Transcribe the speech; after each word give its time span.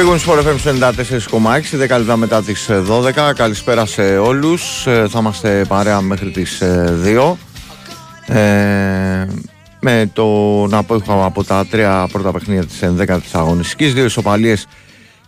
Big 0.00 0.18
Sport 0.18 0.38
FM 0.38 0.58
94,6, 0.78 1.76
10 1.76 1.98
λεπτά 1.98 2.16
μετά 2.16 2.42
τις 2.42 2.70
12. 2.70 3.32
Καλησπέρα 3.34 3.86
σε 3.86 4.18
όλους. 4.18 4.86
Ε, 4.86 5.06
θα 5.08 5.18
είμαστε 5.18 5.64
παρέα 5.68 6.00
μέχρι 6.00 6.30
τις 6.30 6.62
2. 7.04 7.36
Ε, 8.26 9.26
με 9.80 10.10
τον 10.12 10.74
απόϊχο 10.74 11.24
από 11.24 11.44
τα 11.44 11.66
τρία 11.66 12.08
πρώτα 12.12 12.32
παιχνίδια 12.32 12.64
της 12.64 12.80
11ης 12.82 13.32
αγωνιστικής, 13.32 13.94
δύο 13.94 14.04
ισοπαλίες 14.04 14.66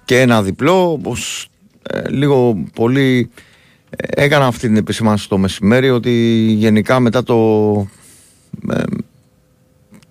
και 0.04 0.20
ένα 0.20 0.42
διπλό. 0.42 0.92
Όπως 0.92 1.48
ε, 1.82 2.08
λίγο 2.08 2.64
πολύ 2.74 3.30
ε, 3.90 4.22
έκανα 4.24 4.46
αυτή 4.46 4.66
την 4.66 4.76
επισήμανση 4.76 5.28
το 5.28 5.38
μεσημέρι 5.38 5.90
ότι 5.90 6.10
γενικά 6.58 7.00
μετά 7.00 7.22
το, 7.22 7.36
ε, 8.70 8.82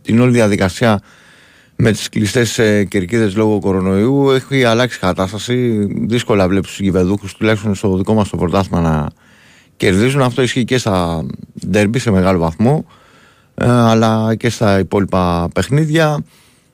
την 0.01 0.19
όλη 0.19 0.31
διαδικασία 0.31 1.01
με 1.83 1.91
τις 1.91 2.09
κλειστές 2.09 2.59
ε, 2.59 2.83
κερκίδες 2.83 3.35
λόγω 3.35 3.59
κορονοϊού 3.59 4.29
έχει 4.29 4.63
αλλάξει 4.63 4.99
κατάσταση. 4.99 5.87
Δύσκολα 6.07 6.47
βλέπεις 6.47 6.69
τους 6.69 6.79
γηπεδούχους 6.79 7.33
τουλάχιστον 7.33 7.75
στο 7.75 7.97
δικό 7.97 8.13
μας 8.13 8.29
το 8.29 8.37
πρωτάθλημα 8.37 8.81
να 8.81 9.07
κερδίζουν. 9.77 10.21
Αυτό 10.21 10.41
ισχύει 10.41 10.63
και 10.63 10.77
στα 10.77 11.25
ντέρμπι 11.67 11.99
σε 11.99 12.11
μεγάλο 12.11 12.39
βαθμό 12.39 12.85
αλλά 13.65 14.35
και 14.35 14.49
στα 14.49 14.79
υπόλοιπα 14.79 15.49
παιχνίδια. 15.53 16.23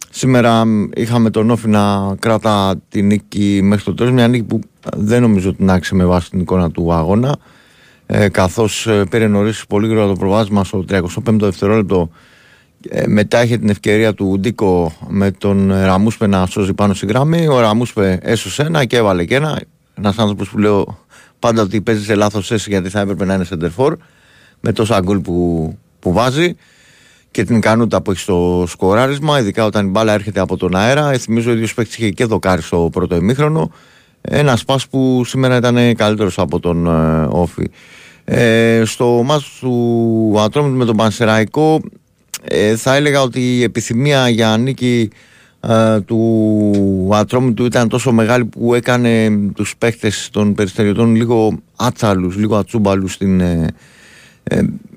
Σήμερα 0.09 0.63
είχαμε 0.95 1.29
τον 1.29 1.49
Όφη 1.49 1.67
να 1.67 2.15
κράτα 2.19 2.75
την 2.89 3.05
νίκη 3.05 3.59
μέχρι 3.63 3.83
το 3.83 3.93
τέλος, 3.93 4.11
μια 4.11 4.27
νίκη 4.27 4.43
που 4.43 4.59
δεν 4.95 5.21
νομίζω 5.21 5.49
ότι 5.49 5.63
να 5.63 5.79
με 5.91 6.05
βάση 6.05 6.29
την 6.29 6.39
εικόνα 6.39 6.71
του 6.71 6.93
αγώνα. 6.93 7.37
Ε, 8.05 8.29
καθώς 8.29 8.87
ε, 8.87 9.03
πήρε 9.09 9.27
νωρίς 9.27 9.65
πολύ 9.67 9.87
γρήγορα 9.87 10.07
το 10.07 10.15
προβάσμα 10.15 10.63
στο 10.63 10.85
35ο 10.89 11.37
δευτερόλεπτο 11.39 12.09
ε, 12.89 13.07
μετά 13.07 13.43
είχε 13.43 13.57
την 13.57 13.69
ευκαιρία 13.69 14.13
του 14.13 14.37
Ντίκο 14.39 14.93
με 15.07 15.31
τον 15.31 15.71
Ραμούσπε 15.71 16.27
να 16.27 16.45
σώζει 16.45 16.73
πάνω 16.73 16.93
στη 16.93 17.05
γραμμή. 17.05 17.47
Ο 17.47 17.59
Ραμούσπε 17.59 18.19
έσωσε 18.21 18.61
ένα 18.61 18.85
και 18.85 18.97
έβαλε 18.97 19.25
και 19.25 19.35
ένα. 19.35 19.61
Ένας 19.93 20.17
άνθρωπος 20.17 20.49
που 20.49 20.57
λέω 20.57 21.05
πάντα 21.39 21.61
ότι 21.61 21.81
παίζει 21.81 22.03
σε 22.03 22.15
λάθος 22.15 22.47
θέση 22.47 22.69
γιατί 22.69 22.89
θα 22.89 22.99
έπρεπε 22.99 23.25
να 23.25 23.33
είναι 23.33 23.43
σεντερφόρ 23.43 23.97
με 24.59 24.71
τόσα 24.71 24.99
γκολ 24.99 25.19
που, 25.19 25.77
που 25.99 26.11
βάζει 26.11 26.55
και 27.31 27.43
την 27.43 27.55
ικανότητα 27.55 28.01
που 28.01 28.11
έχει 28.11 28.19
στο 28.19 28.63
σκοράρισμα, 28.67 29.39
ειδικά 29.39 29.65
όταν 29.65 29.85
η 29.85 29.89
μπάλα 29.89 30.13
έρχεται 30.13 30.39
από 30.39 30.57
τον 30.57 30.75
αέρα. 30.75 31.11
Ε, 31.11 31.17
θυμίζω 31.17 31.49
ο 31.49 31.53
ίδιος 31.53 31.73
παίκτης 31.73 31.97
είχε 31.97 32.09
και 32.09 32.25
δοκάρι 32.25 32.61
στο 32.61 32.89
πρώτο 32.91 33.15
ημίχρονο. 33.15 33.71
Ένας 34.21 34.59
σπα 34.59 34.79
που 34.89 35.23
σήμερα 35.25 35.55
ήταν 35.55 35.95
καλύτερος 35.95 36.39
από 36.39 36.59
τον 36.59 36.87
ε, 36.87 37.27
Όφη. 37.29 37.69
Ε, 38.25 38.81
στο 38.85 39.21
μάτι 39.25 39.43
του 39.59 40.35
Ατρόμητου 40.39 40.77
με 40.77 40.85
τον 40.85 40.95
Πανσεραϊκό, 40.95 41.81
ε, 42.43 42.75
θα 42.75 42.95
έλεγα 42.95 43.21
ότι 43.21 43.57
η 43.57 43.63
επιθυμία 43.63 44.29
για 44.29 44.57
νίκη 44.57 45.09
ε, 45.59 45.99
του 45.99 47.09
Ατρόμητου 47.13 47.65
ήταν 47.65 47.87
τόσο 47.87 48.11
μεγάλη 48.11 48.45
που 48.45 48.73
έκανε 48.73 49.29
τους 49.55 49.75
παίχτες 49.77 50.29
των 50.31 50.53
περιστεριωτών 50.53 51.15
λίγο 51.15 51.59
άτσαλους, 51.75 52.35
λίγο 52.35 52.55
ατσούμπαλους 52.55 53.13
στην 53.13 53.39
ε, 53.39 53.67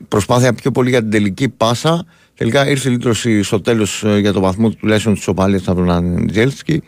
προσπάθεια 0.09 0.53
πιο 0.53 0.71
πολύ 0.71 0.91
για 0.91 1.01
την 1.01 1.11
τελική 1.11 1.49
πάσα 1.49 2.07
Τελικά 2.41 2.69
ήρθε 2.69 2.89
η 2.89 2.93
λύτρωση 2.93 3.43
στο 3.43 3.61
τέλος 3.61 4.05
ε, 4.05 4.19
για 4.19 4.33
το 4.33 4.41
βαθμό 4.41 4.69
του 4.69 4.77
τουλάχιστον 4.77 5.15
τη 5.15 5.23
Οπαλία 5.27 5.61
από 5.67 5.75
τον 5.75 5.91
Αντζέλσκι. 5.91 6.83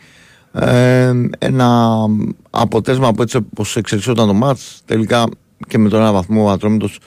Ε, 0.53 1.13
ένα 1.37 1.97
αποτέλεσμα 2.49 3.13
που 3.13 3.21
έτσι 3.21 3.37
όπως 3.37 3.75
εξελισσόταν 3.75 4.27
το 4.27 4.33
μάτς, 4.33 4.81
τελικά 4.85 5.25
και 5.67 5.77
με 5.77 5.89
τον 5.89 5.99
ένα 5.99 6.11
βαθμό 6.11 6.43
ο 6.43 6.49
Ατρόμητος 6.49 6.99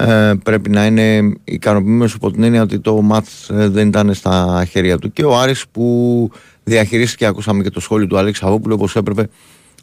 ε, 0.00 0.32
πρέπει 0.42 0.70
να 0.70 0.86
είναι 0.86 1.32
ικανοποιημένος 1.44 2.14
από 2.14 2.30
την 2.30 2.42
έννοια 2.42 2.62
ότι 2.62 2.80
το 2.80 3.02
μάτ 3.02 3.26
ε, 3.50 3.68
δεν 3.68 3.88
ήταν 3.88 4.14
στα 4.14 4.64
χέρια 4.70 4.98
του. 4.98 5.12
Και 5.12 5.24
ο 5.24 5.38
Άρης 5.38 5.64
που 5.72 6.30
διαχειρίστηκε, 6.64 7.26
ακούσαμε 7.26 7.62
και 7.62 7.70
το 7.70 7.80
σχόλιο 7.80 8.06
του 8.06 8.18
Αλέξη 8.18 8.42
Αβόπουλου, 8.44 8.74
όπως 8.78 8.96
έπρεπε 8.96 9.28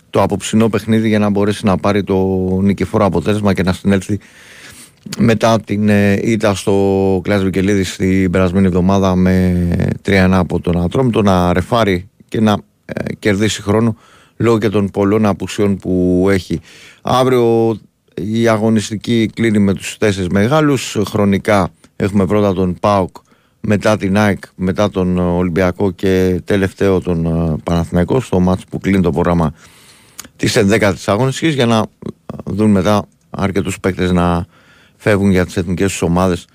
το 0.09 0.21
απόψινό 0.21 0.69
παιχνίδι 0.69 1.08
για 1.08 1.19
να 1.19 1.30
μπορέσει 1.30 1.66
να 1.66 1.77
πάρει 1.77 2.03
το 2.03 2.16
νικηφόρο 2.61 3.05
αποτέλεσμα 3.05 3.53
και 3.53 3.63
να 3.63 3.73
συνέλθει 3.73 4.19
μετά 5.17 5.59
την 5.59 5.89
ε, 5.89 6.20
ήττα 6.23 6.55
στο 6.55 7.20
Κλάς 7.23 7.43
Βικελίδη 7.43 7.83
την 7.97 8.32
περασμένη 8.32 8.65
εβδομάδα 8.65 9.15
με 9.15 9.67
3-1 10.05 10.11
από 10.32 10.59
τον 10.59 10.82
Ατρόμητο 10.82 11.21
να 11.21 11.53
ρεφάρει 11.53 12.09
και 12.27 12.42
να 12.42 12.58
ε, 12.86 13.14
κερδίσει 13.20 13.61
χρόνο 13.61 13.95
λόγω 14.37 14.58
και 14.58 14.70
των 14.70 14.89
πολλών 14.89 15.26
απουσιών 15.26 15.77
που 15.77 16.27
έχει. 16.32 16.59
Αύριο 17.02 17.77
η 18.21 18.48
αγωνιστική 18.48 19.30
κλείνει 19.33 19.59
με 19.59 19.73
τους 19.73 19.98
τέσσερις 19.98 20.30
μεγάλους. 20.30 20.98
Χρονικά 21.08 21.71
έχουμε 21.95 22.26
πρώτα 22.26 22.53
τον 22.53 22.77
ΠΑΟΚ, 22.80 23.15
μετά 23.59 23.98
την 23.98 24.17
ΑΕΚ, 24.17 24.43
μετά 24.55 24.89
τον 24.89 25.17
Ολυμπιακό 25.17 25.92
και 25.92 26.42
τελευταίο 26.45 27.02
τον 27.02 27.26
ε, 27.26 27.55
Παναθηναϊκό 27.64 28.20
στο 28.20 28.39
μάτς 28.39 28.64
που 28.70 28.80
κλείνει 28.80 29.02
το 29.02 29.11
πρόγραμμα 29.11 29.53
της 30.36 30.58
11ης 30.58 30.93
αγωνιστικής 31.05 31.55
για 31.55 31.65
να 31.65 31.86
δουν 32.45 32.71
μετά 32.71 33.08
αρκετούς 33.30 33.80
παίκτες 33.80 34.11
να 34.11 34.45
φεύγουν 34.97 35.32
για 35.32 35.45
τις 35.45 35.58
εθνικές 35.58 35.92
τους 35.92 36.02
ομάδες 36.02 36.45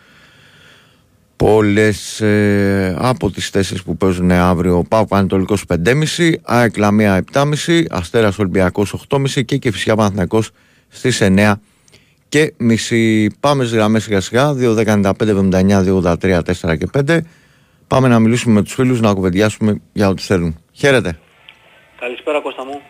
πολλές 1.36 2.20
ε, 2.20 2.96
από 2.98 3.30
τις 3.30 3.48
θέσεις 3.48 3.82
που 3.82 3.96
παίζουν 3.96 4.30
αύριο 4.30 4.84
Πάο 4.88 5.04
Ανατολικός 5.10 5.64
5.30 5.84 6.32
ΑΕΚ 6.42 6.76
Λαμία 6.76 7.24
7.30 7.32 7.84
Αστέρας 7.90 8.38
Ολυμπιακός 8.38 9.06
8.30 9.08 9.44
και 9.44 9.56
και 9.56 9.70
φυσικά 9.70 9.94
Παναθηναϊκός 9.94 10.50
στις 10.90 11.22
9 11.22 11.54
και 12.28 12.54
μισή 12.56 13.30
πάμε 13.40 13.64
στις 13.64 13.76
γραμμές 13.76 14.02
σιγά 14.02 14.20
σιγά 14.20 14.54
2.15, 14.60 15.12
79, 15.18 15.52
2.83, 16.02 16.40
4 16.40 16.78
και 16.78 16.88
5 17.08 17.18
πάμε 17.86 18.08
να 18.08 18.18
μιλήσουμε 18.18 18.54
με 18.54 18.62
τους 18.62 18.74
φίλους 18.74 19.00
να 19.00 19.12
κουβεντιάσουμε 19.12 19.80
για 19.92 20.08
ό,τι 20.08 20.22
θέλουν 20.22 20.62
χαίρετε 20.72 21.18
Καλησπέρα 22.00 22.40
Κώστα 22.40 22.64
μου 22.64 22.80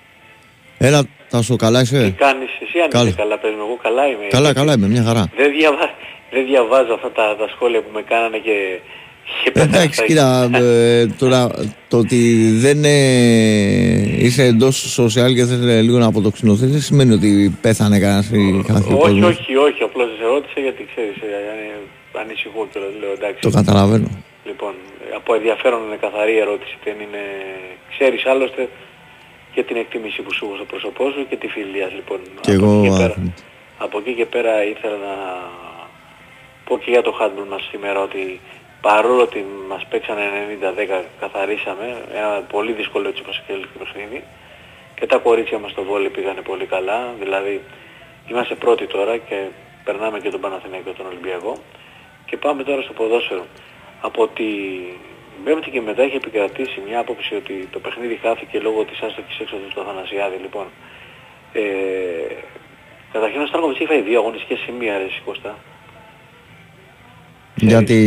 Έλα, 0.82 1.00
θα 1.28 1.42
σου 1.42 1.56
καλά 1.56 1.80
είσαι; 1.80 2.02
Τι 2.04 2.10
κάνεις 2.10 2.50
εσύ 2.60 2.78
αν 2.78 3.06
είσαι 3.06 3.16
καλά, 3.16 3.38
πες 3.38 3.50
εγώ 3.50 3.78
καλά 3.82 4.06
είμαι. 4.06 4.26
Καλά, 4.36 4.52
καλά 4.52 4.72
είμαι, 4.72 4.86
μια 4.86 5.02
χαρά. 5.02 5.24
Δεν, 5.36 5.50
διαβα... 5.58 5.84
δεν 6.30 6.44
διαβάζω 6.46 6.92
αυτά 6.94 7.10
τα, 7.12 7.36
τα 7.40 7.48
σχόλια 7.54 7.80
που 7.82 7.90
με 7.92 8.02
κάνανε 8.02 8.38
και... 8.38 8.56
Εντάξει, 9.52 10.04
κοίτα, 10.04 10.50
ε, 10.52 11.06
τώρα 11.06 11.50
το 11.88 11.98
ότι 11.98 12.50
δεν 12.52 12.84
ε, 12.84 14.24
είσαι 14.24 14.44
εντός 14.44 15.00
social 15.00 15.34
και 15.34 15.44
θες 15.44 15.82
λίγο 15.82 15.98
να 15.98 16.06
αποτοξινωθείς 16.06 16.70
δεν 16.70 16.80
σημαίνει 16.80 17.12
ότι 17.12 17.58
πέθανε 17.60 17.98
κανένας 17.98 18.30
ή 18.30 18.62
κάθε 18.66 18.94
Όχι, 18.94 19.22
όχι, 19.22 19.56
όχι, 19.56 19.82
απλώς 19.82 20.08
σε 20.18 20.24
ρώτησα 20.24 20.60
γιατί 20.60 20.88
ξέρεις, 20.92 21.16
ε, 21.16 22.18
ανησυχώ 22.20 22.68
και 22.72 22.78
λέω 23.00 23.12
εντάξει. 23.18 23.40
Το 23.40 23.50
καταλαβαίνω. 23.50 24.08
Λοιπόν, 24.44 24.74
από 25.16 25.34
ενδιαφέρον 25.34 25.80
είναι 25.86 25.98
καθαρή 26.06 26.36
ερώτηση, 26.38 26.74
δεν 26.84 26.96
είναι... 27.04 27.24
Ξέρεις 27.94 28.26
άλλωστε 28.26 28.68
και 29.54 29.62
την 29.62 29.76
εκτίμηση 29.76 30.22
που 30.22 30.32
σου 30.34 30.44
έχω 30.44 30.54
στο 30.54 30.64
πρόσωπό 30.64 31.04
σου 31.10 31.26
και 31.28 31.36
τη 31.36 31.48
φιλίας 31.48 31.92
λοιπόν. 31.98 32.18
Και 32.40 32.54
από 32.54 32.64
εγώ... 32.64 32.84
Εκεί 32.84 32.96
πέρα, 33.02 33.16
από 33.78 33.98
εκεί 33.98 34.12
και 34.14 34.26
πέρα 34.26 34.52
ήθελα 34.72 34.96
να 35.08 35.14
πω 36.66 36.78
και 36.78 36.90
για 36.90 37.02
το 37.02 37.12
handball 37.20 37.48
μας 37.52 37.62
σήμερα 37.70 38.00
ότι 38.08 38.40
παρόλο 38.80 39.22
ότι 39.22 39.46
μας 39.68 39.86
παίξανε 39.90 40.22
90-10 41.00 41.02
καθαρίσαμε, 41.20 42.04
ένα 42.14 42.42
πολύ 42.50 42.72
δύσκολο 42.72 43.08
έτσι 43.08 43.22
όπως 43.22 43.42
το 43.46 43.78
παιχνίδι 43.78 44.24
και 44.94 45.06
τα 45.06 45.18
κορίτσια 45.18 45.58
μας 45.58 45.70
στο 45.70 45.82
βόλι 45.82 46.08
πήγανε 46.08 46.40
πολύ 46.40 46.66
καλά, 46.66 47.14
δηλαδή 47.18 47.60
είμαστε 48.28 48.54
πρώτοι 48.54 48.86
τώρα 48.86 49.16
και 49.16 49.46
περνάμε 49.84 50.20
και 50.20 50.30
τον 50.30 50.40
Παναθηναϊκό 50.40 50.90
και 50.90 50.96
τον 50.96 51.06
Ολυμπιακό 51.06 51.56
και 52.26 52.36
πάμε 52.36 52.62
τώρα 52.62 52.82
στο 52.82 52.92
ποδόσφαιρο. 52.92 53.46
Από 54.00 54.28
τη 54.28 54.44
Πέμπτη 55.44 55.70
και 55.70 55.80
μετά 55.80 56.02
έχει 56.02 56.16
επικρατήσει 56.16 56.82
μια 56.86 56.98
άποψη 56.98 57.34
ότι 57.34 57.68
το 57.72 57.78
παιχνίδι 57.78 58.16
χάθηκε 58.22 58.58
λόγω 58.58 58.84
της 58.84 59.00
άστοχης 59.00 59.40
έξοδου 59.40 59.68
του 59.74 59.80
Αθανασιάδη. 59.80 60.36
Λοιπόν, 60.36 60.66
ε, 61.52 61.62
καταρχήν 63.12 63.40
ο 63.40 63.46
Στάνκοβιτς 63.46 63.78
έχει 63.78 63.88
φάει 63.88 64.00
δύο 64.00 64.18
αγωνιστικές 64.18 64.58
σημεία, 64.58 64.98
ρε 64.98 65.06
Κώστα. 65.24 65.56
Για, 67.60 67.84
τη, 67.84 67.98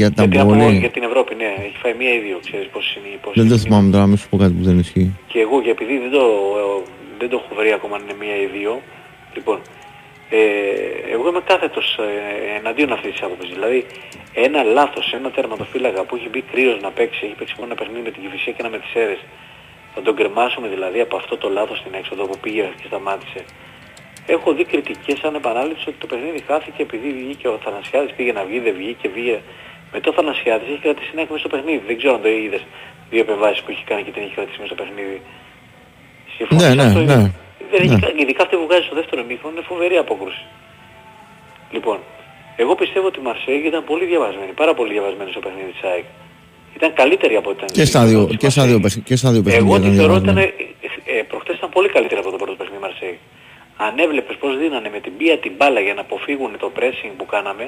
για 0.00 0.12
τα 0.12 0.24
για, 0.24 0.46
την 0.46 0.70
για 0.84 0.90
την 0.90 1.02
Ευρώπη, 1.02 1.34
ναι. 1.34 1.54
Έχει 1.66 1.76
φάει 1.82 1.94
μία 1.94 2.12
ή 2.14 2.18
δύο, 2.18 2.38
ξέρεις 2.46 2.66
πώς 2.66 2.96
είναι. 2.96 3.18
Πώς 3.22 3.32
δεν 3.36 3.48
το 3.48 3.56
θυμάμαι 3.58 3.90
τώρα, 3.90 4.06
μην 4.06 4.16
σου 4.16 4.28
πω 4.28 4.36
κάτι 4.36 4.52
που 4.52 4.64
δεν 4.64 4.78
ισχύει. 4.78 5.08
Και 5.26 5.40
εγώ, 5.40 5.62
και 5.62 5.70
επειδή 5.70 5.98
δεν 5.98 6.10
το, 6.10 6.24
δεν 7.18 7.28
το 7.30 7.36
έχω 7.40 7.54
βρει 7.58 7.72
ακόμα 7.72 7.94
αν 7.96 8.02
είναι 8.02 8.16
μία 8.22 8.36
ή 8.44 8.46
δύο, 8.56 8.82
λοιπόν, 9.34 9.58
ε, 10.30 10.38
εγώ 11.14 11.28
είμαι 11.28 11.42
κάθετος 11.50 11.98
ε, 11.98 12.56
εναντίον 12.58 12.92
αυτής 12.92 13.10
της 13.12 13.22
άποψης. 13.22 13.50
Δηλαδή 13.56 13.86
ένα 14.46 14.62
λάθος, 14.62 15.12
ένα 15.12 15.30
τερματοφύλακα 15.30 16.04
που 16.04 16.16
έχει 16.16 16.28
μπει 16.28 16.40
κρύος 16.52 16.80
να 16.80 16.90
παίξει, 16.90 17.20
έχει 17.26 17.34
παίξει 17.38 17.54
μόνο 17.58 17.66
ένα 17.70 17.78
παιχνίδι 17.80 18.02
με 18.06 18.10
την 18.14 18.22
Κυφυσία 18.22 18.52
και 18.52 18.62
ένα 18.64 18.70
με 18.74 18.78
τις 18.78 18.92
αίρες, 18.94 19.20
θα 19.94 20.00
τον 20.02 20.14
κρεμάσουμε 20.16 20.68
δηλαδή 20.68 21.00
από 21.00 21.16
αυτό 21.16 21.36
το 21.36 21.48
λάθος 21.48 21.78
στην 21.78 21.92
έξοδο 22.00 22.22
που 22.26 22.38
πήγε 22.40 22.64
και 22.80 22.86
σταμάτησε. 22.86 23.40
Έχω 24.34 24.48
δει 24.56 24.64
κριτικές 24.72 25.18
σαν 25.22 25.34
επανάληψη 25.40 25.84
ότι 25.90 25.98
το 26.02 26.06
παιχνίδι 26.10 26.40
χάθηκε 26.48 26.80
επειδή 26.88 27.08
βγήκε 27.20 27.46
ο 27.54 27.56
Θανασιάδης, 27.64 28.12
πήγε 28.16 28.32
να 28.38 28.42
βγει, 28.48 28.58
δεν 28.66 28.74
βγήκε, 28.80 29.06
βγήκε. 29.14 29.38
Με 29.92 29.98
το 30.04 30.10
Θανασιάδης 30.16 30.68
έχει 30.72 30.82
κρατήσει 30.86 31.08
συνέχεια 31.10 31.32
μέσα 31.34 31.44
στο 31.44 31.52
παιχνίδι. 31.54 31.82
Δεν 31.90 31.96
ξέρω 31.98 32.12
αν 32.16 32.22
το 32.26 32.28
είδες 32.28 32.62
δύο 33.10 33.20
επεμβάσεις 33.26 33.60
που 33.62 33.70
έχει 33.74 33.84
κάνει 33.90 34.02
και 34.06 34.12
την 34.14 34.22
έχει 34.24 34.34
κρατήσει 34.38 34.58
μέσα 34.60 34.70
στο 34.72 34.78
παιχνίδι. 34.80 35.18
ναι, 36.60 36.68
ναι, 36.78 36.88
ναι. 37.10 37.20
Δεν 37.70 37.80
έχει, 37.84 37.98
ναι. 38.04 38.22
ειδικά 38.22 38.42
αυτή 38.46 38.54
που 38.60 38.66
βγάζει 38.68 38.84
στο 38.88 38.94
δεύτερο 39.00 39.20
μήχρονο 39.28 39.54
είναι 39.56 39.64
φοβερή 39.70 39.96
απόκρουση. 40.04 40.44
Λοιπόν, 41.76 41.98
εγώ 42.62 42.72
πιστεύω 42.82 43.06
ότι 43.10 43.18
η 43.22 43.24
Μαρσέγγι 43.28 43.66
ήταν 43.72 43.82
πολύ 43.90 44.04
διαβασμένη, 44.12 44.52
πάρα 44.62 44.72
πολύ 44.78 44.90
διαβασμένη 44.96 45.30
στο 45.34 45.40
παιχνίδι 45.44 45.70
της 45.76 45.82
ΑΕΚ. 45.90 46.06
Ήταν 46.78 46.90
καλύτερη 47.00 47.34
από 47.40 47.48
ό,τι 47.50 47.58
ήταν. 47.58 47.70
Και 47.78 47.84
στα 47.92 48.00
δύο, 48.08 48.22
και 48.42 48.50
στα 48.54 48.62
δύο, 48.68 48.78
και 49.08 49.16
στα 49.20 49.30
δύο 49.32 49.42
παιχνίδια. 49.42 49.66
Εγώ 49.66 49.74
τη 49.80 49.86
ήταν 49.86 49.96
θεωρώ 49.98 50.14
ότι 50.14 50.22
ήταν, 50.22 50.34
διαβασμένη. 50.34 50.74
ε, 51.06 51.18
ε, 51.18 51.22
προχτές 51.30 51.54
ήταν 51.60 51.70
πολύ 51.76 51.88
καλύτερη 51.88 52.20
από 52.20 52.30
το 52.34 52.38
πρώτο 52.42 52.54
παιχνίδι 52.60 52.82
Μαρσέη. 52.86 53.18
Αν 53.86 53.98
έβλεπες 53.98 54.36
πώς 54.36 54.58
δίνανε 54.58 54.88
με 54.94 55.00
την 55.00 55.16
πία 55.16 55.38
την 55.38 55.52
μπάλα 55.56 55.80
για 55.80 55.94
να 55.94 56.00
αποφύγουν 56.00 56.52
το 56.58 56.72
pressing 56.78 57.12
που 57.16 57.26
κάναμε, 57.26 57.64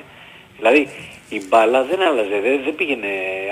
δηλαδή 0.57 0.89
η 1.29 1.39
μπάλα 1.49 1.83
δεν 1.91 2.01
άλλαζε, 2.09 2.37
δεν, 2.45 2.61
δεν 2.65 2.75
πήγαινε 2.75 3.09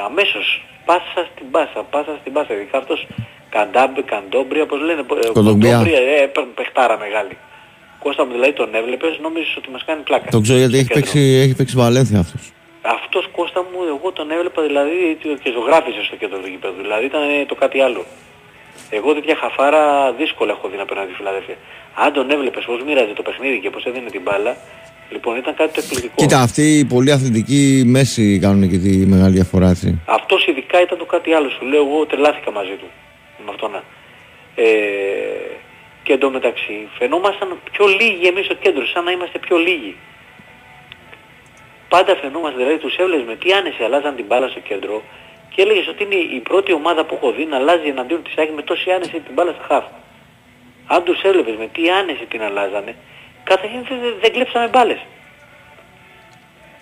αμέσως. 0.09 0.47
Πάσα 0.85 1.23
στην 1.33 1.47
πάσα, 1.51 1.81
πάσα 1.91 2.17
στην 2.21 2.33
πάσα. 2.33 2.55
Ειδικά 2.55 2.79
αυτός 2.79 3.07
Καντάμπ, 3.51 3.95
Καντόμπρια, 4.13 4.67
πώς 4.67 4.81
λένε, 4.81 5.01
ε, 5.01 5.29
Κοντομπρία. 5.33 5.73
Κοντόμπρια, 5.73 6.01
ε, 6.23 6.27
παι- 6.27 6.53
παιχτάρα 6.59 6.99
μεγάλη. 6.99 7.37
Κώστα 8.05 8.25
μου 8.25 8.33
δηλαδή 8.33 8.53
τον 8.53 8.75
έβλεπες, 8.75 9.19
νόμιζες 9.23 9.57
ότι 9.57 9.71
μας 9.71 9.85
κάνει 9.85 10.03
πλάκα. 10.03 10.31
Το 10.31 10.41
ξέρω 10.41 10.59
γιατί 10.59 10.73
στο 10.75 10.81
έχει 10.83 10.89
κέντρο. 10.89 11.01
παίξει, 11.03 11.21
έχει 11.45 11.55
παίξει 11.55 11.77
Βαλένθια 11.77 12.19
αυτός. 12.19 12.43
Αυτός 12.83 13.25
Κώστα 13.37 13.61
μου, 13.71 13.79
εγώ 13.95 14.13
τον 14.13 14.31
έβλεπα 14.31 14.63
δηλαδή 14.63 15.19
και 15.43 15.51
ζωγράφιζε 15.57 16.03
στο 16.09 16.17
κέντρο 16.17 16.39
του 16.39 16.49
γηπέδου. 16.49 16.81
Δηλαδή 16.87 17.05
ήταν 17.05 17.23
ε, 17.23 17.45
το 17.47 17.55
κάτι 17.55 17.81
άλλο. 17.81 18.05
Εγώ 18.91 19.15
τέτοια 19.15 19.37
χαφάρα 19.37 20.13
δύσκολα 20.13 20.53
έχω 20.53 20.69
δει 20.69 20.77
να 20.77 20.85
περνάει 20.85 21.07
τη 21.07 21.15
Φιλαδέλφια. 21.15 21.57
Αν 21.95 22.13
τον 22.13 22.31
έβλεπες 22.31 22.65
πώς 22.65 22.83
μοίραζε 22.83 23.13
το 23.13 23.23
παιχνίδι 23.23 23.61
και 23.61 23.71
πώς 23.71 23.85
έδινε 23.85 24.11
την 24.11 24.23
μπάλα, 24.23 24.57
λοιπόν 25.11 25.37
ήταν 25.37 25.55
κάτι 25.55 25.73
το 25.73 25.81
εκπληκτικό. 25.85 26.15
Κοίτα, 26.15 26.41
αυτοί 26.41 26.79
οι 26.79 26.85
πολύ 26.85 27.13
αθλητικοί 27.13 27.83
μέση 27.87 28.39
κάνουν 28.39 28.71
και 28.71 28.79
τη 28.79 29.07
μεγάλη 29.07 29.33
διαφορά 29.33 29.69
έτσι. 29.69 30.01
Αυτός 30.07 30.47
ειδικά 30.47 30.81
ήταν 30.83 30.99
το 30.99 31.05
κάτι 31.05 31.33
άλλο. 31.33 31.49
Σου 31.49 31.65
λέω 31.65 31.85
εγώ 31.87 32.07
τρελάθηκα 32.07 32.51
μαζί 32.53 32.77
του. 32.81 32.89
Με 33.45 33.51
αυτό 33.55 33.69
να. 33.69 33.83
Ε, 34.55 34.65
και 36.03 36.13
εντωμεταξύ 36.13 36.89
φαινόμασταν 36.99 37.49
πιο 37.73 37.87
λίγοι 37.87 38.27
εμείς 38.27 38.45
στο 38.45 38.55
κέντρο, 38.55 38.87
σαν 38.87 39.05
να 39.05 39.11
είμαστε 39.11 39.39
πιο 39.39 39.57
λίγοι. 39.57 39.97
Πάντα 41.89 42.17
φαινόμαστε, 42.17 42.57
δηλαδή 42.59 42.79
τους 42.79 42.97
έβλεπες 42.97 43.27
με 43.27 43.37
τι 43.37 43.53
άνεση 43.53 43.83
αλλάζαν 43.83 44.17
την 44.17 44.25
μπάλα 44.29 44.49
στο 44.49 44.61
κέντρο 44.61 45.03
και 45.59 45.65
έλεγες 45.65 45.87
ότι 45.93 46.03
είναι 46.07 46.21
η 46.39 46.41
πρώτη 46.49 46.73
ομάδα 46.81 47.03
που 47.07 47.15
έχω 47.19 47.29
δει 47.37 47.45
να 47.53 47.57
αλλάζει 47.57 47.89
εναντίον 47.95 48.23
της 48.23 48.35
ΑΕΚ 48.39 48.51
με 48.59 48.63
τόση 48.63 48.91
άνεση 48.97 49.11
την 49.27 49.33
μπάλα 49.35 49.53
στα 49.57 49.65
χαφ. 49.69 49.85
Αν 50.95 51.01
τους 51.07 51.19
έβλεπες 51.29 51.55
με 51.63 51.67
τι 51.75 51.83
άνεση 52.01 52.25
την 52.33 52.41
αλλάζανε, 52.49 52.93
καταρχήν 53.51 53.81
δεν, 53.89 53.99
δεν, 54.05 54.13
δεν 54.23 54.31
κλέψαμε 54.35 54.67
μπάλες. 54.73 55.01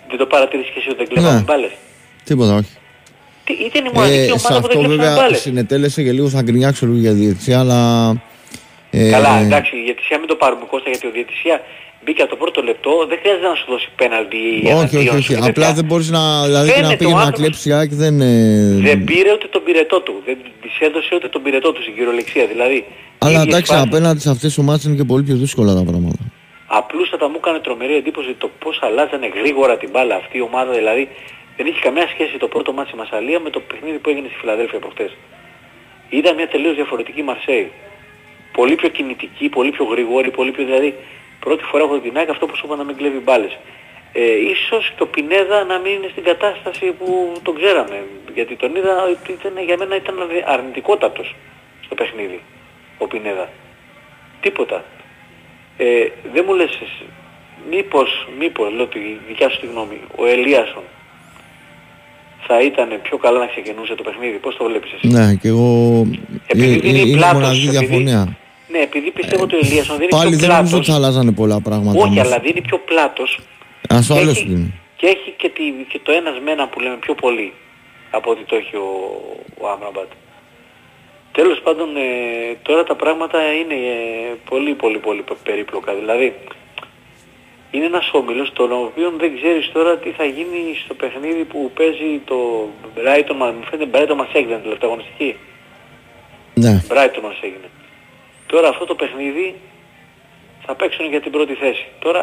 Δεν 0.08 0.18
το 0.18 0.26
παρατηρήσεις 0.26 0.70
και 0.72 0.78
εσύ 0.80 0.88
ότι 0.88 0.98
δεν 1.02 1.08
κλέψαμε 1.08 1.36
Ναι. 1.38 1.44
μπάλες; 1.48 1.72
Τίποτα, 2.28 2.52
όχι. 2.60 2.72
Τι, 3.44 3.52
ήταν 3.68 3.84
η 3.84 3.90
μοναδική 3.94 4.18
Ε, 4.18 4.24
σε 4.26 4.32
ομάδα 4.32 4.48
που 4.48 4.66
αυτό 4.66 4.68
δεν 4.68 4.70
κλέψαμε 4.70 4.94
βέβαια 4.96 5.14
μπάλες. 5.16 5.40
συνετέλεσε 5.40 6.02
και 6.02 6.12
λίγο 6.12 6.28
θα 6.28 6.42
γκρινιάξω 6.42 6.86
λίγο 6.86 6.98
για 6.98 7.12
διετησία, 7.12 7.58
αλλά... 7.60 7.80
Ε, 8.90 9.10
Καλά, 9.10 9.32
εντάξει, 9.46 9.76
η 9.76 9.82
διαιτησία 9.86 10.18
μην 10.18 10.28
το 10.28 10.36
πάρουμε 10.42 10.64
Κώστα 10.70 10.88
γιατί 10.90 11.06
ο 11.06 11.10
διαιτησία 11.10 11.56
μπήκε 12.06 12.22
από 12.22 12.30
το 12.30 12.36
πρώτο 12.36 12.60
λεπτό, 12.62 12.92
δεν 13.10 13.18
χρειάζεται 13.22 13.48
να 13.52 13.54
σου 13.60 13.66
δώσει 13.72 13.88
πέναλτι 14.00 14.36
ή 14.36 14.66
όχι, 14.66 14.72
όχι, 14.72 14.96
εναντίον 14.96 15.14
όχι. 15.16 15.22
σου 15.22 15.32
και 15.32 15.38
Απλά 15.38 15.52
τέτοια. 15.52 15.72
δεν 15.78 15.84
μπορείς 15.88 16.08
να, 16.16 16.22
δηλαδή, 16.48 16.66
και 16.68 16.74
Φαίνεται 16.74 16.92
να 16.92 16.96
πήγε 17.00 17.12
ο 17.12 17.16
να 17.16 17.22
άνθρωπος- 17.22 17.40
κλέψει 17.40 17.68
η 17.68 17.72
ΑΕΚ 17.78 17.90
δεν... 18.04 18.14
ε, 18.20 18.80
Δεν 18.88 18.98
πήρε 19.04 19.30
ούτε 19.36 19.46
τον 19.54 19.62
πυρετό 19.66 19.98
του. 20.06 20.14
Δεν 20.26 20.36
της 20.62 20.74
έδωσε 20.86 21.10
ούτε 21.16 21.28
τον 21.34 21.42
πυρετό 21.44 21.68
του 21.72 21.82
στην 21.82 21.94
κυριολεξία. 21.96 22.46
Δηλαδή, 22.52 22.78
Αλλά 23.18 23.30
ίδιες 23.30 23.46
εντάξει, 23.52 23.72
φάσεις. 23.72 23.86
απέναντι 23.88 24.20
σε 24.26 24.30
αυτές 24.34 24.48
τις 24.52 24.58
ομάδες 24.62 24.82
είναι 24.84 24.96
και 25.00 25.04
πολύ 25.12 25.22
πιο 25.28 25.36
δύσκολα 25.44 25.72
τα 25.80 25.84
πράγματα. 25.90 26.22
Απλούστατα 26.80 27.24
μου 27.30 27.38
έκανε 27.42 27.58
τρομερή 27.66 27.94
εντύπωση 28.02 28.30
το 28.42 28.50
πώς 28.62 28.78
αλλάζανε 28.86 29.26
γρήγορα 29.38 29.74
την 29.82 29.88
μπάλα 29.92 30.14
αυτή 30.22 30.36
η 30.38 30.44
ομάδα. 30.50 30.72
Δηλαδή 30.80 31.08
δεν 31.56 31.66
είχε 31.66 31.80
καμία 31.86 32.06
σχέση 32.14 32.34
το 32.38 32.48
πρώτο 32.54 32.72
μάτι 32.72 32.88
στη 32.88 32.96
Μασαλία 33.02 33.38
με 33.40 33.50
το 33.50 33.60
παιχνίδι 33.68 33.98
που 33.98 34.08
έγινε 34.10 34.26
στη 34.30 34.36
Φιλαδέλφια 34.40 34.78
προχτές. 34.78 35.10
Ήταν 36.20 36.34
μια 36.34 36.48
τελείως 36.48 36.74
διαφορετική 36.74 37.22
Μαρσέη. 37.22 37.70
Πολύ 38.58 38.74
πιο 38.74 38.88
κινητική, 38.88 39.48
πολύ 39.48 39.70
πιο 39.70 39.84
γρήγορη, 39.84 40.30
πολύ 40.30 40.50
πιο 40.50 40.64
δηλαδή 40.64 40.94
πρώτη 41.46 41.64
φορά 41.70 41.82
έχω 41.84 41.98
την 41.98 42.16
ΑΕΚ 42.18 42.30
αυτό 42.34 42.44
που 42.46 42.56
σου 42.56 42.64
είπα 42.66 42.76
να 42.76 42.84
μην 42.84 42.96
κλέβει 42.96 43.20
μπάλες. 43.24 43.54
Ε, 44.12 44.22
ίσως 44.54 44.92
και 44.96 45.02
ο 45.02 45.08
Πινέδα 45.14 45.58
να 45.64 45.76
μην 45.78 45.92
είναι 45.96 46.08
στην 46.14 46.24
κατάσταση 46.30 46.86
που 46.98 47.06
τον 47.42 47.54
ξέραμε. 47.60 47.96
Γιατί 48.34 48.54
τον 48.62 48.70
είδα 48.76 48.94
ότι 49.14 49.32
ήταν, 49.38 49.52
για 49.68 49.76
μένα 49.80 49.96
ήταν 49.96 50.14
αρνητικότατος 50.54 51.28
στο 51.84 51.94
παιχνίδι 51.94 52.40
ο 52.98 53.06
Πινέδα. 53.06 53.48
Τίποτα. 54.40 54.84
Ε, 55.76 56.06
δεν 56.34 56.44
μου 56.46 56.54
λες 56.54 56.72
εσύ, 56.86 57.06
μήπως, 57.70 58.28
μήπως, 58.38 58.72
λέω 58.72 58.86
τη 58.86 58.98
δικιά 59.28 59.48
σου 59.50 59.60
τη 59.60 59.66
γνώμη, 59.66 60.00
ο 60.16 60.26
Ελίασον 60.26 60.82
θα 62.46 62.62
ήταν 62.62 62.88
πιο 63.02 63.16
καλά 63.16 63.38
να 63.38 63.46
ξεκινούσε 63.46 63.94
το 63.94 64.02
παιχνίδι. 64.02 64.36
Πώς 64.36 64.56
το 64.56 64.64
βλέπεις 64.64 64.92
εσύ; 64.92 65.08
Ναι, 65.08 65.34
και 65.34 65.48
εγώ... 65.48 65.68
Επειδή 66.46 66.72
ε, 66.74 66.78
δίνει 66.78 66.98
ε, 66.98 67.02
είναι 67.02 67.16
πλάτος, 67.16 67.40
μοναδική 67.40 67.66
επειδή- 67.66 67.86
διαφωνία. 67.86 68.36
Ναι, 68.68 68.78
επειδή 68.78 69.10
πιστεύω 69.10 69.42
ότι 69.42 69.54
ο 69.54 69.58
Ελίασον 69.62 69.96
δίνει 69.98 70.10
Πάλι 70.10 70.28
πιο 70.30 70.38
δεν 70.38 70.48
νομίζω 70.48 70.76
ότι 70.76 70.84
πλάτος. 70.86 70.86
θα 70.86 70.94
αλλάζανε 70.94 71.32
πολλά 71.32 71.60
πράγματα. 71.60 71.98
Όχι, 71.98 72.08
όμως. 72.08 72.24
αλλά 72.26 72.38
δίνει 72.38 72.60
πιο 72.60 72.78
πλάτος 72.78 73.38
Ας 73.88 74.06
το 74.06 74.14
και 74.14 74.20
άλλος 74.20 74.32
έχει, 74.36 74.40
σου 74.40 74.48
δίνει. 74.48 74.74
και, 74.96 75.06
έχει 75.06 75.34
και, 75.36 75.48
τη, 75.48 75.62
και 75.88 76.00
το 76.02 76.12
ένας 76.12 76.34
με 76.44 76.50
έναν 76.50 76.68
που 76.70 76.80
λέμε 76.80 76.96
πιο 76.96 77.14
πολύ 77.14 77.52
από 78.10 78.30
ό,τι 78.30 78.42
το 78.44 78.56
έχει 78.56 78.76
ο, 78.76 78.88
ο 79.60 79.68
Άμραμπατ. 79.68 80.10
Τέλος 81.32 81.60
πάντων 81.60 81.96
ε, 81.96 82.02
τώρα 82.62 82.84
τα 82.84 82.94
πράγματα 82.94 83.38
είναι 83.60 83.74
ε, 83.74 84.34
πολύ 84.50 84.74
πολύ 84.74 84.98
πολύ 84.98 85.22
πε- 85.22 85.42
περίπλοκα. 85.42 85.94
Δηλαδή 85.94 86.34
είναι 87.70 87.84
ένας 87.84 88.10
όμιλος 88.12 88.52
τον 88.52 88.72
οποίο 88.72 89.12
δεν 89.18 89.36
ξέρεις 89.36 89.70
τώρα 89.72 89.96
τι 89.98 90.10
θα 90.10 90.24
γίνει 90.24 90.60
στο 90.84 90.94
παιχνίδι 90.94 91.44
που 91.44 91.70
παίζει 91.76 92.20
το 92.24 92.68
Brighton, 92.96 93.34
μα- 93.36 93.54
μου 93.58 93.64
φαίνεται 93.70 93.90
Brighton 93.98 94.16
μας 94.16 94.28
έγινε 94.32 94.56
τελευταία 94.62 94.88
αγωνιστική; 94.90 95.36
Ναι. 96.54 96.82
Brighton 96.88 97.22
μας 97.22 97.36
έγινε. 97.40 97.68
Τώρα 98.46 98.68
αυτό 98.68 98.84
το 98.84 98.94
παιχνίδι 98.94 99.54
θα 100.66 100.74
παίξουν 100.74 101.04
για 101.08 101.20
την 101.20 101.30
πρώτη 101.32 101.54
θέση. 101.54 101.86
Τώρα 101.98 102.22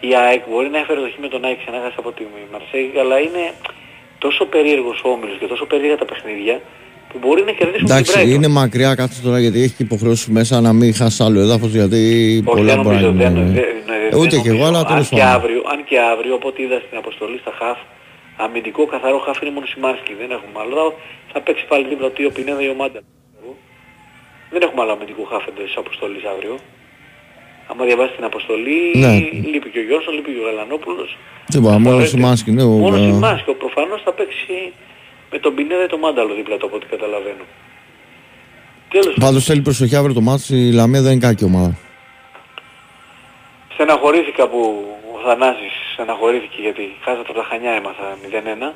η 0.00 0.10
ΑΕΚ 0.16 0.42
μπορεί 0.50 0.68
να 0.68 0.78
έφερε 0.78 1.00
το 1.00 1.08
χ 1.14 1.18
με 1.20 1.28
τον 1.28 1.44
ΑΕΚ 1.44 1.58
ξανά 1.62 1.78
χάσει 1.84 1.94
από 1.98 2.12
τη 2.12 2.22
Μαρσέγη, 2.52 2.98
αλλά 2.98 3.18
είναι 3.26 3.44
τόσο 4.18 4.44
περίεργος 4.44 5.00
ο 5.04 5.08
όμιλος 5.08 5.36
και 5.40 5.46
τόσο 5.46 5.64
περίεργα 5.66 5.96
τα 5.96 6.04
παιχνίδια 6.04 6.60
που 7.08 7.18
μπορεί 7.22 7.42
να 7.44 7.52
κερδίσουν 7.52 7.86
την 7.86 7.94
Εντάξει, 7.94 8.18
Brighton. 8.20 8.28
είναι 8.34 8.48
μακριά 8.48 8.94
κάτσε 8.94 9.22
τώρα 9.22 9.38
γιατί 9.40 9.62
έχει 9.62 9.74
και 9.74 9.82
υποχρεώσει 9.82 10.30
μέσα 10.30 10.60
να 10.60 10.72
μην 10.72 10.94
χάσει 10.94 11.22
άλλο 11.22 11.40
έδαφος 11.40 11.72
γιατί 11.72 11.98
Όχι, 12.46 12.56
πολλά 12.56 12.74
δεν 12.74 12.82
μπορεί 12.82 12.96
να 12.96 13.00
νομίζω, 13.02 13.22
δεν, 13.22 13.32
γίνουν. 13.32 13.54
δεν, 13.54 13.64
δεν, 13.86 14.10
Ε, 14.12 14.16
Ούτε 14.16 14.28
δεν 14.36 14.42
και 14.42 14.48
εγώ, 14.48 14.58
νομίζω. 14.58 14.68
αλλά 14.68 14.78
αν 14.78 14.86
τέλος 14.86 15.08
και, 15.08 15.16
πάντων. 15.16 15.34
αύριο, 15.34 15.62
αν 15.72 15.84
και 15.84 15.98
αύριο, 16.12 16.34
από 16.34 16.48
ό,τι 16.48 16.62
είδα 16.62 16.78
στην 16.86 16.96
αποστολή 16.98 17.38
στα 17.44 17.52
χαφ, 17.58 17.78
αμυντικό 18.36 18.82
καθαρό 18.86 19.18
χαφ 19.26 19.40
είναι 19.42 19.50
μόνο 19.50 19.66
Σιμάνσκι, 19.66 20.12
δεν 20.20 20.30
έχουμε 20.36 20.58
άλλο. 20.64 20.94
Θα 21.32 21.40
παίξει 21.40 21.64
πάλι 21.70 21.84
δίπλα 21.88 22.08
του 22.10 22.24
ο 22.30 22.32
Πινέδα 22.36 22.62
ή 22.62 22.68
ο 22.68 22.74
Μάντα. 22.80 23.00
Δεν 24.50 24.62
έχουμε 24.62 24.82
άλλο 24.82 24.92
αμυντικό 24.92 25.22
χαφ 25.30 25.46
εντός 25.46 25.64
της 25.64 25.76
αποστολής 25.76 26.24
αύριο. 26.24 26.58
Άμα 27.70 27.84
διαβάσεις 27.84 28.14
την 28.16 28.24
αποστολή, 28.24 28.78
Ναι. 28.94 29.12
λείπει 29.52 29.70
και 29.70 29.78
ο 29.78 29.82
Γιώργος, 29.82 30.14
λείπει 30.14 30.30
και 30.34 30.40
ο 30.40 30.44
Γαλανόπουλος. 30.48 31.16
Τίποτα, 31.52 31.72
μόνο 31.72 31.84
Θεωρείται. 31.84 32.08
Σιμάνσκι, 32.08 32.50
ναι. 32.50 32.62
ο- 32.62 32.66
Μόνο 32.84 32.96
ε, 32.96 32.98
Σιμάνσκι, 32.98 33.52
προφανώς 33.52 34.02
θα 34.02 34.12
παίξει 34.12 34.72
με 35.30 35.38
τον 35.38 35.54
Πινέδα 35.54 35.84
ή 35.84 35.86
τον 35.86 35.98
Μάνταλο 35.98 36.34
δίπλα 36.34 36.56
του 36.56 36.66
από 36.66 36.76
ό,τι 36.76 36.86
καταλαβαίνω. 36.86 37.44
Τέλος 38.90 39.14
Πάντως 39.20 39.44
θέλει 39.44 39.60
προσοχή 39.60 39.96
αύριο 39.96 40.14
το 40.14 40.20
μάτι, 40.20 40.56
η 40.68 40.72
Λαμία 40.72 41.02
δεν 41.02 41.12
είναι 41.12 41.20
κακή 41.26 41.44
ομάδα. 41.44 41.76
Στεναχωρήθηκα 43.74 44.48
που 44.48 44.84
ο 45.14 45.18
Θανάσης 45.28 45.72
στεναχωρήθηκε 45.92 46.56
γιατί 46.60 46.82
χάσατε 47.04 47.20
από 47.30 47.32
τα 47.38 47.44
Χανιά 47.50 47.70
έμαθα 47.72 48.16
0-1. 48.22 48.74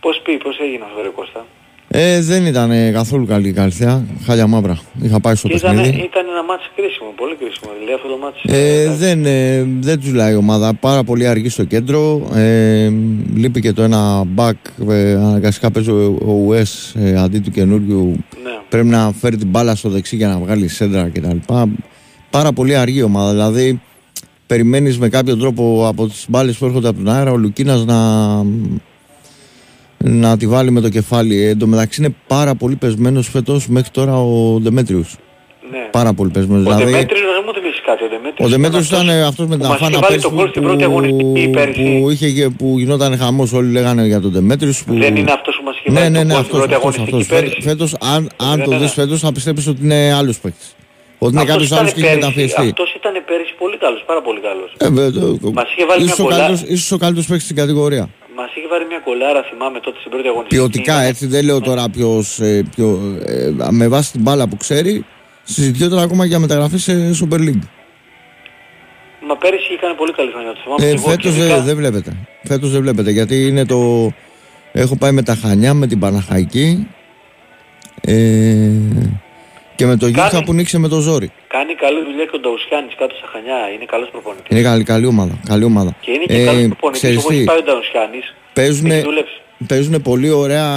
Πώς 0.00 0.20
πει, 0.24 0.36
πώς 0.38 0.58
έγινε 0.58 0.84
αυτό 0.88 1.02
ρε 1.02 1.08
Κώστα; 1.08 1.46
Ε, 1.92 2.20
δεν 2.20 2.46
ήταν 2.46 2.70
ε, 2.70 2.90
καθόλου 2.90 3.26
καλή 3.26 3.48
η 3.48 3.52
Καλυθέα, 3.52 4.04
χάλια 4.24 4.46
μαύρα. 4.46 4.78
Είχα 5.02 5.20
πάει 5.20 5.34
στο 5.34 5.48
Και 5.48 5.54
ήταν, 5.54 5.76
παιχνίδι. 5.76 5.96
ήταν 5.96 6.24
ένα 6.30 6.44
μάτς 6.44 6.70
κρίσιμο, 6.76 7.12
πολύ 7.16 7.36
κρίσιμο. 7.36 7.70
Δηλαδή 7.78 7.94
αυτό 7.94 8.08
το 8.08 8.16
μάτς... 8.16 8.42
Ε, 8.44 8.82
εντάξει. 8.82 8.98
δεν, 8.98 9.24
ε, 9.24 9.66
δεν 9.80 10.00
τους 10.00 10.12
λέει 10.12 10.32
η 10.32 10.34
ομάδα. 10.34 10.74
Πάρα 10.74 11.04
πολύ 11.04 11.26
αργή 11.26 11.48
στο 11.48 11.64
κέντρο. 11.64 12.28
Ε, 12.34 12.88
λείπει 13.34 13.60
και 13.60 13.72
το 13.72 13.82
ένα 13.82 14.24
back. 14.36 14.88
Ε, 14.88 15.12
αναγκαστικά 15.12 15.70
παίζει 15.70 15.90
ο, 15.90 16.18
ο 16.26 16.32
Ουές 16.32 16.94
ε, 16.98 17.16
αντί 17.16 17.38
του 17.38 17.50
καινούριου. 17.50 18.24
Ναι. 18.42 18.50
Πρέπει 18.68 18.86
να 18.88 19.12
φέρει 19.20 19.36
την 19.36 19.48
μπάλα 19.48 19.74
στο 19.74 19.88
δεξί 19.88 20.16
για 20.16 20.28
να 20.28 20.38
βγάλει 20.38 20.68
σέντρα 20.68 21.10
κτλ. 21.12 21.36
Πάρα 22.30 22.52
πολύ 22.52 22.76
αργή 22.76 22.98
η 22.98 23.02
ομάδα. 23.02 23.30
Δηλαδή, 23.30 23.80
περιμένεις 24.46 24.98
με 24.98 25.08
κάποιο 25.08 25.36
τρόπο 25.36 25.86
από 25.88 26.06
τις 26.08 26.24
μπάλες 26.28 26.56
που 26.56 26.64
έρχονται 26.64 26.88
από 26.88 26.96
τον 26.96 27.14
αέρα 27.14 27.30
ο 27.30 27.36
Λουκίνας 27.36 27.84
να, 27.84 27.96
να 30.04 30.36
τη 30.36 30.46
βάλει 30.46 30.70
με 30.70 30.80
το 30.80 30.88
κεφάλι. 30.88 31.42
Ε, 31.44 31.48
εν 31.48 31.58
τω 31.58 31.66
μεταξύ 31.66 32.02
είναι 32.02 32.14
πάρα 32.26 32.54
πολύ 32.54 32.76
πεσμένος 32.76 33.28
φέτος 33.28 33.68
μέχρι 33.68 33.90
τώρα 33.90 34.20
ο 34.22 34.58
Ντεμέτριους. 34.60 35.16
ναι. 35.70 35.78
Πάρα 35.90 36.12
πολύ 36.12 36.30
πεσμένος. 36.30 36.66
Ο 36.66 36.74
δηλαδή, 36.74 36.92
Δημήτρης 36.92 37.20
δεν 37.20 37.42
μου 37.46 37.52
θυμίσει 37.54 37.80
κάτι. 37.86 38.02
Ο 38.04 38.08
Δημήτρης, 38.08 38.46
ο 38.46 38.48
Δημήτρης 38.48 38.86
ήταν 38.88 39.08
αυτός 39.08 39.26
αυτός 39.28 39.46
με 39.46 39.56
που 39.56 39.60
την 39.60 39.70
μας 39.70 39.76
είχε 39.76 39.84
αφάνα 39.86 39.98
βάλει 40.00 40.12
πέρσι 40.14 40.28
το 40.28 40.34
γκολ 40.34 40.48
στην 40.48 40.62
πρώτη 40.62 40.84
αγωνιστική 40.84 41.48
πέρσι. 41.56 41.98
που, 42.00 42.10
είχε, 42.10 42.30
και- 42.30 42.48
που 42.48 42.74
γινόταν 42.78 43.18
χαμός 43.18 43.52
όλοι 43.52 43.70
λέγανε 43.72 44.06
για 44.06 44.20
τον 44.20 44.32
Δημήτρης 44.32 44.84
που... 44.84 44.94
Δεν 44.94 45.16
είναι 45.16 45.32
αυτός 45.32 45.54
που 45.58 45.64
μας 45.64 45.76
είχε 45.78 45.90
ναι, 45.90 46.00
βάλει 46.00 46.10
ναι, 46.10 46.18
το 46.18 46.24
ναι, 46.24 46.32
γκολ 46.34 46.42
στην 46.44 46.56
αυτός, 46.56 46.58
πρώτη 46.58 46.74
αυτός, 46.74 46.94
αγωνιστική 46.98 47.22
αυτός. 47.34 47.50
πέρσι. 47.50 47.68
Φέτος, 47.68 47.90
αν, 48.14 48.20
αν 48.50 48.56
Δεν 48.56 48.64
το 48.64 48.70
είναι. 48.70 48.80
δεις 48.80 48.92
φέτος 48.92 49.20
θα 49.20 49.32
πιστέψεις 49.32 49.66
ότι 49.72 49.80
είναι 49.84 50.00
άλλος 50.20 50.38
παίκτης. 50.42 50.68
Ότι 51.18 51.32
είναι 51.32 51.40
Αυτός 51.40 51.52
κάποιος 51.54 51.66
ήταν 51.70 51.78
άλλος 51.78 51.92
και 51.92 52.00
έχει 52.00 52.08
πέρυσι- 52.08 52.26
μεταφιεστεί. 52.28 52.68
Αυτός 52.74 52.90
ήταν 53.00 53.12
πέρυσι 53.30 53.52
πολύ 53.62 53.76
καλός, 53.84 54.00
πάρα 54.10 54.22
πολύ 54.26 54.40
καλός. 54.48 54.70
Ε, 54.84 54.88
βέβαια, 54.98 55.10
το- 55.42 55.52
Μας 55.58 55.68
είχε 55.72 55.84
βάλει 55.90 56.02
ίσως 56.04 56.18
μια 56.18 56.24
ο 56.24 56.28
κολλά- 56.28 56.38
καλύτερος- 56.46 56.72
Ίσως 56.76 56.90
ο 56.96 56.98
καλύτερος 57.02 57.26
παίκτης 57.30 57.44
στην 57.48 57.56
κατηγορία. 57.62 58.04
Μας 58.40 58.50
είχε 58.56 58.68
βάλει 58.72 58.86
μια 58.86 59.00
κολάρα, 59.04 59.42
θυμάμαι 59.50 59.80
τότε 59.80 59.98
στην 59.98 60.10
πρώτη 60.10 60.28
αγωνιστική. 60.28 60.56
Ποιοτικά 60.56 61.00
έτσι, 61.00 61.26
δεν 61.26 61.44
λέω 61.44 61.60
τώρα 61.60 61.84
ποιος, 61.90 62.40
ε, 62.40 62.62
ποιο, 62.74 62.88
ε, 63.26 63.52
με 63.70 63.88
βάση 63.88 64.12
την 64.12 64.22
μπάλα 64.22 64.48
που 64.48 64.56
ξέρει, 64.56 65.04
συζητιόταν 65.42 65.98
ακόμα 65.98 66.24
για 66.24 66.38
μεταγραφή 66.38 66.78
σε 66.78 66.92
Super 67.20 67.38
League. 67.46 67.64
Μα 69.28 69.36
πέρυσι 69.36 69.62
είχε 69.64 69.76
κάνει 69.80 69.94
πολύ 69.94 70.12
καλή 70.12 70.30
χρονιά. 70.30 70.52
Το 70.52 70.60
θυμάμαι 70.62 70.84
Ε, 70.84 70.88
και 70.88 70.96
εγώ 70.98 71.08
φέτος 71.08 71.34
και 71.34 71.40
ειδικά- 71.40 71.54
δεν, 71.56 71.64
δεν 71.64 71.76
βλέπετε. 71.76 72.16
Φέτος 72.44 72.70
δεν 72.70 72.80
βλέπετε 72.80 73.10
γιατί 73.10 73.46
είναι 73.46 73.64
το, 73.66 74.12
Έχω 74.72 74.96
πάει 74.96 75.12
με 75.12 75.22
τα 75.22 75.34
Χανιά, 75.34 75.74
με 75.74 75.86
την 75.86 75.98
Παναχαϊκή. 75.98 76.88
Ε, 78.00 78.70
και 79.76 79.86
με 79.86 79.96
το 79.96 80.06
Γιούχα 80.06 80.42
που 80.44 80.52
νίξε 80.54 80.78
με 80.78 80.88
το 80.88 81.00
ζόρι. 81.00 81.30
Κάνει 81.54 81.74
καλή 81.74 82.00
δουλειά 82.08 82.24
και 82.24 82.36
ο 82.38 82.40
Νταουσιάνης 82.44 82.94
κάτω 83.00 83.14
στα 83.20 83.26
Χανιά. 83.32 83.60
Είναι 83.74 83.86
καλός 83.94 84.08
προπονητής. 84.14 84.50
Είναι 84.50 84.62
καλή, 84.68 84.84
καλή 84.92 85.06
ομάδα. 85.06 85.34
Καλή 85.52 85.64
ομάδα. 85.64 85.90
Και 86.00 86.10
είναι 86.10 86.24
και 86.24 86.40
ε, 86.40 86.44
καλός 86.44 86.66
προπονητής 86.68 87.16
όπως 87.16 87.44
πάει 87.44 87.58
ο 87.58 87.62
Νταουσιάνης. 87.62 88.26
Παίζουν, 89.66 90.02
πολύ 90.02 90.30
ωραία 90.30 90.68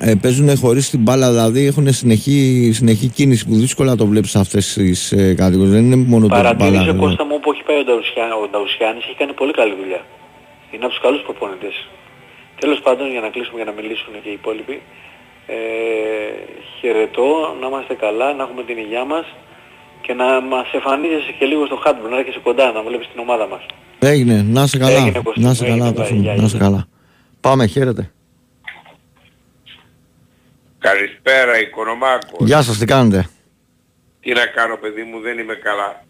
ε, 0.00 0.14
παίζουν 0.22 0.56
χωρίς 0.56 0.90
την 0.90 1.00
μπάλα, 1.02 1.28
δηλαδή 1.30 1.66
έχουν 1.66 1.92
συνεχή, 1.92 2.70
συνεχή 2.72 3.08
κίνηση 3.08 3.46
που 3.46 3.54
δύσκολα 3.54 3.96
το 3.96 4.06
βλέπεις 4.06 4.30
σε 4.30 4.38
αυτές 4.38 4.72
τις 4.72 5.12
ε, 5.12 5.34
κατηγορίες. 5.34 5.74
Δεν 5.74 5.84
είναι 5.84 5.96
μόνο 5.96 6.22
το 6.26 6.34
μπάλα. 6.34 6.42
Παρατήρησε 6.42 6.82
δηλαδή. 6.82 6.98
Κώστα 6.98 7.24
μου 7.24 7.40
που 7.40 7.52
έχει 7.52 7.62
πάει 7.62 7.78
ο 8.42 8.48
Νταουσιάνη, 8.50 8.98
έχει 8.98 9.16
κάνει 9.20 9.32
πολύ 9.32 9.52
καλή 9.52 9.74
δουλειά. 9.80 10.02
Είναι 10.70 10.84
από 10.84 10.92
τους 10.94 11.02
καλούς 11.02 11.22
προπονητές. 11.26 11.76
Τέλος 12.60 12.80
πάντων, 12.80 13.10
για 13.10 13.20
να 13.20 13.28
κλείσουμε 13.34 13.56
για 13.60 13.68
να 13.70 13.74
μιλήσουν 13.78 14.12
και 14.22 14.28
οι 14.32 14.36
υπόλοιποι, 14.40 14.76
ε, 15.46 15.56
χαιρετώ, 16.80 17.56
να 17.60 17.66
είμαστε 17.66 17.94
καλά, 17.94 18.34
να 18.34 18.42
έχουμε 18.42 18.62
την 18.62 18.78
υγεία 18.78 19.04
μας 19.04 19.26
και 20.00 20.12
να 20.14 20.40
μας 20.40 20.72
εμφανίζεσαι 20.72 21.32
και 21.38 21.44
λίγο 21.46 21.66
στο 21.66 21.76
Χάτμπρο, 21.76 22.08
να 22.08 22.18
έρχεσαι 22.18 22.40
κοντά, 22.42 22.72
να 22.72 22.82
βλέπεις 22.82 23.08
την 23.08 23.20
ομάδα 23.20 23.46
μας. 23.46 23.66
Έγινε, 23.98 24.42
να 24.42 24.62
είσαι 24.62 24.78
καλά, 24.78 24.96
Έγινε, 24.96 25.22
να 25.34 25.50
είσαι 25.50 25.66
καλά, 25.66 25.92
να 26.36 26.44
είσαι 26.44 26.58
καλά. 26.58 26.88
Πάμε, 27.40 27.66
χαίρετε. 27.66 28.10
Καλησπέρα, 30.78 31.60
Οικονομάκος. 31.60 32.38
Γεια 32.38 32.62
σας, 32.62 32.78
τι 32.78 32.86
κάνετε; 32.86 33.28
Τι 34.20 34.32
να 34.32 34.46
κάνω, 34.46 34.76
παιδί 34.76 35.02
μου, 35.02 35.20
δεν 35.20 35.38
είμαι 35.38 35.54
καλά. 35.54 36.04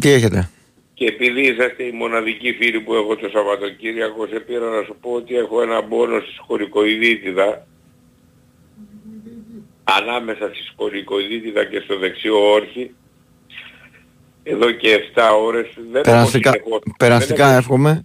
Τι 0.00 0.10
έχετε; 0.10 0.50
Και 0.94 1.04
επειδή 1.04 1.40
είσαστε 1.40 1.82
οι 1.82 1.92
μοναδικοί 1.92 2.52
φίλοι 2.52 2.80
που 2.80 2.94
έχω 2.94 3.16
το 3.16 3.28
Σαββατοκύριακο, 3.28 4.26
σε 4.26 4.40
πήρα 4.40 4.68
να 4.68 4.82
σου 4.82 4.96
πω 5.00 5.10
ότι 5.10 5.36
έχω 5.36 5.62
ένα 5.62 5.82
πόνο 5.84 6.20
στη 6.20 6.32
σχολικοειδίτιδα 6.32 7.66
ανάμεσα 9.86 10.46
στη 10.48 10.62
σχολικοειδίτιδα 10.72 11.64
και 11.64 11.80
στο 11.84 11.98
δεξιό 11.98 12.50
όρχη 12.50 12.94
εδώ 14.42 14.70
και 14.70 14.88
7 15.14 15.22
ώρες. 15.42 15.66
Δεν 15.92 16.02
περαστικά, 16.02 16.48
έχω 16.48 16.58
συνεχώς, 16.60 16.80
περαστικά 16.98 17.48
δεν 17.48 17.58
εύχομαι. 17.58 17.90
Έχω, 17.90 18.04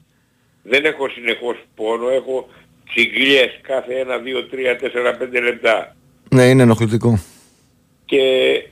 δεν 0.63 0.85
έχω 0.85 1.09
συνεχώς 1.09 1.55
πόνο, 1.75 2.09
έχω 2.09 2.47
τσιγκλιές 2.89 3.59
κάθε 3.61 3.93
1, 4.07 4.19
2, 4.19 4.43
3, 4.51 4.75
4, 4.75 5.13
5 5.17 5.41
λεπτά. 5.41 5.95
Ναι, 6.29 6.43
είναι 6.43 6.63
ενοχλητικό. 6.63 7.19
Και 8.05 8.21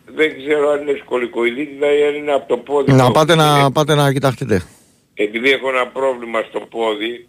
δεν 0.06 0.38
ξέρω 0.38 0.70
αν 0.70 0.82
είναι 0.82 1.00
σκολικοειδίτιδα 1.04 1.94
ή 1.98 2.04
αν 2.04 2.16
είναι 2.16 2.32
από 2.32 2.48
το 2.48 2.58
πόδι. 2.58 2.92
Να 2.92 3.12
πάτε 3.12 3.36
να, 3.36 3.72
πάτε 3.72 3.96
να 3.96 4.14
κοιτάξετε. 4.14 4.64
Επειδή 5.14 5.50
έχω 5.50 5.70
ένα 5.70 5.88
πρόβλημα 5.88 6.42
στο 6.50 6.60
πόδι 6.60 7.28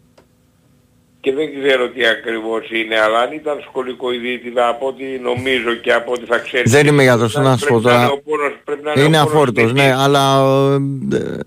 και 1.21 1.33
δεν 1.33 1.61
ξέρω 1.61 1.89
τι 1.89 2.07
ακριβώς 2.07 2.71
είναι, 2.71 3.01
αλλά 3.01 3.19
αν 3.19 3.33
ήταν 3.33 3.61
σκολικοειδίτιδα 3.69 4.69
από 4.69 4.87
ό,τι 4.87 5.05
νομίζω 5.05 5.75
και 5.75 5.93
από 5.93 6.13
ό,τι 6.13 6.25
θα 6.25 6.39
ξέρεις. 6.39 6.71
Δεν 6.73 6.87
είμαι 6.87 7.03
γιατρός, 7.03 7.35
να 7.35 7.57
σου 7.57 7.67
πω 7.67 7.81
τώρα. 7.81 8.11
Είναι 8.97 9.19
αφόρτος, 9.19 9.73
ναι, 9.73 9.95
αλλά 9.97 10.45
ε, 11.13 11.39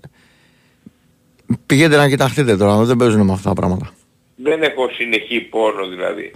πηγαίνετε 1.66 1.96
να 1.96 2.08
κοιταχτείτε 2.08 2.56
τώρα, 2.56 2.84
δεν 2.84 2.96
παίζουν 2.96 3.26
με 3.26 3.32
αυτά 3.32 3.48
τα 3.48 3.54
πράγματα. 3.54 3.92
Δεν 4.36 4.62
έχω 4.62 4.88
συνεχή 4.92 5.40
πόνο 5.40 5.86
δηλαδή. 5.86 6.32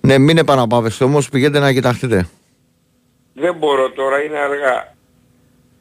Ναι, 0.00 0.18
μην 0.18 0.38
επαναπάβεστε 0.38 1.04
όμως, 1.04 1.28
πηγαίνετε 1.28 1.58
να 1.58 1.72
κοιταχτείτε. 1.72 2.28
Δεν 3.32 3.54
μπορώ 3.54 3.90
τώρα, 3.90 4.22
είναι 4.22 4.38
αργά. 4.38 4.95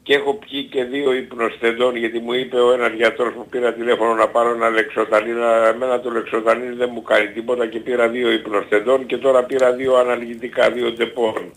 Και 0.06 0.14
έχω 0.14 0.34
πιει 0.34 0.64
και 0.64 0.84
δύο 0.84 1.14
υπνοστεντών 1.14 1.96
γιατί 1.96 2.20
μου 2.20 2.34
είπε 2.34 2.60
ο 2.60 2.72
ένας 2.74 2.94
γιατρός 2.94 3.34
που 3.34 3.48
πήρα 3.50 3.74
τηλέφωνο 3.74 4.14
να 4.14 4.28
πάρω 4.28 4.50
ένα 4.50 4.70
λεξοτανίν, 4.70 5.38
αλλά 5.38 5.68
εμένα 5.68 6.00
το 6.00 6.10
λεξοτανίν 6.12 6.76
δεν 6.78 6.90
μου 6.94 7.02
κάνει 7.02 7.28
τίποτα 7.28 7.68
και 7.68 7.80
πήρα 7.80 8.10
δύο 8.10 8.32
υπνοστεντών 8.32 9.06
και 9.06 9.18
τώρα 9.18 9.44
πήρα 9.44 9.72
δύο 9.72 9.96
αναλγητικά, 9.96 10.72
δύο 10.72 10.94
τεπών. 10.94 11.52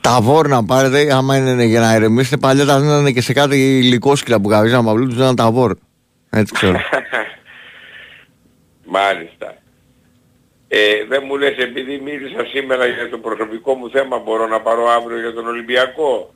Τα 0.00 0.18
βόρνα 0.20 0.64
πάρετε, 0.64 1.12
άμα 1.12 1.36
είναι 1.36 1.64
για 1.64 1.80
να 1.80 1.94
ηρεμήσετε, 1.94 2.36
παλιά 2.36 2.64
τα 2.64 2.80
δίνανε 2.80 3.10
και 3.10 3.20
σε 3.20 3.32
κάτι 3.32 3.78
υλικόσκυλα 3.78 4.40
που 4.40 4.48
καβίζαν 4.48 4.84
παυλού, 4.84 5.06
τους 5.06 5.14
δίνανε 5.16 5.34
τα 5.34 5.50
βόρ. 5.50 5.76
Έτσι 6.30 6.52
ξέρω. 6.54 6.78
Μάλιστα. 8.96 9.54
Ε, 10.68 11.04
δεν 11.08 11.22
μου 11.26 11.36
λες 11.36 11.56
επειδή 11.56 12.00
μίλησα 12.04 12.44
σήμερα 12.44 12.86
για 12.86 13.10
το 13.10 13.18
προσωπικό 13.18 13.74
μου 13.74 13.90
θέμα 13.90 14.18
μπορώ 14.18 14.46
να 14.46 14.60
πάρω 14.60 14.88
αύριο 14.88 15.20
για 15.20 15.32
τον 15.32 15.46
Ολυμπιακό; 15.46 16.34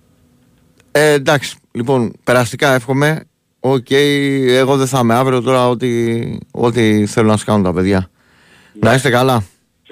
Ε, 0.92 1.12
εντάξει, 1.12 1.56
λοιπόν, 1.70 2.12
περαστικά 2.24 2.74
εύχομαι. 2.74 3.24
Ok, 3.60 3.86
okay, 3.88 4.44
εγώ 4.48 4.76
δεν 4.76 4.86
θα 4.86 4.98
είμαι 4.98 5.14
αύριο 5.14 5.42
τώρα 5.42 5.68
ό,τι, 5.68 6.20
ό,τι 6.50 7.06
θέλω 7.06 7.28
να 7.28 7.36
σκάνουν 7.36 7.62
τα 7.62 7.72
παιδιά. 7.72 8.10
Ναι. 8.72 8.88
Να 8.88 8.94
είστε 8.94 9.10
καλά. 9.10 9.44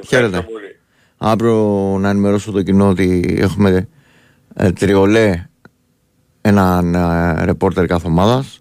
Χαίρετε. 0.07 0.47
Αύριο 1.17 1.57
να 2.01 2.09
ενημερώσω 2.09 2.53
το 2.53 2.63
κοινό 2.63 2.89
ότι 2.89 3.37
έχουμε 3.39 3.89
ε, 4.55 4.73
τριολέ 4.73 5.47
έναν 6.41 6.95
ε, 6.95 7.45
ρεπόρτερ 7.45 7.87
κάθε 7.87 8.07
ομάδας. 8.07 8.61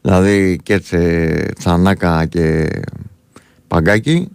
Δηλαδή 0.00 0.60
και 0.62 0.78
Τσανάκα 1.58 2.26
και 2.26 2.68
Παγκάκι. 3.68 4.28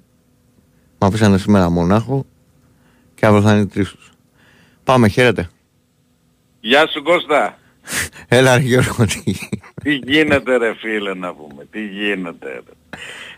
Μ' 0.98 1.06
αφήσανε 1.06 1.38
σήμερα 1.38 1.70
μονάχο 1.70 2.26
και 3.16 3.26
αύριο 3.26 3.42
θα 3.42 3.56
είναι 3.56 3.66
τρεις 3.66 3.96
Πάμε, 4.84 5.08
χαίρετε. 5.08 5.50
Γεια 6.62 6.88
σου 6.88 7.04
Κώστα. 7.04 7.58
Έλα 8.38 8.58
ρε 8.58 8.62
Γιώργο, 8.64 9.06
τι 9.06 9.34
Τι 9.84 9.94
γίνεται 9.94 10.58
ρε 10.58 10.76
φίλε 10.76 11.14
να 11.14 11.34
πούμε, 11.34 11.66
τι 11.72 11.86
γίνεται 11.86 12.48
ρε. 12.54 12.62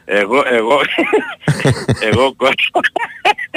Εγώ, 0.05 0.43
εγώ, 0.45 0.79
εγώ 2.09 2.33
Κώστα, 2.35 2.79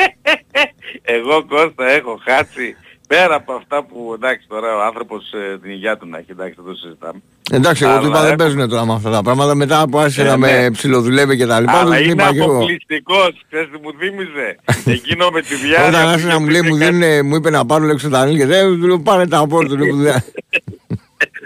εγώ 1.17 1.45
Κώστα 1.45 1.87
έχω 1.91 2.21
χάσει 2.25 2.77
πέρα 3.17 3.35
από 3.35 3.53
αυτά 3.53 3.85
που 3.85 4.13
εντάξει 4.15 4.47
τώρα 4.49 4.77
ο 4.77 4.83
άνθρωπος 4.83 5.33
ε, 5.33 5.59
την 5.59 5.71
υγειά 5.71 5.97
του 5.97 6.07
να 6.09 6.19
έχει, 6.19 6.31
εντάξει 6.31 6.55
δεν 6.57 6.65
το 6.65 6.75
συζητάμε. 6.75 7.21
Εντάξει, 7.51 7.85
εγώ 7.85 7.99
του 8.01 8.07
είπα 8.07 8.23
δεν 8.23 8.37
παίζουν 8.37 8.69
τώρα 8.69 8.87
με 8.87 8.93
αυτά 8.93 9.11
τα 9.11 9.23
πράγματα. 9.23 9.55
Μετά 9.55 9.89
που 9.89 9.99
άρχισε 9.99 10.23
ε, 10.23 10.25
να 10.25 10.37
με 10.37 10.61
ναι. 10.61 10.71
ψιλοδουλεύει 10.71 11.37
και 11.37 11.47
τα 11.47 11.61
λοιπά. 11.61 11.79
Αλλά 11.81 11.99
είναι 11.99 12.23
αποκλειστικός. 12.23 13.45
Ξέρεις 13.51 13.69
τι 13.71 13.79
μου 13.83 13.93
θύμιζε. 13.99 14.59
Εκείνο 14.85 15.31
με 15.31 15.41
τη 15.41 15.55
διάρκεια. 15.55 15.89
Όταν 15.89 16.09
άρχισε 16.09 16.27
να 16.27 16.39
μου 16.41 16.49
λέει, 16.49 16.63
μου, 16.63 16.77
δίνουν, 16.77 17.27
μου 17.27 17.35
είπε 17.35 17.51
να 17.51 17.67
πάρω 17.67 17.85
λέξω 17.85 18.09
τα 18.09 18.29
και 18.29 18.47
δεν 18.47 18.81
του 18.81 18.87
λέω 18.87 19.01
πάρε 19.01 19.27
τα 19.27 19.39
απόρτα. 19.39 19.77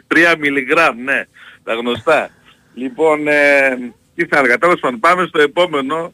Τρία 0.07 0.37
μιλιγκράμμ, 0.39 1.03
ναι. 1.03 1.27
Τα 1.65 1.75
γνωστά. 1.75 2.31
Λοιπόν, 2.75 3.29
ε, 3.29 3.35
τι 4.15 4.27
θα 4.27 4.39
έλεγα. 4.39 4.59
Τέλος 4.59 4.81
πάντων, 4.81 5.01
πάμε 5.01 5.27
στο 5.27 5.41
επόμενο. 5.41 6.13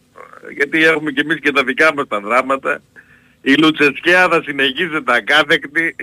Γιατί 0.57 0.85
έχουμε 0.85 1.11
και 1.11 1.21
εμείς 1.21 1.41
και 1.41 1.53
τα 1.53 1.65
δικά 1.65 1.95
μας 1.95 2.09
τα 2.09 2.21
δράματα. 2.21 2.81
Η 3.47 3.55
Λουτσεσκέα 3.55 4.29
θα 4.29 4.43
συνεχίζει 4.43 5.03
τα 5.05 5.21
κάθεκτη. 5.21 5.97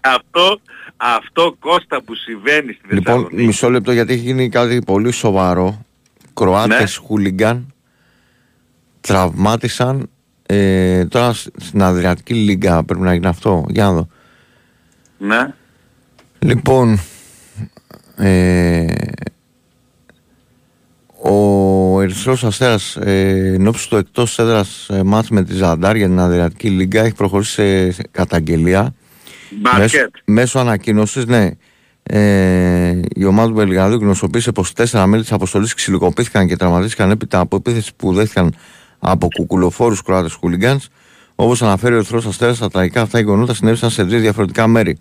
αυτό, 0.00 0.60
αυτό 0.96 1.56
Κώστα 1.58 2.02
που 2.02 2.14
συμβαίνει 2.14 2.72
στη 2.72 2.94
λοιπόν, 2.94 3.04
Θεσσαλονίκη. 3.04 3.34
Λοιπόν, 3.34 3.46
μισό 3.46 3.70
λεπτό 3.70 3.92
γιατί 3.92 4.12
έχει 4.12 4.22
γίνει 4.22 4.48
κάτι 4.48 4.78
πολύ 4.86 5.12
σοβαρό. 5.12 5.84
Κροάτες 6.34 6.98
ναι. 7.00 7.06
χούλιγκαν 7.06 7.74
τραυμάτισαν 9.00 10.10
ε, 10.46 11.04
τώρα 11.04 11.32
στην 11.32 11.82
Αδριατική 11.82 12.34
Λίγκα 12.34 12.84
πρέπει 12.84 13.00
να 13.00 13.14
γίνει 13.14 13.26
αυτό. 13.26 13.64
Για 13.68 13.84
να 13.84 13.92
δω. 13.92 14.08
Ναι. 15.18 15.54
Λοιπόν, 16.38 17.00
ε, 18.16 18.86
ο 21.22 22.00
Ερυθρός 22.00 22.44
Αστέρας 22.44 22.96
ε, 22.96 23.52
εν 23.54 23.66
ώψη 23.66 23.88
του 23.88 23.96
εκτός 23.96 24.38
έδρας 24.38 24.88
ε, 24.88 25.02
με 25.30 25.44
τη 25.44 25.54
Ζαντάρ 25.54 25.96
για 25.96 26.06
την 26.06 26.18
Αδριατική 26.18 26.68
Λίγκα 26.68 27.04
έχει 27.04 27.14
προχωρήσει 27.14 27.90
σε 27.92 28.02
καταγγελία. 28.10 28.94
Μέσω, 29.78 29.98
μέσω 30.24 30.58
ανακοίνωση, 30.58 31.24
ναι. 31.26 31.50
Ε, 32.02 33.00
η 33.14 33.24
ομάδα 33.24 33.48
του 33.48 33.54
Βελγαδίου 33.54 33.98
γνωστοποίησε 33.98 34.52
πως 34.52 34.72
τέσσερα 34.72 35.06
μέλη 35.06 35.22
της 35.22 35.32
αποστολής 35.32 35.74
ξυλοκοπήθηκαν 35.74 36.46
και 36.46 36.56
τραυματίστηκαν 36.56 37.10
έπειτα 37.10 37.40
από 37.40 37.56
επίθεση 37.56 37.92
που 37.96 38.12
δέχτηκαν 38.12 38.54
από 38.98 39.28
κουκουλοφόρους 39.36 40.02
Κροάτες 40.02 40.32
χούλιγκανς. 40.32 40.88
Όπως 41.34 41.62
αναφέρει 41.62 41.94
ο 41.94 41.96
Ερυθρός 41.96 42.26
Αστέρας, 42.26 42.58
τα 42.58 42.70
τραγικά 42.70 43.00
αυτά 43.00 43.18
γεγονότα 43.18 43.54
συνέβησαν 43.54 43.90
σε 43.90 44.02
δύο 44.02 44.18
διαφορετικά 44.18 44.66
μέρη. 44.66 44.98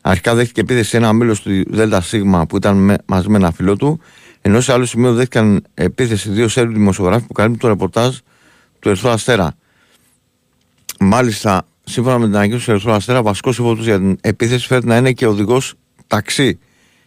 Αρχικά 0.00 0.34
δέχτηκε 0.34 0.60
επίθεση 0.60 0.96
ένα 0.96 1.12
μέλο 1.12 1.36
του 1.36 1.64
ΔΣ 1.70 2.14
που 2.48 2.56
ήταν 2.56 2.76
με, 2.76 2.96
μαζί 3.06 3.28
με 3.28 3.36
ένα 3.36 3.50
φίλο 3.50 3.76
του 3.76 4.00
ενώ 4.42 4.60
σε 4.60 4.72
άλλο 4.72 4.84
σημείο 4.84 5.14
δέχτηκαν 5.14 5.64
επίθεση 5.74 6.30
δύο 6.30 6.48
Σέρβοι 6.48 6.72
δημοσιογράφοι 6.72 7.26
που 7.26 7.32
καλύπτουν 7.32 7.60
το 7.60 7.68
ρεπορτάζ 7.68 8.16
του 8.78 8.88
Ερθρού 8.88 9.10
Αστέρα. 9.10 9.54
Μάλιστα, 11.00 11.66
σύμφωνα 11.84 12.18
με 12.18 12.26
την 12.26 12.36
ανακοίνωση 12.36 12.64
του 12.64 12.70
Ερθρού 12.70 12.92
Αστέρα, 12.92 13.22
βασικός 13.22 13.58
υπότιτλο 13.58 13.84
για 13.84 13.98
την 13.98 14.18
επίθεση 14.20 14.66
φέρεται 14.66 14.86
να 14.86 14.96
είναι 14.96 15.12
και 15.12 15.26
οδηγός 15.26 15.74
ταξί. 16.06 16.58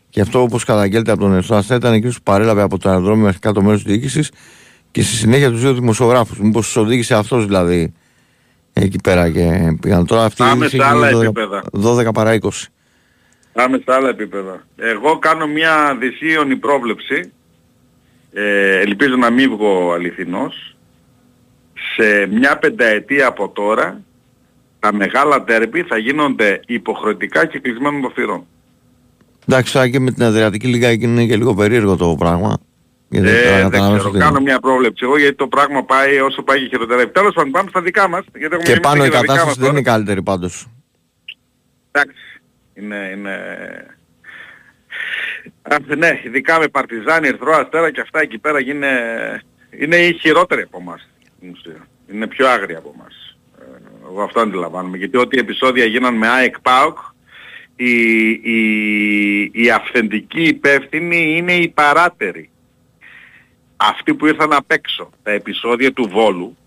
Και 0.10 0.22
αυτό, 0.22 0.42
όπως 0.42 0.64
καταγγέλλεται 0.64 1.12
από 1.12 1.20
τον 1.20 1.34
Ερθρό 1.34 1.56
Αστέρα, 1.56 1.80
ήταν 1.80 1.94
εκείνος 1.94 2.16
που 2.16 2.24
παρέλαβε 2.24 2.62
από 2.62 2.78
το 2.78 2.90
αεροδρόμιο 2.90 3.26
μέχρι 3.26 3.40
κάτω 3.40 3.62
μέρος 3.62 3.84
της 3.84 3.92
διοίκησης 3.92 4.32
και 4.92 5.02
στη 5.02 5.16
συνέχεια 5.16 5.50
τους 5.52 5.62
δύο 5.62 5.74
δημοσιογράφους. 5.74 6.40
Μήπως 6.40 6.66
τους 6.66 6.76
οδήγησε 6.76 7.16
αυτός 7.16 7.46
δηλαδή 7.46 7.94
εκεί 8.74 8.98
πέρα 9.04 9.30
και 9.30 9.78
πήγαν. 9.82 10.06
Τώρα 10.06 10.24
αυτή 10.24 10.44
Πάμε 10.44 10.68
σε 10.68 10.84
άλλα 10.84 11.10
12, 11.10 11.22
επίπεδα. 11.22 11.64
12 11.72 12.14
παρά 12.14 12.38
20. 12.42 12.50
Πάμε 13.56 13.80
στα 13.82 13.96
άλλα 13.96 14.10
επίπεδα. 14.10 14.68
Εγώ 14.76 15.20
κάνω 15.20 15.48
μια 15.48 15.98
δυσίωνη 16.00 16.56
πρόβλεψη 16.56 17.32
ε, 18.38 18.80
ελπίζω 18.80 19.16
να 19.16 19.30
μην 19.30 19.50
βγω 19.50 19.94
αληθινός, 19.94 20.76
σε 21.96 22.26
μια 22.26 22.58
πενταετία 22.58 23.28
από 23.28 23.50
τώρα 23.50 24.02
τα 24.80 24.94
μεγάλα 24.94 25.44
τέρπι 25.44 25.82
θα 25.82 25.98
γίνονται 25.98 26.60
υποχρεωτικά 26.66 27.46
και 27.46 27.60
κλεισμένων 27.60 28.02
των 28.02 28.12
θυρών. 28.12 28.46
Εντάξει, 29.48 29.90
και 29.90 30.00
με 30.00 30.12
την 30.12 30.24
Αδριατική 30.24 30.68
Λίγα 30.68 30.92
είναι 30.92 31.26
και 31.26 31.38
λίγο 31.38 31.54
περίεργο 31.54 31.96
το 31.96 32.16
πράγμα. 32.20 32.58
Γιατί 33.10 33.28
ε, 33.28 33.68
δεν 33.70 33.98
ξέρω, 33.98 34.12
κάνω 34.12 34.40
μια 34.40 34.60
πρόβλεψη 34.60 35.06
εγώ 35.06 35.18
γιατί 35.18 35.36
το 35.36 35.48
πράγμα 35.48 35.84
πάει 35.84 36.20
όσο 36.20 36.42
πάει 36.42 36.60
και 36.60 36.68
χειροτερεύει. 36.68 37.12
Τέλος 37.12 37.34
πάντων 37.34 37.52
πάμε 37.52 37.70
στα 37.70 37.82
δικά 37.82 38.10
μας. 38.10 38.26
Γιατί 38.36 38.58
και 38.58 38.80
πάνω 38.80 39.06
η 39.06 39.10
κατάσταση 39.10 39.60
δεν 39.60 39.70
είναι 39.70 39.82
καλύτερη 39.82 40.22
πάντως. 40.22 40.68
Εντάξει, 41.92 42.35
είναι... 42.76 43.12
είναι... 43.16 43.38
ναι, 45.98 46.22
ειδικά 46.24 46.60
με 46.60 46.68
Παρτιζάνη, 46.68 47.28
Ερθρό 47.28 47.54
Αστέρα 47.56 47.92
και 47.92 48.02
αυτά 48.02 48.20
εκεί 48.22 48.38
πέρα 48.38 48.62
είναι, 48.62 48.92
είναι 49.70 49.96
οι 49.96 50.14
χειρότεροι 50.14 50.62
από 50.62 50.78
εμάς. 50.82 51.10
Είναι 52.12 52.28
πιο 52.28 52.48
άγρια 52.48 52.78
από 52.78 52.94
εμάς. 52.96 53.38
Ε, 53.60 53.64
εγώ 54.10 54.22
αυτό 54.22 54.40
αντιλαμβάνομαι. 54.40 54.98
Γιατί 54.98 55.18
ό,τι 55.18 55.40
επεισόδια 55.40 55.86
γίναν 55.86 56.16
με 56.16 56.28
ΑΕΚ 56.28 56.60
ΠΑΟΚ, 56.60 56.98
η, 57.76 58.30
η, 58.30 59.52
η 59.54 59.72
αυθεντική 59.72 60.44
υπεύθυνη 60.44 61.38
είναι 61.38 61.54
η 61.54 61.68
παράτερη. 61.68 62.50
Αυτοί 63.76 64.14
που 64.14 64.26
ήρθαν 64.26 64.54
απ' 64.54 64.72
έξω, 64.72 65.10
τα 65.24 65.32
επεισόδια 65.32 65.94
του 65.94 66.10
Βόλου, 66.10 66.58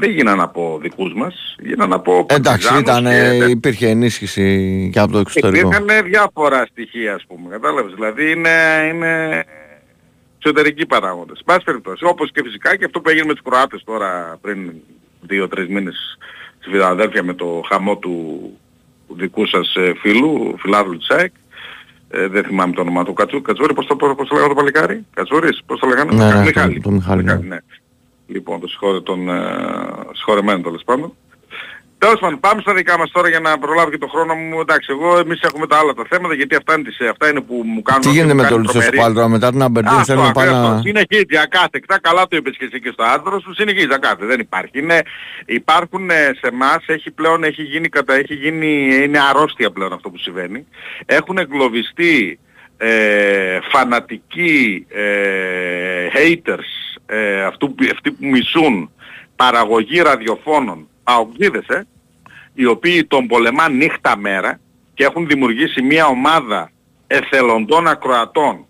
δεν 0.00 0.10
γίνανε 0.10 0.42
από 0.42 0.78
δικούς 0.82 1.12
μας, 1.14 1.56
γίνανε 1.58 1.94
από 1.94 2.26
Εντάξει, 2.28 2.78
ήταν, 2.78 3.04
και... 3.04 3.44
υπήρχε 3.50 3.88
ενίσχυση 3.88 4.90
και 4.92 4.98
από 4.98 5.12
το 5.12 5.18
εξωτερικό. 5.18 5.68
Υπήρχαν 5.68 6.04
διάφορα 6.04 6.66
στοιχεία, 6.70 7.14
ας 7.14 7.24
πούμε, 7.28 7.48
κατάλαβες. 7.50 7.92
Δηλαδή 7.94 8.30
είναι, 8.30 8.50
είναι 8.92 9.44
εξωτερικοί 10.36 10.86
παράγοντες. 10.86 11.42
Πάση 11.44 11.64
περιπτώσει, 11.64 12.04
όπως 12.04 12.30
και 12.32 12.42
φυσικά 12.44 12.76
και 12.76 12.84
αυτό 12.84 13.00
που 13.00 13.08
έγινε 13.08 13.26
με 13.26 13.32
τους 13.32 13.42
Κροάτες 13.42 13.82
τώρα 13.84 14.38
πριν 14.40 14.70
δύο-τρεις 15.20 15.68
μήνες 15.68 16.18
στη 16.58 16.70
Φιλανδέλφια 16.70 17.22
με 17.22 17.34
το 17.34 17.62
χαμό 17.68 17.96
του 17.96 18.40
δικού 19.08 19.46
σας 19.46 19.74
ε, 19.74 19.92
φίλου, 20.00 20.54
φιλάδου 20.58 20.96
Τσέκ. 20.96 21.32
Ε, 22.12 22.28
δεν 22.28 22.44
θυμάμαι 22.44 22.72
το 22.72 22.80
όνομα 22.80 23.04
του 23.04 23.12
Κατσούρη. 23.12 23.42
Κατσούρη, 23.42 23.74
πώς 23.74 23.86
το, 23.86 23.96
πώς 23.96 24.28
το 24.28 24.34
λέγανε 24.34 24.48
το 24.48 24.54
παλικάρι; 24.54 25.06
Κατσούρης, 25.14 25.60
πώς 25.66 25.80
το 25.80 25.86
λέγανε; 25.86 26.14
Ναι, 26.14 26.34
ναι, 26.34 26.40
Μιχάλη. 26.40 26.80
Το, 26.80 26.90
Μιχάλη, 26.90 27.22
ναι. 27.22 27.34
ναι. 27.34 27.56
Λοιπόν, 28.32 28.60
το 28.60 28.66
συγχωρε, 28.66 29.00
τον 29.00 29.28
ε, 29.28 29.42
συγχωρεμένο 30.12 30.60
τέλος 30.60 30.82
πάντων. 30.84 31.14
Τέλος 31.98 32.18
πάντων, 32.20 32.40
πάμε 32.40 32.60
στα 32.60 32.74
δικά 32.74 32.98
μας 32.98 33.10
τώρα 33.10 33.28
για 33.28 33.40
να 33.40 33.58
προλάβω 33.58 33.90
και 33.90 33.98
το 33.98 34.06
χρόνο 34.06 34.34
μου. 34.34 34.60
Εντάξει, 34.60 34.88
εγώ 34.90 35.18
εμείς 35.18 35.40
έχουμε 35.42 35.66
τα 35.66 35.76
άλλα 35.76 35.94
τα 35.94 36.04
θέματα 36.08 36.34
γιατί 36.34 36.54
αυτά 36.54 36.74
είναι, 36.74 36.82
τις, 36.82 37.00
αυτά 37.00 37.28
είναι 37.30 37.40
που 37.40 37.62
μου 37.64 37.82
κάνουν... 37.82 38.02
Τι 38.02 38.10
γίνεται 38.10 38.34
με 38.34 38.46
το 38.48 38.58
Λουτσέσκο 38.58 38.96
πάλι 38.96 39.14
τώρα 39.14 39.28
μετά 39.28 39.50
την 39.50 39.62
Αμπερντίν 39.62 40.04
θέλουμε 40.04 40.30
πάλι 40.34 40.50
να... 40.50 40.80
Συνεχίζει 40.80 41.36
ακάθεκτα, 41.42 42.00
καλά 42.00 42.28
το 42.28 42.36
είπες 42.36 42.56
και 42.56 42.64
εσύ 42.64 42.80
και 42.80 42.90
στο 42.92 43.02
άντρο 43.02 43.40
σου, 43.40 43.54
συνεχίζει 43.54 43.88
ακάθεκτα, 43.94 44.26
δεν 44.26 44.40
υπάρχει. 44.40 44.78
Είναι, 44.78 45.02
υπάρχουν 45.46 46.10
ε, 46.10 46.14
σε 46.14 46.46
εμάς, 46.52 46.84
έχει 46.86 47.10
πλέον, 47.10 47.44
έχει 47.44 47.62
γίνει, 47.62 47.88
κατα, 47.88 48.14
έχει 48.14 48.34
γίνει, 48.34 48.94
είναι 49.02 49.18
αρρώστια 49.30 49.70
πλέον 49.70 49.92
αυτό 49.92 50.10
που 50.10 50.18
συμβαίνει. 50.18 50.66
Έχουν 51.06 51.38
εγκλωβιστεί 51.38 52.38
ε, 52.76 53.58
φανατικοί 53.72 54.86
ε, 54.88 56.06
haters, 56.14 56.79
ε, 57.10 57.44
αυτού, 57.44 57.74
αυτοί 57.92 58.10
που 58.10 58.26
μισούν 58.26 58.90
παραγωγή 59.36 60.00
ραδιοφώνων 60.00 60.88
αοκτήδες, 61.02 61.66
ε, 61.66 61.86
οι 62.54 62.66
οποίοι 62.66 63.04
τον 63.04 63.26
πολεμάν 63.26 63.76
νύχτα 63.76 64.16
μέρα 64.16 64.60
και 64.94 65.04
έχουν 65.04 65.26
δημιουργήσει 65.26 65.82
μια 65.82 66.06
ομάδα 66.06 66.70
εθελοντών 67.06 67.88
ακροατών 67.88 68.64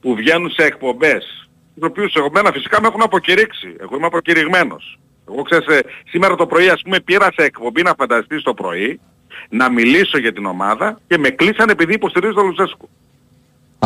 που 0.00 0.14
βγαίνουν 0.14 0.50
σε 0.50 0.62
εκπομπές, 0.62 1.48
τους 1.74 1.88
οποίους 1.88 2.14
εγώ 2.14 2.30
μένα 2.32 2.52
φυσικά 2.52 2.80
με 2.80 2.86
έχουν 2.86 3.02
αποκηρύξει. 3.02 3.76
Εγώ 3.80 3.96
είμαι 3.96 4.06
αποκηρυγμένος. 4.06 4.98
Εγώ 5.28 5.42
ξέρεις, 5.42 5.66
ε, 5.66 5.80
σήμερα 6.08 6.34
το 6.34 6.46
πρωί 6.46 6.68
ας 6.68 6.82
πούμε 6.82 7.00
πήρα 7.00 7.28
σε 7.36 7.44
εκπομπή 7.44 7.82
να 7.82 7.94
φανταστείς 7.98 8.42
το 8.42 8.54
πρωί, 8.54 9.00
να 9.48 9.70
μιλήσω 9.70 10.18
για 10.18 10.32
την 10.32 10.46
ομάδα 10.46 10.98
και 11.06 11.18
με 11.18 11.30
κλείσαν 11.30 11.68
επειδή 11.68 11.94
υποστηρίζω 11.94 12.32
τον 12.32 12.46
Λουτσέσκου. 12.46 12.88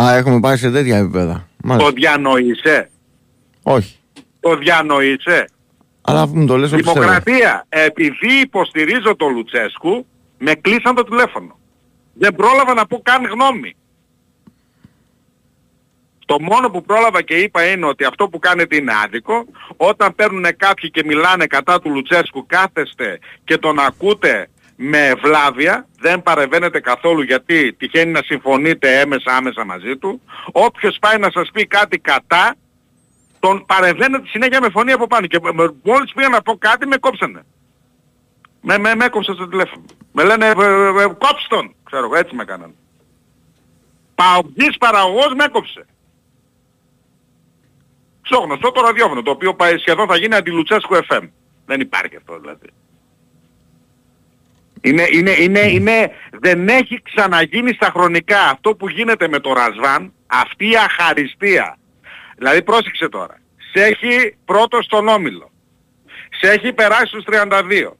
Α, 0.00 0.14
έχουμε 0.16 0.40
πάει 0.40 0.56
σε 0.56 0.70
τέτοια 0.70 0.96
επίπεδα. 0.96 1.48
Το 1.78 1.90
διανοείσαι. 1.90 2.88
Όχι. 3.64 3.98
Το 4.40 4.56
διανοείσαι. 4.56 5.48
Αλλά 6.00 6.20
αφού 6.20 6.38
μου 6.38 6.46
το 6.46 6.56
λες, 6.56 6.70
Δημοκρατία. 6.70 7.66
Επειδή 7.68 8.40
υποστηρίζω 8.40 9.16
τον 9.16 9.32
Λουτσέσκου, 9.34 10.06
με 10.38 10.54
κλείσαν 10.54 10.94
το 10.94 11.04
τηλέφωνο. 11.04 11.58
Δεν 12.14 12.34
πρόλαβα 12.34 12.74
να 12.74 12.86
πω 12.86 13.00
καν 13.02 13.24
γνώμη. 13.24 13.76
Το 16.26 16.36
μόνο 16.40 16.70
που 16.70 16.82
πρόλαβα 16.82 17.22
και 17.22 17.34
είπα 17.34 17.64
είναι 17.64 17.86
ότι 17.86 18.04
αυτό 18.04 18.28
που 18.28 18.38
κάνετε 18.38 18.76
είναι 18.76 18.92
άδικο. 19.04 19.44
Όταν 19.76 20.14
παίρνουν 20.14 20.46
κάποιοι 20.56 20.90
και 20.90 21.02
μιλάνε 21.04 21.46
κατά 21.46 21.80
του 21.80 21.90
Λουτσέσκου 21.90 22.46
κάθεστε 22.46 23.18
και 23.44 23.58
τον 23.58 23.78
ακούτε 23.78 24.48
με 24.76 25.14
βλάβια, 25.22 25.86
δεν 26.00 26.22
παρεβαίνετε 26.22 26.80
καθόλου 26.80 27.22
γιατί 27.22 27.72
τυχαίνει 27.72 28.12
να 28.12 28.20
συμφωνείτε 28.24 29.00
έμεσα 29.00 29.36
άμεσα 29.36 29.64
μαζί 29.64 29.96
του. 29.96 30.20
Όποιος 30.52 30.96
πάει 31.00 31.18
να 31.18 31.30
σας 31.30 31.50
πει 31.52 31.66
κάτι 31.66 31.98
κατά, 31.98 32.54
τον 33.44 33.64
παρεμβαίνετε 33.66 34.26
συνέχεια 34.28 34.60
με 34.60 34.70
φωνή 34.70 34.92
από 34.92 35.06
πάνω. 35.06 35.26
Και 35.26 35.40
μόλις 35.82 36.12
πήγα 36.14 36.28
να 36.28 36.42
πω 36.42 36.56
κάτι 36.58 36.86
με 36.86 36.96
κόψανε. 36.96 37.42
Με, 38.60 38.78
με, 38.78 38.94
με 38.94 39.04
έκοψε 39.04 39.32
στο 39.32 39.48
τηλέφωνο. 39.48 39.84
Με 40.12 40.24
λένε 40.24 40.46
ε, 40.46 40.50
ε, 40.50 41.02
ε, 41.02 41.06
κόψ 41.06 41.46
τον. 41.48 41.74
Ξέρω 41.84 42.04
εγώ 42.04 42.16
έτσι 42.16 42.34
με 42.34 42.42
έκαναν. 42.42 42.74
Παουτζής 44.14 44.76
παραγωγός 44.78 45.34
με 45.36 45.44
έκοψε. 45.44 45.86
Στο 48.22 48.38
γνωστό 48.38 48.70
το 48.70 48.80
ραδιόφωνο 48.80 49.22
το 49.22 49.30
οποίο 49.30 49.56
σχεδόν 49.78 50.06
θα 50.06 50.16
γίνει 50.16 50.34
αντιλουτσέσκου 50.34 50.94
FM. 50.94 51.28
Δεν 51.66 51.80
υπάρχει 51.80 52.16
αυτό 52.16 52.38
δηλαδή. 52.40 52.68
Είναι, 54.80 55.06
είναι, 55.12 55.30
είναι, 55.30 55.60
είναι, 55.60 56.10
δεν 56.40 56.68
έχει 56.68 57.02
ξαναγίνει 57.02 57.72
στα 57.72 57.90
χρονικά 57.90 58.40
αυτό 58.40 58.74
που 58.74 58.88
γίνεται 58.88 59.28
με 59.28 59.40
το 59.40 59.52
Ρασβάν, 59.52 60.12
αυτή 60.26 60.70
η 60.70 60.76
αχαριστία 60.76 61.78
Δηλαδή 62.36 62.62
πρόσεξε 62.62 63.08
τώρα. 63.08 63.40
Σε 63.72 63.84
έχει 63.84 64.36
πρώτο 64.44 64.82
στον 64.82 65.08
Όμιλο. 65.08 65.50
Σε 66.40 66.50
έχει 66.50 66.72
περάσει 66.72 67.06
στους 67.06 67.24
32. 67.28 67.92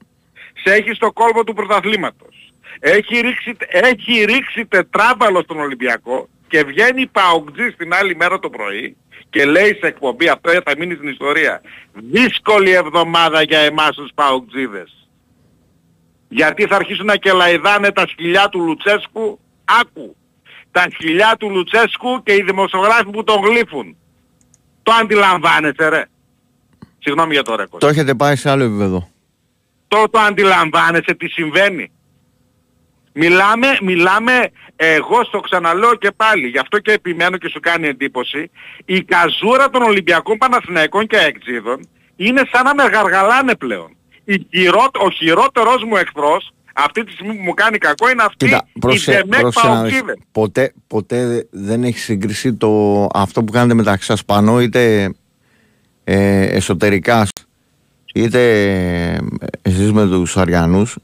Σε 0.63 0.75
έχει 0.75 0.95
στο 0.95 1.13
κόλπο 1.13 1.45
του 1.45 1.55
πρωταθλήματος. 1.55 2.53
Έχει 2.81 3.21
ρίξει, 3.21 3.57
έχει 3.69 4.25
ρίξει 4.25 4.67
τετράμπαλο 4.67 5.43
στον 5.43 5.61
Ολυμπιακό 5.61 6.29
και 6.49 6.65
βγαίνει 6.65 7.07
Παοκτζή 7.07 7.73
την 7.73 7.95
άλλη 7.95 8.17
μέρα 8.17 8.39
το 8.39 8.51
πρωί 8.51 8.97
και 9.31 9.45
λέει 9.45 9.79
σε 9.81 9.87
εκπομπή, 9.87 10.29
αυτό 10.29 10.51
θα 10.51 10.75
μείνει 10.79 10.95
στην 10.95 11.09
ιστορία, 11.09 11.61
δύσκολη 11.93 12.71
εβδομάδα 12.71 13.43
για 13.43 13.59
εμάς 13.59 13.95
τους 13.97 14.11
Παοκτζίδες. 14.15 15.09
Γιατί 16.29 16.67
θα 16.67 16.77
αρχίσουν 16.77 17.07
να 17.07 17.17
κελαϊδάνε 17.17 17.93
τα 17.93 18.07
σκυλιά 18.07 18.49
του 18.49 18.61
Λουτσέσκου, 18.61 19.41
άκου, 19.81 20.17
τα 20.71 20.87
σκυλιά 20.91 21.37
του 21.39 21.51
Λουτσέσκου 21.51 22.23
και 22.23 22.35
οι 22.35 22.43
δημοσιογράφοι 22.43 23.11
που 23.11 23.25
τον 23.25 23.41
γλύφουν. 23.45 23.97
Το 24.85 24.93
αντιλαμβάνεσαι 24.93 25.89
ρε. 25.89 26.05
Συγγνώμη 26.99 27.33
για 27.33 27.43
το 27.43 27.57
ρεκόρ. 27.57 27.81
Το 27.81 27.89
έχετε 27.89 28.15
πάει 28.15 28.37
σε 28.37 28.51
άλλο 28.51 28.65
επίπεδο. 28.65 29.09
Το, 29.89 30.09
το 30.11 30.19
αντιλαμβάνεσαι 30.19 31.15
τι 31.15 31.29
συμβαίνει. 31.29 31.91
Μιλάμε, 33.13 33.77
μιλάμε, 33.83 34.51
εγώ 34.77 35.25
στο 35.25 35.41
ξαναλέω 35.41 35.95
και 35.95 36.11
πάλι, 36.17 36.47
γι' 36.47 36.59
αυτό 36.59 36.79
και 36.79 36.93
επιμένω 36.93 37.37
και 37.37 37.49
σου 37.49 37.61
κάνει 37.61 37.89
εντύπωση, 37.89 38.51
η 38.85 39.03
καζούρα 39.03 39.71
των 39.71 39.83
Ολυμπιακών 39.83 40.39
Παναθηναϊκών 40.39 41.07
και 41.07 41.17
Εκτζίδων 41.17 41.89
είναι 42.17 42.43
σαν 42.53 42.65
να 42.65 42.75
με 42.75 42.83
γαργαλάνε 42.83 43.55
πλέον. 43.55 43.97
Η 44.49 44.69
ο 44.99 45.11
χειρότερος 45.11 45.85
μου 45.85 45.97
εχθρός 45.97 46.55
αυτή 46.75 47.05
τη 47.05 47.13
στιγμή 47.13 47.35
που 47.35 47.43
μου 47.43 47.55
κάνει 47.55 47.79
κακό 47.79 48.11
είναι 48.11 48.23
αυτή 48.23 48.45
Κοίτα, 48.45 48.69
προσε, 48.81 49.13
η 49.13 49.29
Ντεμέκ 49.29 49.53
ποτέ, 50.33 50.73
ποτέ 50.87 51.47
δεν 51.51 51.85
έχει 51.85 51.99
συγκριθεί 51.99 52.53
το, 52.53 53.07
αυτό 53.15 53.45
που 53.45 53.53
κάνετε 53.53 53.75
μεταξύ 53.75 54.07
σας 54.07 54.25
πάνω 54.25 54.61
είτε 54.61 55.13
ε, 56.05 56.43
εσωτερικάς 56.43 57.29
είτε 58.15 58.41
ε, 59.11 59.19
εσείς 59.63 59.93
με 59.93 60.07
τους 60.07 60.37
Αριανούς 60.37 60.97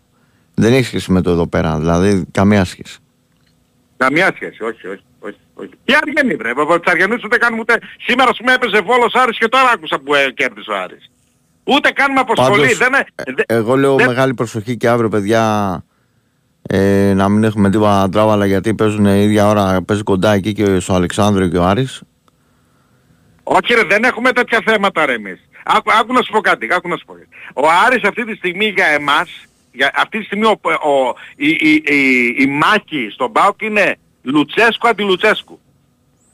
δεν 0.55 0.73
έχει 0.73 0.85
σχέση 0.85 1.13
με 1.13 1.21
το 1.23 1.31
εδώ 1.31 1.47
πέρα, 1.47 1.79
δηλαδή 1.79 2.25
καμία 2.33 2.65
σχέση. 2.65 2.99
Καμία 3.97 4.33
σχέση, 4.35 4.63
όχι, 4.63 4.87
όχι. 4.87 5.03
όχι, 5.19 5.39
όχι. 5.55 5.71
Τι 5.85 5.95
Αριανοί 5.95 6.35
βρε, 6.35 6.53
τους 6.55 6.93
Αριανούς 6.93 7.25
ούτε 7.25 7.37
κάνουμε 7.37 7.61
ούτε... 7.61 7.79
Σήμερα 8.07 8.35
σου 8.35 8.45
με 8.45 8.53
έπαιζε 8.53 8.81
Βόλος 8.81 9.15
Άρης 9.15 9.39
και 9.39 9.49
τώρα 9.49 9.71
άκουσα 9.71 9.99
που 9.99 10.15
ε, 10.15 10.31
κέρδισε 10.31 10.71
ο 10.71 10.77
Άρης. 10.77 11.11
Ούτε 11.65 11.91
κάνουμε 11.91 12.21
αποστολή. 12.21 12.73
δεν, 12.73 12.95
ε, 12.95 13.05
εγώ 13.47 13.77
λέω 13.77 13.95
μεγάλη 13.95 14.35
προσοχή 14.35 14.77
και 14.77 14.89
αύριο 14.89 15.09
παιδιά 15.09 15.85
ε, 16.63 17.13
να 17.15 17.29
μην 17.29 17.45
έχουμε 17.45 17.71
τίποτα 17.71 18.09
τράβαλα 18.09 18.47
γιατί 18.47 18.75
παίζουν 18.75 19.07
η 19.07 19.23
ίδια 19.23 19.49
ώρα, 19.49 19.83
παίζει 19.83 20.03
κοντά 20.03 20.33
εκεί 20.33 20.53
και 20.53 20.65
ο 20.89 20.95
Αλεξάνδρου 20.95 21.49
και 21.49 21.59
ο 21.59 21.65
Άρης. 21.65 22.03
Όχι 23.43 23.75
ρε, 23.75 23.83
δεν 23.83 24.05
έχουμε 24.05 24.33
τέτοια 24.33 24.63
θέματα 24.65 25.07
ρε 25.07 25.15
εμείς. 25.15 25.41
Άκου, 25.65 25.91
άκου 26.01 26.13
να 26.13 26.23
σου 26.23 26.33
πω 26.33 26.41
κάτι, 26.41 26.69
άκου 26.75 26.89
να 26.89 26.97
σου 26.97 27.05
πω 27.05 27.15
Ο 27.55 27.67
Άρης 27.87 28.03
αυτή 28.03 28.25
τη 28.25 28.35
στιγμή 28.35 28.67
για 28.67 28.87
εμάς, 28.87 29.31
για 29.73 29.91
αυτή 29.95 30.19
τη 30.19 30.25
στιγμή 30.25 30.47
ο, 30.47 30.61
ο, 30.63 31.15
η, 31.37 31.49
η, 31.49 31.83
η, 31.85 32.35
η, 32.39 32.47
μάχη 32.47 33.09
στον 33.13 33.33
ΠΑΟΚ 33.33 33.63
είναι 33.63 33.97
Λουτσέσκου 34.23 34.89
αντί 34.89 35.03
Λουτσέσκου. 35.03 35.61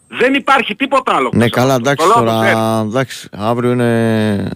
Δεν 0.09 0.35
υπάρχει 0.35 0.75
τίποτα 0.75 1.15
άλλο. 1.15 1.31
Ναι, 1.35 1.45
πίσω 1.45 1.51
καλά, 1.51 1.75
από 1.75 1.89
αυτό. 1.89 2.03
εντάξει 2.03 2.15
Το 2.15 2.25
λέω 2.25 2.41
από 2.41 2.53
τώρα. 2.53 2.81
Εντάξει, 2.81 3.29
αύριο 3.33 3.71
είναι 3.71 4.51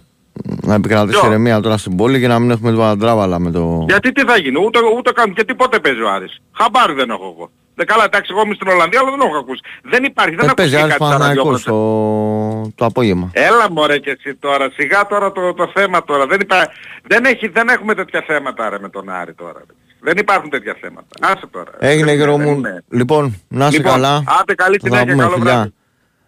να 0.61 0.73
επικρατήσει 0.73 1.19
Ποιο; 1.19 1.27
ηρεμία 1.29 1.59
τώρα 1.59 1.77
στην 1.77 1.95
πόλη 1.95 2.19
και 2.19 2.27
να 2.27 2.39
μην 2.39 2.51
έχουμε 2.51 2.71
το 2.71 2.97
τράβαλα 2.97 3.39
με 3.39 3.51
το. 3.51 3.85
Γιατί 3.87 4.11
τι 4.11 4.21
θα 4.23 4.37
γίνει, 4.37 4.63
ούτε, 4.65 4.79
ούτε 4.97 5.11
καν 5.11 5.33
και 5.33 5.43
τίποτε 5.43 5.79
παίζει 5.79 6.01
ο 6.01 6.09
Άρης. 6.09 6.41
Χαμπάρι 6.57 6.93
δεν 6.93 7.09
έχω 7.09 7.33
εγώ. 7.37 7.49
Δεν 7.75 7.85
καλά, 7.85 8.03
εντάξει, 8.03 8.31
εγώ 8.33 8.41
είμαι 8.45 8.53
στην 8.53 8.67
Ολλανδία, 8.67 8.99
αλλά 8.99 9.09
δεν 9.11 9.19
έχω 9.27 9.37
ακούσει. 9.37 9.61
Δεν 9.83 10.03
υπάρχει, 10.03 10.35
δεν 10.35 10.39
Δεν 10.45 10.49
ακούσει 10.49 10.55
παίζει 10.69 10.75
Άρης 10.75 10.87
κάτι 10.97 11.03
στα 11.03 11.17
Παναθηναϊκός 11.17 11.63
ραδιόφωνα. 11.65 12.63
το, 12.63 12.71
το 12.75 12.85
απόγευμα. 12.85 13.29
Έλα 13.33 13.71
μωρέ 13.71 13.97
και 13.97 14.17
εσύ 14.19 14.35
τώρα, 14.35 14.69
σιγά 14.73 15.07
τώρα 15.07 15.31
το, 15.31 15.53
το 15.53 15.71
θέμα 15.73 16.03
τώρα. 16.03 16.25
Δεν, 16.25 16.39
υπά... 16.39 16.67
δεν, 17.07 17.25
έχει, 17.25 17.47
δεν 17.47 17.67
έχουμε 17.67 17.93
τέτοια 17.95 18.23
θέματα 18.27 18.69
ρε 18.69 18.77
με 18.79 18.89
τον 18.89 19.09
Άρη 19.09 19.33
τώρα. 19.33 19.59
ρε. 19.67 19.73
Δεν 19.99 20.17
υπάρχουν 20.17 20.49
τέτοια 20.49 20.75
θέματα. 20.81 21.07
Άσε 21.21 21.47
τώρα. 21.51 21.71
Έγινε 21.79 22.05
Δεν- 22.05 22.15
γερό 22.17 22.35
δεν 22.37 22.47
μου. 22.49 22.55
είναι. 22.57 22.83
Λοιπόν, 22.89 23.41
να 23.47 23.67
είσαι 23.67 23.77
Λοιπόν, 23.77 23.91
καλά. 23.91 24.23
άντε 24.39 24.53
καλή 24.55 24.77
Θα 24.81 24.89
τα 24.89 24.95
συνέχεια, 24.95 25.11
πούμε, 25.13 25.23
καλό 25.23 25.35
φιλιά. 25.37 25.53
βράδυ. 25.53 25.73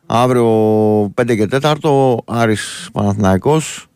Αύριο 0.06 0.48
5 1.22 1.36
και 1.36 1.48
4 1.62 2.18
Άρης 2.26 2.90
Παναθηναϊκός 2.94 3.88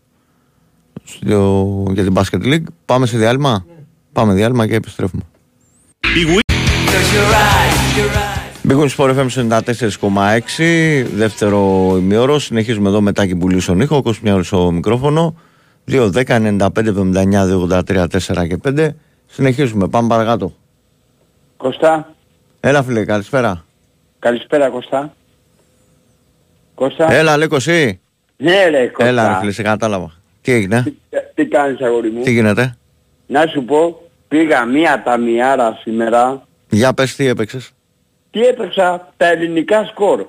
στο, 1.07 1.85
για 1.93 2.03
την 2.03 2.13
Basket 2.15 2.43
League. 2.45 2.63
Πάμε 2.85 3.05
σε 3.05 3.17
διάλειμμα; 3.17 3.65
Πάμε 4.13 4.33
διάλειμμα 4.33 4.67
και 4.67 4.75
επιστρέφουμε. 4.75 5.21
Big 6.03 6.35
Win. 6.35 6.41
Sport 8.97 9.15
FM 9.15 9.27
94,6 9.61 11.05
Δεύτερο 11.13 11.93
ημιώρο 11.97 12.39
Συνεχίζουμε 12.39 12.89
εδώ 12.89 13.01
μετά 13.01 13.25
και 13.25 13.35
πουλή 13.35 13.59
στον 13.59 13.79
ήχο. 13.79 13.95
Ο 13.95 14.01
Κοσμιάρος 14.01 14.47
στο 14.47 14.71
μικρόφωνο. 14.71 15.35
2, 15.91 16.09
10, 16.13 16.23
95, 16.25 16.69
79, 16.69 17.45
283, 17.45 18.05
4 18.07 18.47
και 18.47 18.57
5 18.63 18.89
Συνεχίζουμε. 19.25 19.87
Πάμε 19.87 20.07
παρακάτω. 20.07 20.53
Κωστά, 21.57 22.13
Έλα 22.59 22.83
φίλε. 22.83 23.05
Καλησπέρα. 23.05 23.65
Καλησπέρα 24.19 24.69
Κωστά. 24.69 25.13
Κωστά. 26.75 27.13
Έλα 27.13 27.37
Λέκο 27.37 27.55
εσύ. 27.55 27.99
Ναι 28.37 28.69
ρε 28.69 28.87
Κωστά. 28.87 29.05
Έλα 29.05 29.27
ρε 29.27 29.39
φίλε 29.39 29.51
σε 29.51 29.61
κατάλαβα 29.61 30.16
Τι 30.47 30.53
έγινε; 30.53 30.83
Τι, 30.83 31.17
τι 31.33 31.45
κάνεις 31.45 31.81
αγόρι 31.81 32.09
μου; 32.09 32.23
Τι 32.23 32.31
γίνεται; 32.31 32.77
Να 33.27 33.45
σου 33.47 33.63
πω, 33.63 34.01
πήγα 34.27 34.65
μία 34.65 35.01
ταμιάρα 35.05 35.79
σήμερα. 35.81 36.47
Για 36.69 36.93
πες 36.93 37.15
τι 37.15 37.27
έπαιξες; 37.27 37.71
Τι 38.31 38.41
έπαιξα 38.41 39.13
τα 39.17 39.27
ελληνικά 39.27 39.85
σκορ. 39.85 40.25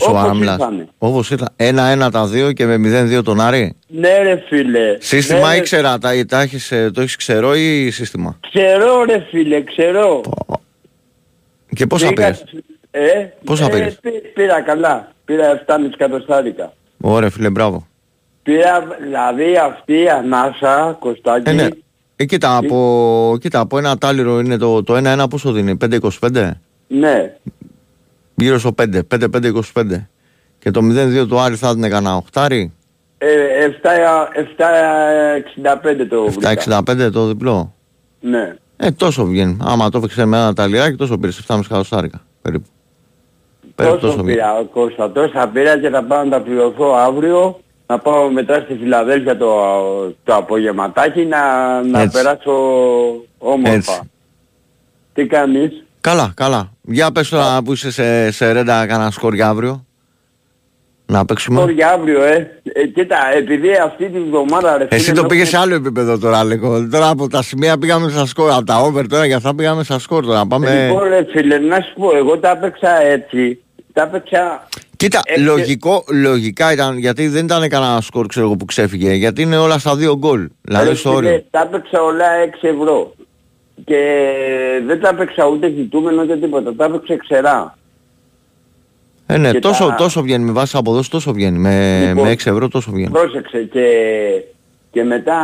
Σοβαρά 0.00 0.26
Όπως 0.26 0.38
μιλάς 0.38 0.54
ήρθανε. 0.58 0.88
Όπως 0.98 1.30
ήρθα 1.30 1.48
1-1 1.56 2.10
τα 2.12 2.26
δύο 2.26 2.52
και 2.52 2.66
με 2.66 2.76
0-2 3.18 3.22
τον 3.24 3.40
Άρη 3.40 3.74
Ναι 3.86 4.18
ρε 4.22 4.42
φίλε. 4.48 4.96
Σύστημα 5.00 5.48
ναι, 5.48 5.52
ρε- 5.54 5.56
ήξερα 5.60 5.98
τα, 5.98 6.10
τα 6.28 6.40
έχεις, 6.40 6.72
ε, 6.72 6.90
Το 6.90 7.00
έχεις 7.00 7.16
ξερό 7.16 7.54
ή 7.54 7.90
σύστημα; 7.90 8.38
Ξέρω 8.50 9.04
ρε 9.04 9.26
φίλε, 9.30 9.62
ξέρω. 9.62 10.20
Και 11.74 11.86
πόσα 11.86 12.08
Πήγα- 12.08 12.30
πήρες; 12.30 12.44
Ε, 12.90 13.26
Πόσα 13.44 13.64
ε, 13.64 13.68
πήρες; 13.68 13.98
πή- 14.00 14.32
Πήρα 14.34 14.60
καλά. 14.62 15.12
Πήρα 15.24 15.50
7,5 15.66 15.90
εκατοστάρικα. 15.94 16.72
Ωραία 17.00 17.30
φίλε 17.30 17.50
μπράβο 17.50 17.86
Πήρα 18.42 18.86
δηλαδή 19.02 19.56
αυτή 19.56 19.92
η 20.02 20.08
ανάσα, 20.08 20.96
Κωστάκη. 20.98 21.50
Ε, 21.50 21.52
ναι. 21.52 21.68
Ε, 22.16 22.24
κοίτα, 22.24 22.56
από, 22.56 23.36
κοίτα, 23.40 23.60
από 23.60 23.78
ένα 23.78 23.98
τάλιρο 23.98 24.40
είναι 24.40 24.56
το, 24.56 24.82
το 24.82 25.22
1-1 25.22 25.26
πόσο 25.30 25.52
δίνει, 25.52 25.76
5-25, 26.20 26.50
ναι. 26.88 27.34
γύρω 28.34 28.58
στο 28.58 28.74
5, 28.82 29.00
5-5-25. 29.18 29.60
Και 30.58 30.70
το 30.70 30.80
0-2 31.22 31.28
του 31.28 31.38
Άρη 31.40 31.54
θα 31.54 31.74
δίνει 31.74 31.88
κανένα 31.88 32.16
οχτάρι, 32.16 32.72
Ε, 33.18 33.28
7,65 33.82 36.06
το 36.08 36.24
βρήκα. 36.24 36.82
7-65 36.86 37.12
το 37.12 37.26
διπλό; 37.26 37.74
Ναι. 38.20 38.54
Ε, 38.76 38.90
τόσο 38.90 39.24
βγαίνει. 39.24 39.56
Άμα 39.60 39.90
το 39.90 39.98
έφεξε 39.98 40.24
με 40.24 40.36
ένα 40.36 40.52
ταλιράκι, 40.52 40.96
τόσο 40.96 41.18
πήρε 41.18 41.32
7,5 41.46 41.60
εκατοστάρικα 41.64 42.20
περίπου. 42.42 42.66
Περίπου 43.74 43.98
Τόσο 43.98 44.12
βγαίνει. 44.12 44.32
πήρα, 44.32 44.64
Κώστα, 44.72 45.12
τόσα 45.12 45.48
πήρα 45.48 45.78
και 45.78 45.88
θα 45.88 46.04
πάω 46.04 46.24
να 46.24 46.30
τα 46.30 46.40
πληρωθώ 46.40 46.92
αύριο. 46.94 47.60
Να 47.90 47.98
πάω 47.98 48.30
μετά 48.30 48.60
στη 48.64 48.76
Φιλαδέλφια 48.80 49.36
το, 49.36 49.54
το 50.24 50.34
απογευματάκι 50.34 51.24
να, 51.24 51.42
να 51.82 52.00
Έτσι. 52.00 52.16
περάσω 52.22 52.52
όμορφα. 53.38 53.74
Έτσι. 53.74 54.00
Τι 55.14 55.26
κάνεις; 55.26 55.84
Καλά, 56.00 56.32
καλά. 56.36 56.72
Για 56.82 57.12
πες 57.12 57.28
τώρα 57.28 57.62
που 57.62 57.72
είσαι 57.72 57.90
σε, 57.90 58.30
σε 58.30 58.52
ρέντα 58.52 58.86
κανένα 58.86 59.10
σκορ 59.10 59.34
για 59.34 59.48
αύριο. 59.48 59.84
Να 61.06 61.24
παίξουμε. 61.24 61.60
Τώρα 61.60 61.70
για 61.72 61.88
αύριο, 61.90 62.22
ε. 62.22 62.60
ε. 62.62 62.86
Κοίτα, 62.86 63.16
επειδή 63.36 63.68
αυτή 63.84 64.08
τη 64.08 64.18
βδομάδα 64.20 64.76
ρε 64.78 64.86
Εσύ 64.90 65.04
φίλε, 65.04 65.16
το 65.16 65.22
με 65.22 65.28
πήγες 65.28 65.46
έχουν- 65.52 65.60
σε 65.60 65.66
άλλο 65.66 65.74
επίπεδο 65.74 66.18
τώρα, 66.18 66.44
Λέκο. 66.44 66.88
Τώρα 66.88 67.08
από 67.08 67.28
τα 67.28 67.42
σημεία 67.42 67.78
πήγαμε 67.78 68.10
στα 68.10 68.26
σκορ. 68.26 68.50
Από 68.50 68.64
τα 68.64 68.78
over 68.80 69.06
τώρα 69.08 69.24
για 69.26 69.36
αυτά 69.36 69.54
πήγαμε 69.54 69.82
στα 69.84 69.98
σκορ 69.98 70.24
τώρα. 70.24 70.46
Πάμε... 70.46 70.86
Λοιπόν 70.86 71.08
ρε 71.08 71.26
φίλε, 71.30 71.58
να 71.58 71.80
σου 71.80 71.92
πω, 71.94 72.16
εγώ 72.16 72.38
τα 72.38 72.50
έπαιξα 72.50 73.02
έτσι. 73.02 73.62
Τα 73.98 74.04
έπαιξα... 74.04 74.68
Κοίτα, 74.96 75.20
Ε, 75.24 75.40
λογικό, 75.40 76.04
λογικά 76.08 76.72
ήταν, 76.72 76.98
γιατί 76.98 77.28
δεν 77.28 77.44
ήταν 77.44 77.68
κανένα 77.68 78.00
σκορ 78.00 78.26
ξέρω 78.26 78.46
εγώ 78.46 78.56
που 78.56 78.64
ξέφυγε, 78.64 79.12
γιατί 79.12 79.42
είναι 79.42 79.56
όλα 79.56 79.78
στα 79.78 79.96
δύο 79.96 80.16
γκολ. 80.16 80.48
Δηλαδή 80.60 80.88
ρε 80.88 80.94
στο 80.94 81.08
φίλε, 81.10 81.28
όριο. 81.28 81.44
Τα 81.50 81.60
έπαιξα 81.60 82.02
όλα 82.02 82.24
6 82.60 82.68
ευρώ. 82.68 83.14
Και 83.84 84.00
δεν 84.86 85.00
τα 85.00 85.08
έπαιξα 85.08 85.46
ούτε 85.46 85.70
ζητούμενο 85.76 86.22
ούτε 86.22 86.36
τίποτα. 86.36 86.74
Τα 86.74 86.84
έπαιξα 86.84 87.16
ξερά. 87.16 87.78
Ε, 89.26 89.36
ναι, 89.36 89.50
και 89.50 89.58
τόσο, 89.58 89.86
τα- 89.86 89.94
τόσο 89.94 90.22
βγαίνει 90.22 90.44
με 90.44 90.52
βάση 90.52 90.76
αποδόση, 90.76 91.10
τόσο 91.10 91.32
βγαίνει. 91.32 91.58
Με, 91.58 92.04
Λοιπόν, 92.08 92.24
με 92.26 92.32
6 92.32 92.50
ευρώ 92.50 92.68
τόσο 92.68 92.90
βγαίνει. 92.90 93.10
Πρόσεξε 93.10 93.62
και, 93.62 93.86
και 94.90 95.04
μετά 95.04 95.40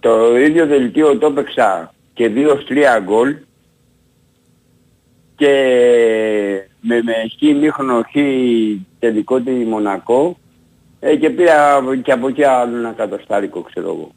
το 0.00 0.36
ίδιο 0.38 0.66
δελτίο 0.66 1.18
το 1.18 1.26
έπαιξα 1.26 1.94
και 2.14 2.30
2-3 2.34 3.02
γκολ 3.04 3.34
και 5.36 5.52
με, 6.88 7.02
με 7.02 7.12
χ 7.38 7.56
μήχρονο 7.60 8.00
χ 8.00 8.14
τελικό 8.98 9.40
τη 9.40 9.50
Μονακό 9.50 10.36
ε, 11.00 11.16
και 11.16 11.30
πήρα 11.30 11.80
και 12.02 12.12
από 12.12 12.28
εκεί 12.28 12.44
άλλο 12.44 12.76
ένα 12.76 12.92
κατοστάρικο 12.96 13.60
ξέρω 13.60 13.86
εγώ. 13.88 14.10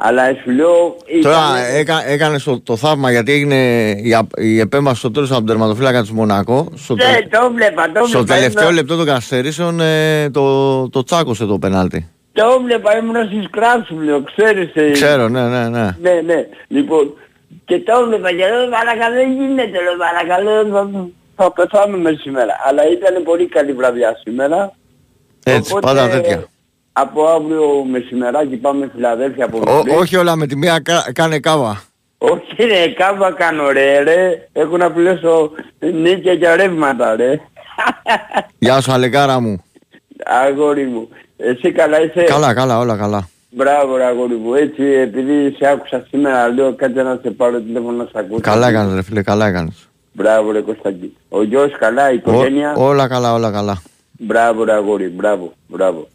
Αλλά 0.00 0.22
σου 0.42 0.50
λέω... 0.50 0.96
Τώρα 1.22 1.36
ήταν- 1.36 1.76
έκα, 1.76 2.08
έκανες 2.08 2.42
το, 2.42 2.60
το 2.60 2.76
θαύμα 2.76 3.10
γιατί 3.10 3.32
έγινε 3.32 3.90
η, 3.90 4.14
απ- 4.14 4.38
η 4.40 4.58
επέμβαση 4.60 4.98
στο 4.98 5.10
τέλος 5.10 5.28
από 5.30 5.38
τον 5.38 5.46
τερματοφύλακα 5.46 6.00
της 6.00 6.10
Μονακό. 6.10 6.68
Στο, 6.74 6.94
τε- 6.94 7.06
Ναι, 7.10 7.38
το 7.38 7.50
βλέπα, 7.54 7.92
το 7.92 8.06
στο 8.06 8.18
βλέπα. 8.18 8.34
τελευταίο 8.34 8.62
ήμουν- 8.62 8.74
λεπτό 8.76 8.96
των 8.96 9.06
καθυστερήσεων 9.06 9.80
ε, 9.80 10.30
το, 10.30 10.88
το 10.88 11.02
τσάκωσε 11.02 11.46
το 11.46 11.58
πενάλτι. 11.58 12.08
Το 12.32 12.60
βλέπα, 12.64 12.96
ήμουν 12.98 13.14
στις 13.26 13.46
κράσουλες, 13.50 14.20
ξέρεις. 14.36 14.70
ε, 14.74 14.90
Ξέρω, 14.90 15.28
ναι, 15.28 15.48
ναι, 15.48 15.68
ναι. 15.68 15.96
Ναι, 16.00 16.20
ναι. 16.24 16.46
Λοιπόν, 16.68 17.14
και 17.64 17.78
το 17.80 17.92
έβλεπα 18.02 18.28
και 18.30 18.36
λέω 18.36 18.68
παρακαλώ 18.70 19.14
δεν 19.14 19.32
γίνεται, 19.32 19.78
λέω 19.82 19.96
παρακαλώ 19.98 20.50
θα, 21.38 21.44
θα 21.44 21.52
πεθάνουμε 21.52 22.12
σήμερα. 22.20 22.52
Αλλά 22.68 22.82
ήταν 22.90 23.22
πολύ 23.22 23.46
καλή 23.48 23.72
βραδιά 23.72 24.16
σήμερα. 24.24 24.72
Έτσι, 25.44 25.74
πάντα 25.80 26.08
τέτοια. 26.08 26.44
Από 26.92 27.26
αύριο 27.26 27.84
μεσημεράκι 27.90 28.56
πάμε 28.56 28.90
Φιλαδέλφια 28.94 29.44
από 29.44 29.58
Ό, 29.58 29.60
νωρίς. 29.74 29.94
όχι 29.94 30.16
όλα 30.16 30.36
με 30.36 30.46
τη 30.46 30.56
μία 30.56 30.78
κα- 30.80 31.10
κάνε 31.14 31.38
κάβα. 31.38 31.82
Όχι 32.18 32.64
ρε, 32.64 32.88
κάβα 32.88 33.32
κάνω 33.32 33.70
ρε, 33.70 33.98
ρε. 34.02 34.48
Έχω 34.52 34.76
να 34.76 34.92
πληρώσω 34.92 35.50
νίκια 35.92 36.36
και 36.36 36.54
ρεύματα 36.54 37.16
ρε. 37.16 37.40
Γεια 38.58 38.80
σου 38.80 38.92
Αλεκάρα 38.92 39.40
μου. 39.40 39.62
Αγόρι 40.24 40.84
μου. 40.86 41.08
Εσύ 41.36 41.72
καλά 41.72 42.02
είσαι; 42.02 42.22
Καλά, 42.22 42.54
καλά, 42.54 42.78
όλα 42.78 42.96
καλά. 42.96 43.28
Μπράβο 43.50 43.96
ρε 43.96 44.04
αγόρι 44.04 44.34
μου. 44.34 44.54
Έτσι 44.54 44.82
επειδή 44.82 45.54
σε 45.58 45.66
άκουσα 45.66 46.06
σήμερα 46.10 46.48
λέω 46.48 46.74
κάτι 46.74 46.92
να 46.94 47.18
σε 47.22 47.30
πάρω 47.30 47.60
τηλέφωνο 47.60 47.96
να 47.96 48.04
σε 48.04 48.10
ακούσω. 48.14 48.40
Καλά 48.40 48.68
έκανες 48.68 48.94
ρε 48.94 49.02
φίλε, 49.02 49.22
καλά 49.22 49.46
έκανες. 49.46 49.87
Μπράβο 50.12 50.50
ρε 50.52 50.60
Κωνσταντή. 50.60 51.16
Ο 51.28 51.42
γιος 51.42 51.72
καλά, 51.78 52.10
η 52.10 52.14
Ό, 52.14 52.16
οικογένεια. 52.16 52.74
όλα 52.76 53.08
καλά, 53.08 53.32
όλα 53.32 53.50
καλά. 53.50 53.82
Μπράβο 54.18 54.64
ρε 54.64 54.72
αγόρι, 54.72 55.08
μπράβο, 55.08 55.52
μπράβο. 55.66 56.08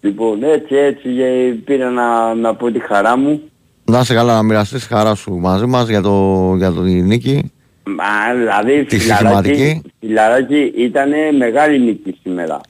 Λοιπόν, 0.00 0.42
έτσι 0.42 0.74
έτσι 0.74 1.08
ε, 1.20 1.52
πήρα 1.64 1.90
να, 1.90 2.34
να 2.34 2.54
πω 2.54 2.70
τη 2.70 2.78
χαρά 2.80 3.16
μου. 3.16 3.42
Να 3.84 3.98
είσαι 4.00 4.14
καλά 4.14 4.34
να 4.34 4.42
μοιραστείς 4.42 4.82
τη 4.86 4.94
χαρά 4.94 5.14
σου 5.14 5.32
μαζί 5.34 5.66
μας 5.66 5.88
για, 5.88 6.00
το, 6.02 6.54
για 6.56 6.72
το 6.72 6.80
νίκη. 6.82 7.52
Μα, 7.84 8.34
δηλαδή, 8.38 8.84
Τη 8.84 8.98
φιλαράκι, 8.98 9.26
στοιχηματική. 9.48 9.82
φιλαράκι 10.00 10.72
ήταν 10.76 11.10
μεγάλη 11.36 11.78
νίκη 11.80 12.18
σήμερα. 12.22 12.60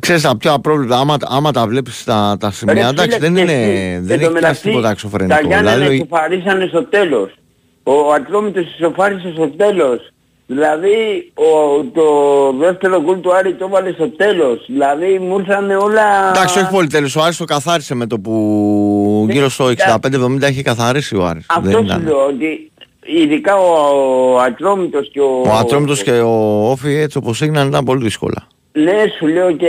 Ξέρεις 0.00 0.22
τα 0.22 0.36
πιο 0.36 0.52
απρόβλεπτα, 0.52 0.98
άμα, 0.98 1.16
άμα 1.20 1.50
τα 1.52 1.66
βλέπεις 1.66 2.04
τα, 2.04 2.36
τα 2.40 2.50
σημεία, 2.50 2.74
Ρε, 2.74 2.80
εντάξει 2.88 3.16
φίλε, 3.16 3.18
δεν 3.18 3.34
και 3.34 3.40
είναι, 3.40 3.52
εσύ, 3.62 3.98
δεν 4.00 4.10
εν 4.10 4.18
τω 4.18 4.24
έχει 4.24 4.32
μεταξύ, 4.32 4.54
κάτι 4.54 4.60
τίποτα 4.68 4.82
Τα 4.86 4.90
εξωφρενικό. 4.90 5.46
Γιάννενα 5.46 5.76
Δηλαδή, 5.76 5.94
ισοφαρίσανε 5.94 6.66
στο 6.66 6.84
τέλος. 6.84 7.34
Ο 7.88 8.12
Ατρόμητος 8.12 8.64
ισοφάρισε 8.78 9.32
στο 9.34 9.48
τέλος. 9.48 10.10
Δηλαδή 10.46 11.32
ο, 11.34 11.82
το 11.94 12.04
δεύτερο 12.58 13.00
γκολ 13.02 13.20
του 13.20 13.34
Άρη 13.36 13.54
το 13.54 13.64
έβαλε 13.64 13.92
στο 13.92 14.08
τέλος. 14.08 14.64
Δηλαδή 14.66 15.18
μου 15.18 15.38
ήρθαν 15.38 15.70
όλα... 15.70 16.28
εντάξει, 16.30 16.58
όχι 16.58 16.70
πολύ 16.70 16.88
τέλος. 16.88 17.16
Ο 17.16 17.22
Άρης 17.22 17.36
το 17.36 17.44
καθάρισε 17.44 17.94
με 17.94 18.06
το 18.06 18.18
που 18.18 19.24
Ναι, 19.26 19.32
γύρω 19.32 19.48
στο 19.48 19.68
κοίτα. 19.74 19.98
65-70 20.02 20.42
έχει 20.42 20.62
καθαρίσει 20.62 21.16
ο 21.16 21.24
Άρης. 21.26 21.46
Αυτό 21.48 21.68
Δεν 21.68 21.78
σου 21.78 21.84
ήταν. 21.84 22.02
λέω 22.04 22.26
ότι 22.26 22.70
ειδικά 23.06 23.56
ο, 23.56 23.70
ο 24.32 24.38
Ατρόμητος 24.38 25.10
και 25.12 25.20
ο... 25.20 25.40
Ο 25.46 25.52
Ατρόμητος 25.52 26.02
και 26.02 26.10
ο 26.10 26.70
Όφη 26.70 26.94
έτσι 26.94 27.18
όπως 27.18 27.42
έγιναν 27.42 27.68
ήταν 27.68 27.84
πολύ 27.84 28.02
δύσκολα. 28.02 28.46
Ναι, 28.72 29.02
σου 29.18 29.26
λέω 29.26 29.52
και 29.52 29.68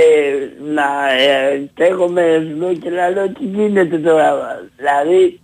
να 0.74 0.84
ε, 1.22 1.70
στέγομαι, 1.74 2.48
σου 2.52 2.58
λέω 2.60 2.74
και 2.74 2.90
να 2.90 3.10
λέω 3.10 3.28
τι 3.30 3.46
γίνεται 3.46 3.98
τώρα. 3.98 4.34
Δηλαδή, 4.78 5.40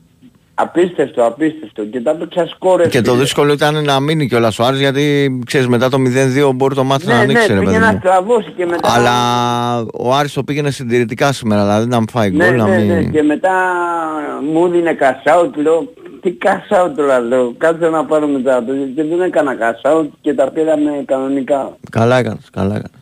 Απίστευτο, 0.56 1.26
απίστευτο. 1.26 1.86
Και 1.86 2.02
τα 2.02 2.12
έπαιξα 2.12 2.48
σκόρες. 2.48 2.88
Και 2.88 3.02
το 3.02 3.16
δύσκολο 3.16 3.54
ήταν 3.54 3.84
να 3.84 4.00
μείνει 4.00 4.28
κιόλας 4.28 4.60
ο 4.60 4.64
Άρης 4.64 4.80
γιατί 4.80 5.40
ξέρεις 5.46 5.68
μετά 5.68 5.90
το 5.90 5.98
0-2 6.48 6.54
μπορεί 6.56 6.76
το 6.76 6.84
μάτι 6.84 7.06
ναι, 7.06 7.14
να 7.14 7.20
ανοίξει 7.20 7.48
ναι, 7.48 7.54
ρε 7.54 7.60
πήγε 7.60 7.72
παιδί 7.72 7.86
να 7.86 7.92
μου. 7.92 7.98
στραβώσει 8.00 8.52
και 8.56 8.66
μετά... 8.66 8.94
Αλλά 8.94 9.12
ο 9.94 10.14
Άρης 10.14 10.34
το 10.34 10.44
πήγαινε 10.44 10.72
συντηρητικά 10.72 11.34
σήμερα, 11.34 11.62
δηλαδή 11.64 11.88
να 11.88 11.98
μην 11.98 12.08
φάει 12.10 12.32
ναι, 12.32 12.46
γκολ, 12.46 12.56
να 12.58 12.68
ναι, 12.68 12.78
μην... 12.78 12.88
ναι, 12.88 13.04
και 13.04 13.24
μετά 13.24 13.52
μου 14.54 14.68
δίνει 14.68 14.96
κασάουτ, 14.96 15.58
λέω, 15.58 15.94
τι 16.22 16.32
κασάουτ 16.32 16.96
τώρα, 16.96 17.20
λέω, 17.20 17.54
κάτσε 17.58 17.90
να 17.90 18.06
πάρω 18.06 18.28
μετά. 18.28 18.64
Και 18.96 19.04
δεν 19.04 19.22
έκανα 19.22 19.56
κασάουτ 19.56 20.12
και 20.22 20.34
τα 20.34 20.52
πήραμε 20.52 21.04
κανονικά. 21.06 21.78
Καλά 21.92 22.18
έκανες, 22.18 22.50
καλά 22.52 22.76
έκανες. 22.76 23.02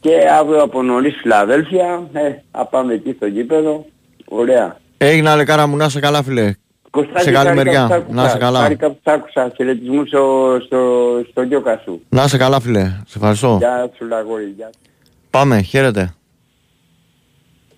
Και 0.00 0.10
αύριο 0.40 0.62
από 0.62 0.82
νωρίς 0.82 1.16
Φιλαδέλφια, 1.20 2.02
ε, 2.12 2.20
θα 2.52 2.66
πάμε 2.66 2.92
εκεί 2.94 3.12
στο 3.16 3.26
γήπεδο, 3.26 3.86
ωραία. 4.28 4.76
Έγινε 4.98 5.30
Αλεκάρα 5.30 5.66
μου, 5.66 5.76
να 5.76 5.84
είσαι 5.84 6.00
καλά 6.00 6.22
φίλε. 6.22 6.52
Κωστάκη, 6.90 7.20
Σε 7.20 7.30
καλή 7.30 7.46
χάρηκα 7.48 7.64
μεριά. 7.64 7.86
που 7.86 7.92
σ' 7.92 7.94
άκουσα. 7.96 8.14
Να 8.14 8.24
είσαι 8.26 8.38
καλά. 8.38 8.60
Χάρηκα 8.60 8.90
που 8.90 8.98
σ' 9.04 9.08
άκουσα. 9.08 9.52
Χαιρετισμούς 9.56 10.08
στο, 10.08 10.56
στο, 10.66 10.80
στο 11.30 11.42
γιώκα 11.42 11.80
σου. 11.84 12.02
Να 12.08 12.24
είσαι 12.24 12.36
καλά 12.36 12.60
φίλε, 12.60 12.84
σε 13.06 13.18
ευχαριστώ. 13.18 13.56
Γεια 13.58 13.90
σου 13.96 14.04
Λαγόρι, 14.06 14.52
γεια. 14.56 14.70
Πάμε, 15.30 15.60
χαίρετε. 15.62 16.14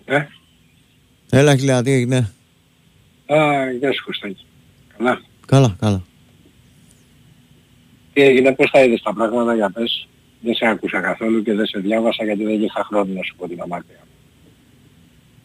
Ε, 0.05 0.21
Έλα 1.29 1.55
χιλιά, 1.55 1.83
τι 1.83 1.91
έγινε; 1.91 2.17
α, 3.25 3.71
γεια 3.79 3.93
σου 3.93 4.03
Κωστάκη. 4.05 4.45
Καλά. 4.97 5.21
Καλά, 5.47 5.75
καλά. 5.79 6.01
Τι 8.13 8.21
έγινε, 8.21 8.51
πώς 8.55 8.69
τα 8.71 8.83
είδες 8.83 9.01
τα 9.01 9.13
πράγματα 9.13 9.55
για 9.55 9.69
πες. 9.69 10.07
Δεν 10.41 10.55
σε 10.55 10.65
άκουσα 10.67 11.01
καθόλου 11.01 11.41
και 11.43 11.53
δεν 11.53 11.65
σε 11.65 11.79
διάβασα 11.79 12.23
γιατί 12.23 12.43
δεν 12.43 12.61
είχα 12.63 12.83
χρόνο 12.83 13.13
να 13.13 13.21
σου 13.23 13.35
πω 13.37 13.47
την 13.47 13.61
αμάρτια. 13.61 13.95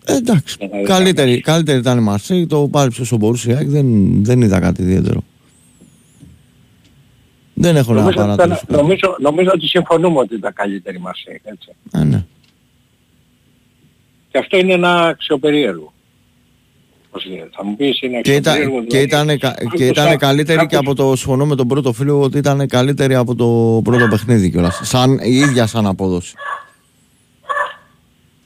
Ε, 0.08 0.14
εντάξει, 0.16 0.56
Ε, 0.60 0.82
καλύτερη, 0.82 1.40
καλύτερη 1.40 1.78
ήταν 1.78 1.98
η 1.98 2.00
Μαρσέη, 2.00 2.46
το 2.46 2.68
πάλιψε 2.70 3.00
όσο 3.00 3.16
μπορούσε 3.16 3.50
η 3.50 3.54
ΑΕΚ, 3.54 3.68
δεν, 3.68 3.86
δεν 4.24 4.40
είδα 4.42 4.60
κάτι 4.60 4.82
ιδιαίτερο. 4.82 5.22
Δεν 7.54 7.76
έχω 7.76 7.92
να 7.92 8.00
Νομίζω, 8.00 8.20
ότι 8.22 8.32
ήταν- 8.32 8.36
παρατηρήσω. 8.48 8.82
νομίζω, 8.82 9.16
νομίζω 9.20 9.50
ότι 9.54 9.66
συμφωνούμε 9.66 10.18
ότι 10.18 10.34
ήταν 10.34 10.52
καλύτερη 10.52 10.98
μας 11.00 11.24
έτσι. 11.42 11.70
Α, 11.92 12.04
ναι. 12.04 12.24
Και 14.30 14.38
αυτό 14.38 14.56
είναι 14.58 14.72
ένα 14.72 15.06
αξιοπερίεργο. 15.06 15.92
Πώς 17.10 17.24
γίνεται, 17.24 17.48
θα 17.52 17.64
μου 17.64 17.76
πεις 17.76 18.00
είναι 18.02 18.20
Και 18.20 18.34
ήταν, 18.34 18.52
αξιοπερίεργο. 18.52 18.86
και 18.86 18.98
δηλαδή. 18.98 19.32
ήταν, 19.32 19.38
κα- 19.38 19.54
και 19.76 19.84
Άκουσα- 19.84 20.02
ήταν 20.04 20.18
καλύτερη 20.18 20.66
και 20.66 20.76
άκουσα- 20.76 20.78
από 20.80 20.94
το, 21.10 21.16
συμφωνώ 21.16 21.46
με 21.46 21.54
τον 21.56 21.68
πρώτο 21.68 21.92
φίλο, 21.92 22.20
ότι 22.20 22.38
ήταν 22.38 22.66
καλύτερη 22.68 23.14
από 23.14 23.34
το 23.34 23.80
πρώτο 23.84 24.08
παιχνίδι 24.08 24.50
κιόλας. 24.50 24.80
Σαν, 24.82 25.18
η 25.22 25.34
ίδια 25.34 25.66
σαν 25.66 25.86
απόδοση. 25.86 26.34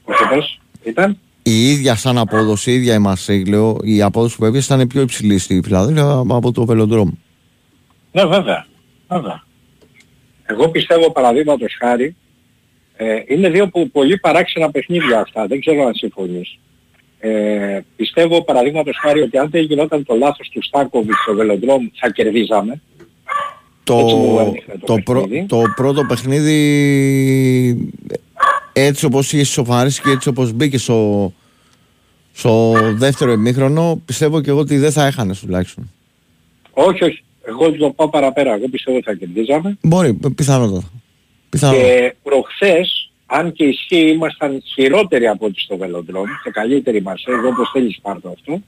Πώς 0.05 0.19
είπες, 0.19 0.59
ήταν; 0.83 1.17
Η 1.43 1.69
ίδια 1.69 1.95
σαν 1.95 2.17
απόδοση, 2.17 2.71
η 2.71 2.73
ίδια 2.73 2.93
η 2.93 2.99
Μαρσέη, 2.99 3.45
λέω, 3.45 3.77
η 3.83 4.01
απόδοση 4.01 4.37
που 4.37 4.45
έπιασε 4.45 4.73
ήταν 4.73 4.87
πιο 4.87 5.01
υψηλή 5.01 5.37
στη 5.37 5.61
Φιλαδέλφια 5.63 6.23
από 6.29 6.51
το 6.51 6.65
Βελοντρόμ. 6.65 7.09
Ναι 8.11 8.25
βέβαια, 8.25 8.65
βέβαια. 9.07 9.43
Εγώ 10.45 10.69
πιστεύω 10.69 11.11
παραδείγματος 11.11 11.75
χάρη, 11.79 12.15
ε, 12.95 13.15
είναι 13.27 13.49
δύο 13.49 13.67
που, 13.69 13.89
πολύ 13.91 14.17
παράξενα 14.17 14.71
παιχνίδια 14.71 15.19
αυτά, 15.19 15.47
δεν 15.47 15.59
ξέρω 15.59 15.85
αν 15.85 15.93
συμφωνείς. 15.93 16.57
Ε, 17.19 17.79
πιστεύω 17.95 18.43
παραδείγματος 18.43 18.97
χάρη 19.01 19.21
ότι 19.21 19.37
αν 19.37 19.49
δεν 19.49 19.61
γινόταν 19.63 20.05
το 20.05 20.15
λάθος 20.15 20.49
του 20.49 20.63
Στάκοβιτ 20.63 21.13
στο 21.23 21.33
Βελοντρόμ 21.33 21.87
θα 21.93 22.09
κερδίζαμε. 22.11 22.81
Το, 23.83 23.97
Έτσι 23.97 24.15
μου 24.15 24.39
έδειχνε 24.39 24.73
το 24.79 24.85
το, 24.85 25.01
πρω- 25.03 25.21
παιχνίδι. 25.21 25.45
το 25.45 25.61
πρώτο 25.75 26.05
παιχνίδι 26.05 27.91
έτσι 28.73 29.05
όπως 29.05 29.33
είχε 29.33 29.43
σοφαρίσει 29.43 30.01
και 30.01 30.09
έτσι 30.09 30.29
όπως 30.29 30.51
μπήκε 30.51 30.77
στο, 30.77 31.33
στο 32.33 32.73
δεύτερο 32.93 33.31
ημίχρονο 33.31 34.01
πιστεύω 34.05 34.41
και 34.41 34.49
εγώ 34.49 34.59
ότι 34.59 34.77
δεν 34.77 34.91
θα 34.91 35.05
έχανε 35.05 35.33
τουλάχιστον. 35.41 35.91
Όχι, 36.73 37.03
όχι. 37.03 37.23
Εγώ 37.47 37.71
το 37.71 37.89
πάω 37.89 38.09
παραπέρα. 38.09 38.53
Εγώ 38.53 38.67
πιστεύω 38.67 38.97
ότι 38.97 39.05
θα 39.05 39.13
κερδίζαμε. 39.15 39.77
Μπορεί, 39.81 40.13
πι- 40.13 40.33
πιθανότατα. 40.35 40.91
Πιθανότατα. 41.49 41.87
Και 41.87 42.15
προχθές, 42.23 43.11
αν 43.25 43.51
και 43.51 43.63
ισχύει, 43.63 44.09
ήμασταν 44.09 44.61
χειρότεροι 44.65 45.27
από 45.27 45.45
ό,τι 45.45 45.59
στο 45.59 45.77
Βελοντρόμ 45.77 46.25
και 46.43 46.49
καλύτεροι 46.49 47.01
μας, 47.01 47.23
εγώ 47.25 47.47
όπως 47.47 47.69
θέλεις 47.73 47.99
πάρ' 48.01 48.21
το 48.21 48.29
αυτό. 48.29 48.61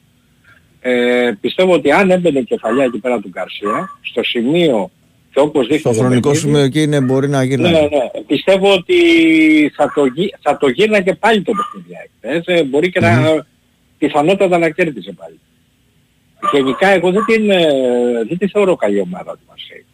Ε, 0.82 1.32
πιστεύω 1.42 1.74
ότι 1.74 1.92
αν 1.92 2.12
έμπαινε 2.12 2.40
η 2.40 2.44
κεφαλιά 2.44 2.84
εκεί 2.84 2.98
πέρα 2.98 3.20
του 3.20 3.30
Γκαρσία, 3.30 3.90
στο 4.02 4.24
σημείο 4.24 4.92
και 5.34 5.40
όπως 5.40 5.62
δείχνει 5.68 5.80
Στο 5.80 5.90
το 5.90 5.96
χρονικό 5.96 6.30
παιχνίδι, 6.30 6.38
σημείο 6.40 6.60
εκεί 6.60 6.82
είναι, 6.82 7.02
μπορεί 7.02 7.30
να 7.30 7.44
γίνει. 7.44 7.62
Ναι, 7.62 7.70
ναι. 7.70 8.22
Πιστεύω 8.28 8.74
ότι 8.74 8.96
θα 9.76 9.92
το, 9.96 10.06
γι- 10.06 10.34
θα 10.42 10.58
το 10.58 10.68
γύρναγε 10.68 11.14
πάλι 11.14 11.42
το 11.42 11.52
παιχνίδι. 11.52 12.44
Ε, 12.46 12.60
ε, 12.60 12.64
μπορεί 12.64 12.92
και 12.92 13.00
να 13.00 13.46
πιθανότατα 13.98 14.58
να 14.58 14.70
κέρδισε 14.70 15.12
πάλι. 15.12 15.40
Γενικά 16.52 16.88
εγώ 16.88 17.12
δεν 17.12 17.26
την, 17.26 17.50
ε, 17.50 17.64
δεν 18.28 18.38
τη 18.38 18.48
θεωρώ 18.48 18.76
καλή 18.76 19.00
ομάδα 19.00 19.32
του 19.32 19.44
Μαρσέη. 19.50 19.86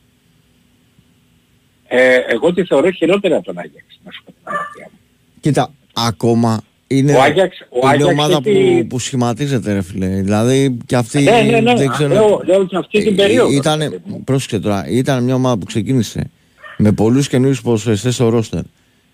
Ε, 1.88 2.16
εγώ 2.28 2.54
τη 2.54 2.64
θεωρώ 2.64 2.92
χειρότερη 2.92 3.34
από 3.34 3.44
τον 3.44 3.58
Άγιαξ, 3.58 4.00
να 4.04 4.12
σου 4.12 4.24
πω 4.26 4.32
την 4.32 4.42
αλήθεια 4.44 4.90
μου. 4.92 5.00
Κοίτα, 5.40 5.74
ακόμα 5.94 6.62
είναι, 6.92 7.14
Ο 7.16 7.22
Άγιαξ- 7.22 7.62
ο 7.70 7.78
είναι 7.84 7.90
Άγιαξ 7.92 8.12
ομάδα 8.12 8.42
έχει- 8.46 8.80
που, 8.82 8.88
που 8.88 9.00
σχηματίζεται 9.00 9.74
ρε 9.74 9.82
φίλε. 9.82 10.08
Δηλαδή 10.08 10.78
και 10.86 10.96
αυτή 10.96 11.22
Ναι, 11.22 11.32
ναι, 11.42 11.60
ναι. 11.60 11.74
δεν 11.76 11.90
ξέρω... 11.90 12.14
Λέω, 12.14 12.42
λέω 12.46 12.66
και 12.66 12.76
αυτή 12.78 13.04
την 13.04 13.16
περίοδο. 13.16 13.52
Ήταν, 13.52 13.80
παιδί 13.80 13.98
μου. 14.06 14.24
πρόσεξε 14.24 14.60
τώρα, 14.60 14.86
ήταν 14.90 15.24
μια 15.24 15.36
ομάδα 15.36 15.58
που 15.58 15.66
ξεκίνησε 15.66 16.30
με 16.78 16.92
πολλούς 16.92 17.28
καινούριους 17.28 17.62
ποδοσφαιριστές 17.62 18.14
στο 18.14 18.30
ρόστερ. 18.30 18.62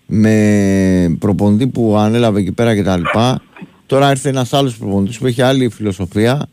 Με 0.06 1.16
προπονητή 1.18 1.66
που 1.66 1.96
ανέλαβε 1.96 2.40
εκεί 2.40 2.52
πέρα 2.52 2.74
και 2.74 2.82
τα 2.82 2.96
λοιπά. 2.96 3.42
Τώρα 3.86 4.10
ήρθε 4.10 4.28
ένας 4.28 4.52
άλλος 4.52 4.76
προπονητής 4.76 5.18
που 5.18 5.26
έχει 5.26 5.42
άλλη 5.42 5.68
φιλοσοφία. 5.68 6.46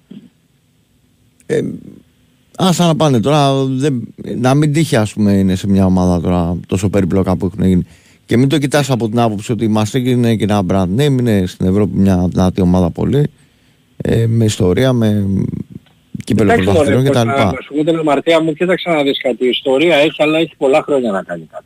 Ε, 1.46 1.62
άσα 2.58 2.86
να 2.86 2.96
πάνε 2.96 3.20
τώρα, 3.20 3.64
δεν, 3.66 4.14
να 4.38 4.54
μην 4.54 4.74
τύχει 4.74 4.96
ας 4.96 5.14
πούμε 5.14 5.32
είναι 5.32 5.56
σε 5.56 5.68
μια 5.68 5.86
ομάδα 5.86 6.22
τώρα 6.22 6.58
τόσο 6.68 6.90
περίπλοκα 6.90 7.36
που 7.36 7.46
έχουν 7.54 7.68
γίνει. 7.68 7.84
Και 8.26 8.38
μην 8.38 8.50
το 8.50 8.58
κοιτάς 8.58 8.90
από 8.90 9.10
την 9.10 9.20
άποψη 9.20 9.52
ότι 9.52 9.68
μας 9.68 9.94
έγινε 9.94 10.36
και 10.36 10.44
ένα 10.44 10.62
brand 10.70 11.00
name, 11.00 11.20
είναι 11.20 11.44
στην 11.46 11.68
Ευρώπη 11.68 11.98
μια 11.98 12.28
δυνατή 12.30 12.62
ομάδα 12.62 12.90
πολύ, 12.90 13.30
ε, 13.98 14.26
με 14.28 14.46
ιστορία, 14.46 14.94
με 14.94 15.26
κύπελο 16.24 16.52
Εντάξει, 16.52 16.70
πρωταθλητών 16.72 17.04
μωρέ, 17.04 17.10
κτλ. 17.10 17.28
Κώστα, 17.30 17.46
Να 17.46 17.62
σου 17.62 17.74
πω 17.76 17.84
την 17.84 17.98
αμαρτία 17.98 18.42
μου, 18.42 18.54
κοίταξε 18.54 18.90
να 18.90 19.04
δεις 19.04 19.22
κάτι. 19.22 19.46
Η 19.46 19.50
ιστορία 19.50 19.96
έχει, 19.96 20.24
αλλά 20.24 20.38
έχει 20.38 20.56
πολλά 20.58 20.82
χρόνια 20.84 21.12
να 21.12 21.24
κάνει 21.24 21.48
κάτι. 21.52 21.66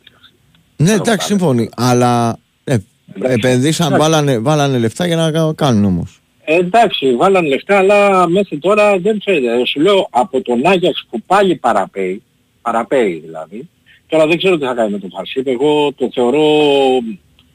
Ναι, 0.76 0.92
εντάξει, 0.92 1.26
σύμφωνοι. 1.26 1.68
Αλλά 1.76 2.38
ε, 2.64 2.76
επενδύσαν, 3.22 3.86
Εντάξει. 3.92 4.10
βάλανε, 4.10 4.38
βάλανε 4.38 4.78
λεφτά 4.78 5.06
για 5.06 5.16
να 5.16 5.30
κα- 5.30 5.52
κάνουν 5.56 5.84
όμως. 5.84 6.20
Ε, 6.44 6.54
εντάξει, 6.56 7.14
βάλαν 7.16 7.46
λεφτά, 7.46 7.78
αλλά 7.78 8.28
μέχρι 8.28 8.58
τώρα 8.58 8.98
δεν 8.98 9.18
ξέρετε. 9.18 9.66
Σου 9.66 9.80
λέω 9.80 10.06
από 10.10 10.42
τον 10.42 10.66
Άγιαξ 10.66 11.06
που 11.10 11.22
πάλι 11.26 11.56
παραπέει, 11.56 12.22
παραπέει 12.62 13.22
δηλαδή, 13.24 13.68
τώρα 14.08 14.26
δεν 14.26 14.38
ξέρω 14.38 14.58
τι 14.58 14.64
θα 14.64 14.74
κάνει 14.74 14.90
με 14.90 14.98
τον 14.98 15.10
Φαρσίπ, 15.10 15.46
εγώ 15.48 15.92
το 15.92 16.10
θεωρώ, 16.14 16.42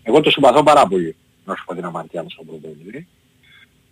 εγώ 0.04 0.22
το 0.22 0.30
συμπαθώ 0.32 0.64
πάρα 0.64 0.88
πολύ, 0.88 1.16
να 1.46 1.56
σου 1.56 1.64
πω 1.66 1.76
την 1.76 1.86
αμαρτία 1.86 2.22
μου 2.24 2.30
στον 2.30 2.46
πρωτοβουλίο. 2.46 3.06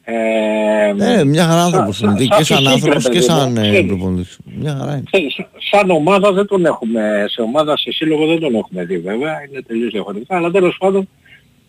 Ε, 0.04 0.88
Ε, 1.20 1.24
μια 1.24 1.44
χαρά 1.44 1.56
σαν- 1.62 1.66
άνθρωπος 1.66 1.98
σαν- 1.98 2.10
είναι. 2.10 2.20
σαν 2.20 2.38
Και 2.38 2.44
σαν 2.44 2.58
φυσική, 2.58 2.68
άνθρωπος 2.74 3.04
ρε 3.04 3.10
και 3.10 3.16
παιδί 3.20 3.26
σαν 3.30 3.52
μου, 3.52 3.60
ε, 3.60 3.70
ξέρεις. 3.70 3.86
προπονητής. 3.88 4.38
Μια 4.44 4.76
χαρά 4.80 4.92
είναι. 4.96 5.04
Θε- 5.10 5.46
σαν 5.72 5.90
ομάδα 5.90 6.32
δεν 6.32 6.48
τον 6.48 6.66
έχουμε, 6.66 7.26
σε 7.30 7.42
ομάδα, 7.42 7.78
σε 7.78 7.92
σύλλογο 7.92 8.26
δεν 8.26 8.40
τον 8.40 8.56
έχουμε 8.56 8.84
δει 8.86 8.98
βέβαια, 9.00 9.34
είναι 9.50 9.62
τελείως 9.62 9.92
διαφορετικά, 9.92 10.36
αλλά 10.38 10.52
τέλος 10.52 10.76
πάντων 10.80 11.10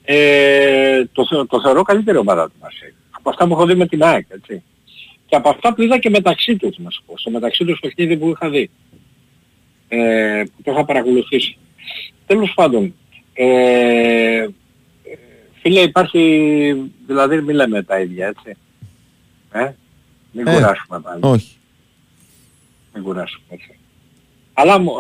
ε, 0.05 1.05
το, 1.13 1.27
θεω- 1.27 1.47
το 1.47 1.61
θεωρώ 1.61 1.83
καλύτερη 1.83 2.19
ομάδα 2.19 2.45
του 2.47 2.55
Μαρσέη. 2.63 2.95
Από 3.11 3.31
αυτά 3.31 3.47
που 3.47 3.53
έχω 3.53 3.67
δει 3.67 3.75
με 3.75 3.87
την 3.87 4.03
ΑΕΚ, 4.05 4.27
έτσι. 4.29 4.63
Και 5.27 5.37
από 5.37 5.49
αυτά 5.49 5.75
που 5.75 5.83
είδα 5.83 5.99
και 5.99 6.11
μεταξύ 6.11 6.57
τους, 6.57 6.79
να 6.79 6.91
σου 6.91 7.03
πω, 7.07 7.19
στο 7.19 7.31
μεταξύ 7.31 7.65
τους 7.65 7.81
παιχνίδι 7.81 8.17
που 8.17 8.29
είχα 8.29 8.49
δει, 8.51 8.71
ε, 9.95 10.43
που 10.57 10.63
το 10.63 10.73
είχα 10.73 10.85
παρακολουθήσει. 10.85 11.57
Τέλος 12.27 12.53
πάντων, 12.55 12.95
ε, 13.33 14.47
φίλε 15.61 15.81
υπάρχει, 15.81 16.93
δηλαδή 17.07 17.41
μην 17.43 17.55
λέμε 17.55 17.83
τα 17.83 18.01
ίδια, 18.01 18.27
έτσι. 18.27 18.57
Ε, 19.53 19.73
μην 20.33 20.47
Ε, 20.47 20.55
κουράσουμε 20.55 21.01
πάλι. 21.01 21.21
Όχι. 21.23 21.57
Μην 22.95 23.03
κουράσουμε 23.03 23.45
έτσι. 23.49 23.77
Αλλά 24.53 24.79
μου, 24.79 24.93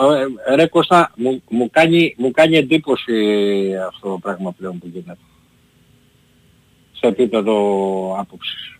ε, 0.48 0.54
ρε 0.54 0.66
Κώστα, 0.66 1.12
μου, 1.16 1.42
μου, 1.48 1.70
κάνει, 1.70 2.14
μου 2.18 2.30
κάνει 2.30 2.56
εντύπωση 2.56 3.14
αυτό 3.88 4.08
το 4.10 4.18
πράγμα 4.18 4.52
πλέον 4.52 4.78
που 4.78 4.86
γίνεται. 4.92 5.18
Σε 6.92 7.06
επίπεδο 7.06 7.54
άποψης. 8.18 8.71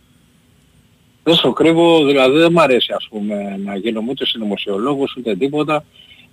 Δεν 1.22 1.34
στο 1.34 1.52
κρύβω, 1.52 2.04
δηλαδή 2.04 2.38
δεν 2.38 2.52
μ' 2.52 2.58
αρέσει 2.58 2.92
ας 2.92 3.06
πούμε 3.10 3.56
να 3.64 3.76
γίνω 3.76 4.04
ούτε 4.08 4.26
συνωμοσιολόγος 4.26 5.14
ούτε 5.16 5.36
τίποτα. 5.36 5.84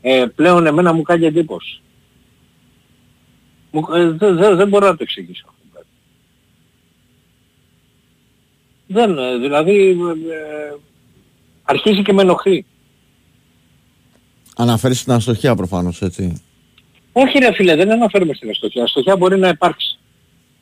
Ε, 0.01 0.25
πλέον 0.35 0.65
εμένα 0.65 0.93
μου 0.93 1.01
κάνει 1.01 1.25
εντύπωση. 1.25 1.81
Μου, 3.71 3.87
ε, 3.93 4.09
δεν, 4.09 4.35
δεν, 4.35 4.55
δεν 4.55 4.67
μπορώ 4.67 4.87
να 4.87 4.95
το 4.95 5.03
εξηγήσω. 5.03 5.45
αυτό 5.47 5.61
το 5.63 5.69
πράγμα. 5.71 5.89
Δεν, 8.87 9.17
ε, 9.17 9.37
δηλαδή 9.37 9.89
ε, 9.89 9.93
ε, 10.33 10.75
αρχίζει 11.63 12.01
και 12.01 12.13
με 12.13 12.21
ενοχλεί. 12.21 12.65
Αναφέρεις 14.55 15.03
την 15.03 15.13
αστοχία 15.13 15.55
προφανώς, 15.55 16.01
έτσι. 16.01 16.41
Όχι 17.11 17.37
ρε 17.39 17.53
φίλε, 17.53 17.75
δεν 17.75 17.91
αναφέρουμε 17.91 18.33
στην 18.33 18.49
αστοχία. 18.49 18.83
Αστοχία 18.83 19.17
μπορεί 19.17 19.37
να 19.37 19.47
υπάρξει. 19.47 19.99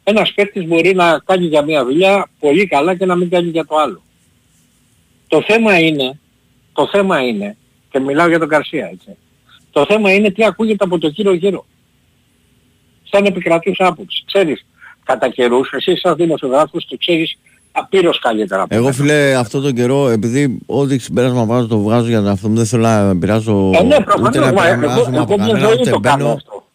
Ένας 0.04 0.34
παίκτης 0.34 0.66
μπορεί 0.68 0.96
να 0.96 1.20
κάνει 1.26 1.46
για 1.46 1.62
μία 1.62 1.86
δουλειά 1.86 2.30
πολύ 2.40 2.68
καλά 2.68 2.96
και 2.96 3.06
να 3.06 3.16
μην 3.16 3.30
κάνει 3.30 3.50
για 3.50 3.66
το 3.66 3.76
άλλο. 3.76 4.02
Το 5.28 5.44
θέμα 5.48 5.80
είναι, 5.80 6.20
το 6.74 6.88
θέμα 6.92 7.22
είναι, 7.22 7.58
και 7.90 8.00
μιλάω 8.00 8.28
για 8.28 8.40
τον 8.40 8.48
Καρσία 8.48 8.90
έτσι, 8.94 9.18
το 9.72 9.86
θέμα 9.90 10.14
είναι 10.14 10.32
τι 10.32 10.46
ακούγεται 10.46 10.84
από 10.84 10.98
το 11.00 11.10
κύριο 11.10 11.34
γύρο. 11.34 11.66
Σαν 13.12 13.26
επικρατούς 13.26 13.78
άποψη. 13.80 14.24
Ξέρεις, 14.26 14.66
κατά 15.04 15.30
καιρούς, 15.30 15.70
εσύ 15.72 15.96
σαν 15.98 16.16
δημοσιογράφος 16.16 16.86
το 16.90 16.98
ξέρεις 16.98 17.38
απείρως 17.72 18.20
καλύτερα. 18.20 18.62
Από 18.62 18.74
Εγώ 18.76 18.84
μένα. 18.84 18.96
φίλε 18.96 19.36
αυτό 19.36 19.62
τον 19.62 19.74
καιρό, 19.74 20.10
επειδή 20.10 20.58
ό,τι 20.66 20.98
συμπέρασμα 21.00 21.46
βάζω 21.46 21.68
το 21.68 21.80
βγάζω 21.80 22.08
για 22.08 22.18
τον 22.18 22.28
εαυτό 22.28 22.50
μου, 22.50 22.56
δεν 22.56 22.66
θέλω 22.66 22.82
να 22.84 23.10
επηρεάζω 23.10 23.72
Ε, 23.74 23.82
ναι, 23.84 23.96
ούτε 23.96 24.04
προφανώς, 24.04 24.36
να 24.36 24.52
μα, 24.52 24.68
εγώ, 24.68 24.74
επηρεάζομαι 24.78 25.18
από 25.18 25.34
εγώ 25.34 25.44
μια 25.44 25.52
κανένα, 25.54 25.68
ζωή 25.68 25.80
ούτε 25.82 25.90
το 25.90 26.00
κάνω 26.00 26.18
μπαίνω, 26.24 26.34
αυτό. 26.36 26.68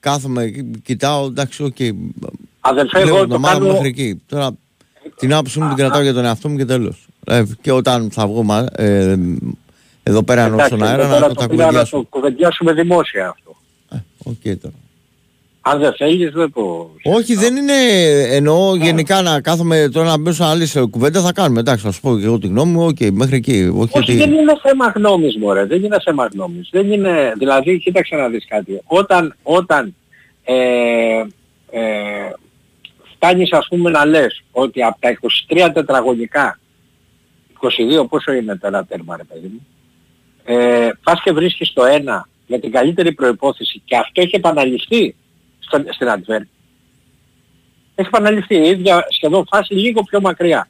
κάθομαι, 0.00 0.48
κι- 0.48 0.80
κοιτάω, 0.84 1.26
εντάξει, 1.26 1.62
οκ, 1.62 1.76
Αδελφέ, 2.60 3.04
Λέω 3.04 3.08
εγώ 3.14 3.20
την 3.20 3.28
το 3.28 3.34
ομάδα 3.34 3.58
κάνω... 3.58 3.72
μέχρι 3.72 3.88
εκεί. 3.88 4.22
Τώρα 4.28 4.50
την 5.16 5.32
άποψή 5.34 5.60
μου 5.60 5.68
την 5.68 5.76
κρατάω 5.76 6.02
για 6.02 6.12
τον 6.12 6.24
εαυτό 6.24 6.48
μου 6.48 6.56
και 6.56 6.64
τέλος. 6.64 7.06
Ε, 7.30 7.42
και 7.60 7.72
όταν 7.72 8.10
θα 8.10 8.26
βγω 8.26 8.42
μα- 8.42 8.66
ε, 8.76 9.16
εδώ 10.02 10.22
πέρα 10.22 10.40
ενώ 10.44 10.54
Εντάξει, 10.54 10.74
στον 10.74 10.86
αέρα 10.88 11.08
τώρα 11.08 11.20
να 11.20 11.28
το 11.28 11.34
το 11.34 11.40
τα 11.40 11.48
πήρα 11.48 11.56
να 11.56 11.66
κουβεντιάσω. 11.66 11.96
το 11.96 12.06
κουβεντιάσουμε 12.10 12.72
δημόσια 12.72 13.28
αυτό. 13.28 13.56
Ε, 13.92 13.96
Οκ 14.24 14.58
τώρα. 14.60 14.74
Αν 15.62 15.78
δεν 15.80 15.92
θέλεις 15.92 16.30
δεν 16.32 16.52
το... 16.52 16.90
Όχι, 17.02 17.34
δεν 17.34 17.56
είναι 17.56 17.72
εννοώ 18.30 18.76
γενικά 18.76 19.22
να 19.22 19.40
κάθομαι 19.40 19.88
τώρα 19.92 20.08
να 20.08 20.18
μπω 20.18 20.32
σε 20.32 20.44
άλλη 20.44 20.66
σε 20.66 20.84
κουβέντα 20.86 21.20
θα 21.20 21.32
κάνουμε. 21.32 21.60
Εντάξει, 21.60 21.84
θα 21.84 21.92
σου 21.92 22.00
πω 22.00 22.18
και 22.18 22.24
εγώ 22.24 22.38
τη 22.38 22.46
γνώμη 22.46 22.72
μου, 22.72 22.84
οκ, 22.86 22.96
μέχρι 23.12 23.36
εκεί. 23.36 23.70
Όχι, 23.76 23.98
Όχι, 23.98 24.10
ότι... 24.10 24.16
δεν 24.16 24.32
είναι 24.32 24.52
θέμα 24.62 24.92
γνώμης 24.96 25.36
μωρέ, 25.36 25.64
δεν 25.66 25.84
είναι 25.84 25.96
θέμα 26.04 26.28
γνώμης. 26.32 26.68
Δεν 26.72 26.92
είναι, 26.92 27.32
δηλαδή, 27.38 27.78
κοίταξε 27.78 28.16
να 28.16 28.28
δεις 28.28 28.46
κάτι. 28.48 28.80
Όταν, 28.84 29.36
όταν 29.42 29.94
ε, 30.44 30.54
ε, 31.70 31.80
φτάνεις 33.14 33.52
ας 33.52 33.66
πούμε 33.68 33.90
να 33.90 34.04
λες 34.06 34.42
ότι 34.52 34.82
από 34.82 34.96
τα 35.00 35.18
23 35.68 35.70
τετραγωνικά, 35.74 36.58
22 37.60 38.08
πόσο 38.08 38.32
είναι 38.32 38.56
τώρα 38.56 38.84
τέρμα 38.84 39.16
ρε 39.16 39.24
παιδί 39.24 39.46
μου, 39.48 39.66
ε, 40.44 40.88
πας 41.02 41.22
και 41.22 41.32
βρίσκεις 41.32 41.72
το 41.72 41.84
ένα 41.84 42.28
με 42.46 42.58
την 42.58 42.70
καλύτερη 42.72 43.12
προϋπόθεση 43.12 43.82
και 43.84 43.96
αυτό 43.96 44.20
έχει 44.20 44.36
επαναληφθεί 44.36 45.14
στο, 45.58 45.82
στην 45.90 46.08
Αντβέρ. 46.08 46.40
Έχει 47.94 48.08
επαναληφθεί 48.08 48.54
η 48.54 48.68
ίδια 48.68 49.06
σχεδόν 49.10 49.46
φάση 49.46 49.74
λίγο 49.74 50.02
πιο 50.02 50.20
μακριά. 50.20 50.68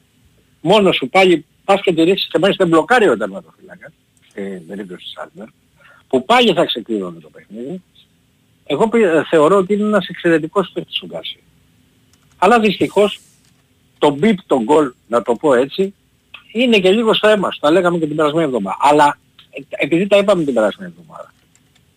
Μόνο 0.61 0.91
σου 0.91 1.09
πάλι 1.09 1.45
πας 1.65 1.81
και 1.81 1.93
τη 1.93 2.03
ρίξεις 2.03 2.29
και 2.31 2.39
μάλιστα 2.39 2.65
μπλοκάρει 2.65 3.09
ο 3.09 3.17
τερματοφύλακας 3.17 3.91
στην 4.29 4.67
περίπτωση 4.67 5.03
της 5.03 5.17
Αντβέρ 5.17 5.47
που 6.07 6.25
πάλι 6.25 6.53
θα 6.53 6.65
ξεκλείδωνε 6.65 7.19
το 7.19 7.29
παιχνίδι. 7.29 7.81
Εγώ 8.65 8.89
πι- 8.89 9.25
θεωρώ 9.29 9.57
ότι 9.57 9.73
είναι 9.73 9.83
ένας 9.83 10.07
εξαιρετικός 10.07 10.69
παίκτης 10.73 11.01
ο 11.01 11.05
Γκάρσια. 11.05 11.39
Αλλά 12.37 12.59
δυστυχώς 12.59 13.19
το 13.99 14.17
beat, 14.21 14.35
το 14.45 14.63
goal, 14.67 14.91
να 15.07 15.21
το 15.21 15.35
πω 15.35 15.53
έτσι, 15.53 15.93
είναι 16.51 16.79
και 16.79 16.91
λίγο 16.91 17.13
στο 17.13 17.27
αίμα 17.27 17.51
σου. 17.51 17.59
Τα 17.59 17.71
λέγαμε 17.71 17.97
και 17.97 18.07
την 18.07 18.15
περασμένη 18.15 18.45
εβδομάδα. 18.45 18.77
Αλλά 18.79 19.17
ε, 19.49 19.61
επειδή 19.69 20.07
τα 20.07 20.17
είπαμε 20.17 20.43
την 20.43 20.53
περασμένη 20.53 20.93
εβδομάδα. 20.97 21.33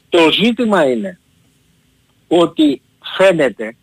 Το 0.09 0.31
ζήτημα 0.33 0.91
είναι 0.91 1.19
ότι 2.29 2.83
φαίνεται 3.17 3.77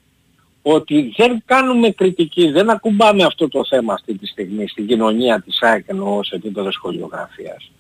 ότι 0.62 1.14
δεν 1.18 1.44
κάνουμε 1.46 1.90
κριτική, 1.90 2.52
δεν 2.52 2.70
ακουμπάμε 2.70 3.24
αυτό 3.24 3.48
το 3.48 3.66
θέμα 3.66 3.94
αυτή 3.94 4.18
τη 4.18 4.28
στιγμή 4.28 4.68
στην 4.68 4.88
κοινωνία 4.88 5.42
της 5.42 5.62
ΑΕΚ 5.62 5.86
εννοώ 5.88 6.24
σε 6.24 6.36
επίπεδο 6.36 6.72
σχολιογραφίας. 6.72 7.72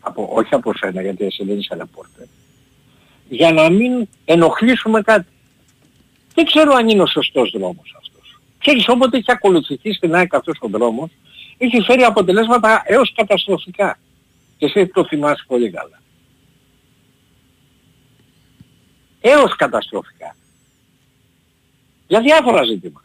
Από, 0.00 0.28
όχι 0.32 0.54
από 0.54 0.72
σένα 0.74 1.02
γιατί 1.02 1.24
εσύ 1.24 1.44
δεν 1.44 1.58
είσαι 1.58 1.74
ρεπόρτερ. 1.74 2.26
Για 3.28 3.52
να 3.52 3.70
μην 3.70 4.08
ενοχλήσουμε 4.24 5.02
κάτι. 5.02 5.26
Δεν 6.34 6.44
ξέρω 6.44 6.74
αν 6.74 6.88
είναι 6.88 7.02
ο 7.02 7.06
σωστός 7.06 7.50
δρόμος 7.50 7.94
αυτός. 7.98 8.40
Ξέρεις 8.58 8.88
όποτε 8.88 9.16
έχει 9.16 9.32
ακολουθηθεί 9.32 9.92
στην 9.92 10.14
ΑΕΚ 10.14 10.34
αυτός 10.34 10.58
ο 10.60 10.68
δρόμος 10.68 11.10
έχει 11.62 11.80
φέρει 11.80 12.02
αποτελέσματα 12.02 12.82
έως 12.86 13.12
καταστροφικά. 13.16 13.98
Και 14.56 14.66
εσύ 14.66 14.86
το 14.86 15.04
θυμάσαι 15.04 15.44
πολύ 15.46 15.70
καλά. 15.70 16.00
Έως 19.20 19.56
καταστροφικά. 19.56 20.36
Για 22.06 22.20
διάφορα 22.20 22.64
ζητήματα. 22.64 23.04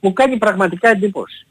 Μου 0.00 0.12
κάνει 0.12 0.38
πραγματικά 0.38 0.88
εντύπωση. 0.88 1.46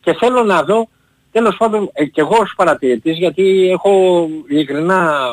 Και 0.00 0.12
θέλω 0.14 0.44
να 0.44 0.62
δω, 0.62 0.88
τέλος 1.32 1.56
πάντων, 1.56 1.90
ε, 1.92 2.04
και 2.04 2.20
εγώ 2.20 2.36
ως 2.36 2.52
παρατηρητής, 2.56 3.18
γιατί 3.18 3.70
έχω 3.70 4.26
ειλικρινά 4.48 5.30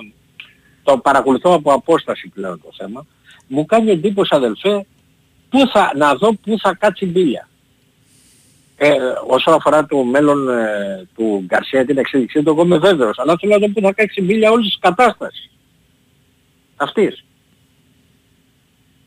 το 0.84 0.98
παρακολουθώ 0.98 1.54
από 1.54 1.74
απόσταση 1.74 2.28
πλέον 2.28 2.62
το 2.62 2.69
θέμα, 2.78 3.06
μου 3.48 3.65
κάνει 3.65 3.91
εντύπωση 3.91 4.36
αδελφέ, 4.36 4.86
πού 5.54 5.68
θα, 5.68 5.92
να 5.96 6.16
δω 6.16 6.34
πού 6.34 6.60
θα 6.60 6.76
κάτσει 6.80 7.06
μπίλια. 7.06 7.50
Ε, 8.76 8.96
όσον 9.28 9.54
αφορά 9.54 9.86
το 9.86 10.04
μέλλον 10.04 10.50
ε, 10.50 11.08
του 11.16 11.44
Γκαρσία 11.46 11.86
την 11.86 11.98
εξέλιξή 11.98 12.44
του, 12.44 12.50
εγώ 12.50 12.63
είμαι 12.63 12.78
βέβαιος. 12.78 13.20
Αλλά 13.20 13.36
θέλω 13.39 13.52
να 13.52 13.60
δω 13.60 13.74
πού 13.74 13.82
θα 13.82 13.94
κάτσει 13.94 14.22
μπίλια 14.22 14.52
όλης 14.52 14.66
της 14.66 14.78
κατάστασης. 14.80 15.50
Αυτής. 16.76 17.26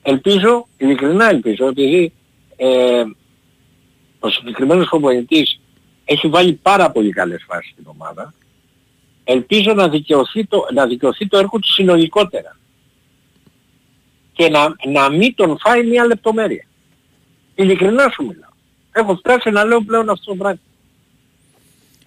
Ελπίζω, 0.03 0.67
ειλικρινά 0.77 1.29
ελπίζω, 1.29 1.67
επειδή 1.67 2.13
ε, 2.57 3.05
ο 4.19 4.29
συγκεκριμένος 4.29 4.89
προπονητής 4.89 5.61
έχει 6.05 6.29
βάλει 6.29 6.53
πάρα 6.53 6.91
πολύ 6.91 7.11
καλές 7.11 7.45
φάσεις 7.49 7.71
στην 7.71 7.85
ομάδα, 7.87 8.35
ελπίζω 9.25 9.73
να 9.75 9.89
δικαιωθεί 9.89 10.47
το, 10.47 10.67
να 10.75 10.87
δικαιωθεί 10.87 11.29
το 11.29 11.39
έργο 11.39 11.59
του 11.59 11.73
συνολικότερα. 11.73 12.57
Και 14.37 14.49
να, 14.49 14.77
να 14.87 15.11
μην 15.11 15.35
τον 15.35 15.59
φάει 15.59 15.87
μια 15.87 16.05
λεπτομέρεια. 16.07 16.67
Ειλικρινά 17.55 18.09
σου 18.15 18.23
μιλάω. 18.25 18.51
Έχω 18.93 19.15
φτάσει 19.17 19.51
να 19.51 19.65
λέω 19.65 19.81
πλέον 19.81 20.09
αυτό 20.11 20.31
το 20.31 20.37
πράγμα. 20.37 20.61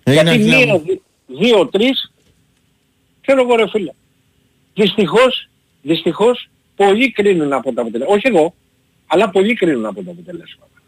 Έγινε, 0.04 0.24
Γιατί 0.32 0.44
φίλε 0.44 0.56
μία, 0.66 0.74
μου. 0.74 0.80
δυ- 0.86 1.02
δύο, 1.28 1.68
τρεις, 1.68 2.12
ξέρω 3.22 3.42
εγώ 3.42 3.56
ρε 3.56 3.70
φίλε. 3.70 3.92
Δυστυχώς, 4.74 5.50
δυστυχώς, 5.82 6.50
πολλοί 6.76 7.12
κρίνουν 7.12 7.54
από 7.54 7.74
τα 7.74 7.82
αποτελέσματα. 7.82 8.14
Όχι 8.18 8.28
εγώ, 8.28 8.54
αλλά 9.08 9.30
πολλοί 9.30 9.54
κρίνουν 9.54 9.86
από 9.86 10.04
τα 10.04 10.12
αποτελέσματα. 10.12 10.82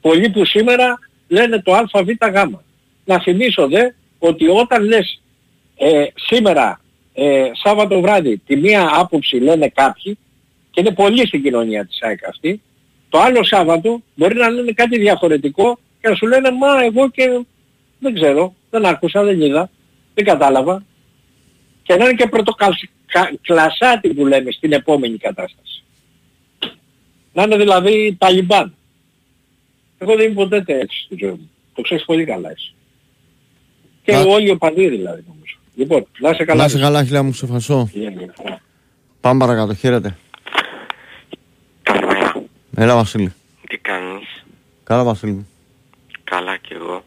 Πολλοί 0.00 0.30
που 0.30 0.44
σήμερα 0.44 0.98
λένε 1.28 1.62
το 1.62 1.74
ΑΒΓ. 1.74 2.08
Να 3.04 3.20
θυμίσω 3.20 3.68
δε 3.68 3.90
ότι 4.18 4.48
όταν 4.48 4.84
λες 4.84 5.22
ε, 5.76 6.04
σήμερα 6.14 6.80
ε, 7.14 7.50
Σάββατο 7.52 8.00
βράδυ 8.00 8.38
τη 8.46 8.56
μία 8.56 8.90
άποψη 8.92 9.36
λένε 9.36 9.68
κάποιοι 9.68 10.18
και 10.70 10.80
είναι 10.80 10.90
πολλοί 10.90 11.26
στην 11.26 11.42
κοινωνία 11.42 11.86
της 11.86 12.02
ΑΕΚ 12.02 12.26
αυτή, 12.28 12.62
το 13.08 13.18
άλλο 13.18 13.44
Σάββατο 13.44 14.02
μπορεί 14.14 14.34
να 14.34 14.50
λένε 14.50 14.72
κάτι 14.72 14.98
διαφορετικό 14.98 15.78
και 16.00 16.08
να 16.08 16.14
σου 16.14 16.26
λένε 16.26 16.50
μα 16.50 16.82
εγώ 16.82 17.10
και 17.10 17.44
δεν 17.98 18.14
ξέρω, 18.14 18.54
δεν 18.70 18.86
άκουσα, 18.86 19.22
δεν 19.24 19.40
είδα, 19.40 19.70
δεν 20.14 20.24
κατάλαβα. 20.24 20.84
Και 21.82 21.96
να 21.96 22.04
είναι 22.04 22.14
και 22.14 22.28
πρωτοκλασάτη 22.28 24.14
που 24.14 24.26
λέμε 24.26 24.50
στην 24.50 24.72
επόμενη 24.72 25.16
κατάσταση. 25.16 25.84
Να 27.32 27.42
είναι 27.42 27.56
δηλαδή 27.56 28.16
Ταλιμπάν. 28.18 28.74
Εγώ 29.98 30.16
δεν 30.16 30.26
είμαι 30.26 30.34
ποτέ 30.34 30.64
έτσι 30.66 31.02
στη 31.04 31.16
ζωή 31.20 31.30
μου. 31.30 31.50
Το 31.74 31.82
ξέρεις 31.82 32.04
πολύ 32.04 32.24
καλά 32.24 32.50
εσύ. 32.50 32.74
Και 34.02 34.14
Α. 34.14 34.20
όλοι 34.20 34.46
οι 34.46 34.50
οπαδοί 34.50 34.88
δηλαδή 34.88 35.24
νομίζω. 35.28 35.56
Λοιπόν, 35.74 36.06
να 36.18 36.30
είσαι 36.30 36.44
καλά. 36.44 36.60
Να 36.60 36.66
είσαι 36.66 36.78
καλά, 36.78 37.04
χιλιά 37.04 37.22
μου, 37.22 37.32
σε 37.32 37.44
ευχαριστώ. 37.44 37.88
Γεια, 37.92 38.12
Πάμε 39.20 39.38
παρακάτω, 39.46 39.74
χαίρετε. 39.74 40.16
Καλημέρα. 41.82 42.42
Έλα, 42.76 42.94
Βασίλη. 42.94 43.32
Τι 43.68 43.78
κάνεις; 43.78 44.44
Καλά, 44.84 45.04
Βασίλη. 45.04 45.32
μου. 45.32 45.48
Καλά 46.24 46.56
κι 46.56 46.72
εγώ. 46.72 47.04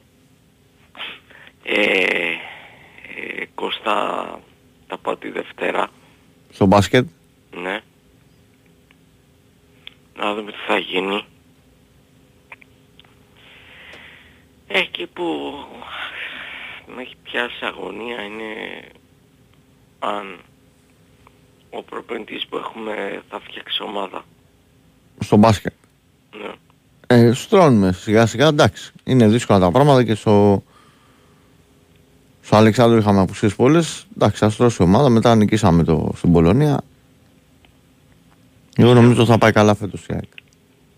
Ε, 1.64 1.74
ε, 1.74 3.46
Κώστα, 3.56 4.40
τα 4.88 4.98
πάω 4.98 5.16
τη 5.16 5.30
Δευτέρα. 5.30 5.88
Στο 6.52 6.66
μπάσκετ. 6.66 7.08
Ναι. 7.62 7.80
Να 10.18 10.34
δούμε 10.34 10.52
τι 10.52 10.58
θα 10.68 10.78
γίνει. 10.78 11.26
Εκεί 14.68 15.06
που 15.08 15.24
με 16.96 17.02
έχει 17.02 17.16
πιάσει 17.24 17.66
αγωνία 17.66 18.22
είναι 18.22 18.54
αν 20.00 20.40
ο 21.70 21.84
προπονητής 21.84 22.46
που 22.48 22.58
έχουμε 22.58 23.24
θα 23.30 23.40
φτιάξει 23.40 23.84
ομάδα. 23.84 24.26
Στο 25.20 25.38
μπάσκετ. 25.38 25.74
Ναι. 26.42 26.54
Ε, 27.08 27.34
στρώνουμε 27.34 27.92
σιγά 27.92 28.26
σιγά, 28.26 28.48
εντάξει. 28.48 28.92
Είναι 29.04 29.28
δύσκολα 29.28 29.60
τα 29.60 29.72
πράγματα 29.72 30.04
και 30.04 30.16
στο, 30.16 30.64
στο 32.42 32.56
Αλεξάνδρου 32.56 32.98
είχαμε 32.98 33.20
απουσίες 33.20 33.56
πολλές. 33.56 34.08
Εντάξει, 34.16 34.40
θα 34.40 34.50
στρώσει 34.50 34.78
η 34.82 34.86
ομάδα. 34.86 35.10
Μετά 35.10 35.36
νικήσαμε 35.36 35.84
το, 35.84 36.12
στην 36.16 36.32
Πολωνία. 36.32 36.82
Εγώ 38.78 38.94
νομίζω 38.94 39.26
θα 39.26 39.38
πάει 39.38 39.52
καλά 39.52 39.76
φέτος 39.76 40.06
η 40.06 40.14
ΑΕΚ. 40.14 40.32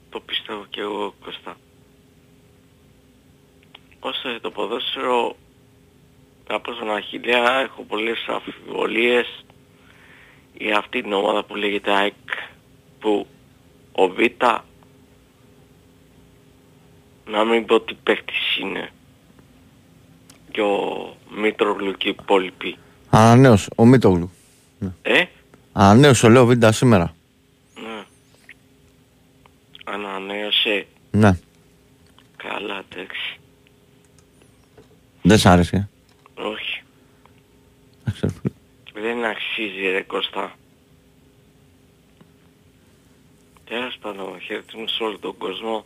Το 0.09 0.20
πιστεύω 0.20 0.66
και 0.70 0.82
εγώ 0.82 1.14
Κώστα. 1.24 1.57
Όσο 3.99 4.30
για 4.30 4.41
το 4.41 4.51
ποδόσφαιρο 4.51 5.36
από 6.50 6.74
στον 6.74 6.91
Αχιλέα 6.95 7.60
έχω 7.62 7.84
πολλές 7.84 8.26
αμφιβολίες 8.28 9.45
για 10.58 10.78
αυτή 10.78 11.02
την 11.02 11.14
ομάδα 11.14 11.43
που 11.43 11.56
λέγεται 11.56 11.91
ΑΕΚ 11.91 12.14
που 13.00 13.28
ο 13.91 14.08
Β 14.08 14.18
να 17.30 17.43
μην 17.45 17.66
πω 17.66 17.82
τι 17.82 17.93
παίχτης 17.93 18.58
είναι. 18.62 18.89
Και 20.52 20.62
ο 20.62 21.16
Μήτρογλου 21.38 21.91
και 21.93 22.08
οι 22.08 22.16
υπόλοιποι. 22.20 22.78
Ανανέωσε, 23.10 23.70
ο 23.76 23.86
Μίτογλου. 23.86 24.32
Ε, 25.02 25.24
Ανανέωσε, 25.74 26.30
λέω 26.30 26.45
Βίντα 26.45 26.72
σήμερα. 26.72 27.16
ναι. 27.76 28.04
Ανανέωσε. 29.84 30.88
Ναι, 31.12 31.39
Καλά, 32.38 32.84
εντάξει. 32.91 33.39
δεν 35.22 35.38
σ' 35.38 35.45
άρεσε. 35.45 35.89
Όχι. 36.38 36.83
Εντάξει, 37.99 38.19
ρε 38.21 38.29
φίλε. 38.29 38.53
Δεν 39.01 39.25
αξίζει 39.25 39.89
ρε 39.91 40.01
Κώστα. 40.01 40.51
Τέλος 43.65 43.97
πάντων, 44.01 44.39
χαιρετίζουμε 44.39 44.88
σε 44.88 45.03
όλο 45.03 45.17
τον 45.19 45.38
κόσμο. 45.38 45.85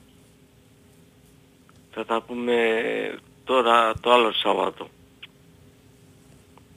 Θα 1.91 2.05
τα 2.05 2.21
πούμε 2.21 2.53
τώρα 3.43 3.93
το 3.99 4.11
άλλο 4.11 4.31
Σαββάτο. 4.31 4.87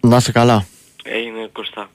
Να 0.00 0.16
είσαι 0.16 0.32
καλά. 0.32 0.66
Έγινε 1.04 1.48
Κώστα. 1.52 1.88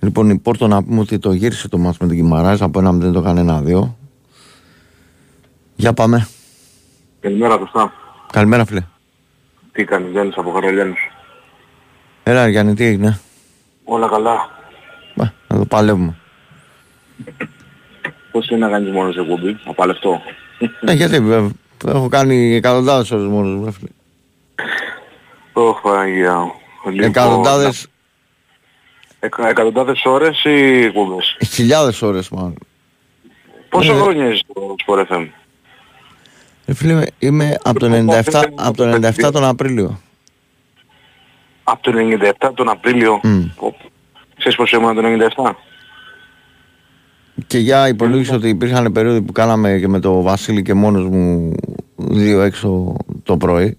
Λοιπόν, 0.00 0.30
η 0.30 0.38
Πόρτο 0.38 0.66
να 0.66 0.82
πούμε 0.84 1.00
ότι 1.00 1.18
το 1.18 1.32
γύρισε 1.32 1.68
το 1.68 1.78
μάτς 1.78 1.98
με 1.98 2.06
την 2.06 2.16
Κιμαράζ 2.16 2.62
από 2.62 2.78
ένα 2.78 2.92
δεν 2.92 3.12
το 3.12 3.18
έκανε 3.18 3.40
ένα-δύο. 3.40 3.96
Για 5.76 5.92
πάμε. 5.92 6.28
Καλημέρα 7.20 7.56
Κωστά. 7.56 7.92
Καλημέρα, 8.32 8.64
φίλε. 8.64 8.86
Τι 9.78 9.84
κάνεις 9.84 10.10
Γιάννης 10.10 10.36
από 10.36 10.50
Χαραλιάνους. 10.50 10.98
Έλα, 12.22 12.44
ρε 12.44 12.50
Γιάννη, 12.50 12.74
τι 12.74 12.84
έγινε; 12.84 13.20
Όλα 13.84 14.08
καλά. 14.08 14.50
Μπα, 15.14 15.24
να 15.48 15.58
το 15.58 15.64
παλεύουμε. 15.64 16.16
Πώς 18.32 18.48
είναι 18.48 18.58
να 18.66 18.70
κάνεις 18.70 18.92
μόνος 18.92 19.16
εκπομπή, 19.16 19.58
να 19.66 19.72
παλευτώ. 19.72 20.20
ναι, 20.80 20.92
γιατί 20.92 21.20
βέβαια. 21.20 21.50
Έχω 21.86 22.08
κάνει 22.08 22.54
εκατοντάδες 22.54 23.10
ώρες 23.10 23.26
μόνος 23.26 23.54
μου, 23.54 23.64
ρε 23.64 23.70
φίλε. 23.70 23.88
Ωχ, 25.52 25.80
Παναγία 25.80 26.36
μου. 26.38 26.52
Λοιπόν, 26.90 27.08
Εκατοντάδες, 27.08 27.86
εκα- 29.20 29.48
εκατοντάδες 29.48 30.02
ώρες 30.04 30.44
ή 30.44 30.82
εκπομπές; 30.84 31.36
χιλιάδες 31.50 32.02
ώρες 32.02 32.28
μάλλον. 32.28 32.54
Πόσο 33.68 33.92
Ναι. 33.94 34.00
χρόνια 34.00 34.28
είσαι 34.28 34.44
στο 34.50 34.74
Sport 34.86 35.04
FM. 35.08 35.26
Ρε 36.68 36.74
φίλε, 36.74 37.02
είμαι 37.18 37.58
από 37.62 37.78
το 37.78 37.86
97, 37.86 38.44
από 38.54 38.76
το 38.76 38.90
97 38.92 39.32
τον 39.32 39.44
Απρίλιο. 39.44 40.00
Από 41.64 41.82
το 41.82 41.92
97 42.40 42.50
τον 42.54 42.68
Απρίλιο. 42.68 43.20
Μμ. 43.22 43.42
Πω, 43.56 43.76
πω. 43.82 43.90
Ξέρεις 44.38 44.56
πώς 44.56 44.72
ήμουν 44.72 44.94
το 44.94 45.02
97. 45.04 45.52
Και 47.46 47.58
για 47.58 47.88
υπολόγισα 47.88 48.34
ότι 48.34 48.48
υπήρχαν 48.48 48.92
περίοδοι 48.92 49.22
που 49.22 49.32
κάναμε 49.32 49.78
και 49.78 49.88
με 49.88 50.00
το 50.00 50.22
Βασίλη 50.22 50.62
και 50.62 50.74
μόνος 50.74 51.08
μου 51.08 51.54
δύο 51.96 52.40
έξω 52.40 52.96
το 53.22 53.36
πρωί. 53.36 53.78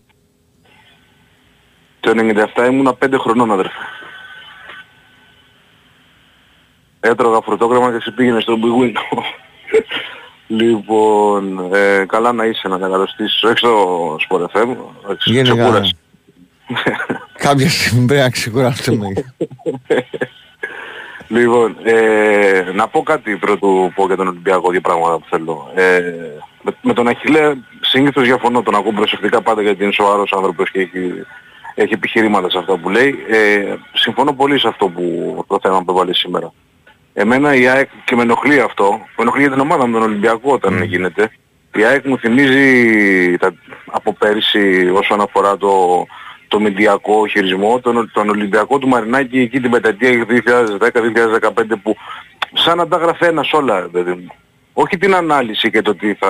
Το 2.00 2.14
97 2.56 2.68
ήμουνα 2.70 2.98
5 3.06 3.14
χρονών 3.20 3.52
αδερφέ. 3.52 3.80
Έτρωγα 7.00 7.42
φρουτόγραμμα 7.42 7.90
και 7.90 7.96
εσύ 7.96 8.12
πήγαινε 8.12 8.40
στο 8.40 8.58
Big 8.62 8.84
Window. 8.84 9.24
Λοιπόν, 10.50 11.74
ε, 11.74 12.06
καλά 12.08 12.32
να 12.32 12.46
είσαι 12.46 12.68
να 12.68 12.78
καταλωστήσεις, 12.78 13.44
όχι 13.44 13.58
στο 13.58 14.16
Sport 14.30 14.42
FM, 14.42 14.76
όχι, 15.10 15.32
Γενικά. 15.32 15.56
ξεκούρασε. 15.56 15.96
Κάποια 17.48 17.70
στιγμή 17.70 18.06
πρέπει 18.06 18.22
να 18.22 18.30
ξεκουράσουμε. 18.30 19.08
Λοιπόν, 21.32 21.76
ε, 21.84 22.72
να 22.74 22.88
πω 22.88 23.04
κάτι 23.04 23.36
πρώτου 23.36 23.92
πω 23.96 24.06
για 24.06 24.16
τον 24.16 24.28
Ολυμπιακό, 24.28 24.72
δύο 24.72 24.82
πράγματα 24.82 25.18
που 25.18 25.26
θέλω. 25.30 25.72
Ε, 25.76 26.02
με, 26.62 26.72
με 26.82 26.94
τον 26.94 27.08
Αχιλέ 27.08 27.56
συνήθως 27.82 28.24
διαφωνώ, 28.24 28.62
τον 28.62 28.76
ακούω 28.76 28.92
προσεκτικά 28.92 29.42
πάντα 29.42 29.62
γιατί 29.62 29.84
είναι 29.84 29.94
σοβαρός 29.94 30.34
άνθρωπος 30.34 30.72
και 30.72 30.80
έχει, 30.80 31.26
έχει 31.76 31.94
επιχειρήματα 31.94 32.50
σε 32.50 32.58
αυτά 32.58 32.78
που 32.78 32.90
λέει. 32.90 33.16
Ε, 33.30 33.76
συμφωνώ 33.94 34.34
πολύ 34.34 34.60
σε 34.60 34.68
αυτό 34.68 34.88
που 34.88 35.46
το 35.48 35.60
θέμα 35.62 35.84
που 35.84 35.92
έβαλε 35.92 36.14
σήμερα. 36.14 36.54
Εμένα 37.22 37.56
η 37.56 37.68
ΑΕΚ 37.68 37.90
και 38.06 38.16
με 38.16 38.22
ενοχλεί 38.22 38.60
αυτό, 38.60 38.92
με 38.92 39.24
ενοχλεί 39.24 39.42
για 39.42 39.52
την 39.52 39.60
ομάδα 39.60 39.88
μου 39.88 39.94
τον 39.94 40.02
Ολυμπιακό 40.02 40.52
όταν 40.54 40.84
γίνεται. 40.84 41.32
Η 41.76 41.84
ΑΕΚ 41.84 42.06
μου 42.06 42.18
θυμίζει 42.18 43.38
τα, 43.38 43.54
από 43.86 44.14
πέρυσι 44.14 44.92
όσον 44.94 45.22
αφορά 45.22 45.58
το, 45.58 46.06
το 46.48 46.60
μηντιακό 46.60 47.28
χειρισμό, 47.28 47.80
τον, 47.80 48.12
τον 48.14 48.30
Ολυμπιακό 48.30 48.78
του 48.78 48.88
Μαρινάκη 48.88 49.40
εκεί 49.40 49.60
την 49.60 49.72
πενταετία 49.72 50.26
2010-2015 50.80 51.50
που 51.84 51.96
σαν 52.54 52.78
να 52.78 52.88
τα 52.88 52.98
γράφει 52.98 53.26
ένας 53.26 53.54
όλα, 53.54 53.90
παιδί 53.92 54.12
μου. 54.12 54.28
Όχι 54.74 54.98
την 54.98 55.16
ανάλυση 55.16 55.70
και 55.70 55.82
το 55.82 55.96
τι 55.96 56.14
θα, 56.14 56.30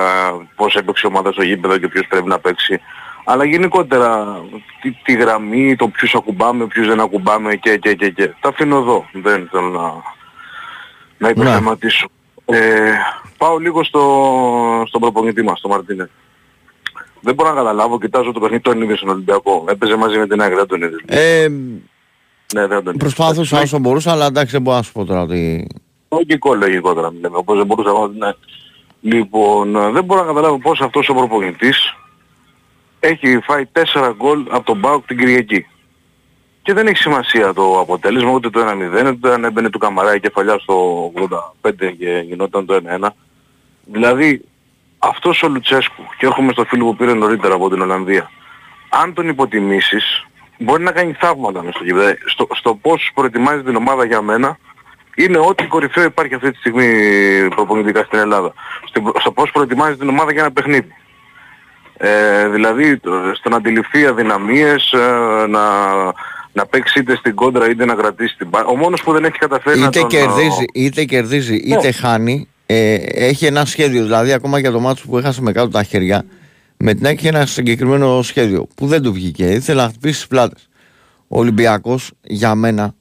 πώς 0.56 0.74
έπαιξε 0.74 1.06
η 1.06 1.10
ομάδα 1.10 1.32
στο 1.32 1.42
γήπεδο 1.42 1.78
και 1.78 1.88
ποιος 1.88 2.06
πρέπει 2.06 2.28
να 2.28 2.38
παίξει, 2.38 2.80
αλλά 3.24 3.44
γενικότερα 3.44 4.40
τη, 4.80 4.90
τη 4.90 5.12
γραμμή, 5.12 5.76
το 5.76 5.88
ποιους 5.88 6.14
ακουμπάμε, 6.14 6.66
ποιους 6.66 6.86
δεν 6.86 7.00
ακουμπάμε 7.00 7.54
και, 7.54 7.76
και, 7.76 7.94
και, 7.94 8.10
και. 8.10 8.30
Τα 8.40 8.48
αφήνω 8.48 8.76
εδώ, 8.76 9.06
δεν 9.12 9.48
θέλω 9.52 9.68
να, 9.68 10.18
να 11.20 11.28
υπερθεματίσω. 11.28 12.08
Ε, 12.44 12.92
πάω 13.36 13.58
λίγο 13.58 13.84
στο, 13.84 14.02
στον 14.86 15.00
προπονητή 15.00 15.42
μας, 15.42 15.60
τον 15.60 15.70
Μαρτίνε. 15.70 16.10
Δεν 17.20 17.34
μπορώ 17.34 17.48
να 17.50 17.56
καταλάβω, 17.56 17.98
κοιτάζω 18.00 18.32
το 18.32 18.40
παιχνίδι 18.40 18.62
τον 18.62 18.82
είδε 18.82 18.96
στον 18.96 19.08
Ολυμπιακό. 19.08 19.64
Έπαιζε 19.68 19.96
μαζί 19.96 20.18
με 20.18 20.26
την 20.26 20.40
ΑΕΚ, 20.42 20.54
δεν 20.54 20.66
τον 20.66 20.82
είδες. 20.82 21.00
Ε, 21.06 21.48
Ναι, 22.54 22.66
δεν 22.66 22.68
τον 22.68 22.78
είδες. 22.94 22.96
προσπάθησα 22.96 23.60
όσο 23.60 23.78
μπορούσα, 23.78 24.10
αλλά 24.10 24.26
εντάξει 24.26 24.52
δεν 24.52 24.62
μπορώ 24.62 24.76
να 24.76 24.82
σου 24.82 24.92
πω 24.92 25.04
τώρα 25.04 25.22
ότι... 25.22 25.66
Λογικό, 26.08 26.54
λογικό 26.54 26.94
τώρα 26.94 27.10
μιλάμε, 27.12 27.36
όπως 27.36 27.56
δεν 27.56 27.66
μπορούσα 27.66 27.88
εγώ 27.88 28.06
ναι. 28.06 28.30
Λοιπόν, 29.00 29.76
ε, 29.76 29.90
δεν 29.90 30.04
μπορώ 30.04 30.20
να 30.20 30.26
καταλάβω 30.26 30.58
πώς 30.58 30.80
αυτός 30.80 31.08
ο 31.08 31.14
προπονητής 31.14 31.94
έχει 33.00 33.38
φάει 33.42 33.64
4 33.72 34.12
γκολ 34.16 34.46
από 34.50 34.64
τον 34.64 34.78
Μπάουκ 34.78 35.06
την 35.06 35.18
Κυριακή. 35.18 35.66
Και 36.70 36.76
δεν 36.76 36.86
έχει 36.86 36.96
σημασία 36.96 37.52
το 37.52 37.80
αποτέλεσμα, 37.80 38.30
ούτε 38.30 38.50
το 38.50 38.60
1-0, 38.60 39.12
ούτε 39.12 39.32
αν 39.32 39.44
έμπαινε 39.44 39.70
του 39.70 39.78
Καμαρά 39.78 40.14
η 40.14 40.20
κεφαλιά 40.20 40.58
στο 40.58 41.12
85 41.62 41.92
και 41.98 42.22
γινόταν 42.26 42.66
το 42.66 42.80
1-1. 43.00 43.06
Δηλαδή, 43.84 44.44
αυτός 44.98 45.42
ο 45.42 45.48
Λουτσέσκου, 45.48 46.02
και 46.18 46.26
έρχομαι 46.26 46.52
στο 46.52 46.64
φίλο 46.64 46.84
που 46.84 46.96
πήρε 46.96 47.14
νωρίτερα 47.14 47.54
από 47.54 47.70
την 47.70 47.80
Ολλανδία, 47.80 48.30
αν 48.88 49.14
τον 49.14 49.28
υποτιμήσεις, 49.28 50.26
μπορεί 50.58 50.82
να 50.82 50.90
κάνει 50.92 51.12
θαύματα 51.12 51.62
μες 51.62 51.74
στο 51.74 51.84
γήπεδο. 51.84 52.14
Στο, 52.26 52.46
στο 52.54 52.74
πώς 52.74 53.10
προετοιμάζει 53.14 53.62
την 53.62 53.76
ομάδα 53.76 54.04
για 54.04 54.22
μένα, 54.22 54.58
είναι 55.14 55.38
ό,τι 55.38 55.64
κορυφαίο 55.64 56.04
υπάρχει 56.04 56.34
αυτή 56.34 56.50
τη 56.50 56.56
στιγμή 56.58 56.88
προπονητικά 57.48 58.02
στην 58.04 58.18
Ελλάδα. 58.18 58.52
Στο, 58.84 59.12
στο 59.18 59.32
πώς 59.32 59.50
προετοιμάζει 59.50 59.96
την 59.96 60.08
ομάδα 60.08 60.32
για 60.32 60.40
ένα 60.42 60.52
παιχνίδι. 60.52 60.94
Ε, 61.96 62.48
δηλαδή 62.48 62.98
το- 62.98 63.34
στο 63.34 63.48
να 63.48 63.56
αντιληφθεί 63.56 64.06
αδυναμίες, 64.06 64.92
ε, 64.92 65.46
να, 65.48 65.60
να 66.52 66.66
παίξει 66.66 66.98
είτε 66.98 67.16
στην 67.16 67.34
κόντρα 67.34 67.70
είτε 67.70 67.84
να 67.84 67.94
κρατήσει 67.94 68.36
την 68.36 68.48
μπάλα. 68.48 68.66
Ο 68.66 68.76
μόνος 68.76 69.02
που 69.02 69.12
δεν 69.12 69.24
έχει 69.24 69.38
καταφέρει 69.38 69.78
να 69.78 69.86
Είτε 69.86 70.00
τον... 70.00 70.08
κερδίζει, 70.08 70.64
είτε, 70.74 71.04
κερδίζει, 71.04 71.54
είτε 71.54 71.92
χάνει, 71.92 72.48
ε, 72.66 72.94
έχει 73.02 73.46
ένα 73.46 73.64
σχέδιο. 73.64 74.02
Δηλαδή, 74.02 74.32
ακόμα 74.32 74.58
για 74.58 74.70
το 74.70 74.80
μάτσο 74.80 75.06
που 75.06 75.18
έχασε 75.18 75.42
με 75.42 75.52
κάτω 75.52 75.68
τα 75.68 75.82
χέρια, 75.82 76.24
με 76.76 76.94
την 76.94 77.04
έχει 77.04 77.26
ένα 77.26 77.46
συγκεκριμένο 77.46 78.22
σχέδιο 78.22 78.66
που 78.74 78.86
δεν 78.86 79.02
του 79.02 79.12
βγήκε. 79.12 79.44
Ήθελε 79.50 79.82
να 79.82 79.88
χτυπήσει 79.88 80.14
τις 80.14 80.26
πλάτες. 80.26 80.68
Ο 81.28 81.38
Ολυμπιακός, 81.38 82.10
για 82.22 82.54
μένα, 82.54 82.94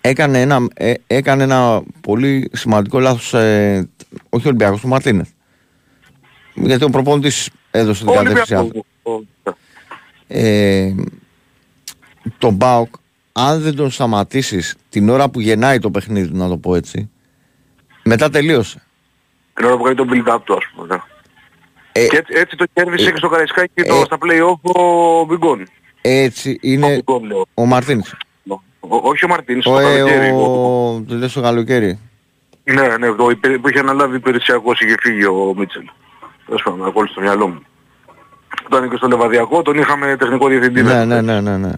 έκανε 0.00 0.40
ένα, 0.40 0.66
ε, 0.74 0.92
έκανε 1.06 1.42
ένα 1.42 1.82
πολύ 2.00 2.50
σημαντικό 2.52 2.98
λάθος, 2.98 3.34
ε, 3.34 3.88
όχι 4.28 4.44
ο 4.44 4.48
Ολυμπιακός, 4.48 4.84
ο 4.84 4.88
Μαρτίνεθ. 4.88 5.28
Γιατί 6.54 6.84
ο 6.84 6.88
προπόνητης 6.88 7.50
έδωσε 7.70 8.04
την 8.04 8.12
Ο 8.12 8.14
κατεύθυνση 8.14 8.54
αυτή. 8.54 8.82
Ολυμπιακός. 9.02 9.24
Ο- 9.42 9.58
Ε, 10.32 10.94
τον 12.38 12.54
Μπάουκ, 12.54 12.94
αν 13.32 13.60
δεν 13.60 13.76
τον 13.76 13.90
σταματήσεις 13.90 14.76
την 14.88 15.08
ώρα 15.08 15.28
που 15.28 15.40
γεννάει 15.40 15.78
το 15.78 15.90
παιχνίδι 15.90 16.28
του, 16.28 16.36
να 16.36 16.48
το 16.48 16.56
πω 16.56 16.74
έτσι, 16.74 17.10
μετά 18.04 18.30
τελείωσε. 18.30 18.82
Την 19.54 19.64
ώρα 19.64 19.76
που 19.76 19.82
κάνει 19.82 19.96
τον 19.96 20.08
build-up 20.12 20.38
του 20.44 20.54
ας 20.54 20.64
πούμε. 20.74 20.86
ναι. 20.94 21.00
Ε, 21.92 22.06
Και 22.06 22.16
έτσι, 22.16 22.32
έτσι 22.36 22.56
το 22.56 22.64
κέρδισε 22.72 23.10
και 23.10 23.16
στο 23.16 23.28
Καραϊσκάκι 23.28 23.82
το, 23.82 23.94
ε, 23.94 24.04
στα 24.04 24.18
play-off 24.20 24.74
ο 24.80 25.24
Μπιγκόν. 25.24 25.66
έτσι 26.00 26.50
Ο 26.50 26.58
είναι 26.60 26.88
Μπιγκόν 26.94 27.24
λέω. 27.24 27.46
ο 27.54 27.66
Μαρτίνης. 27.66 28.14
Ο- 28.82 28.96
όχι 29.08 29.24
ο 29.24 29.28
Μαρτίνης, 29.28 29.66
Ο, 29.66 29.70
το 29.70 29.78
ε, 29.78 29.82
καλοκαίρι. 29.82 30.30
ο- 30.30 30.94
ο, 30.94 31.02
το 31.08 31.14
λες 31.14 31.32
το 31.32 31.40
καλοκαίρι. 31.40 31.98
Ναι, 32.64 32.96
ναι, 32.96 33.12
το, 33.12 33.30
υπε- 33.30 33.58
που 33.58 33.68
είχε 33.68 33.78
αναλάβει 33.78 34.16
υπηρεσιακός 34.16 34.80
είχε 34.80 34.94
φύγει 35.00 35.24
ο 35.24 35.54
Μίτσελ. 35.56 35.82
Τέλος 36.46 36.62
πάντων, 36.62 36.78
με 36.80 36.90
κόλλησε 36.90 37.12
στο 37.12 37.22
μυαλό 37.22 37.48
μου. 37.48 37.60
Ήταν 38.66 38.90
και 38.90 38.96
στο 38.96 39.08
Λεβαδιακό, 39.08 39.62
τον 39.62 39.78
είχαμε 39.78 40.16
τεχνικό 40.16 40.48
διευθυντή. 40.48 40.82
Ναι, 40.82 40.88
μέσα. 40.88 41.04
ναι, 41.04 41.20
ναι, 41.20 41.40
ναι, 41.40 41.56
ναι. 41.56 41.72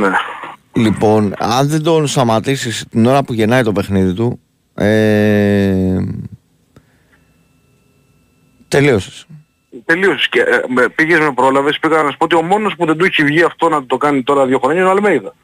Ναι. 0.00 0.08
Λοιπόν, 0.72 1.34
αν 1.38 1.68
δεν 1.68 1.82
τον 1.82 2.06
σταματήσεις 2.06 2.84
την 2.90 3.06
ώρα 3.06 3.22
που 3.24 3.32
γεννάει 3.32 3.62
το 3.62 3.72
παιχνίδι 3.72 4.12
του, 4.14 4.40
ε, 4.74 5.96
τελείωσες. 8.68 9.26
Τελείωσες 9.84 10.28
και 10.28 10.40
ε, 10.40 10.44
με- 10.68 10.88
πήγες 10.88 11.18
με 11.18 11.32
πρόλαβες, 11.34 11.78
πήγα 11.78 12.02
να 12.02 12.10
σου 12.10 12.16
πω 12.16 12.24
ότι 12.24 12.34
ο 12.34 12.42
μόνος 12.42 12.74
που 12.76 12.86
δεν 12.86 12.96
του 12.96 13.04
έχει 13.04 13.24
βγει 13.24 13.42
αυτό 13.42 13.68
να 13.68 13.86
το 13.86 13.96
κάνει 13.96 14.22
τώρα 14.22 14.46
δύο 14.46 14.58
χρόνια 14.58 14.80
είναι 14.80 14.88
ο 14.88 14.92
Αλμέιδα. 14.92 15.34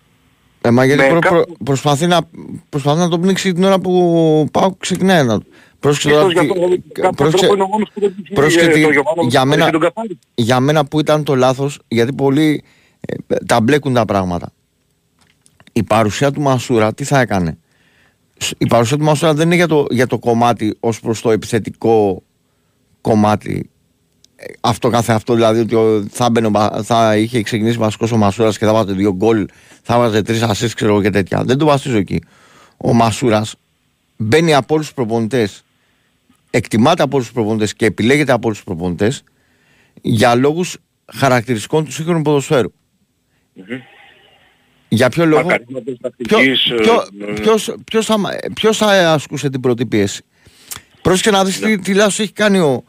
Ε, 0.61 0.71
μα 0.71 0.85
γιατί 0.85 1.03
Με 1.03 1.09
προ- 1.09 1.21
κάπου- 1.21 1.45
προ- 1.47 1.57
προσπαθεί, 1.65 2.07
να, 2.07 2.21
προσπαθεί 2.69 2.99
να 2.99 3.09
τον 3.09 3.21
πνίξει 3.21 3.53
την 3.53 3.65
ώρα 3.65 3.79
που 3.79 4.47
πάω 4.53 4.75
ξεκινάει. 4.79 5.25
Να... 5.25 5.39
Πρόσεξε 5.81 6.09
Ίσως 6.09 6.21
τώρα 6.23 6.33
γι' 6.33 6.39
αυτό 6.39 6.53
τι- 6.53 6.59
δηλαδή, 6.59 6.83
κάποιο 6.93 7.11
πρόσεξε- 7.11 7.39
τρόπο 7.49 7.55
είναι 7.55 7.63
ο 7.63 7.67
μόνος 7.67 7.91
που 7.95 8.01
δεν 8.01 8.15
έχει, 8.25 8.33
πρόσεξε 8.33 8.71
ε, 8.71 8.73
τι- 8.73 8.83
το 8.83 8.91
Γιωβάνοβιτς 8.91 9.33
για 9.35 9.43
που 9.43 9.49
μένα- 9.49 9.63
έχει 9.63 9.73
τον 9.73 9.81
καθάρισε. 9.81 10.19
για 10.35 10.61
μένα 10.61 10.85
που 10.85 11.01
ήταν 11.01 11.25
το 11.25 11.35
λάθος, 11.37 11.79
γιατί 11.89 12.13
πολλοί 12.13 12.63
ε, 12.65 12.69
τα 13.47 13.61
μπλέκουν 13.61 13.93
τα 13.95 14.05
πράγματα. 14.05 14.53
Η 15.73 15.83
παρουσία 15.83 16.31
του 16.31 16.41
Μασούρα 16.41 16.95
τι 16.95 17.05
θα 17.05 17.21
έκανε; 17.21 17.59
Σ- 18.37 18.55
Η 18.59 18.67
παρουσία 18.67 18.97
του 18.97 19.05
Μασούρα 19.05 19.35
δεν 19.35 19.47
είναι 19.47 19.55
για 19.55 19.67
το, 19.67 19.87
για 19.91 20.07
το 20.07 20.19
κομμάτι 20.19 20.77
ως 20.81 21.01
προς 21.01 21.21
το 21.21 21.31
επιθετικό 21.31 22.23
κομμάτι. 23.01 23.71
Ε, 24.37 24.45
Αυτό 24.61 24.89
κάθε 24.89 25.13
αυτό 25.13 25.35
δηλαδή 25.35 25.61
ότι 25.61 25.75
ο- 25.75 26.05
θα, 26.11 26.31
μπαινε 26.31 26.47
ο 26.47 26.51
Μα- 26.51 26.83
θα 26.83 27.17
είχε 27.17 27.43
ξεκινήσει 27.43 27.79
βασικός 27.79 28.13
ο 28.13 28.17
Μασούρας 28.17 28.59
και 28.59 28.65
θα 28.65 28.73
βάζε 28.73 28.93
δύο 28.93 29.13
γκολ, 29.15 29.47
θα 29.83 29.99
βάζε 29.99 30.23
τρεις 30.23 30.43
ασίστ 30.43 30.75
ξέρω 30.75 30.93
εγώ 30.93 31.03
και 31.03 31.11
τέτοια. 31.11 31.43
Δεν 31.45 31.59
το 31.59 31.65
βασίζω 31.67 31.97
εκεί. 31.97 32.21
Ο 32.77 32.93
Μασούρας 32.93 33.55
μπαίνει 34.17 34.55
από 34.55 34.75
όλους 34.75 34.87
τους 34.87 34.95
προπονητές, 34.95 35.65
εκτιμάται 36.51 37.03
από 37.03 37.13
όλους 37.15 37.27
τους 37.27 37.35
προπονητές 37.35 37.75
και 37.75 37.87
επιλέγεται 37.87 38.33
από 38.33 38.47
όλους 38.47 38.57
τους 38.57 38.67
προπονητές 38.67 39.23
για 40.03 40.35
λόγους 40.35 40.77
χαρακτηριστικών 41.13 41.85
του 41.85 41.93
σύγχρονου 41.93 42.23
ποδοσφαίρου. 42.23 42.73
Για 44.89 45.09
ποιο 45.09 45.27
λόγο. 45.27 45.43
Μακαρίσματος 45.43 45.85
Ποιο, 45.85 45.97
τακτικής, 46.01 46.71
ε, 46.71 46.75
ποιο, 46.75 46.95
ε, 47.29 47.33
ποιος, 47.41 47.75
ποιος, 47.85 48.07
θα, 48.07 48.19
μα- 48.19 48.37
ποιος 48.55 48.77
θα 48.77 49.13
ασκούσε 49.13 49.51
την 49.51 49.61
πρώτη 49.61 49.87
πίεση; 49.87 50.23
Πρόσεχε 51.03 51.31
να 51.31 51.45
δεις 51.45 51.59
τι, 51.61 51.79
τι 51.79 51.95
λάθος 51.95 52.19
έχει 52.21 52.33
κάνει 52.33 52.59
ο, 52.59 52.85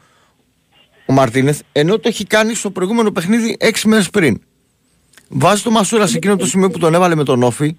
ο 1.06 1.12
Μαρτίνεθ, 1.12 1.60
ενώ 1.72 1.98
το 1.98 2.08
έχει 2.08 2.24
κάνει 2.24 2.54
στο 2.54 2.70
προηγούμενο 2.70 3.12
παιχνίδι 3.12 3.56
έξι 3.60 3.88
μέρες 3.88 4.10
πριν. 4.10 4.40
Βάζει 5.28 5.62
το 5.62 5.70
Μασούρα 5.70 6.06
σε 6.06 6.16
εκείνο 6.16 6.36
το 6.36 6.46
σημείο 6.46 6.70
που 6.70 6.78
τον 6.78 6.94
έβαλε 6.94 7.14
με 7.14 7.24
τον 7.24 7.42
Όφη 7.42 7.76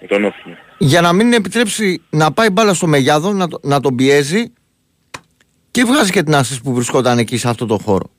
με 0.00 0.06
τον 0.06 0.24
Όφη, 0.24 0.48
ναι. 0.48 0.56
για 0.78 1.00
να 1.00 1.12
μην 1.12 1.32
επιτρέψει 1.32 2.02
να 2.10 2.32
πάει 2.32 2.50
μπάλα 2.50 2.74
στο 2.74 2.86
Μεγιάδο, 2.86 3.32
να, 3.32 3.48
το- 3.48 3.60
να 3.62 3.80
τον 3.80 3.94
πιέζει 3.96 4.52
και 5.70 5.84
βγάζει 5.84 6.10
και 6.10 6.22
την 6.22 6.34
άσυση 6.34 6.60
που 6.60 6.74
βρισκόταν 6.74 7.18
εκεί 7.18 7.36
σε 7.36 7.48
αυτό 7.48 7.66
το 7.66 7.78
χώρο. 7.78 8.10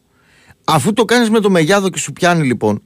Αφού 0.64 0.94
το 0.94 1.06
κάνεις 1.06 1.30
με 1.30 1.40
το 1.40 1.50
Μεγιάδο 1.50 1.90
και 1.90 2.00
σου 2.00 2.14
πιάνει 2.14 2.46
λοιπόν, 2.48 2.82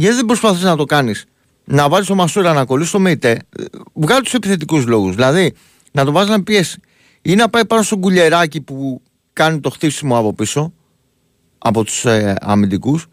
γιατί 0.00 0.16
δεν 0.16 0.24
προσπαθείς 0.24 0.62
να 0.62 0.76
το 0.76 0.84
κάνεις; 0.84 1.24
Να 1.64 1.88
βάλεις 1.88 2.06
το 2.06 2.14
Μασούρα 2.14 2.52
να 2.52 2.64
κολλήσει 2.64 2.92
το 2.92 3.00
ΜΕΙΤΕ, 3.00 3.38
βγάλει 3.92 4.22
τους 4.22 4.34
επιθετικούς 4.34 4.86
λόγους. 4.86 5.14
Δηλαδή, 5.14 5.54
να 5.92 6.04
το 6.04 6.12
βάζεις 6.12 6.30
να 6.30 6.42
πιέσει. 6.42 6.80
Ή 7.22 7.34
να 7.34 7.48
πάει 7.48 7.66
πάνω 7.66 7.82
στον 7.82 8.00
κουλιεράκι 8.00 8.60
που 8.60 9.02
κάνει 9.32 9.60
το 9.60 9.70
χτίσιμο 9.70 10.18
από 10.18 10.32
πίσω, 10.32 10.72
από 11.58 11.84
τους 11.84 12.04
ε, 12.04 12.34
αμυντικούς, 12.40 13.06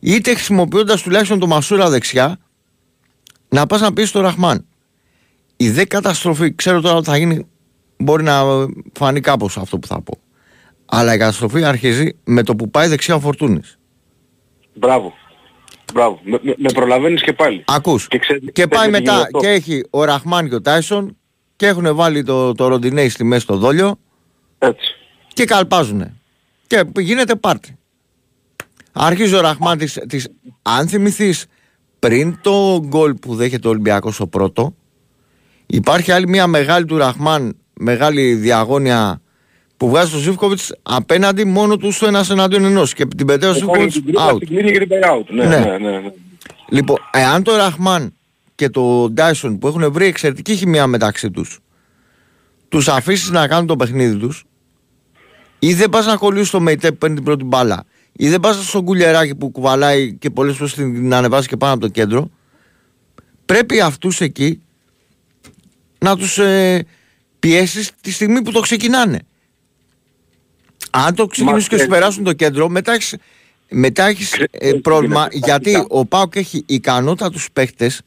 είτε 0.00 0.34
χρησιμοποιώντας 0.34 1.02
τουλάχιστον 1.02 1.38
το 1.38 1.46
Μασούρα 1.46 1.90
δεξιά, 1.90 2.38
να 3.48 3.66
πας 3.66 3.80
να 3.80 3.92
πιέσει 3.92 4.12
το 4.12 4.20
Ραχμάν. 4.20 4.66
Η 5.56 5.70
δε 5.70 5.84
καταστροφή, 5.84 6.54
ξέρω 6.54 6.80
τώρα 6.80 6.96
ότι 6.96 7.08
θα 7.08 7.16
γίνει, 7.16 7.46
μπορεί 7.96 8.22
να 8.22 8.42
φανεί 8.92 9.20
κάπως 9.20 9.56
αυτό 9.56 9.78
που 9.78 9.86
θα 9.86 10.00
πω. 10.00 10.18
Αλλά 10.86 11.14
η 11.14 11.18
καταστροφή 11.18 11.64
αρχίζει 11.64 12.16
με 12.24 12.42
το 12.42 12.56
που 12.56 12.70
πάει 12.70 12.88
δεξιά 12.88 13.14
ο 13.14 13.20
Φορτούνης. 13.20 13.78
Μπράβο. 14.74 15.12
Μπράβο. 15.94 16.20
Με, 16.24 16.38
με, 16.42 16.54
με 16.58 16.68
προλαβαίνεις 16.72 17.22
και 17.22 17.32
πάλι. 17.32 17.64
Ακούς. 17.66 18.08
Και, 18.08 18.18
ξέρεις- 18.18 18.52
Και 18.52 18.66
πάει 18.66 18.88
ξέρεις 18.88 18.96
τι 18.96 19.02
μετά 19.02 19.12
γίνεται 19.12 19.22
αυτό. 19.26 19.38
και 19.38 19.48
έχει 19.48 19.84
ο 19.90 20.04
Ραχμάν 20.04 20.48
και 20.48 20.54
ο 20.54 20.60
Τάισον 20.60 21.16
και 21.56 21.66
έχουν 21.66 21.94
βάλει 21.94 22.22
το, 22.22 22.52
το 22.54 22.68
Ροντινέι 22.68 23.08
στη 23.08 23.24
μέση 23.24 23.40
στο 23.42 23.56
δόλιο 23.56 23.98
Έτσι. 24.58 24.94
και 25.32 25.44
καλπάζουνε. 25.44 26.14
Και 26.66 26.84
γίνεται 26.98 27.34
πάρτι. 27.36 27.78
Αρχίζει 28.92 29.34
ο 29.34 29.40
Ραχμάν 29.40 29.78
της, 29.78 29.98
της 30.08 30.28
αν 30.62 30.88
θυμηθείς 30.88 31.46
πριν 31.98 32.38
το 32.40 32.80
γκολ 32.86 33.14
που 33.14 33.34
δέχεται 33.34 33.66
ο 33.66 33.70
Ολυμπιακός 33.70 34.20
ο 34.20 34.26
πρώτο 34.26 34.74
υπάρχει 35.66 36.12
άλλη 36.12 36.28
μια 36.28 36.46
μεγάλη 36.46 36.84
του 36.84 36.96
Ραχμάν 36.96 37.56
μεγάλη 37.72 38.34
διαγώνια 38.34 39.20
που 39.84 39.90
βγάζει 39.90 40.10
τον 40.10 40.20
Ζήφκοβιτς 40.20 40.74
απέναντι 40.82 41.44
μόνο 41.44 41.76
του 41.76 41.92
στο 41.92 42.06
ένας 42.06 42.30
εναντίον 42.30 42.64
ενός 42.64 42.94
και 42.94 43.06
την 43.06 43.26
πετάει 43.26 43.50
ο 43.50 43.54
Ζήφκοβιτς 43.54 43.94
Την 43.94 44.04
κρύβα 44.04 44.30
out. 44.30 44.34
στην 44.36 44.48
κλίνη 44.48 44.72
και 44.72 44.78
την 44.78 44.88
πάει 44.88 45.00
out. 45.04 45.24
Ναι, 45.30 45.44
Ναι. 45.44 45.58
ναι, 45.58 45.78
ναι. 45.78 45.98
ναι. 45.98 46.12
Λοιπόν, 46.68 46.96
εάν 47.12 47.42
το 47.42 47.56
Ραχμάν 47.56 48.14
και 48.54 48.68
το 48.68 49.10
Ντάισον 49.10 49.58
που 49.58 49.66
έχουν 49.66 49.92
βρει 49.92 50.06
εξαιρετική 50.06 50.54
χημεία 50.56 50.86
μεταξύ 50.86 51.30
τους 51.30 51.58
τους 52.68 52.88
αφήσεις 52.88 53.30
να 53.30 53.48
κάνουν 53.48 53.66
το 53.66 53.76
παιχνίδι 53.76 54.16
τους 54.16 54.44
ή 55.58 55.74
δεν 55.74 55.88
πας 55.90 56.06
να 56.06 56.16
κολλήσεις 56.16 56.48
στο 56.48 56.60
Μεϊτέ 56.60 56.90
που 56.90 56.96
παίρνει 56.98 57.14
την 57.14 57.24
πρώτη 57.24 57.44
μπάλα 57.44 57.84
ή 58.12 58.28
δεν 58.28 58.40
πας 58.40 58.66
στον 58.66 58.84
κουλιεράκι 58.84 59.34
που 59.34 59.50
κουβαλάει 59.50 60.14
και 60.14 60.30
πολλές 60.30 60.56
φορές 60.56 60.74
την 60.74 61.14
ανεβάζει 61.14 61.46
και 61.46 61.56
πάνω 61.56 61.72
από 61.72 61.82
το 61.82 61.88
κέντρο 61.88 62.30
πρέπει 63.46 63.80
αυτούς 63.80 64.20
εκεί 64.20 64.62
να 65.98 66.16
τους 66.16 66.38
ε, 66.38 66.84
πιέσεις 67.38 67.90
τη 68.00 68.12
στιγμή 68.12 68.42
που 68.42 68.50
το 68.52 68.60
ξεκινάνε. 68.60 69.18
Αν 70.96 71.14
το 71.14 71.26
ξεκινήσουν 71.26 71.58
και 71.58 71.62
σου 71.64 71.68
ξέρεις- 71.76 71.92
περάσουν 71.92 72.24
το 72.24 72.32
κέντρο, 72.32 72.68
μετά 72.68 72.92
έχεις, 72.92 73.16
μετά 73.70 74.04
έχεις 74.06 74.32
ε, 74.32 74.46
Ξέρεις 74.52 74.74
τι 74.74 74.80
πρόβλημα 74.80 75.20
γίνεται. 75.30 75.36
γιατί 75.46 75.72
Τακτικά. 75.72 75.94
ο 75.98 76.04
Πάοκ 76.06 76.36
έχει 76.36 76.62
ικανότατους 76.66 77.48
παίχτες 77.52 78.00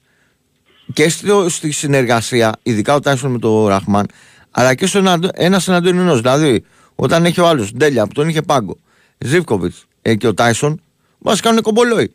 και 0.94 1.10
στο, 1.10 1.50
στη 1.50 1.72
συνεργασία, 1.72 2.54
ειδικά 2.64 2.96
ο 2.96 3.00
Τάισον 3.00 3.32
με 3.32 3.40
τον 3.40 3.68
Ραχμάν, 3.68 4.06
αλλά 4.52 4.74
και 4.76 4.86
στο 4.86 4.98
εναντί- 4.98 5.32
ένας 5.34 5.68
εναντίον 5.68 5.98
ενός. 6.00 6.22
Δηλαδή, 6.22 6.64
όταν 6.96 7.26
έχει 7.26 7.40
ο 7.42 7.48
άλλος 7.48 7.72
Ντέλια 7.74 8.08
που 8.08 8.14
τον 8.14 8.30
είχε 8.30 8.42
πάγκο, 8.42 8.78
Ζήφκοβιτς 9.18 9.86
ε, 10.02 10.16
και 10.16 10.28
ο 10.28 10.34
Τάισον, 10.34 10.82
μας 11.18 11.40
κάνουν 11.40 11.62
κομπολόι. 11.62 12.14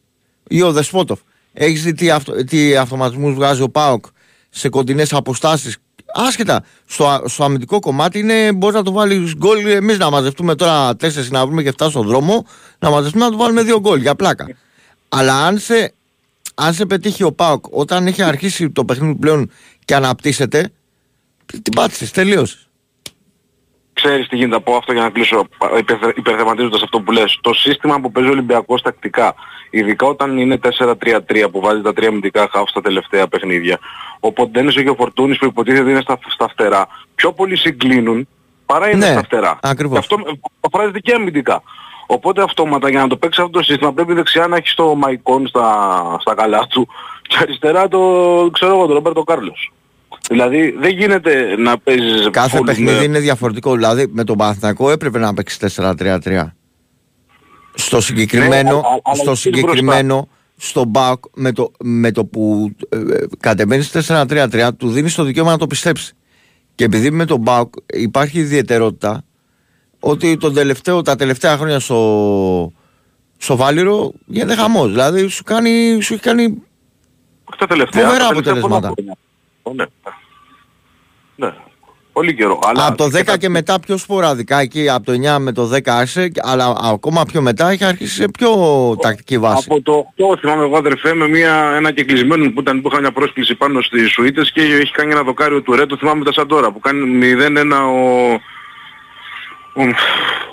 Ή 0.49 0.63
ο 0.63 0.73
Δεσπότοφ. 0.73 1.21
Έχεις 1.53 1.83
δει 1.83 1.93
τι, 1.95 2.11
αυτο, 2.11 2.45
τι 2.45 2.77
αυτοματισμούς 2.77 3.35
βγάζει 3.35 3.63
ο 3.63 3.69
Πάοκ 3.69 4.05
σε 4.51 4.69
κοντινές 4.69 5.13
αποστάσεις. 5.13 5.77
Άσχετα, 6.15 6.65
στο, 6.87 7.09
α- 7.09 7.29
στο 7.29 7.45
αμυντικό 7.45 7.81
κομμάτι 7.81 8.19
είναι, 8.19 8.53
μπορεί 8.53 8.75
να 8.75 8.83
το 8.83 8.93
βάλεις 8.93 9.35
γκολ. 9.35 9.67
Εμείς 9.67 9.99
να 9.99 10.11
μαζευτούμε 10.11 10.55
τώρα 10.55 10.97
τέσσερις 10.97 11.31
να 11.31 11.47
βρούμε 11.47 11.63
και 11.63 11.71
φτάσουμε 11.71 12.05
στον 12.05 12.15
δρόμο, 12.15 12.47
να 12.79 12.91
μαζευτούμε 12.91 13.25
να 13.25 13.31
του 13.31 13.37
βάλουμε 13.37 13.63
δύο 13.63 13.81
γκολ 13.81 14.01
για 14.01 14.15
πλάκα. 14.15 14.57
Αλλά 15.09 15.47
αν 15.47 15.59
σε, 15.59 15.95
αν 16.55 16.75
σε 16.75 16.87
πετύχει 16.87 17.23
ο 17.23 17.33
Πάοκ 17.33 17.65
όταν 17.71 18.07
έχει 18.07 18.23
αρχίσει 18.23 18.71
το 18.71 18.85
παιχνίδι 18.85 19.15
πλέον 19.15 19.51
και 19.85 19.95
αναπτύσσεται, 19.95 20.73
την 21.63 21.75
πάτησες, 21.75 22.11
τελείωσες. 22.11 22.67
Ξέρεις 23.93 24.29
τι 24.29 24.37
γίνεται 24.37 24.57
από 24.57 24.77
αυτό 24.77 24.93
για 24.93 25.03
να 25.03 25.11
κλείσω 25.11 25.47
υπερθε- 25.79 26.17
υπερθεματίζοντας 26.17 26.83
αυτό 26.83 27.01
που 27.01 27.13
λες. 27.13 27.39
Το 27.41 27.53
σύστημα 27.55 28.01
που 28.01 28.13
παίζει 28.13 28.29
ο 28.29 28.33
Ολυμπιακός 28.33 28.83
τακτικά, 28.83 29.35
ειδικά 29.71 30.07
όταν 30.07 30.39
είναι 30.39 30.57
4-3-3 30.57 31.49
που 31.51 31.61
βάζει 31.61 31.81
τα 31.83 31.93
τρία 31.93 32.09
αμυντικά 32.09 32.49
χάφ 32.53 32.69
στα 32.69 32.81
τελευταία 32.81 33.29
παιχνίδια, 33.29 33.79
ο 34.21 34.33
Ποντένης 34.33 34.75
και 34.75 34.89
ο 34.91 34.95
Φορτούνης 34.95 35.39
που 35.39 35.45
υποτίθεται 35.45 35.91
είναι 35.91 36.01
στα, 36.01 36.19
στα 36.29 36.49
φτερά, 36.49 36.87
πιο 37.15 37.33
πολύ 37.33 37.57
συγκλίνουν 37.57 38.29
παρά 38.67 38.87
είναι 38.91 39.07
Ναι, 39.07 39.13
στα 39.13 39.23
φτερά. 39.23 39.59
ακριβώς. 39.63 40.07
Και 40.07 40.15
αυτό 40.15 40.31
αφράζεται 40.61 40.99
και 40.99 41.13
αμυντικά. 41.15 41.63
Οπότε 42.07 42.43
αυτόματα 42.43 42.91
για 42.91 43.01
να 43.01 43.09
το 43.09 43.17
παίξει 43.17 43.41
αυτό 43.41 43.53
το 43.59 43.63
σύστημα 43.65 43.93
πρέπει 43.93 44.13
δεξιά 44.13 44.47
να 44.47 44.57
έχεις 44.57 44.75
το 44.75 44.95
Μαϊκόν 44.95 45.47
στα, 45.47 46.17
στα 46.21 46.35
καλά 46.35 46.67
του 46.67 46.89
και 47.23 47.37
αριστερά 47.41 47.89
το, 47.89 47.99
ξέρω 48.53 48.73
εγώ, 48.75 48.85
τον 48.87 48.95
Ρομπέρτο 48.95 49.23
Κάρλος. 49.23 49.73
Δηλαδή 50.33 50.71
δεν 50.79 50.91
γίνεται 50.91 51.57
να 51.57 51.79
παίζεις 51.79 52.29
Κάθε 52.31 52.59
full 52.59 52.65
παιχνίδι 52.65 52.97
με- 52.99 53.03
είναι 53.05 53.19
διαφορετικό. 53.19 53.75
Δηλαδή 53.75 54.07
με 54.11 54.25
τον 54.25 54.37
Παναθηναϊκό 54.37 54.91
έπρεπε 54.91 55.19
να 55.19 55.35
παίξει 55.35 55.59
4-3-3. 55.77 56.55
Στο 57.75 58.01
συγκεκριμένο, 58.01 58.53
Ναι, 58.71 58.77
αλλά- 58.77 59.01
αλλά 59.03 59.17
στο 59.17 59.31
εκεί 59.31 59.41
συγκεκριμένο 59.41 60.29
στον 60.57 60.89
Μπάουκ 60.89 61.25
με 61.35 61.53
το, 61.53 61.71
με 61.81 62.11
το 62.13 62.25
που 62.25 62.71
ε, 62.89 62.97
ε, 62.97 63.27
κατεβαίνεις 63.41 63.91
4-3-3 64.09 64.71
του 64.77 64.91
δίνεις 64.91 65.15
το 65.15 65.23
δικαίωμα 65.25 65.51
να 65.51 65.59
το 65.59 65.67
πιστέψεις. 65.67 66.13
Και 66.75 66.85
επειδή 66.85 67.11
με 67.11 67.25
τον 67.25 67.41
Μπάουκ 67.41 67.75
υπάρχει 67.95 68.39
ιδιαιτερότητα 68.39 69.25
ότι 70.01 70.37
τον 70.37 70.55
τελευταίο, 70.55 71.03
τα 71.03 71.17
τελευταία 71.17 71.57
χρόνια 71.57 71.81
στο, 71.81 72.73
στο 73.37 73.57
Βάλιρο 73.57 74.13
γίνεται 74.27 74.55
χαμός. 74.55 74.91
Δηλαδή 74.91 75.27
σου, 75.27 75.43
κάνει, 75.45 75.99
σου 76.03 76.13
έχει 76.15 76.23
κάνει 76.23 76.63
τα 77.59 77.67
τελευταία. 77.67 78.05
Φοβερά 78.05 78.29
τα 78.29 78.35
τελευταία 78.43 78.53
αποτελέσματα. 78.53 78.95
πολλά 78.95 78.95
χρόνια. 78.95 79.17
Ω, 79.63 79.73
Ναι. 79.73 79.85
ναι. 79.85 79.91
Πολύ 82.13 82.35
καιρό. 82.35 82.59
Αλλά 82.65 82.87
από 82.87 82.97
το 82.97 83.05
10 83.09 83.25
τα- 83.25 83.37
και 83.37 83.49
μετά 83.49 83.81
πιο 83.81 83.97
σποραδικά 83.97 84.61
εκεί, 84.61 84.89
από 84.89 85.05
το 85.07 85.13
9 85.13 85.39
με 85.39 85.53
το 85.53 85.67
10 85.67 85.79
άρχισε, 85.93 86.31
αλλά 86.43 86.77
ακόμα 86.83 87.25
πιο 87.25 87.41
μετά 87.43 87.71
έχει 87.71 87.85
αρχίσει 87.85 88.15
σε 88.15 88.29
πιο 88.29 88.51
τακτική 89.03 89.39
βάση. 89.39 89.67
Από 89.71 89.83
το 89.83 90.07
8 90.33 90.37
θυμάμαι 90.41 90.65
εγώ 90.65 90.77
αδερφέ 90.77 91.15
με 91.15 91.29
μια, 91.29 91.73
ένα 91.77 91.93
κεκλεισμένο 91.93 92.51
που 92.53 92.61
ήταν 92.61 92.81
που 92.83 92.89
είχα 92.93 93.01
μια 93.01 93.13
πρόσκληση 93.13 93.55
πάνω 93.55 93.81
στις 93.83 94.11
Σουίτες 94.11 94.53
και 94.53 94.61
έχει 94.61 94.93
κάνει 94.93 95.13
ένα 95.13 95.23
δοκάριο 95.23 95.63
του 95.63 95.73
Ρέτο 95.77 95.97
θυμάμαι 95.97 96.25
τα 96.25 96.33
σαν 96.33 96.47
τώρα 96.49 96.73
που 96.73 96.81
κάνει 96.81 97.19
0-1 97.23 97.73
ο... 97.73 98.33
Ο, 99.75 99.83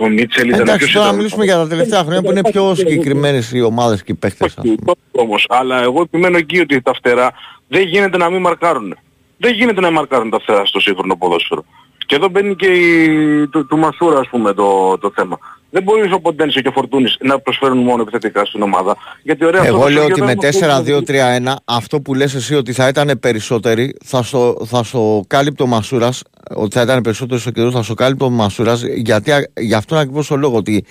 ο 0.03 0.09
Μίτσελ 0.09 0.47
ήταν 0.47 0.59
Εντάξει, 0.59 0.77
ποιος 0.79 0.91
τώρα 0.93 1.05
ήταν; 1.05 1.15
μιλήσουμε 1.17 1.43
για 1.43 1.55
τα 1.55 1.67
τελευταία 1.67 1.99
χρόνια 1.99 2.21
που 2.21 2.31
είναι 2.31 2.41
πιο 2.51 2.75
συγκεκριμένες 2.75 3.51
οι 3.51 3.61
ομάδες 3.61 4.03
και 4.03 4.11
οι 4.11 4.15
παίχτε. 4.15 4.45
Όχι, 4.45 4.55
το- 4.85 4.95
όμως. 5.11 5.45
Αλλά 5.49 5.81
εγώ 5.81 6.01
επιμένω 6.01 6.37
εκεί 6.37 6.59
ότι 6.59 6.81
τα 6.81 6.93
φτερά 6.93 7.31
δεν 7.67 7.81
γίνεται 7.81 8.17
να 8.17 8.29
μην 8.29 8.41
μαρκάρουν. 8.41 8.97
Δεν 9.39 9.53
γίνεται 9.53 9.81
να 9.81 9.91
μαρκάρουν 9.91 10.29
τα 10.29 10.39
φτερά 10.39 10.65
στο 10.65 10.79
σύγχρονο 10.79 11.15
ποδόσφαιρο. 11.15 11.65
Και 12.05 12.15
εδώ 12.15 12.29
μπαίνει 12.29 12.55
και 12.55 12.67
η, 12.67 13.47
του, 13.47 13.65
του 13.65 13.77
Μασούρα 13.77 14.19
ας 14.19 14.27
πούμε 14.27 14.53
το, 14.53 14.97
το 14.97 15.11
θέμα. 15.15 15.37
Δεν 15.69 15.83
μπορείς 15.83 16.11
ο 16.13 16.19
Ποντένσε 16.19 16.61
και 16.61 16.67
ο 16.67 16.71
Φορτούνης 16.71 17.17
να 17.19 17.39
προσφέρουν 17.39 17.77
μόνο 17.77 18.01
επιθετικά 18.01 18.45
στην 18.45 18.61
ομάδα. 18.61 18.97
Γιατί 19.23 19.45
ωραία 19.45 19.65
Εγώ 19.65 19.77
αυτό 19.77 19.89
λέω 19.89 20.05
ότι 20.05 20.21
με 20.21 20.35
με 20.35 21.03
4-2-3-1 21.45 21.53
αυτό 21.65 22.01
που 22.01 22.13
λες 22.13 22.33
εσύ 22.33 22.55
ότι 22.55 22.73
θα 22.73 22.87
ήταν 22.87 23.19
περισσότεροι 23.19 23.95
θα 24.05 24.23
στο, 24.23 24.57
θα 24.65 24.83
στο 24.83 25.23
κάλυπτο 25.27 25.63
ο 25.63 25.67
Μασούρας 25.67 26.23
ότι 26.55 26.75
θα 26.75 26.81
ήταν 26.81 27.01
περισσότερο 27.01 27.39
στο 27.39 27.51
καιρό 27.51 27.71
θα 27.71 27.83
στο 27.83 27.93
κάλυπτο 27.93 28.25
ο 28.25 28.29
Μασούρας 28.29 28.83
γιατί 28.83 29.31
α- 29.31 29.49
γι' 29.57 29.73
αυτόν 29.73 29.97
ακριβώς 29.97 30.27
το 30.27 30.35
λόγο 30.35 30.57
ότι 30.57 30.85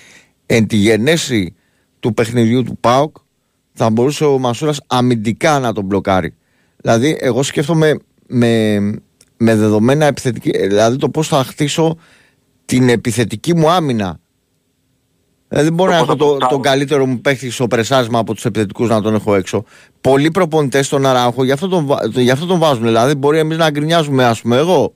εν 0.46 0.66
τη 0.66 0.76
γενέση 0.76 1.54
του 2.00 2.14
παιχνιδιού 2.14 2.62
του 2.62 2.76
ΠΑΟΚ 2.80 3.16
θα 3.72 3.90
μπορούσε 3.90 4.24
ο 4.24 4.38
Μασούρας 4.38 4.80
αμυντικά 4.86 5.58
να 5.58 5.72
τον 5.72 5.84
μπλοκάρει. 5.84 6.34
Δηλαδή 6.76 7.16
εγώ 7.20 7.42
σκέφτομαι 7.42 7.96
με, 8.28 8.78
με 9.36 9.54
δεδομένα 9.56 10.06
επιθετική, 10.06 10.66
δηλαδή 10.66 10.96
το 10.96 11.08
πώς 11.08 11.28
θα 11.28 11.44
χτίσω 11.44 11.96
την 12.64 12.88
επιθετική 12.88 13.54
μου 13.56 13.70
άμυνα 13.70 14.18
Δηλαδή 15.48 15.66
δεν 15.68 15.76
μπορώ 15.76 15.90
Το 15.90 15.96
να 15.96 16.04
πώς 16.04 16.14
έχω 16.16 16.24
θα 16.30 16.32
το, 16.32 16.38
το 16.38 16.46
τον 16.46 16.62
καλύτερο 16.62 17.06
μου 17.06 17.20
παίχτη 17.20 17.50
στο 17.50 17.66
πρεσάρισμα 17.66 18.18
από 18.18 18.34
τους 18.34 18.44
επιθετικούς 18.44 18.88
να 18.88 19.02
τον 19.02 19.14
έχω 19.14 19.34
έξω. 19.34 19.64
Πολλοί 20.00 20.30
προπονητές 20.30 20.86
στον 20.86 21.06
Αράχο 21.06 21.44
γι' 21.44 21.52
αυτό 21.52 21.68
τον, 21.68 21.86
βα- 21.86 22.08
το- 22.12 22.20
γι' 22.20 22.30
αυτό 22.30 22.46
τον 22.46 22.58
βάζουν. 22.58 22.84
Δηλαδή 22.84 23.14
μπορεί 23.14 23.38
εμείς 23.38 23.56
να 23.56 23.70
γκρινιάζουμε, 23.70 24.24
ας 24.24 24.40
πούμε, 24.40 24.56
εγώ, 24.56 24.94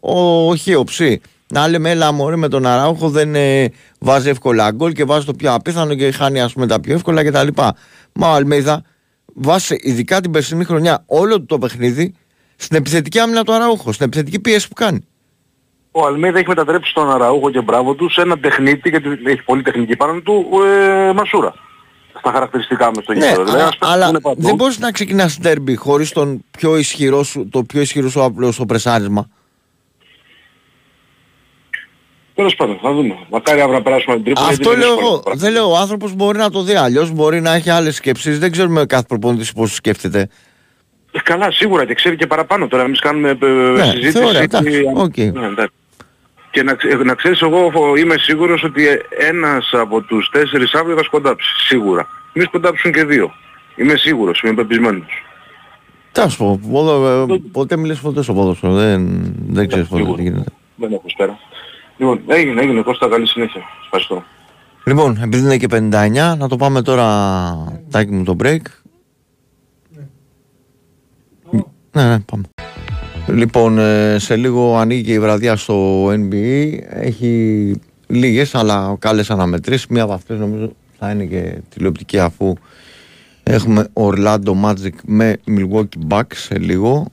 ο, 0.00 0.48
ο 0.50 0.56
Χίο 0.56 0.84
Ψή, 0.84 1.20
να 1.52 1.68
λέμε 1.68 1.90
έλα 1.90 2.12
μωρέ 2.12 2.36
με 2.36 2.48
τον 2.48 2.66
Αράχο 2.66 3.08
δεν 3.10 3.34
ε, 3.34 3.68
βάζει 3.98 4.28
εύκολα 4.28 4.70
γκολ 4.70 4.92
και 4.92 5.04
βάζει 5.04 5.26
το 5.26 5.32
πιο 5.34 5.54
απίθανο 5.54 5.94
και 5.94 6.10
χάνει 6.10 6.40
ας 6.40 6.52
πούμε 6.52 6.66
τα 6.66 6.80
πιο 6.80 6.94
εύκολα 6.94 7.24
κτλ. 7.24 7.48
Μα 8.14 8.30
ο 8.30 8.32
Αλμέιδα 8.34 8.82
βάζει 9.34 9.74
ειδικά 9.80 10.20
την 10.20 10.30
περσινή 10.30 10.64
χρονιά 10.64 11.02
όλο 11.06 11.36
του 11.38 11.46
το 11.46 11.58
παιχνίδι 11.58 12.14
στην 12.62 12.76
επιθετική 12.76 13.18
άμυνα 13.18 13.44
του 13.44 13.52
Αραούχο, 13.52 13.92
στην 13.92 14.06
επιθετική 14.06 14.40
πίεση 14.40 14.68
που 14.68 14.74
κάνει. 14.74 15.06
Ο 15.90 16.06
Αλμέιδα 16.06 16.38
έχει 16.38 16.48
μετατρέψει 16.48 16.94
τον 16.94 17.10
Αραούχο 17.10 17.50
και 17.50 17.60
μπράβο 17.60 17.94
του 17.94 18.08
σε 18.10 18.20
έναν 18.20 18.40
τεχνίτη, 18.40 18.88
γιατί 18.88 19.08
έχει 19.24 19.42
πολύ 19.42 19.62
τεχνική 19.62 19.96
πάνω 19.96 20.20
του, 20.20 20.48
ε, 20.66 21.12
Μασούρα. 21.12 21.54
Στα 22.18 22.30
χαρακτηριστικά 22.32 22.90
μες 22.94 23.04
στο 23.04 23.12
Ναι, 23.12 23.18
γήπεδο. 23.18 23.44
Δηλαδή, 23.44 23.60
α- 23.60 23.62
ένας 23.62 23.76
παίκτης 23.78 23.94
αλλά 23.94 24.04
που 24.04 24.10
είναι 24.10 24.20
παντού. 24.20 24.40
δεν 24.42 24.54
μπορείς 24.54 24.78
να 24.78 24.90
ξεκινάς 24.90 25.38
τέρμπι 25.38 25.74
χωρίς 25.76 26.10
τον 26.10 26.44
πιο 26.50 26.76
ισχυρό 26.76 27.22
σου, 27.22 27.48
το 27.48 27.62
πιο 27.64 27.80
ισχυρό 27.80 28.08
σου 28.08 28.22
απλό 28.22 28.52
στο 28.52 28.66
πρεσάρισμα. 28.66 29.28
Τέλος 32.34 32.54
πάντων, 32.54 32.78
θα 32.82 32.92
δούμε. 32.92 33.18
Μακάρι 33.30 33.60
αύριο 33.60 33.76
να 33.76 33.82
περάσουμε 33.82 34.14
την 34.14 34.24
Τρίπολη. 34.24 34.46
Αυτό 34.48 34.62
γιατί 34.62 34.76
είναι 34.76 34.84
λέω 34.84 34.94
δύσκολο 34.94 35.08
εγώ. 35.08 35.16
το 35.16 35.22
πράγμα. 35.22 35.40
Δεν 35.42 35.52
λέω 35.52 35.70
ο 35.70 35.76
άνθρωπος 35.76 36.14
μπορεί 36.14 36.38
να 36.38 36.50
το 36.50 36.62
δει. 36.62 36.74
Αλλιώς 36.74 37.10
μπορεί 37.10 37.40
να 37.40 37.54
έχει 37.54 37.70
άλλες 37.70 37.94
σκέψεις. 37.96 38.38
Δεν 38.38 38.50
ξέρουμε 38.52 38.86
κάθε 38.86 39.04
προπονητής 39.08 39.52
πώς 39.52 39.74
σκέφτεται. 39.74 40.28
Ε, 41.12 41.18
Καλά, 41.22 41.50
σίγουρα 41.50 41.84
και 41.84 41.94
ξέρει 41.94 42.16
και 42.16 42.26
παραπάνω 42.26 42.66
τώρα. 42.68 42.82
Εμείς 42.82 43.00
κάνουμε 43.00 43.28
ε, 43.42 43.46
Ναι, 43.46 43.84
συζήτηση. 43.84 44.10
θεωρώ, 44.10 44.38
εντάξει, 44.38 44.82
οκ. 44.94 45.16
Ναι, 45.16 45.46
εντάξει. 45.46 45.74
Και 46.50 46.62
να, 46.62 46.74
ξε- 46.74 47.02
να 47.04 47.14
ξέρεις 47.14 47.40
εγώ 47.40 47.70
φο- 47.72 47.96
είμαι 47.96 48.14
σίγουρος 48.18 48.62
ότι 48.64 48.88
ε, 48.88 48.98
ένας 49.28 49.70
από 49.72 50.00
τους 50.02 50.28
τέσσερις 50.32 50.74
αύριο 50.74 50.96
θα 50.96 51.02
σκοντάψει. 51.02 51.48
Σίγουρα. 51.66 52.08
Μη 52.32 52.42
σκοντάψουν 52.42 52.92
και 52.92 53.04
δύο. 53.04 53.32
Είμαι 53.76 53.96
σίγουρος, 53.96 54.40
είμαι 54.40 54.54
πεπεισμένος. 54.54 55.06
Τι 56.12 56.20
να 56.20 56.28
σου 56.28 56.36
πω, 56.38 56.60
ποδο- 56.72 57.34
ε, 57.34 57.40
ποτέ 57.52 57.76
μιλήσει 57.76 58.00
ποτέ 58.02 58.22
στο 58.22 58.32
ποδόσφαιρο. 58.34 58.72
Δεν, 58.72 59.32
δεν 59.48 59.68
ξέρεις 59.68 59.88
ποτέ 59.88 60.00
σίγουρα. 60.02 60.16
τι 60.22 60.28
γίνεται. 60.28 60.50
Δεν 60.76 60.92
έχω 60.92 61.04
σπέρα. 61.06 61.38
Λοιπόν, 61.96 62.20
έγινε, 62.26 62.60
έγινε. 62.60 62.82
Κώστα, 62.82 63.08
καλή 63.08 63.26
συνέχεια. 63.28 63.60
Ευχαριστώ. 63.84 64.24
Λοιπόν, 64.84 65.20
επειδή 65.22 65.42
είναι 65.44 65.56
και 65.56 65.66
59, 65.70 66.36
να 66.38 66.48
το 66.48 66.56
πάμε 66.56 66.82
τώρα 66.82 67.06
τάκι 67.90 68.12
μου 68.12 68.24
το 68.24 68.36
break. 68.42 68.60
Ναι, 71.92 72.08
ναι, 72.08 72.20
πάμε. 72.20 72.42
Λοιπόν, 73.28 73.78
ε, 73.78 74.18
σε 74.18 74.36
λίγο 74.36 74.76
ανοίγει 74.76 75.02
και 75.02 75.12
η 75.12 75.20
βραδιά 75.20 75.56
στο 75.56 76.06
NBA. 76.06 76.78
Έχει 76.88 77.74
λίγες 78.06 78.54
αλλά 78.54 78.96
καλές 78.98 79.30
αναμετρήσεις. 79.30 79.86
Μία 79.86 80.02
από 80.02 80.12
αυτές 80.12 80.38
νομίζω 80.38 80.72
θα 80.98 81.10
είναι 81.10 81.24
και 81.24 81.60
τηλεοπτική 81.68 82.18
αφού 82.18 82.54
έχουμε 83.42 83.88
Orlando 83.92 84.52
Magic 84.64 84.92
με 85.04 85.36
Milwaukee 85.46 86.08
Bucks 86.08 86.34
σε 86.34 86.58
λίγο. 86.58 87.06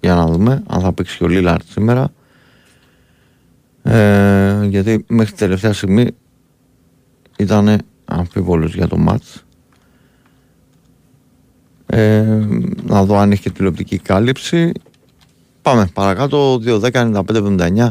Για 0.00 0.14
να 0.14 0.26
δούμε 0.26 0.62
αν 0.66 0.80
θα 0.80 0.92
παίξει 0.92 1.18
και 1.18 1.24
ο 1.24 1.28
Lillard 1.30 1.64
σήμερα. 1.68 2.12
Ε, 3.82 4.64
γιατί 4.64 5.04
μέχρι 5.08 5.32
τη 5.32 5.38
τελευταία 5.38 5.72
στιγμή 5.72 6.06
ήταν 7.38 7.78
αμφίβολος 8.04 8.74
για 8.74 8.88
το 8.88 8.96
μάτς. 8.96 9.44
Ε, 11.94 12.22
να 12.82 13.04
δω 13.04 13.16
αν 13.16 13.32
έχει 13.32 13.42
και 13.42 13.50
τηλεοπτική 13.50 13.98
κάλυψη. 13.98 14.72
Πάμε 15.62 15.90
παρακάτω. 15.94 16.54
2, 16.54 16.80
10, 16.80 16.90
95, 16.90 17.36
79, 17.36 17.90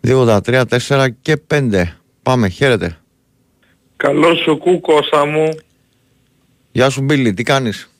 2, 0.00 0.40
83, 0.42 0.64
4 0.88 1.08
και 1.22 1.36
5. 1.46 1.84
Πάμε, 2.22 2.48
χαίρετε. 2.48 2.96
Καλώς 3.96 4.38
σου 4.38 4.58
κου 4.58 4.80
Κώστα 4.80 5.26
μου. 5.26 5.48
Γεια 6.72 6.90
σου 6.90 7.02
Μπίλι, 7.02 7.34
τι 7.34 7.42
κάνεις; 7.42 7.90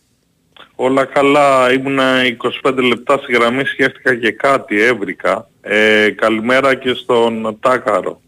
Όλα 0.75 1.05
καλά. 1.05 1.73
Ήμουνα 1.73 2.23
25 2.65 2.75
λεπτά 2.83 3.19
στη 3.19 3.33
γραμμή, 3.33 3.65
σκέφτηκα 3.65 4.15
και 4.15 4.31
κάτι, 4.31 4.81
έβρικα. 4.81 5.49
Ε, 5.61 6.11
καλημέρα 6.11 6.75
και 6.75 6.95
στον 6.95 7.57
Τάκαρο. 7.61 8.21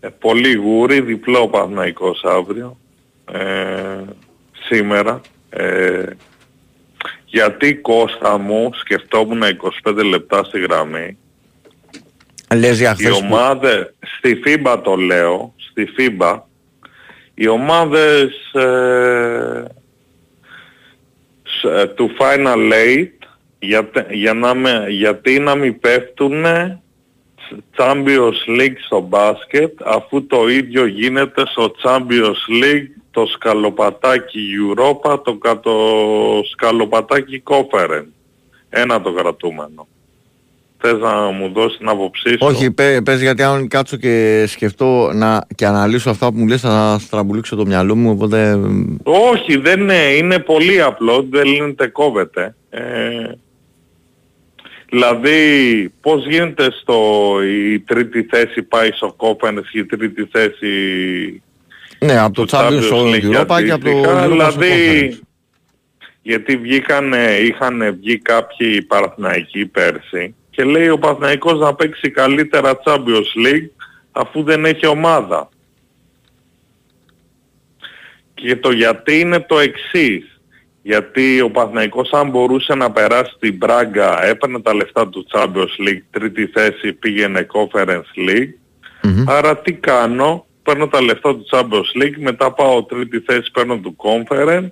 Ε, 0.00 0.08
πολύ 0.08 0.54
γούρι, 0.54 1.00
διπλό 1.00 1.40
ο 1.40 1.48
Παναθηναϊκός 1.48 2.24
αύριο. 2.24 2.78
Ε, 3.32 4.04
σήμερα. 4.66 5.20
Ε, 5.50 6.04
γιατί 7.26 7.74
Κώστα 7.74 8.38
μου 8.38 8.70
σκεφτόμουν 8.74 9.42
25 9.84 10.04
λεπτά 10.04 10.44
στη 10.44 10.60
γραμμή. 10.60 11.16
Λες 12.54 12.78
για 12.78 12.90
Οι 12.90 12.94
χθες 12.94 13.18
που... 13.18 13.20
ομάδες, 13.24 13.94
στη 14.18 14.40
FIBA 14.46 14.80
το 14.84 14.94
λέω, 14.96 15.54
στη 15.56 15.88
FIBA, 15.98 16.40
οι 17.34 17.48
ομάδες 17.48 18.52
ε, 18.52 19.64
σ- 21.42 21.64
ε, 21.64 21.86
του 21.86 22.10
Final 22.18 22.72
Eight 22.72 23.26
για, 23.58 23.90
για 24.10 24.34
να 24.34 24.54
με, 24.54 24.86
γιατί 24.88 25.38
να 25.38 25.54
μην 25.54 25.80
πέφτουν 25.80 26.44
Champions 27.76 28.58
League 28.60 28.76
στο 28.86 29.00
μπάσκετ 29.00 29.72
αφού 29.84 30.26
το 30.26 30.48
ίδιο 30.48 30.86
γίνεται 30.86 31.42
στο 31.46 31.74
Champions 31.82 32.62
League 32.62 32.86
το 33.14 33.26
σκαλοπατάκι 33.26 34.40
Europa, 34.60 35.20
το 35.24 35.34
κατο 35.34 35.72
σκαλοπατάκι 36.52 37.42
Conference. 37.46 38.12
Ένα 38.68 39.00
το 39.00 39.12
κρατούμενο. 39.12 39.86
Θες 40.78 40.98
να 40.98 41.30
μου 41.30 41.52
δώσεις 41.52 41.78
την 41.78 41.88
άποψή 41.88 42.28
σου; 42.28 42.38
Όχι, 42.40 42.70
πέ, 42.70 43.00
πες 43.04 43.20
γιατί 43.20 43.42
αν 43.42 43.68
κάτσω 43.68 43.96
και 43.96 44.44
σκεφτώ 44.46 45.10
να, 45.12 45.46
και 45.54 45.66
αναλύσω 45.66 46.10
αυτά 46.10 46.32
που 46.32 46.38
μου 46.38 46.46
λες 46.46 46.60
θα 46.60 46.96
στραμπουλήξω 47.00 47.56
το 47.56 47.66
μυαλό 47.66 47.96
μου 47.96 48.10
οπότε 48.10 48.60
Όχι, 49.02 49.56
δεν 49.56 49.80
είναι, 49.80 49.94
είναι 49.94 50.38
πολύ 50.38 50.82
απλό, 50.82 51.26
δεν 51.30 51.44
λύνεται, 51.44 51.86
κόβεται. 51.86 52.54
Ε, 52.70 52.82
δηλαδή, 54.88 55.38
πώς 56.00 56.26
γίνεται 56.26 56.68
στο 56.80 57.36
η 57.44 57.80
τρίτη 57.80 58.22
θέση 58.22 58.62
πάει 58.62 58.90
στο 58.92 59.16
Conference 59.18 59.64
και 59.70 59.78
η 59.78 59.84
τρίτη 59.84 60.28
θέση 60.32 60.68
ναι 62.04 62.18
από 62.18 62.34
το 62.34 62.42
τους 62.42 62.52
Champions 62.52 62.82
στο 62.82 63.04
League 63.04 63.40
Europa 63.40 63.64
και 63.64 63.70
από 63.70 63.84
το 63.84 63.90
αντίστοιχα, 63.90 64.10
Europa 64.10 64.18
στο 64.18 64.28
Δηλαδή, 64.28 65.08
Conference. 65.12 65.26
γιατί 66.22 66.56
βγήκανε, 66.56 67.36
είχαν 67.40 67.96
βγει 68.00 68.18
κάποιοι 68.18 68.82
Παναθηναϊκοί 68.82 69.66
πέρσι 69.66 70.34
και 70.50 70.64
λέει 70.64 70.88
ο 70.88 70.98
Παναθηναϊκός 70.98 71.58
να 71.58 71.74
παίξει 71.74 72.10
καλύτερα 72.10 72.80
Champions 72.84 73.46
League 73.46 73.68
αφού 74.12 74.42
δεν 74.42 74.64
έχει 74.64 74.86
ομάδα. 74.86 75.48
Και 78.34 78.56
το 78.56 78.70
γιατί 78.70 79.20
είναι 79.20 79.40
το 79.40 79.58
εξής. 79.58 80.28
Γιατί 80.82 81.40
ο 81.40 81.50
Παναθηναϊκός 81.50 82.12
αν 82.12 82.30
μπορούσε 82.30 82.74
να 82.74 82.90
περάσει 82.90 83.36
την 83.38 83.56
Μπράγκα 83.56 84.24
έπαιρνε 84.24 84.60
τα 84.60 84.74
λεφτά 84.74 85.08
του 85.08 85.26
Champions 85.32 85.88
League, 85.88 86.02
τρίτη 86.10 86.46
θέση 86.46 86.92
πήγαινε 86.92 87.46
Conference 87.52 88.28
League. 88.28 88.52
Μμμ. 89.02 89.24
Άρα 89.26 89.58
τι 89.58 89.72
κάνω, 89.72 90.46
παίρνω 90.64 90.88
τα 90.88 91.00
λεφτά 91.02 91.36
του 91.36 91.46
Champions 91.50 92.02
League, 92.02 92.16
μετά 92.18 92.52
πάω 92.52 92.84
τρίτη 92.84 93.20
θέση 93.20 93.50
παίρνω 93.50 93.78
του 93.78 93.96
Conference, 93.96 94.68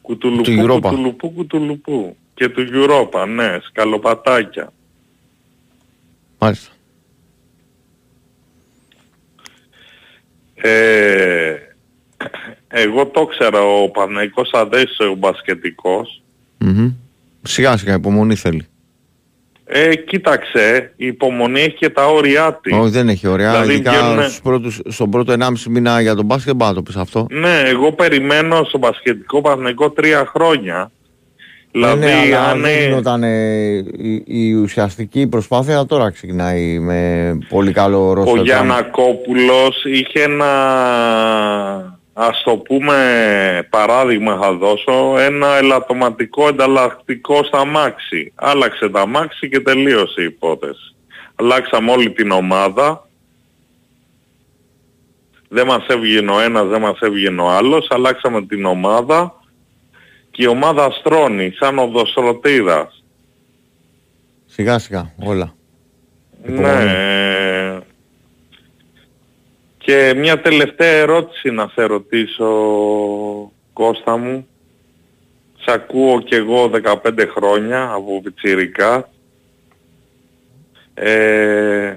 κουτουλουπού, 0.00 0.42
Του 0.42 0.64
Europa. 0.66 0.80
κουτουλουπού, 0.80 1.32
κουτουλουπού. 1.32 2.16
Και 2.34 2.48
του 2.48 2.66
Europa, 2.72 3.26
ναι, 3.28 3.58
σκαλοπατάκια. 3.62 4.72
Μάλιστα. 6.38 6.72
Ε, 10.54 11.54
εγώ 12.68 13.06
το 13.06 13.24
ξέρα, 13.26 13.60
ο 13.62 13.88
Παναϊκός 13.90 14.50
αδέσαι 14.52 15.02
ο 15.04 15.14
μπασκετικός. 15.14 16.22
Μμμ. 16.58 16.92
Σιγά 17.42 17.76
σιγά 17.76 17.94
υπομονή 17.94 18.34
θέλει. 18.34 18.66
Ε, 19.66 19.94
κοίταξε, 19.94 20.92
η 20.96 21.06
υπομονή 21.06 21.60
έχει 21.60 21.74
και 21.76 21.88
τα 21.90 22.06
όρια 22.06 22.58
της. 22.62 22.76
Όχι 22.78 22.90
δεν 22.90 23.08
έχει 23.08 23.26
ωραία. 23.28 23.50
Δηλαδή 23.50 23.72
Ειδικά 23.72 23.90
βγαίνουνε- 23.90 24.24
στους 24.24 24.40
πρώτους, 24.40 24.80
στον 24.88 25.10
πρώτο 25.10 25.32
1,5 25.32 25.70
μήνα 25.70 26.00
για 26.00 26.14
τον 26.14 26.24
μπάσκετ 26.24 26.46
δεν 26.46 26.56
πάω 26.56 26.68
να 26.68 26.74
το 26.74 26.82
πεις 26.82 26.96
αυτό. 26.96 27.26
Ναι, 27.30 27.62
εγώ 27.66 27.92
περιμένω 27.92 28.64
στο 28.64 28.78
μπασκετικό 28.78 29.40
Παναϊκό 29.40 29.90
τρία 29.90 30.30
χρόνια 30.34 30.90
Ναι, 31.70 31.86
ναι, 31.86 31.94
Δηλαδή 31.94 32.32
αλλά 32.32 32.48
αν 32.50 32.60
δεν 32.60 32.70
ε, 32.74 32.84
γινόταν 32.84 33.22
ε, 33.22 33.76
η, 33.96 34.22
η 34.26 34.54
ουσιαστική 34.54 35.26
προσπάθεια 35.26 35.86
τώρα 35.86 36.10
ξεκινάει 36.10 36.78
με 36.78 37.32
πολύ 37.48 37.72
καλό 37.72 38.08
ο 38.08 38.12
ρόστερ. 38.12 38.42
Γιανακόπουλος 38.44 39.84
είχε 39.84 40.22
ένα, 40.22 41.93
ας 42.16 42.42
το 42.42 42.56
πούμε 42.56 43.66
παράδειγμα 43.70 44.38
θα 44.40 44.52
δώσω, 44.52 45.18
ένα 45.18 45.56
ελαττωματικό 45.56 46.48
ενταλλακτικό 46.48 47.44
στα 47.44 47.64
μάξι. 47.64 48.32
Άλλαξε 48.34 48.88
τα 48.88 49.06
μάξι 49.06 49.48
και 49.48 49.60
τελείωσε 49.60 50.20
η 50.20 50.24
υπόθεση. 50.24 50.94
Αλλάξαμε 51.34 51.90
όλη 51.90 52.10
την 52.10 52.30
ομάδα. 52.30 53.08
Δεν 55.48 55.66
μας 55.66 55.86
έβγαινε 55.86 56.30
ο 56.30 56.40
ένας, 56.40 56.68
δεν 56.68 56.80
μας 56.80 56.98
έβγαινε 57.00 57.42
ο 57.42 57.48
άλλος. 57.50 57.86
Αλλάξαμε 57.90 58.46
την 58.46 58.64
ομάδα 58.64 59.34
και 60.30 60.42
η 60.42 60.46
ομάδα 60.46 60.90
στρώνει 60.90 61.50
σαν 61.50 61.78
οδοστρωτήρας. 61.78 63.04
Σιγά 64.46 64.78
σιγά 64.78 65.12
όλα. 65.24 65.54
Ναι. 66.46 67.63
Και 69.84 70.14
μια 70.16 70.40
τελευταία 70.40 70.92
ερώτηση 70.92 71.50
να 71.50 71.70
σε 71.74 71.82
ρωτήσω, 71.82 72.48
Κώστα 73.72 74.16
μου. 74.16 74.48
Σ' 75.56 75.68
ακούω 75.68 76.20
κι 76.20 76.34
εγώ 76.34 76.70
15 77.04 77.26
χρόνια 77.36 77.90
από 77.92 78.20
πιτσιρικά. 78.22 79.08
Ε, 80.94 81.96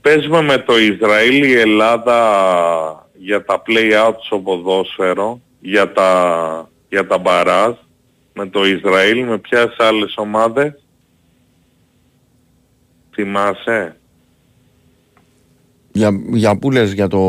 πες 0.00 0.26
με 0.26 0.42
με 0.42 0.58
το 0.58 0.78
Ισραήλ 0.78 1.44
η 1.44 1.52
Ελλάδα 1.52 3.08
για 3.14 3.44
τα 3.44 3.62
play-out 3.66 4.14
στο 4.20 4.38
ποδόσφαιρο, 4.38 5.40
για 5.60 5.92
τα, 5.92 6.70
για 6.88 7.06
τα 7.06 7.18
μπαράζ, 7.18 7.74
με 8.32 8.46
το 8.46 8.64
Ισραήλ, 8.64 9.24
με 9.24 9.38
ποιες 9.38 9.74
άλλες 9.78 10.14
ομάδες. 10.16 10.82
Θυμάσαι; 13.14 13.96
Για, 15.96 16.10
για 16.32 16.56
πού 16.56 16.70
λες, 16.70 16.92
για 16.92 17.08
το... 17.08 17.20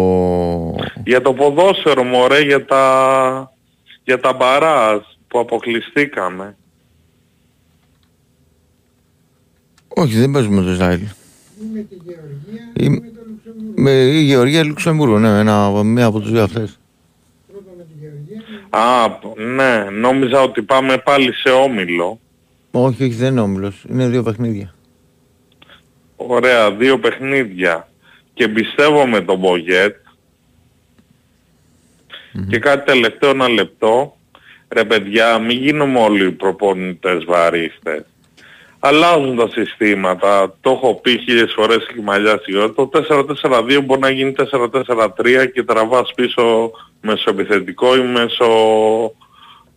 Για 1.05 1.22
το 1.22 1.34
ποδόσφαιρο 1.34 2.03
μωρέ, 2.03 2.41
για 2.41 2.65
τα, 2.65 3.53
για 4.03 4.20
τα 4.20 4.34
μπαράζ 4.34 4.99
που 5.28 5.39
αποκλειστήκαμε. 5.39 6.55
Όχι, 9.88 10.18
δεν 10.20 10.32
παίζουμε 10.32 10.61
το 10.63 10.72
Ισραήλ. 10.72 10.99
με 11.74 11.80
τη 11.89 11.95
Γεωργία 11.95 12.72
Η- 12.74 12.89
με 12.89 12.95
το 12.99 13.22
Λουξεμβούργο. 13.28 13.74
Με 13.82 13.91
η 13.91 14.22
Γεωργία 14.22 14.59
ή 14.59 14.65
Λουξεμβούργο, 14.65 15.20
ναι, 15.20 15.39
ένα, 15.39 15.84
μία 15.84 16.05
από 16.05 16.20
τους 16.20 16.32
δύο 16.32 16.43
αυτές. 16.43 16.80
Πρώτα 17.51 17.72
με 17.78 17.84
τη 17.84 17.93
Γεωργία. 17.99 18.41
Α, 18.70 19.20
ναι, 19.55 19.89
νόμιζα 19.99 20.41
ότι 20.41 20.61
πάμε 20.61 20.97
πάλι 20.97 21.34
σε 21.34 21.49
όμιλο. 21.49 22.20
Όχι, 22.72 23.03
όχι, 23.03 23.13
δεν 23.13 23.32
είναι 23.32 23.41
όμιλος. 23.41 23.86
Είναι 23.91 24.07
δύο 24.07 24.24
παιχνίδια. 24.24 24.74
Ωραία, 26.15 26.72
δύο 26.72 26.99
παιχνίδια. 26.99 27.87
Και 28.38 28.44
εμπιστεύομαι 28.44 29.22
τον 29.22 29.38
Μπογιέτ. 29.38 29.96
Και 32.50 32.60
κάτι 32.60 32.86
τελευταίο 32.86 33.30
ένα 33.30 33.50
λεπτό. 33.50 34.18
Ρε 34.70 34.84
παιδιά, 34.84 35.40
μην 35.40 35.58
γίνουμε 35.58 36.00
όλοι 36.00 36.26
οι 36.26 36.32
προπονητές 36.32 37.24
βαρύστες. 37.26 38.06
Αλλάζουν 38.80 39.36
τα 39.36 39.50
συστήματα. 39.50 40.56
Το 40.62 40.70
έχω 40.72 40.96
πει 40.96 41.18
χίλιες 41.18 41.54
φορές 41.56 41.86
και 41.88 42.02
μαλλιά 42.02 42.40
σιγά. 42.44 42.74
Το 42.74 42.90
4-4-2 42.94 43.82
μπορεί 43.84 44.00
να 44.00 44.10
γίνει 44.10 44.32
4-4-3 44.32 45.52
και 45.54 45.64
τραβάς 45.64 46.14
πίσω 46.16 46.72
μεσοεπιθετικό 47.02 47.96
ή 47.96 48.02
μεσο, 48.02 48.52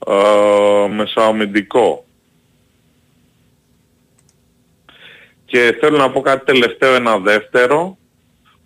ε, 0.07 0.89
μεσοαμυντικό. 0.95 2.05
Και 5.45 5.77
θέλω 5.81 5.97
να 5.97 6.11
πω 6.11 6.21
κάτι 6.21 6.45
τελευταίο, 6.45 6.95
ένα 6.95 7.19
δεύτερο. 7.19 7.99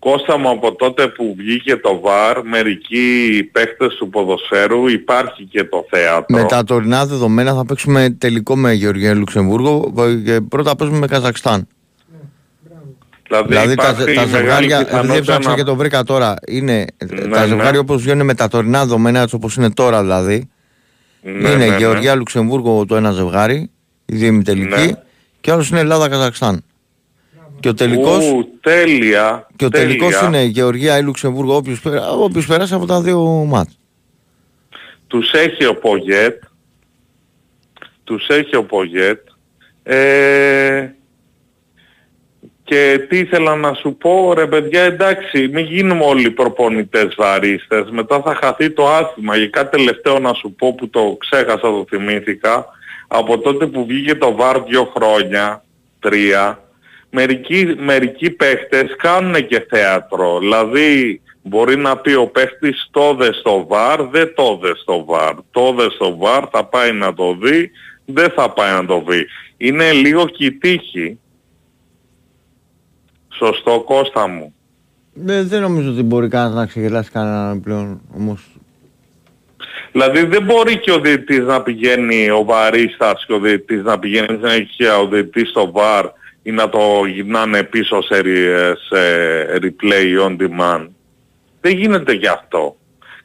Κώστα 0.05 0.39
μου 0.39 0.49
από 0.51 0.75
τότε 0.75 1.09
που 1.09 1.35
βγήκε 1.39 1.77
το 1.77 2.01
ΒΑΡ, 2.01 2.43
μερικοί 2.47 3.49
παίχτες 3.53 3.95
του 3.95 4.09
ποδοσφαίρου, 4.09 4.89
υπάρχει 4.89 5.45
και 5.45 5.65
το 5.65 5.87
θέατρο. 5.91 6.37
Με 6.39 6.45
τα 6.45 6.65
τωρινά 6.65 7.07
δεδομένα 7.07 7.55
θα 7.55 7.65
παίξουμε 7.65 8.11
τελικό 8.19 8.57
με 8.57 8.73
Γεωργία 8.73 9.11
ή 9.11 9.15
Λουξεμβούργο 9.15 9.93
και 10.25 10.41
πρώτα 10.41 10.77
παίζουμε 10.77 10.99
με 10.99 11.07
Καζακστάν. 11.07 11.67
Δηλαδή, 13.29 13.49
Δηλαδή 13.49 13.75
τα, 13.75 13.83
υπάρχει 13.89 14.05
τα 14.15 14.27
μεγάλη 14.27 14.29
ζευγάρια, 14.31 14.77
επειδή 14.77 14.91
πιθανότητα 14.91 15.17
έψαξα 15.17 15.51
να- 15.51 15.57
και 15.57 15.63
το 15.63 15.75
βρήκα 15.77 16.03
τώρα, 16.03 16.35
είναι 16.47 16.85
Ναι, 17.13 17.29
τα 17.29 17.47
ζευγάρια 17.47 17.71
ναι. 17.71 17.79
όπως 17.79 18.03
βγαίνουν 18.03 18.27
με 18.27 18.35
τα 18.35 18.49
τωρινά 18.49 18.79
δεδομένα 18.81 19.21
έτσι 19.21 19.35
όπως 19.35 19.57
είναι 19.57 19.71
τώρα 19.71 20.01
δηλαδή. 20.01 20.49
Ναι, 21.23 21.31
είναι 21.31 21.49
ναι, 21.57 21.67
ναι. 21.67 21.77
Γεωργία 21.77 22.15
Λουξεμβούργο 22.15 22.87
το 22.87 22.97
ένα 22.97 23.11
ζευγάρι, 23.11 23.71
η 24.07 24.17
διεμιτελική, 24.17 24.87
Ναι. 24.87 24.93
και 25.41 25.51
άλλος 25.53 25.69
είναι 25.71 25.81
Ελλάδα 25.81 26.09
Καζακστάν. 26.09 26.65
Και 27.65 27.71
ο 27.71 27.75
τελικός, 27.75 28.31
Ου, 28.31 28.49
τέλεια. 28.61 29.47
και 29.57 29.65
ο 29.65 29.69
τέλεια. 29.69 29.87
τελικός 29.87 30.21
είναι 30.23 30.43
Γεωργία 30.43 30.99
ή 30.99 31.03
Λουξεμβούργο 31.03 31.57
όποιος, 31.57 31.81
πέρα- 31.81 32.11
όποιος 32.11 32.47
περάσει 32.47 32.75
από 32.75 32.87
τα 32.87 33.01
δύο 33.03 33.21
μάτς. 33.49 33.79
Τους 35.07 35.33
έχει 35.33 35.65
ο 35.65 35.75
Πογέτ. 35.75 36.43
Τους 38.05 38.27
έχει 38.29 38.57
ο 38.57 38.65
Πογέτ. 38.65 39.21
Ε, 39.83 40.89
και 42.65 43.07
τι 43.09 43.19
ήθελα 43.19 43.57
να 43.57 43.75
σου 43.75 43.97
πω, 43.97 44.33
ρε 44.35 44.47
παιδιά, 44.47 44.83
εντάξει, 44.83 45.49
μην 45.49 45.65
γίνουμε 45.65 46.05
όλοι 46.05 46.31
προπονητές 46.31 47.15
βαρύστες. 47.17 47.91
Μετά 47.91 48.23
θα 48.23 48.35
χαθεί 48.43 48.71
το 48.71 48.89
άθλημα. 48.89 49.37
Για 49.37 49.49
κάτι 49.49 49.77
τελευταίο 49.77 50.19
να 50.19 50.33
σου 50.33 50.55
πω 50.59 50.75
που 50.75 50.89
το 50.89 51.17
ξέχασα, 51.21 51.61
το 51.61 51.85
θυμήθηκα. 51.89 52.67
Από 53.09 53.39
τότε 53.39 53.67
που 53.67 53.87
βγήκε 53.87 54.15
το 54.15 54.35
ΒΑΡ 54.35 54.61
δύο 54.63 54.93
χρόνια, 54.97 55.65
τρία, 56.01 56.64
μερικοί, 57.15 57.75
μερικοί 57.79 58.31
παίχτες 58.31 58.97
κάνουν 58.97 59.47
και 59.47 59.67
θέατρο. 59.69 60.39
Δηλαδή 60.39 61.21
μπορεί 61.43 61.77
να 61.77 61.97
πει 61.97 62.15
ο 62.15 62.27
παίχτης 62.27 62.89
το 62.91 63.15
δε 63.15 63.33
στο 63.33 63.67
ΒΑΡ, 63.69 64.03
δεν 64.03 64.35
το 64.35 64.59
δε 64.63 64.75
στο 64.75 65.05
ΒΑΡ. 65.05 65.35
Το 65.51 65.73
δε 65.73 65.91
στο 65.91 66.17
ΒΑΡ 66.17 66.45
θα 66.53 66.65
πάει 66.65 66.93
να 66.93 67.15
το 67.15 67.37
δει, 67.43 67.71
δεν 68.05 68.31
θα 68.31 68.51
πάει 68.51 68.73
να 68.73 68.87
το 68.87 69.05
δει. 69.09 69.27
Είναι 69.57 69.93
λίγο 69.93 70.27
και 70.27 70.45
η 70.45 70.53
τύχη. 70.53 71.19
Σωστό 73.29 73.83
Κώστα 73.87 74.29
μου. 74.29 74.55
Ε, 75.27 75.43
δεν 75.43 75.61
νομίζω 75.61 75.91
ότι 75.91 76.03
μπορεί 76.03 76.29
κανένας 76.29 76.55
να 76.55 76.67
ξεγελάσει 76.67 77.11
κανέναν 77.11 77.61
πλέον 77.61 78.01
όμως. 78.15 78.47
Δηλαδή 79.93 80.25
δεν 80.25 80.43
μπορεί 80.43 80.79
και 80.79 80.93
ο 80.93 81.01
διαιτητής 81.01 81.45
να 81.45 81.63
πηγαίνει, 81.63 82.31
ο 82.31 82.45
βαρίστας 82.45 83.25
και 83.27 83.33
ο 83.33 83.39
διαιτητής 83.39 83.83
να 83.83 83.99
πηγαίνει 83.99 84.27
συνέχεια 84.27 84.99
ο 84.99 85.07
διαιτητής 85.07 85.49
στο 85.49 85.73
VAR 85.75 86.05
ή 86.47 86.51
να 86.51 86.69
το 86.69 87.05
γυρνάνε 87.07 87.63
πίσω 87.63 88.03
σε, 88.03 88.21
re- 88.25 88.75
σε 88.89 88.99
replay 89.63 90.27
on 90.29 90.37
demand. 90.37 90.87
Δεν 91.61 91.77
γίνεται 91.77 92.13
γι' 92.13 92.27
αυτό. 92.27 92.77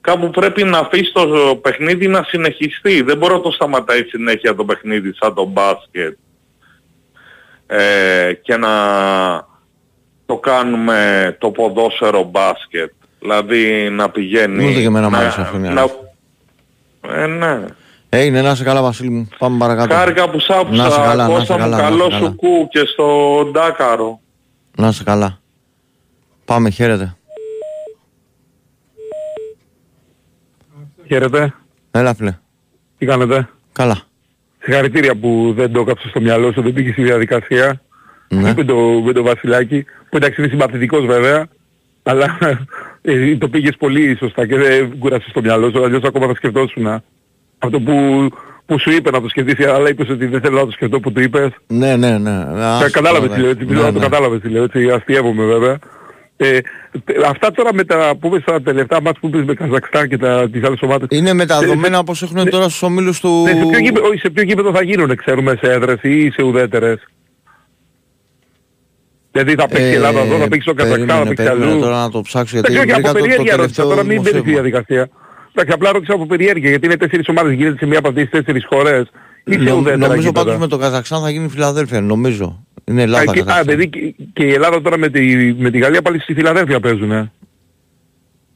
Κάπου 0.01 0.29
πρέπει 0.29 0.63
να 0.63 0.77
αφήσει 0.77 1.11
το 1.13 1.55
παιχνίδι 1.61 2.07
να 2.07 2.23
συνεχιστεί. 2.27 3.01
Δεν 3.01 3.17
μπορεί 3.17 3.33
να 3.33 3.41
το 3.41 3.51
σταματάει 3.51 4.03
συνέχεια 4.03 4.55
το 4.55 4.65
παιχνίδι 4.65 5.13
σαν 5.19 5.33
το 5.33 5.45
μπάσκετ. 5.45 6.17
Ε, 7.67 8.33
και 8.41 8.57
να 8.57 8.69
το 10.25 10.37
κάνουμε 10.37 11.35
το 11.39 11.51
ποδόσφαιρο 11.51 12.23
μπάσκετ. 12.23 12.91
Δηλαδή 13.19 13.89
να 13.91 14.09
πηγαίνει... 14.09 14.69
Ούτε 14.69 14.79
και 14.79 14.85
εμένα 14.85 15.05
μου 15.05 15.11
να- 15.15 15.17
άρεσε 15.21 15.41
αυτό, 15.41 15.57
μια 15.57 15.71
να- 15.71 15.87
Ε, 17.15 17.25
ναι. 17.27 17.65
Έγινε, 18.09 18.41
να 18.41 18.51
είσαι 18.51 18.63
καλά 18.63 18.81
Βασίλη 18.81 19.09
μου. 19.09 19.27
Πάμε 19.37 19.57
παρακάτω. 19.57 19.93
Χάρηκα 19.95 20.29
που 20.29 20.39
σ' 20.39 20.49
Να 20.49 20.55
είσαι 20.55 20.81
άκουσα. 20.81 21.01
καλά, 21.01 21.15
να 21.15 21.23
είσαι 21.33 21.37
Κώστα 21.37 21.53
μου, 21.53 21.59
καλά, 21.59 21.77
να 21.77 21.83
καλό 21.83 22.05
είσαι 22.05 22.17
καλά. 22.17 22.27
σου 22.29 22.35
κου 22.35 22.67
και 22.71 22.79
στο 22.85 23.05
Ντάκαρο. 23.51 24.19
Να 24.77 24.87
είσαι 24.87 25.03
καλά. 25.03 25.39
Πάμε, 26.45 26.69
χαίρετε. 26.69 27.15
Χαίρετε. 31.07 31.53
Έλα 31.91 32.13
φίλε. 32.15 32.37
Τι 32.97 33.05
κάνετε; 33.05 33.49
Καλά. 33.71 34.01
Συγχαρητήρια 34.59 35.15
που 35.15 35.53
δεν 35.55 35.71
το 35.71 35.79
έκαψε 35.79 36.07
στο 36.09 36.21
μυαλό 36.21 36.51
σου, 36.51 36.61
δεν 36.61 36.73
πήγες 36.73 36.93
στη 36.93 37.03
διαδικασία. 37.03 37.81
Ναι. 38.27 38.53
Με, 38.53 38.63
το, 38.63 38.75
με 38.77 39.11
το 39.13 39.23
Βασιλάκι, 39.23 39.83
που 40.09 40.17
εντάξει 40.17 40.41
είναι 40.41 40.49
συμπαθητικός 40.49 41.05
βέβαια, 41.05 41.47
αλλά 42.03 42.37
ε, 43.01 43.35
το 43.37 43.49
πήγες 43.49 43.75
πολύ 43.77 44.17
σωστά 44.17 44.47
και 44.47 44.55
δεν 44.57 44.97
κούρασες 44.99 45.31
το 45.33 45.41
μυαλό 45.41 45.69
σου, 45.71 45.83
αλλιώς 45.83 46.03
ακόμα 46.03 46.27
θα 46.27 46.35
σκεφτόσουν. 46.35 47.03
Αυτό 47.59 47.79
που, 47.79 47.93
που 48.65 48.79
σου 48.79 48.91
είπε 48.91 49.11
να 49.11 49.21
το 49.21 49.29
σκεφτείς, 49.29 49.67
αλλά 49.67 49.89
είπες 49.89 50.09
ότι 50.09 50.25
δεν 50.25 50.41
θέλω 50.41 50.59
να 50.59 50.65
το 50.65 50.71
σκεφτώ 50.71 50.99
που 50.99 51.11
του 51.11 51.21
είπες. 51.21 51.49
Ναι, 51.67 51.95
ναι, 51.95 52.17
ναι. 52.17 52.29
Α, 52.29 52.85
Ε, 52.85 52.89
κατάλαβες 52.91 53.31
τι 53.31 53.39
λέω, 53.39 53.49
έτσι, 53.49 53.63
ναι, 53.63 53.67
πιστεύω 53.69 53.85
να 53.87 53.93
το 53.93 53.99
ναι. 53.99 54.05
κατάλαβες 54.05 54.41
τι 54.41 54.49
λέω, 54.49 54.63
έτσι, 54.63 54.89
αστείευομαι 54.89 55.45
βέβαια. 55.45 55.77
Ε, 56.41 56.57
τε- 57.05 57.23
αυτά 57.25 57.51
τώρα 57.51 57.73
με 57.73 57.83
τα 57.83 58.13
που 58.19 58.27
είπες 58.27 58.43
τα 58.45 58.61
τελευταία 58.61 59.01
μάτς 59.01 59.19
που 59.19 59.27
είπες 59.27 59.43
με 59.45 59.53
Καζακστάν 59.53 60.07
και 60.07 60.17
τα, 60.17 60.49
τις 60.51 60.63
άλλες 60.63 60.81
ομάδες. 60.81 61.07
Είναι 61.11 61.33
με 61.33 61.45
τα 61.45 61.55
Ε, 61.55 61.59
δεδομένα 61.59 61.99
όπως 61.99 62.21
έχουν 62.21 62.49
τώρα 62.49 62.63
στους 62.63 62.81
ομίλους 62.81 63.19
του... 63.19 63.41
Ναι, 63.43 63.49
σε 63.49 63.65
ποιο, 63.65 63.79
γήπεδο, 63.79 64.07
όχι, 64.07 64.17
σε 64.19 64.29
ποιο 64.29 64.43
γήπεδο 64.43 64.73
θα 64.73 64.83
γίνουν, 64.83 65.15
ξέρουμε, 65.15 65.57
σε 65.61 65.71
έδρες 65.71 65.97
ή 66.01 66.29
σε 66.31 66.43
ουδέτερες. 66.43 67.07
Δηλαδή 69.31 69.55
θα 69.55 69.67
παίξει 69.67 69.89
η 69.89 69.93
Ελλάδα 69.93 70.19
εδώ, 70.19 70.37
θα 70.37 70.47
παίξει 70.47 70.61
στο 70.61 70.73
Καζακστάν, 70.73 71.07
θα 71.07 71.13
Ε, 71.13 71.15
περίμενε, 71.15 71.35
παίξει 71.35 71.43
περίμενε 71.51 71.71
αλλού. 71.71 71.81
τώρα 71.81 72.01
να 72.01 72.09
το 72.09 72.21
ψάξω 72.21 72.55
γιατί 72.57 72.71
Εντάξει, 72.73 72.91
όχι, 72.91 72.93
βρήκα 73.01 73.09
από 73.09 73.17
το, 73.19 73.23
το 73.23 73.29
περιέργεια 73.29 73.55
ρώτησα, 73.55 73.81
τελευταίο 73.83 73.85
τώρα 73.89 74.03
μην 74.03 74.21
μπαίνεις 74.21 74.29
στη 74.29 74.39
δημοσίευμα. 74.39 74.61
διαδικασία. 74.69 75.09
Εντάξει, 75.53 75.73
απλά 75.73 75.91
ρώτησα 75.91 76.13
από 76.13 76.25
περιέργεια 76.25 76.69
γιατί 76.69 76.85
είναι 76.85 76.97
τέσσερις 76.97 77.27
ομάδες, 77.27 77.53
γίνεται 77.53 77.77
σε 77.77 77.85
μία 77.85 77.97
από 77.99 78.07
αυτές 78.07 78.23
τις 78.23 78.31
τέσσερις 78.31 78.65
χώρες. 78.69 79.07
Ή 79.45 79.51
σε 79.53 79.59
Νο- 79.59 79.75
ουδέτερα 79.75 79.97
νομίζω 80.07 80.21
γήπεδα. 80.27 80.45
πάντως 80.45 80.59
με 80.59 80.67
το 80.67 80.77
Καζακστάν 80.77 81.21
θα 81.21 81.29
γίνει 81.29 81.45
η 81.45 81.49
Φιλαδέλφια, 81.49 82.01
νομίζω. 82.01 82.63
Είναι 82.85 83.01
Ελλάδα. 83.01 83.31
Α, 83.31 83.33
και, 83.33 83.39
α, 83.39 83.43
Καζακστάν. 83.43 83.63
δηλαδή 83.75 83.89
και, 83.89 84.23
και 84.33 84.43
η 84.43 84.53
Ελλάδα 84.53 84.81
τώρα 84.81 84.97
με 84.97 85.09
τη, 85.09 85.53
με 85.57 85.69
τη 85.71 85.77
Γαλλία 85.77 86.01
πάλι 86.01 86.19
στη 86.19 86.33
Φιλαδέλφια 86.33 86.79
παίζουν. 86.79 87.11
Ε. 87.11 87.31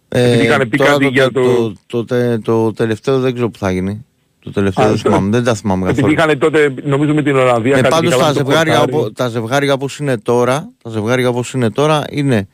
επειδή 0.10 0.44
είχαν 0.46 0.70
πει 0.70 0.78
τώρα 0.78 0.92
κάτι 0.92 1.04
το, 1.06 1.10
για 1.12 1.32
το, 1.32 1.42
το- 1.44 1.74
το, 1.88 2.06
τε- 2.06 2.44
το 2.44 2.74
τελευταίο 2.74 3.20
δεν 3.20 3.34
ξέρω 3.34 3.50
που 3.50 3.58
θα 3.58 3.72
γίνει. 3.72 4.06
Το 4.40 4.52
τελευταίο 4.52 4.86
Α, 4.86 4.88
δεν 4.88 4.98
το- 4.98 5.10
θυμάμαι, 5.10 5.30
δεν 5.30 5.44
τα 5.44 5.54
θυμάμαι 5.56 5.90
Επειδή 5.90 6.02
καθόλου. 6.16 6.32
είχαν 6.32 6.40
τότε 6.40 6.74
νομίζω 6.84 7.14
με 7.14 7.22
την 7.24 7.36
Ολλανδία 7.36 7.72
Ε, 7.78 7.82
κάτι 7.82 7.90
πάντως 7.90 8.12
και 8.12 8.18
τα 8.18 8.22
καλά 8.24 8.34
το 8.34 8.38
ζευγάρια, 8.40 8.76
χορτάρι. 8.78 8.98
οπο- 9.04 9.12
τα 9.14 9.28
ζευγάρια 9.28 9.74
όπως 9.74 9.98
είναι 10.00 10.18
τώρα, 10.18 10.70
τα 10.84 10.90
ζευγάρια 10.90 11.30
όπως 11.30 11.54
είναι 11.54 11.70
τώρα 11.72 12.04
είναι 12.10 12.48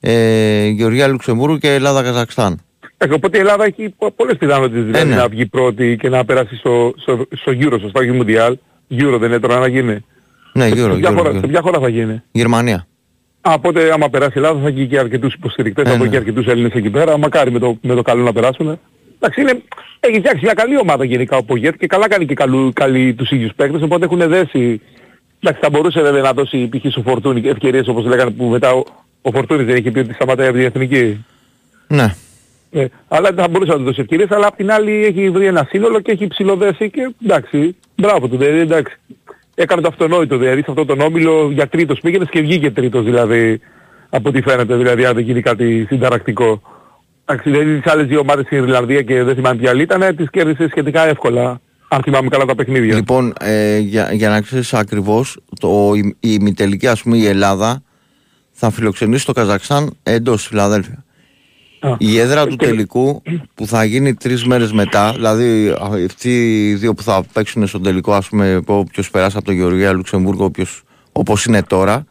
ε, 0.00 0.66
Γεωργία 0.66 1.06
Λουξεμβούργου 1.08 1.58
και 1.58 1.74
Ελλάδα 1.74 2.02
Καζακστάν. 2.02 2.60
Ε, 2.98 3.12
οπότε 3.12 3.36
η 3.36 3.40
Ελλάδα 3.40 3.64
έχει 3.64 3.94
πο- 3.98 4.10
πολλές 4.10 4.36
πιθανότητες 4.36 4.84
δηλαδή 4.84 5.08
ναι. 5.08 5.14
να 5.14 5.28
βγει 5.28 5.46
πρώτη 5.46 5.96
και 6.00 6.08
να 6.08 6.24
περάσει 6.24 6.56
στο, 6.56 6.94
στο, 6.96 7.26
στο 7.36 7.52
Euro, 7.60 7.78
σωστά, 7.80 8.00
όχι 8.00 8.10
Mundial. 8.12 8.52
Euro 8.90 9.16
δεν 9.18 9.28
είναι 9.30 9.38
τώρα 9.40 9.58
να 9.58 9.68
γίνει. 9.68 10.04
Ναι, 10.52 10.68
σε, 10.68 10.74
γύρω, 10.74 10.92
σε, 10.92 10.98
ποια 10.98 11.08
γύρω, 11.08 11.16
χώρα, 11.20 11.28
γύρω. 11.30 11.40
σε 11.40 11.46
ποια 11.46 11.60
χώρα 11.60 11.78
θα 11.80 11.88
γίνει; 11.88 12.22
Γερμανία. 12.32 12.86
Α, 13.40 13.52
οπότε 13.52 13.92
άμα 13.92 14.08
περάσει 14.08 14.32
η 14.34 14.38
Ελλάδα 14.42 14.60
θα 14.60 14.68
έχει 14.68 14.86
και 14.86 14.98
αρκετούς 14.98 15.34
υποστηρικτές, 15.34 15.84
Ε, 15.84 15.88
θα 15.90 15.96
δω 15.96 16.04
ναι. 16.04 16.10
και 16.10 16.16
αρκετούς 16.16 16.46
Έλληνες 16.46 16.72
εκεί 16.72 16.90
πέρα. 16.90 17.18
Μακάρι 17.18 17.50
με 17.50 17.58
το, 17.58 17.78
με 17.82 17.94
το 17.94 18.02
καλό 18.02 18.22
να 18.22 18.32
περάσουν. 18.32 18.78
Εντάξει, 19.20 19.40
είναι, 19.40 19.62
έχει 20.00 20.18
φτιάξει 20.18 20.40
μια 20.44 20.52
καλή 20.52 20.78
ομάδα 20.78 21.04
γενικά 21.04 21.36
ο 21.36 21.44
Πογέτ 21.44 21.74
και 21.76 21.86
καλά 21.86 22.08
κάνει 22.08 22.26
και 22.26 22.34
καλού, 22.34 22.72
καλή 22.74 23.14
τους 23.14 23.30
ίδιους 23.30 23.52
παίκτες, 23.56 23.82
οπότε 23.82 24.04
έχουν 24.04 24.18
δέσει. 24.28 24.80
Εντάξει, 25.40 25.60
θα 25.62 25.70
μπορούσε 25.70 26.00
βέβαια 26.00 26.22
να 26.22 26.32
δώσει 26.32 26.68
π.χ. 26.68 26.90
στο 26.90 27.02
Φορτούνι 27.02 27.48
ευκαιρίες 27.48 27.88
όπως 27.88 28.04
λέγανε 28.04 28.30
που 28.30 28.44
μετά 28.44 28.72
ο, 28.72 28.82
ο 29.22 29.30
Φορτούνης 29.30 29.66
δεν 29.66 29.76
είχε 29.76 29.90
πει 29.90 29.98
ότι 29.98 30.12
σταματάει 30.14 30.46
από 30.48 30.56
την 30.56 30.66
εθνική. 30.66 31.24
Ναι. 31.86 32.14
Ε, 32.76 32.86
αλλά 33.08 33.28
δεν 33.28 33.44
θα 33.44 33.48
μπορούσε 33.48 33.72
να 33.72 33.78
του 33.78 33.84
δώσει 33.84 34.00
ευκαιρίες, 34.00 34.30
αλλά 34.30 34.46
απ' 34.46 34.56
την 34.56 34.70
άλλη 34.70 35.04
έχει 35.04 35.30
βρει 35.30 35.46
ένα 35.46 35.66
σύνολο 35.68 36.00
και 36.00 36.12
έχει 36.12 36.26
ψηλοδέσει 36.26 36.90
και 36.90 37.14
εντάξει, 37.24 37.76
μπράβο 37.96 38.28
του, 38.28 38.36
δηλαδή 38.36 38.58
εντάξει. 38.58 38.96
Έκανε 39.54 39.82
το 39.82 39.88
αυτονόητο, 39.88 40.36
δηλαδή 40.38 40.60
σε 40.60 40.66
αυτόν 40.68 40.86
τον 40.86 41.00
όμιλο 41.00 41.50
για 41.52 41.68
τρίτος 41.68 42.00
πήγαινες 42.00 42.28
και 42.30 42.40
βγήκε 42.40 42.70
τρίτος 42.70 43.04
δηλαδή, 43.04 43.60
από 44.10 44.28
ό,τι 44.28 44.42
φαίνεται, 44.42 44.76
δηλαδή 44.76 45.04
αν 45.04 45.14
δεν 45.14 45.24
γίνει 45.24 45.42
κάτι 45.42 45.86
συνταρακτικό. 45.88 46.62
Εντάξει, 47.24 47.50
δηλαδή 47.50 47.80
τις 47.80 47.92
άλλες 47.92 48.06
δύο 48.06 48.18
ομάδες 48.18 48.46
στην 48.46 48.58
Ιρλανδία 48.58 49.02
και 49.02 49.22
δεν 49.22 49.34
θυμάμαι 49.34 49.56
ποια 49.56 49.70
άλλη 49.70 49.82
ήταν, 49.82 50.16
τις 50.16 50.30
κέρδισες 50.30 50.70
σχετικά 50.70 51.06
εύκολα, 51.06 51.60
αν 51.88 52.02
θυμάμαι 52.02 52.28
καλά 52.28 52.44
τα 52.44 52.54
παιχνίδια. 52.54 52.94
Λοιπόν, 52.94 53.32
ε, 53.40 53.78
για, 53.78 54.12
για 54.12 54.28
να 54.28 54.40
ξέρεις 54.40 54.74
ακριβώς, 54.74 55.38
το, 55.60 55.92
η, 55.94 56.16
η 56.20 56.36
ημιτελική, 56.40 56.86
ας 56.86 57.02
πούμε 57.02 57.16
η 57.16 57.26
Ελλάδα 57.26 57.82
θα 58.52 58.70
φιλοξενήσει 58.70 59.26
το 59.26 59.32
Καζακστάν 59.32 59.96
εντός 60.02 60.46
Φιλαδέλφια. 60.46 61.04
Α, 61.90 61.94
Η 61.98 62.18
έδρα 62.18 62.46
του 62.46 62.56
και- 62.56 62.66
τελικού 62.66 63.22
που 63.54 63.66
θα 63.66 63.84
γίνει 63.84 64.14
τρεις 64.14 64.44
μέρες 64.44 64.72
μετά, 64.72 65.12
δηλαδή 65.12 65.68
α, 65.68 65.90
αυτοί 66.06 66.68
οι 66.68 66.74
δύο 66.74 66.94
που 66.94 67.02
θα 67.02 67.24
παίξουν 67.32 67.66
στον 67.66 67.82
τελικό, 67.82 68.12
ας 68.12 68.28
πούμε, 68.28 68.60
όποιος 68.66 69.10
περάσει 69.10 69.36
από 69.36 69.46
το 69.46 69.52
Γεωργία 69.52 69.92
Λουξεμβούργο, 69.92 70.44
όποιος, 70.44 70.82
όπως 71.12 71.44
είναι 71.44 71.62
τώρα, 71.62 72.04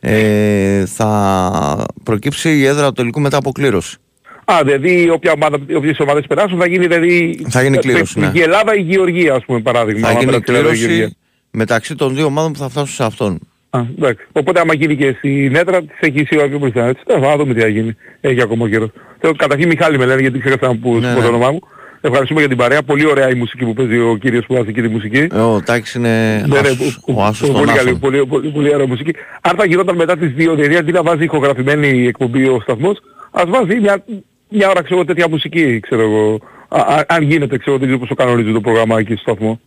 ε, 0.00 0.86
θα 0.86 1.86
προκύψει 2.02 2.58
η 2.58 2.64
έδρα 2.64 2.86
του 2.86 2.92
τελικού 2.92 3.20
μετά 3.20 3.36
από 3.36 3.52
κλήρωση. 3.52 3.96
Α, 4.44 4.60
δηλαδή 4.64 5.10
όποια 5.10 5.32
ομάδα, 5.32 5.58
όποιες 5.76 5.98
ομάδες 5.98 6.24
περάσουν 6.28 6.58
θα 6.58 6.66
γίνει 6.66 6.86
δηλαδή... 6.86 7.44
Θα 7.48 7.62
γίνει 7.62 7.76
κλήρωση, 7.76 8.18
ναι. 8.20 8.30
Η 8.34 8.40
Ελλάδα 8.40 8.74
ή 8.76 8.82
η 8.86 8.92
Γεωργία 8.92 9.34
ας 9.34 9.44
πούμε 9.44 9.60
παράδειγμα. 9.60 10.00
Θα 10.00 10.08
άμα 10.12 10.20
γίνει 10.20 10.40
περάσει 10.40 10.52
η 10.52 10.54
Ελλάδα 10.56 10.74
ή 10.74 10.76
η 10.76 10.78
Γεωργίας. 10.78 10.96
κλήρωση 10.98 11.16
μεταξύ 11.50 11.94
των 11.94 12.14
δύο 12.14 12.24
ομάδων 12.24 12.52
που 12.52 12.58
θα 12.58 12.68
φτάσουν 12.68 12.94
σε 12.94 13.04
αυτόν. 13.04 13.38
Α, 13.70 13.80
εντάξει. 13.98 14.26
Οπότε 14.32 14.60
άμα 14.60 14.74
γίνει 14.74 14.96
και 14.96 15.14
στην 15.18 15.54
Έτρα 15.56 15.80
της 15.80 15.96
έχει 16.00 16.24
σίγουρα 16.24 16.48
πιο 16.48 16.58
μπροστά. 16.58 16.86
Έτσι, 16.86 17.02
τέλος 17.06 17.22
πάντων, 17.22 17.36
θα 17.38 17.42
δούμε 17.42 17.54
τι 17.54 17.60
θα 17.60 17.68
γίνει. 17.68 17.96
Έχει 18.20 18.42
ακόμα 18.42 18.68
καιρό. 18.68 18.90
Θέλω, 19.20 19.34
καταρχήν 19.36 19.68
Μιχάλη 19.68 19.98
με 19.98 20.04
λένε 20.06 20.20
γιατί 20.20 20.38
ξέχασα 20.38 20.66
να 20.66 20.76
πω 20.76 20.94
Ναι, 20.98 21.08
ναι, 21.08 21.14
το 21.14 21.20
ναι. 21.20 21.26
όνομά 21.26 21.50
μου. 21.50 21.58
Ευχαριστούμε 22.00 22.40
για 22.40 22.48
την 22.48 22.58
παρέα. 22.58 22.82
Πολύ 22.82 23.06
ωραία 23.06 23.30
η 23.30 23.34
μουσική 23.34 23.64
που 23.64 23.72
παίζει 23.72 23.98
ο 23.98 24.16
κύριος 24.20 24.46
που 24.46 24.54
βάζει 24.54 24.68
εκεί 24.68 24.82
τη 24.82 24.88
μουσική. 24.88 25.26
Ε, 25.32 25.38
Ο 25.40 25.62
Τάκης 25.64 25.94
είναι 25.94 26.36
Ναι, 26.48 26.60
ναι, 26.60 26.68
άσος, 26.68 27.00
που- 27.06 27.14
ο 27.16 27.22
άσος 27.24 27.48
των 27.48 27.56
πολύ, 27.56 27.66
καλή, 27.72 27.88
άσων. 27.88 27.98
πολύ, 27.98 28.26
πολύ, 28.26 28.48
πολύ 28.50 28.74
ωραία 28.74 28.86
μουσική. 28.86 29.10
Αν 29.40 29.56
θα 29.56 29.64
γινόταν 29.64 29.96
μετά 29.96 30.16
τις 30.16 30.32
δύο, 30.32 30.54
δηλαδή 30.54 30.76
αντί 30.76 30.92
να 30.92 31.02
βάζει 31.02 31.24
ηχογραφημένη 31.24 32.06
εκπομπή 32.06 32.46
ο 32.46 32.60
σταθμός, 32.62 32.98
ας 33.30 33.44
βάζει 33.48 33.80
μια, 33.80 34.04
μια 34.48 34.68
ώρα 34.68 34.82
ξέρω 34.82 35.04
τέτοια 35.04 35.28
μουσική, 35.28 35.80
ξέρω 35.80 36.02
εγώ. 36.02 36.38
Α, 36.68 36.80
α, 36.80 37.04
αν 37.08 37.22
γίνεται, 37.22 37.58
ξέρω, 37.58 37.76
δεν 37.76 37.84
ξέρω 37.86 37.98
πώς 38.00 38.08
το 38.08 38.14
κανονίζει 38.14 38.52
το 38.52 38.60
πρόγραμμα 38.60 38.98
εκεί 38.98 39.12
στο 39.14 39.20
σταθμό. 39.32 39.60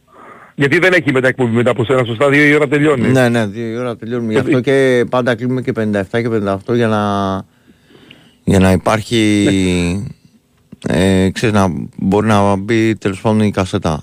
Γιατί 0.55 0.79
δεν 0.79 0.93
έχει 0.93 1.11
μετά 1.11 1.27
εκπομπή 1.27 1.55
μετά 1.55 1.69
από 1.71 1.85
σένα, 1.85 2.03
σωστά, 2.03 2.29
δύο 2.29 2.43
η 2.45 2.53
ώρα 2.55 2.67
τελειώνει. 2.67 3.07
Ναι, 3.07 3.29
ναι, 3.29 3.45
δύο 3.45 3.67
η 3.67 3.77
ώρα 3.77 3.95
τελειώνουμε. 3.95 4.31
Γι' 4.31 4.39
αυτό 4.39 4.59
και 4.59 5.05
πάντα 5.09 5.35
κλείνουμε 5.35 5.61
και 5.61 5.71
57 5.75 6.01
και 6.11 6.29
58 6.29 6.75
για 6.75 6.87
να, 6.87 7.01
για 8.43 8.59
να 8.59 8.71
υπάρχει, 8.71 9.47
ε, 10.87 11.29
ξέρεις, 11.29 11.55
να 11.55 11.67
μπορεί 11.97 12.27
να 12.27 12.55
μπει 12.55 12.95
τέλος 12.95 13.21
πάντων 13.21 13.39
η 13.39 13.51
κασέτα. 13.51 14.01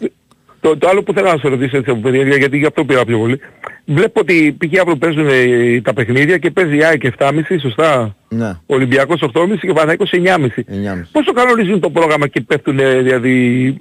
Το, 0.60 0.76
το 0.78 0.88
άλλο 0.88 1.02
που 1.02 1.12
θέλω 1.12 1.30
να 1.30 1.38
σε 1.38 1.48
ρωτήσω 1.48 1.76
έτσι 1.76 1.90
από 1.90 2.00
περιέργεια, 2.00 2.36
γιατί 2.36 2.58
γι' 2.58 2.66
αυτό 2.66 2.84
πήρα 2.84 3.04
πιο 3.04 3.18
πολύ. 3.18 3.40
Βλέπω 3.84 4.20
ότι 4.20 4.56
π.χ. 4.58 4.80
αύριο 4.80 4.96
παίζουν 4.96 5.26
ε, 5.28 5.80
τα 5.80 5.92
παιχνίδια 5.92 6.38
και 6.38 6.50
παίζει 6.50 6.76
η 6.76 6.84
ΑΕΚ 6.84 7.02
7.30, 7.18 7.40
σωστά; 7.60 8.16
Ναι, 8.28 8.48
Ο 8.48 8.74
Ολυμπιακός 8.74 9.20
8.30 9.20 9.30
και 9.60 9.70
ο 9.70 9.74
Παναθηναϊκός 9.74 10.10
9.30. 10.12 10.18
9.30. 10.18 11.02
Πώς 11.12 11.24
το 11.24 11.32
κανονίζουν 11.32 11.80
το 11.80 11.90
πρόγραμμα 11.90 12.26
και 12.26 12.40
πέφτουν 12.40 12.78
ε, 12.78 13.00
δηλαδή 13.00 13.76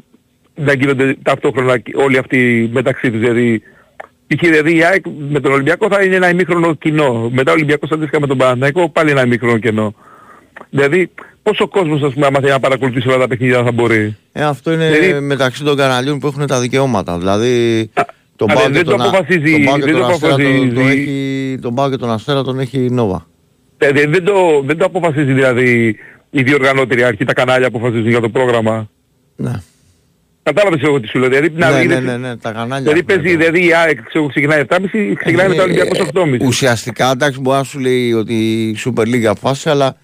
να 0.65 0.73
γίνονται 0.73 1.15
ταυτόχρονα 1.23 1.77
και 1.77 1.91
όλοι 1.95 2.17
αυτοί 2.17 2.69
μεταξύ 2.73 3.11
τους. 3.11 3.19
Δηλαδή, 3.19 3.61
π.χ. 4.27 4.39
δηλαδή 4.39 4.75
η 4.77 4.83
ΑΕΚ 4.83 5.03
με 5.29 5.39
τον 5.39 5.51
Ολυμπιακό 5.51 5.87
θα 5.91 6.03
είναι 6.03 6.15
ένα 6.15 6.29
ημίχρονο 6.29 6.73
κοινό. 6.73 7.29
Μετά 7.33 7.51
ο 7.51 7.53
Ολυμπιακός 7.53 7.91
αντίστοιχα 7.91 8.19
με 8.19 8.27
τον 8.27 8.37
Παναθηναϊκό 8.37 8.89
πάλι 8.89 9.11
ένα 9.11 9.23
ημίχρονο 9.25 9.57
κοινό. 9.57 9.93
Δηλαδή 10.69 11.09
πόσο 11.43 11.67
κόσμος 11.67 12.01
ας 12.03 12.13
πούμε 12.13 12.25
άμα 12.25 12.39
θέλει 12.39 12.51
να 12.51 12.59
παρακολουθήσει 12.59 13.07
όλα 13.07 13.17
τα 13.17 13.27
παιχνίδια 13.27 13.63
θα 13.63 13.71
μπορεί; 13.71 14.15
Ε, 14.31 14.43
αυτό 14.43 14.71
είναι 14.73 14.89
Δηλαδή- 14.91 15.19
μεταξύ 15.25 15.63
των 15.63 15.77
καναλιών 15.77 16.19
που 16.19 16.27
έχουν 16.27 16.47
τα 16.47 16.59
δικαιώματα. 16.59 17.17
Δηλαδή, 17.17 17.89
τον 18.35 18.51
Α, 18.51 18.53
Πάο 18.53 18.63
δεν- 18.63 18.71
και 18.71 18.77
δεν 18.77 18.85
το 18.85 18.91
τον, 18.91 19.01
Α- 19.01 19.07
αποφασίζει- 19.07 19.51
τον 19.53 19.63
Πάο 19.63 19.75
και 19.79 19.83
δεν 19.85 19.91
τον 19.93 20.01
το 20.01 20.07
Αστέρα 20.07 20.35
τον, 20.35 20.41
αποφασίζει- 20.45 20.73
τον 20.73 20.87
έχει, 20.89 21.57
τον 21.61 21.75
Πάο 21.75 21.89
και 21.89 21.95
τον 21.97 22.11
Αστέρα 22.11 22.43
τον 22.43 22.59
έχει 22.59 22.77
η 22.85 22.89
Νόβα. 22.89 23.27
Ε, 23.77 23.91
δεν, 23.91 24.11
δεν, 24.11 24.23
το, 24.23 24.33
δεν 24.65 24.77
το 24.77 24.85
αποφασίζει 24.85 25.31
δηλαδή 25.33 25.95
η 26.29 26.41
διοργανώτερη 26.43 27.03
αρχή, 27.03 27.25
τα 27.25 27.33
κανάλια 27.33 27.67
αποφασίζουν 27.67 28.07
για 28.09 28.19
το 28.21 28.29
πρόγραμμα; 28.29 28.89
Ναι. 29.35 29.51
Κατάλαβες 30.43 30.81
εγώ 30.81 30.99
τι 30.99 31.07
σου 31.07 31.19
λέω. 31.19 31.29
Δηλαδή, 31.29 31.51
να 31.55 31.71
ναι, 31.71 31.79
είναι- 31.81 31.99
ναι, 31.99 32.11
ναι, 32.11 32.17
ναι, 32.27 32.37
τα 32.37 32.51
κανάλια. 32.51 32.77
δηλαδή 32.91 33.03
έχουν 33.09 33.23
παίζει, 33.23 33.31
το- 33.37 33.37
δηλαδή 33.43 33.65
η 33.67 33.73
ΑΕΚ 33.73 34.01
ξέρω, 34.03 34.27
ξεκινάει 34.27 34.59
7.30, 34.59 35.15
ξεκινάει 35.15 35.47
μετά 35.47 35.61
ο 35.61 35.63
Ολυμπιακός 35.65 35.99
8.30. 35.99 36.43
Ε, 36.43 36.45
Ουσιαστικά 36.45 37.11
εντάξει 37.11 37.39
μπορεί 37.39 37.57
να 37.57 37.63
σου 37.63 37.79
λέει 37.79 38.13
ότι 38.13 38.33
η 38.69 38.77
Super 38.85 39.01
League 39.01 39.23
αποφάσισε, 39.23 39.69
αλλά 39.69 39.95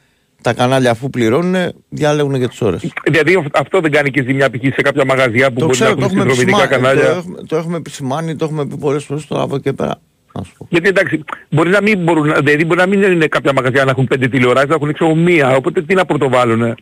τα 0.42 0.54
κανάλια 0.54 0.92
αφού 0.92 1.10
πληρώνουν 1.10 1.56
διάλεγουν 1.90 2.40
και 2.40 2.48
τις 2.48 2.62
ώρες. 2.62 2.94
Δηλαδή 3.06 3.36
αυ- 3.36 3.58
αυτό 3.58 3.80
δεν 3.80 3.92
κάνει 3.92 4.12
και 4.12 4.24
ζημιά 4.24 4.50
π.χ. 4.50 4.62
σε 4.74 4.82
κάποια 4.82 5.06
μαγαζιά 5.06 5.48
που 5.52 5.60
Το 5.60 5.66
μπορεί 5.66 5.78
ξέρω, 5.78 5.90
να 5.90 5.96
το 5.96 6.02
έχουν 6.04 6.18
έχουμε, 6.18 6.34
συνδρομητικά 6.34 6.64
επισημάνει, 6.64 6.96
το, 7.00 7.02
κανάλια. 7.02 7.18
έχουμε, 7.20 7.38
το 7.48 7.56
έχουμε 7.56 7.78
επισημάνει, 7.78 8.36
το 8.36 8.46
έχουμε 8.46 8.66
πει 8.68 8.76
πολλές 8.78 9.04
φορές 9.04 9.28
τώρα 9.28 9.42
από 9.44 9.56
εκεί 9.56 9.64
και 9.64 9.74
πέρα. 9.74 9.96
Να 10.34 10.44
σου 10.44 10.52
πω. 10.58 10.68
Γιατί 10.70 10.88
εντάξει, 10.88 11.24
μπορεί 11.50 11.70
να 11.70 11.82
μην 11.82 12.00
μπορούν, 12.04 12.34
δηλαδή 12.44 12.66
μπορεί 12.66 12.80
να 12.80 12.86
μην 12.88 13.02
είναι 13.02 13.28
κάποια 13.28 13.54
μαγαζιά 13.54 13.84
να 13.84 13.92
έχουν 13.92 14.06
πέντε 14.08 14.28
τηλεοράσεις, 14.28 14.70
να 14.70 14.76
έχουν 14.76 14.94
ξέρω 14.94 15.16
μία, 15.16 15.56
οπότε 15.56 15.82
τι 15.82 15.94
να 15.94 16.06
πρωτοβάλουν. 16.06 16.76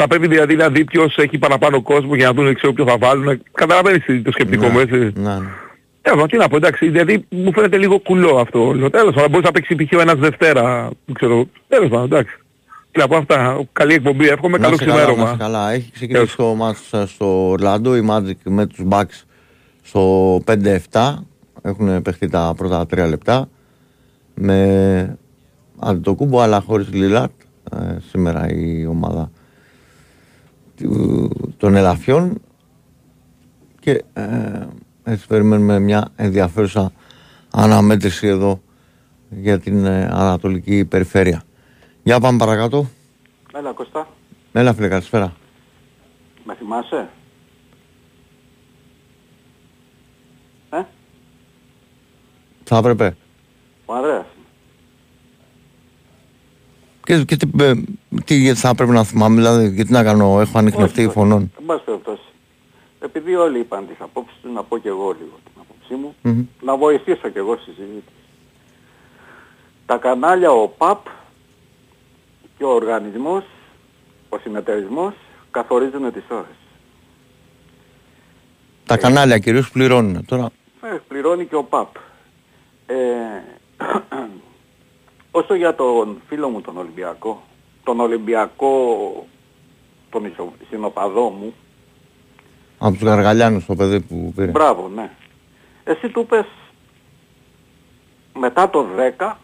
Θα 0.00 0.06
πρέπει 0.06 0.26
δηλαδή 0.28 0.54
να 0.56 0.68
δει 0.68 0.84
ποιος 0.84 1.16
έχει 1.16 1.38
παραπάνω 1.38 1.82
κόσμο 1.82 2.14
για 2.14 2.26
να 2.26 2.32
δουν 2.32 2.54
ξέρω 2.54 2.72
ποιο 2.72 2.84
θα 2.86 2.98
βάλουν. 2.98 3.42
Καταλαβαίνεις 3.52 4.04
το 4.24 4.32
σκεπτικό 4.32 4.66
μου 4.68 4.78
έτσι. 4.78 4.96
Ναι, 4.96 5.10
ναι. 5.38 5.46
Ε, 6.02 6.14
μα 6.14 6.26
τι 6.26 6.36
να 6.36 6.48
πω, 6.48 6.56
εντάξει, 6.56 6.88
δηλαδή 6.88 7.26
μου 7.28 7.52
φαίνεται 7.52 7.76
λίγο 7.76 7.98
κουλό 7.98 8.36
αυτό 8.38 8.66
όλο. 8.66 8.90
Τέλος 8.90 9.14
πάντων, 9.14 9.30
μπορείς 9.30 9.46
να 9.46 9.52
παίξεις 9.52 9.76
π.χ. 9.76 9.96
ο 9.96 10.00
ένας 10.00 10.14
Δευτέρα, 10.18 10.88
δεν 11.04 11.14
ξέρω. 11.14 11.46
Τέλος 11.68 11.88
πάντων, 11.88 12.04
εντάξει. 12.04 12.36
Τι 12.90 12.98
να 13.00 13.08
πω 13.08 13.16
αυτά, 13.16 13.66
καλή 13.72 13.94
εκπομπή, 13.94 14.28
εύχομαι, 14.28 14.58
Να 14.58 14.62
καλό 14.64 14.74
είσαι 14.74 14.84
καλά, 14.84 14.96
να 14.96 15.02
είσαι 15.02 15.12
ξημέρωμα. 15.12 15.36
καλά. 15.38 15.70
Έχει 15.72 15.92
ξεκινήσει 15.92 16.36
το 16.36 16.54
μάτς 16.54 16.92
ε, 16.92 17.04
στο 17.06 17.48
Ορλάντο, 17.48 17.96
η 17.96 18.06
Magic 18.10 18.36
με 18.44 18.66
τους 18.66 18.78
Bucks 18.88 19.22
στο 19.82 20.36
5-7. 20.92 21.14
Έχουν 21.62 22.02
παιχτεί 22.02 22.28
τα 22.28 22.54
πρώτα 22.56 22.86
τρία 22.86 23.06
λεπτά. 23.06 23.48
Με 24.34 25.18
Αντιτοκούμπο 25.78 26.40
αλλά 26.40 26.60
χωρίς 26.60 26.88
Λίλαρτ. 26.92 27.30
Ε, 27.72 27.96
σήμερα 28.10 28.48
η 28.50 28.86
ομάδα 28.86 29.22
του- 29.24 29.37
των 31.56 31.74
Ελαφιών. 31.76 32.40
Και 33.80 34.04
ε, 34.12 34.66
έτσι 35.04 35.26
περιμένουμε 35.26 35.78
μια 35.78 36.08
ενδιαφέρουσα 36.16 36.92
αναμέτρηση 37.50 38.26
εδώ 38.26 38.60
για 39.30 39.58
την 39.58 39.84
ε, 39.84 40.04
Ανατολική 40.12 40.84
Περιφέρεια. 40.84 41.42
Για 42.02 42.20
πάμε 42.20 42.38
παρακάτω. 42.38 42.86
Έλα 43.54 43.72
Κώστα, 43.72 44.08
Έλα 44.52 44.74
φίλε, 44.74 44.88
καλησπέρα. 44.88 45.32
με 46.44 46.54
θυμάσαι; 46.54 47.08
Ε, 50.70 50.82
Θα 52.64 52.76
έπρεπε. 52.76 53.16
ο 53.86 53.94
Ανδρέας. 53.94 54.26
Και, 57.08 57.24
και 57.24 57.36
τι, 57.36 57.50
ε, 57.60 57.72
τι 58.24 58.54
θα 58.54 58.68
έπρεπε 58.68 58.92
να 58.92 59.04
θυμάμαι, 59.04 59.34
δηλαδή, 59.34 59.68
γιατί 59.68 59.92
να 59.92 60.02
κάνω, 60.02 60.40
έχω 60.40 60.58
ανοιχνευτεί 60.58 61.04
Όχι, 61.04 61.12
φωνών. 61.12 61.52
Εν 61.58 61.66
πάση 61.66 61.84
περιπτώσει. 61.84 62.22
Επειδή 63.00 63.34
όλοι 63.34 63.58
είπαν 63.58 63.86
τις 63.86 63.96
απόψεις 63.98 64.38
τους, 64.42 64.52
να 64.52 64.62
πω 64.62 64.78
και 64.78 64.88
εγώ 64.88 65.16
λίγο 65.18 65.38
την 65.44 65.52
απόψη 65.60 65.94
μου. 65.94 66.14
Μμμ. 66.22 66.46
Να 66.60 66.76
βοηθήσω 66.76 67.28
και 67.28 67.38
εγώ 67.38 67.56
στη 67.56 67.70
συζήτηση. 67.70 68.22
Τα 69.86 69.96
κανάλια, 69.96 70.50
ο 70.50 70.68
ΠΑΠ 70.68 71.06
και 72.58 72.64
ο 72.64 72.68
οργανισμός, 72.68 73.44
ο 74.28 74.38
συνεταιρισμός, 74.38 75.14
καθορίζουν 75.50 76.12
τις 76.12 76.24
ώρες. 76.28 76.56
Τα 78.86 78.96
κανάλια 78.96 79.38
κυρίως 79.38 79.70
πληρώνουν 79.70 80.24
τώρα. 80.24 80.50
Ε, 80.82 80.96
πληρώνει 81.08 81.46
και 81.46 81.56
ο 81.56 81.64
ΠΑΠ. 81.64 81.88
Ε, 82.86 82.94
όσο 85.38 85.54
για 85.54 85.74
τον 85.74 86.20
φίλο 86.28 86.48
μου 86.48 86.60
τον 86.60 86.76
Ολυμπιακό, 86.76 87.42
τον 87.84 88.00
Ολυμπιακό, 88.00 88.76
τον 90.10 90.24
ισο- 90.24 90.52
συνοπαδό 90.70 91.28
μου, 91.28 91.54
Από 92.78 92.92
τους 92.92 93.02
Γαργαλιάνους 93.02 93.66
το 93.66 93.74
παιδί 93.74 94.00
που 94.00 94.32
πήρε. 94.36 94.50
μπράβο, 94.50 94.90
ναι. 94.94 95.10
Εσύ 95.84 96.08
του 96.08 96.26
πες 96.26 96.44
μετά 98.38 98.70
το 98.70 98.86
10 99.18 99.38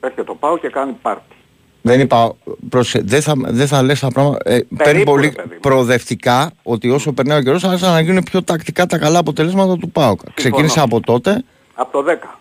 έρχεται 0.00 0.24
το 0.24 0.34
πάω 0.34 0.58
και 0.58 0.68
κάνει 0.68 0.92
πάρτι. 1.02 1.34
Δεν 1.82 2.00
είπα, 2.00 2.34
προσε... 2.68 3.00
δεν 3.04 3.22
θα, 3.22 3.32
δεν 3.36 3.66
θα 3.66 3.82
λες 3.82 4.00
τα 4.00 4.08
πράγματα. 4.08 4.50
Ε, 4.50 4.60
παίρνει 4.76 5.02
πολύ 5.04 5.26
ρε 5.26 5.30
παιδί 5.42 5.54
μου. 5.54 5.60
προοδευτικά 5.60 6.52
ότι 6.62 6.90
όσο 6.90 7.12
περνάει 7.12 7.38
ο 7.38 7.42
καιρός 7.42 7.64
άρχισαν 7.64 7.92
να 7.92 8.00
γίνουν 8.00 8.22
πιο 8.22 8.42
τακτικά 8.42 8.86
τα 8.86 8.98
καλά 8.98 9.18
αποτελέσματα 9.18 9.76
του 9.76 9.90
ΠΑΟΚ. 9.90 10.20
Ξεκίνησε 10.34 10.80
από 10.80 11.00
τότε, 11.00 11.44
Από 11.74 11.92
το 12.02 12.10
10. 12.12 12.38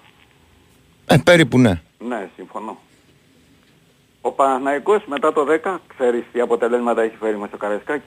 ε, 1.05 1.17
περίπου 1.23 1.59
ναι. 1.59 1.81
Ναι, 2.07 2.29
συμφωνώ. 2.35 2.77
Ο 4.21 4.31
Παναθηναϊκός 4.31 5.03
μετά 5.05 5.33
το 5.33 5.45
10 5.63 5.77
ξέρεις 5.87 6.23
τι 6.31 6.39
αποτελέσματα 6.39 7.01
έχει 7.01 7.15
φέρει 7.19 7.35
μέσα 7.35 7.47
στο 7.47 7.57
Καραϊσκάκι. 7.57 8.03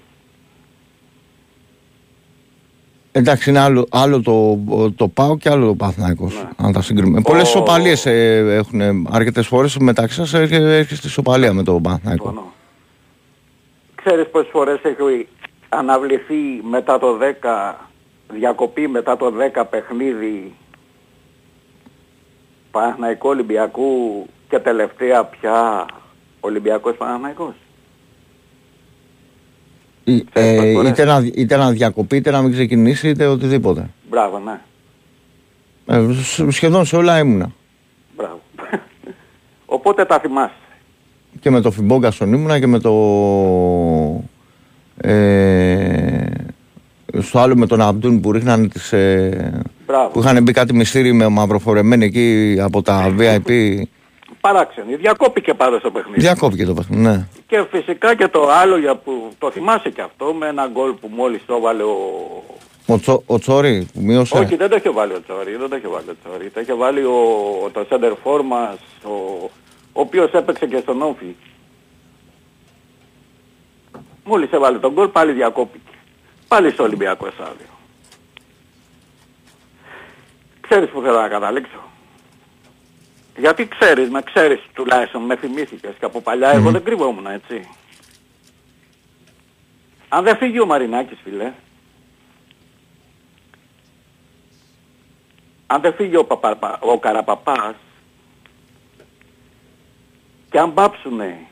Εντάξει, 3.12 3.50
είναι 3.50 3.58
άλλο, 3.58 3.86
άλλο 3.90 4.22
το, 4.22 4.58
το 4.96 5.08
ΠΑΟΚ 5.08 5.38
και 5.38 5.50
άλλο 5.50 5.66
το 5.66 5.74
Παναθηναϊκός, 5.74 6.34
Ναι. 6.34 6.48
αν 6.56 6.72
τα 6.72 6.82
συγκρίνουμε. 6.82 7.20
Πολλές 7.20 7.48
ισοπαλίες 7.48 8.06
ε, 8.06 8.36
έχουν 8.54 9.06
αρκετές 9.10 9.46
φορές 9.46 9.76
μεταξύ 9.76 10.16
σας 10.16 10.34
έρχεται, 10.34 10.76
έρχεται 10.76 10.94
στη 10.94 11.06
ισοπαλία 11.06 11.52
με 11.52 11.62
το 11.62 11.80
Παναθηναϊκό. 11.80 12.26
Συμφωνώ. 12.28 12.52
Ξέρεις 13.94 14.28
πόσες 14.30 14.50
φορές 14.52 14.80
έχει 14.82 15.28
αναβληθεί 15.68 16.34
μετά 16.70 16.98
το 16.98 17.18
10, 17.18 17.74
διακοπή 18.32 18.88
μετά 18.88 19.16
το 19.16 19.32
10 19.54 19.64
παιχνίδι 19.70 20.54
Παναθηναϊκό 22.72 23.28
Ολυμπιακού 23.28 24.26
και 24.48 24.58
τελευταία 24.58 25.24
πια 25.24 25.86
Ολυμπιακός 26.40 26.96
Παναθηναϊκός. 26.96 27.54
Ή- 30.04 30.24
Ε, 30.32 30.70
είτε, 30.88 31.04
να, 31.04 31.30
είτε 31.34 31.56
να 31.56 31.70
διακοπεί, 31.70 32.16
είτε 32.16 32.30
να 32.30 32.42
μην 32.42 32.52
ξεκινήσει, 32.52 33.08
είτε 33.08 33.26
οτιδήποτε. 33.26 33.88
Μπράβο, 34.10 34.38
ναι. 34.38 34.60
Ε, 35.86 36.12
σ- 36.22 36.50
σχεδόν 36.50 36.84
σε 36.84 36.96
όλα 36.96 37.18
ήμουνα. 37.18 37.52
Μπράβο. 38.16 38.40
Οπότε 39.66 40.04
τα 40.04 40.18
θυμάσαι. 40.20 40.52
Και 41.40 41.50
με 41.50 41.60
το 41.60 41.70
Φιμπόγκασον 41.70 42.32
ήμουνα 42.32 42.58
και 42.58 42.66
με 42.66 42.78
το... 42.78 42.92
Ε, 44.96 46.26
στο 47.18 47.38
άλλο 47.38 47.56
με 47.56 47.66
τον 47.66 47.80
Αμπτούν 47.80 48.20
που 48.20 48.32
ρίχνανε 48.32 48.68
τις... 48.68 48.92
Ε, 48.92 49.62
Μπράβο. 49.92 50.08
που 50.08 50.18
είχαν 50.18 50.42
μπει 50.42 50.52
κάτι 50.52 50.74
μυστήρι 50.74 51.12
με 51.12 51.28
μαυροφορεμένοι 51.28 52.04
εκεί 52.04 52.56
από 52.60 52.82
τα 52.82 53.14
VIP. 53.18 53.50
Παράξενη. 54.40 54.94
Διακόπηκε 54.94 55.54
πάντως 55.54 55.82
το 55.82 55.90
παιχνίδι. 55.90 56.20
Διακόπηκε 56.20 56.64
το 56.64 56.74
παιχνίδι, 56.74 57.02
ναι. 57.02 57.26
Και 57.46 57.64
φυσικά 57.70 58.14
και 58.14 58.28
το 58.28 58.48
άλλο 58.50 58.78
για 58.78 58.96
που 58.96 59.32
το 59.38 59.50
θυμάσαι 59.50 59.90
και 59.90 60.00
αυτό 60.00 60.34
με 60.34 60.46
ένα 60.46 60.66
γκολ 60.72 60.92
που 60.92 61.10
μόλις 61.14 61.42
το 61.46 61.54
έβαλε 61.54 61.82
ο... 61.82 61.96
Ο, 62.86 62.98
Τσο, 62.98 63.22
ο 63.26 63.38
Τσόρι 63.38 63.86
που 63.94 64.00
μείωσε. 64.00 64.38
Όχι 64.38 64.56
δεν 64.56 64.68
το 64.68 64.76
είχε 64.76 64.90
βάλει 64.90 65.12
ο 65.12 65.22
Τσόρι, 65.22 65.56
δεν 65.56 65.68
το 65.68 65.76
είχε 65.76 65.88
βάλει 65.88 66.08
ο 66.08 66.14
Τσόρι. 66.24 66.50
Το 66.50 66.60
είχε 66.60 66.74
βάλει 66.74 67.00
ο, 67.00 67.16
το 67.72 67.86
center 67.90 68.12
for 68.24 68.40
μας, 68.44 68.78
ο, 69.04 69.10
ο 69.92 70.00
οποίος 70.00 70.30
έπαιξε 70.32 70.66
και 70.66 70.78
στον 70.82 71.02
Όφη. 71.02 71.34
Μόλις 74.24 74.50
έβαλε 74.50 74.78
τον 74.78 74.92
γκολ 74.92 75.08
πάλι 75.08 75.32
διακόπηκε. 75.32 75.94
Πάλι 76.48 76.70
στο 76.70 76.82
Ολυμπιακό 76.82 77.26
στάδιο. 77.34 77.71
Ξέρεις 80.72 80.90
που 80.90 81.00
θέλω 81.00 81.20
να 81.20 81.28
καταλήξω. 81.28 81.82
Γιατί 83.36 83.68
ξέρεις, 83.68 84.08
με 84.10 84.22
ξέρεις 84.22 84.60
τουλάχιστον, 84.72 85.22
με 85.22 85.36
θυμήθηκες 85.36 85.94
και 85.98 86.04
από 86.04 86.20
παλιά 86.20 86.50
εγώ 86.50 86.70
δεν 86.70 86.84
κρύβομουν 86.84 87.26
έτσι. 87.26 87.68
Αν 90.08 90.24
δεν 90.24 90.36
φύγει 90.36 90.60
ο 90.60 90.66
Μαρινάκης 90.66 91.18
φίλε, 91.22 91.52
αν 95.66 95.80
δεν 95.80 95.94
φύγει 95.94 96.16
ο, 96.16 96.24
Παπα, 96.24 96.78
ο 96.80 96.98
Καραπαπάς 96.98 97.74
και 100.50 100.58
αν 100.58 100.74
πάψουνε 100.74 101.46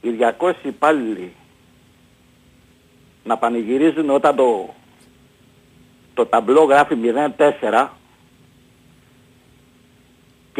οι 0.00 0.08
200 0.38 0.52
υπάλληλοι 0.62 1.32
να 3.24 3.36
πανηγυρίζουν 3.36 4.10
όταν 4.10 4.36
το, 4.36 4.74
το 6.14 6.26
ταμπλό 6.26 6.64
γράφει 6.64 6.96
0-4 7.36 7.88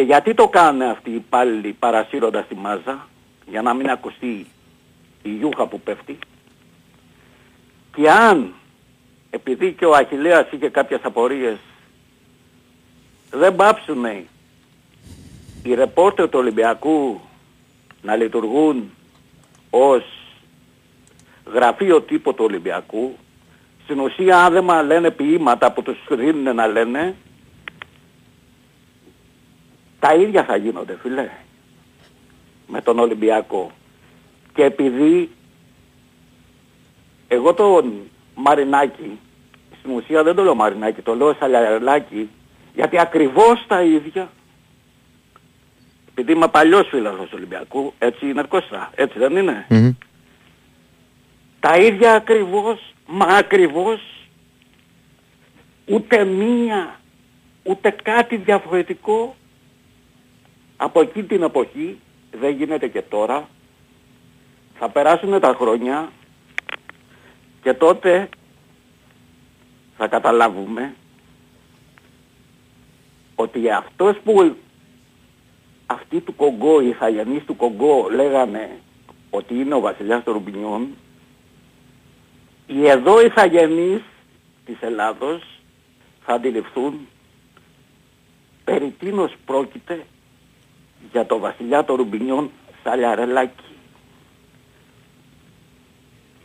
και 0.01 0.07
γιατί 0.07 0.34
το 0.34 0.48
κάνουν 0.48 0.82
αυτοί 0.82 1.11
οι 1.11 1.14
υπάλληλοι 1.14 1.76
παρασύροντας 1.78 2.46
τη 2.46 2.55
μάζα 2.55 3.07
για 3.46 3.62
να 3.62 3.74
μην 3.74 3.90
ακουστεί 3.90 4.46
η 5.22 5.30
γιούχα 5.30 5.66
που 5.66 5.80
πέφτει; 5.80 6.18
Και 7.94 8.11
αν 8.11 8.53
επειδή 9.30 9.72
και 9.72 9.84
ο 9.84 9.94
Αχιλέας 9.94 10.46
είχε 10.51 10.68
κάποιες 10.68 11.01
απορίες 11.03 11.59
δεν 13.30 13.57
πάψουνε 13.57 14.24
οι 15.62 15.74
ρεπόρτερ 15.74 16.28
του 16.28 16.38
Ολυμπιακού 16.38 17.20
να 18.03 18.16
λειτουργούν 18.16 18.90
ως 19.70 20.05
γραφείο 21.53 22.01
τύπο 22.01 22.32
του 22.32 22.44
Ολυμπιακού 22.44 23.16
στην 23.84 24.01
ουσία 24.01 24.38
αν 24.44 24.53
δεν 24.53 24.64
μας 24.64 24.86
λένε 24.86 25.11
ποίηματα 25.11 25.72
που 25.72 25.82
τους 25.82 25.98
δίνουν 26.11 26.55
να 26.55 26.66
λένε 26.66 27.16
τα 30.01 30.14
ίδια 30.14 30.44
θα 30.44 30.57
γίνονται 30.57 30.98
φίλε 31.03 31.30
με 32.66 32.80
τον 32.80 32.98
Ολυμπιακό 32.98 33.70
και 34.55 34.62
επειδή 34.64 35.30
εγώ 37.28 37.55
τον 37.55 37.92
Μαρινάκη 38.34 39.18
στην 39.78 39.90
ουσία 39.90 40.22
δεν 40.22 40.34
το 40.34 40.42
λέω 40.42 40.55
Μαρινάκη 40.55 41.03
το 41.03 41.14
λέω 41.14 41.34
Σαλιαρελάκη 41.34 42.28
γιατί 42.74 42.98
ακριβώς 42.98 43.64
τα 43.66 43.82
ίδια 43.82 44.30
επειδή 46.20 46.32
είμαι 46.32 46.48
παλιός 46.48 46.88
φίλος 46.88 47.14
του 47.14 47.28
Ολυμπιακού 47.34 47.92
έτσι 47.98 48.28
είναι 48.28 48.42
Κώστα 48.42 48.90
έτσι 48.94 49.18
δεν 49.18 49.36
είναι; 49.36 49.66
Μμμ. 49.68 49.90
τα 51.61 51.76
ίδια 51.76 52.12
ακριβώς, 52.12 52.94
μα 53.07 53.24
ακριβώς, 53.26 54.01
ούτε 55.86 56.24
μία, 56.24 57.01
ούτε 57.62 57.90
κάτι 58.03 58.36
διαφορετικό 58.36 59.36
από 60.82 61.00
εκεί 61.00 61.22
την 61.22 61.42
εποχή, 61.42 61.98
δεν 62.30 62.56
γίνεται 62.56 62.88
και 62.88 63.02
τώρα, 63.02 63.48
θα 64.78 64.88
περάσουν 64.88 65.40
τα 65.40 65.54
χρόνια 65.58 66.12
και 67.62 67.74
τότε 67.74 68.28
θα 69.96 70.08
καταλάβουμε 70.08 70.94
ότι 73.34 73.70
αυτός 73.70 74.16
που 74.24 74.56
αυτοί 75.86 76.20
του 76.20 76.36
Κογκό, 76.36 76.80
οι 76.80 76.88
Ιθαγενείς 76.88 77.44
του 77.44 77.56
Κογκό 77.56 78.08
λέγανε 78.10 78.78
ότι 79.30 79.54
είναι 79.54 79.74
ο 79.74 79.80
βασιλιάς 79.80 80.24
των 80.24 80.32
Ρουμπινιών, 80.32 80.88
οι 82.66 82.88
εδώ 82.88 83.20
Ιθαγενείς 83.20 84.02
της 84.64 84.76
Ελλάδος 84.80 85.42
θα 86.24 86.32
αντιληφθούν 86.32 87.08
περί 88.64 88.94
τίνος 88.98 89.34
πρόκειται 89.44 90.04
για 91.12 91.26
το 91.26 91.38
βασιλιά 91.38 91.84
των 91.84 91.96
Ρουμπινιών 91.96 92.51
Σαλιαρελάκη. 92.84 93.64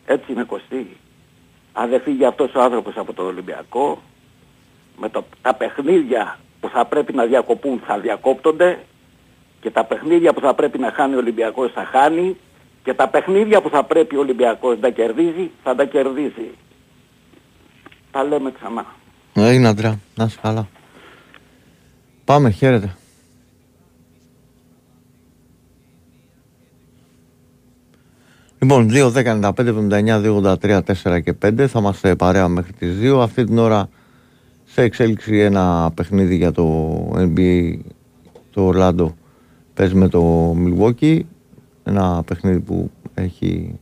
Έτσι 0.05 0.31
είναι 0.31 0.43
Κωστή. 0.43 0.97
Αν 1.73 1.89
δεν 1.89 2.01
φύγει 2.01 2.25
αυτός 2.25 2.53
ο 2.55 2.61
άνθρωπος 2.61 2.97
από 2.97 3.13
το 3.13 3.23
Ολυμπιακό, 3.23 4.01
με 4.97 5.09
το, 5.09 5.25
τα 5.41 5.53
παιχνίδια 5.53 6.39
που 6.59 6.69
θα 6.69 6.85
πρέπει 6.85 7.13
να 7.13 7.25
διακοπούν 7.25 7.81
θα 7.85 7.99
διακόπτονται 7.99 8.79
και 9.61 9.71
τα 9.71 9.83
παιχνίδια 9.85 10.33
που 10.33 10.39
θα 10.39 10.53
πρέπει 10.53 10.77
να 10.79 10.91
χάνει 10.91 11.15
ο 11.15 11.17
Ολυμπιακός 11.17 11.71
θα 11.71 11.85
χάνει 11.85 12.37
και 12.83 12.93
τα 12.93 13.07
παιχνίδια 13.07 13.61
που 13.61 13.69
θα 13.69 13.83
πρέπει 13.83 14.15
ο 14.15 14.19
Ολυμπιακός 14.19 14.79
να 14.79 14.89
κερδίζει 14.89 15.51
θα 15.63 15.75
τα 15.75 15.85
κερδίζει. 15.85 16.49
Τα 18.11 18.23
λέμε 18.23 18.51
ξανά. 18.51 18.85
Έγινε 19.33 19.67
αντρά, 19.67 19.99
να 20.15 20.23
είσαι 20.23 20.39
καλά. 20.41 20.67
Πάμε, 22.25 22.49
χαίρετε. 22.49 22.95
Λοιπόν, 28.59 28.89
2, 28.91 29.11
10, 29.11 29.39
95, 29.39 29.51
79, 29.55 30.21
2, 30.21 30.57
83, 30.59 30.81
4 31.03 31.21
και 31.23 31.33
5 31.45 31.65
θα 31.67 31.79
είμαστε 31.79 32.15
παρέα 32.15 32.47
μέχρι 32.47 32.73
τις 32.73 32.97
2. 33.01 33.19
Αυτή 33.21 33.43
την 33.43 33.57
ώρα 33.57 33.89
σε 34.65 34.81
εξέλιξη 34.81 35.37
ένα 35.37 35.91
παιχνίδι 35.95 36.35
για 36.35 36.51
το 36.51 36.97
NBA 37.17 37.77
το 38.51 38.65
Ορλάντο 38.65 39.15
παίζει 39.73 39.95
με 39.95 40.07
το 40.07 40.51
Milwaukee 40.65 41.19
ένα 41.83 42.23
παιχνίδι 42.25 42.59
που 42.59 42.91
έχει 43.13 43.79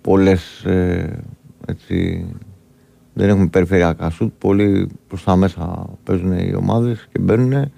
πολλές 0.00 0.64
ε, 0.64 1.18
έτσι, 1.66 2.26
δεν 3.12 3.28
έχουμε 3.28 3.46
περιφερειακά 3.46 4.10
σουτ. 4.10 4.32
Πολύ 4.38 4.88
προς 5.08 5.24
τα 5.24 5.36
μέσα 5.36 5.86
παίζουν 6.04 6.32
οι 6.32 6.54
ομάδες 6.54 7.08
και 7.12 7.18
μπαίνουν. 7.18 7.72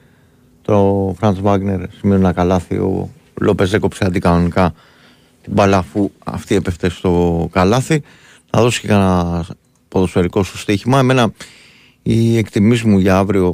Το 0.62 1.12
Φραντς 1.16 1.40
Βάγνερ 1.40 1.80
σημαίνει 1.90 2.20
ένα 2.20 2.32
καλάθι. 2.32 2.76
Ο 2.76 3.08
Λόπεζ 3.40 3.72
έκοψε 3.72 4.04
αντικανονικά 4.04 4.74
την 5.42 5.52
μπαλά 5.52 5.78
αφού 5.78 6.10
αυτή 6.24 6.54
έπεφτε 6.54 6.88
στο 6.88 7.48
καλάθι. 7.52 8.02
Θα 8.50 8.60
δώσει 8.60 8.80
και 8.80 8.86
ένα 8.86 9.46
ποδοσφαιρικό 9.88 10.42
σου 10.42 10.58
στοίχημα. 10.58 10.98
Εμένα 10.98 11.32
η 12.02 12.36
εκτιμήση 12.36 12.86
μου 12.86 12.98
για 12.98 13.16
αύριο 13.16 13.52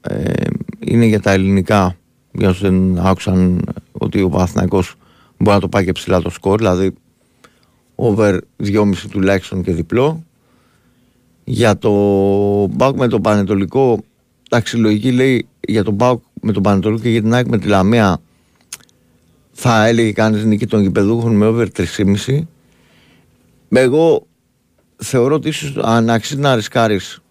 ε, 0.00 0.32
είναι 0.78 1.04
για 1.04 1.20
τα 1.20 1.30
ελληνικά. 1.30 1.96
Για 2.32 2.48
όσους 2.48 2.62
δεν 2.62 2.98
άκουσαν 2.98 3.64
ότι 3.92 4.22
ο 4.22 4.28
Παναθηναϊκός 4.28 4.94
μπορεί 5.38 5.54
να 5.54 5.60
το 5.60 5.68
πάει 5.68 5.84
και 5.84 5.92
ψηλά 5.92 6.20
το 6.20 6.30
σκορ, 6.30 6.58
δηλαδή 6.58 6.92
over 7.94 8.38
2,5 8.62 8.94
τουλάχιστον 9.10 9.62
και 9.62 9.72
διπλό. 9.72 10.24
Για 11.44 11.78
το 11.78 11.90
Μπάουκ 12.66 12.96
με 12.96 13.08
το 13.08 13.20
Πανετολικό, 13.20 13.98
εντάξει, 14.50 14.76
λογική 14.76 15.12
λέει 15.12 15.46
για 15.60 15.84
τον 15.84 15.94
Μπάουκ 15.94 16.22
με 16.40 16.52
τον 16.52 16.62
Πανετολικό 16.62 17.02
και 17.02 17.08
για 17.08 17.22
την 17.22 17.34
ΑΕΚ 17.34 17.46
με 17.46 17.58
τη 17.58 17.66
Λαμία 17.66 18.20
θα 19.52 19.86
έλεγε 19.86 20.12
κανείς 20.12 20.44
νίκη 20.44 20.66
των 20.66 20.80
γηπεδούχων 20.80 21.36
με 21.36 21.46
over 21.46 21.66
3,5. 21.76 22.40
Εγώ 23.68 24.26
θεωρώ 24.96 25.34
ότι 25.34 25.48
ίσως 25.48 25.76
αν 25.82 26.10
αξίζει 26.10 26.40
να 26.40 26.54
ρισκάρεις, 26.54 27.22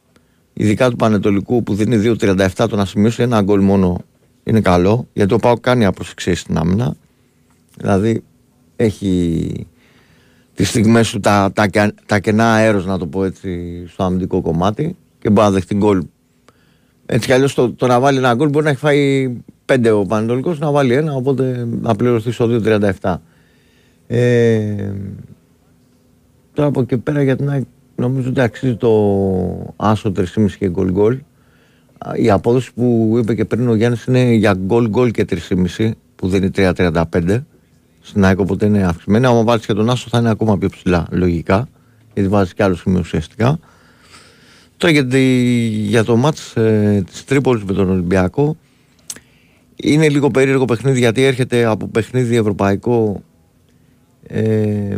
ειδικά 0.54 0.90
του 0.90 0.96
Πανετολικού 0.96 1.64
που 1.64 1.74
δίνει 1.74 2.16
2,37 2.20 2.48
το 2.70 2.76
να 2.76 2.86
σημειώσει 2.86 3.22
ένα 3.22 3.42
γκολ 3.42 3.62
μόνο 3.62 4.02
είναι 4.44 4.62
καλό, 4.62 5.08
γιατί 5.14 5.34
ο 5.34 5.38
Πάο 5.38 5.58
κάνει 5.60 5.86
απροσεξίε 5.86 6.36
στην 6.36 6.58
άμυνα. 6.58 6.96
Δηλαδή 7.78 8.24
έχει 8.76 9.68
τις 10.54 10.70
στιγμές 10.70 11.12
του 11.12 11.20
τα, 11.20 11.52
τα, 11.54 11.94
τα 12.06 12.20
κενά 12.20 12.54
αέρος 12.54 12.86
να 12.86 12.98
το 12.98 13.08
πω 13.08 13.24
έτσι 13.24 13.84
στο 13.88 14.04
αμυντικό 14.04 14.42
κομμάτι 14.42 14.96
και 15.20 15.30
μπορεί 15.30 15.48
να 15.48 15.54
δεχτεί 15.54 15.76
γκολ 15.76 16.04
έτσι 17.06 17.28
κι 17.28 17.34
αλλιώς 17.34 17.54
το, 17.54 17.74
το 17.74 17.88
να 17.88 18.00
βάλει 18.00 18.18
ένα 18.18 18.34
γκολ 18.34 18.50
μπορεί 18.50 18.66
να 18.66 18.72
έχει 18.72 18.80
φάει 18.80 19.32
πέντε 19.72 19.92
ο 19.92 20.06
Πανετολικός 20.06 20.60
να 20.60 20.72
βάλει 20.72 20.94
ένα 20.94 21.14
οπότε 21.14 21.68
να 21.82 21.96
πληρωθεί 21.96 22.32
στο 22.32 22.60
2.37 23.02 23.16
ε, 24.08 24.92
τώρα 26.54 26.70
από 26.70 26.82
εκεί 26.82 26.98
πέρα 26.98 27.24
για 27.24 27.36
την 27.36 27.68
νομίζω 27.96 28.30
ότι 28.30 28.42
αξίζει 28.42 28.76
το 28.76 28.90
άσο 29.76 30.12
3,5 30.16 30.52
και 30.60 30.70
γκολ 30.70 30.92
γκολ 30.92 31.20
η 32.16 32.30
απόδοση 32.30 32.74
που 32.74 33.16
είπε 33.18 33.36
και 33.36 33.46
πριν 33.46 33.70
ο 33.70 33.76
Γιάννης 33.76 34.06
είναι 34.06 34.34
για 34.34 34.54
γκολ 34.66 34.90
γκολ 34.90 35.12
και 35.12 35.26
3,5 35.30 35.92
που 36.16 36.28
δεν 36.28 36.44
είναι 36.44 36.74
3.35 37.12 37.42
στην 38.02 38.26
ΑΕΚ 38.26 38.40
οπότε 38.40 38.66
είναι 38.66 38.84
αυξημένη. 38.84 39.26
Αν 39.26 39.46
βάλεις 39.46 39.66
και 39.66 39.74
τον 39.74 39.90
Άσο 39.90 40.08
θα 40.10 40.20
είναι 40.20 40.30
ακόμα 40.30 40.58
πιο 40.58 40.70
ψηλά 40.70 41.08
λογικά 41.12 41.68
γιατί 42.14 42.30
βάζει 42.30 42.54
και 42.54 42.64
άλλο 42.64 42.76
σημείο 42.76 43.00
ουσιαστικά. 43.00 43.60
Τώρα 44.78 44.94
για, 44.94 45.20
για 45.88 46.04
το 46.04 46.16
μάτς 46.16 46.56
ε, 46.56 47.04
της 47.12 47.26
Τρίπολης 47.26 47.64
με 47.64 47.74
τον 47.74 47.90
Ολυμπιακό 47.90 48.58
είναι 49.82 50.10
λίγο 50.10 50.32
περίεργο 50.32 50.66
παιχνίδι 50.66 51.00
γιατί 51.00 51.24
έρχεται 51.24 51.66
από 51.66 51.88
παιχνίδι 51.88 52.36
ευρωπαϊκό 52.36 53.24
ε, 54.28 54.98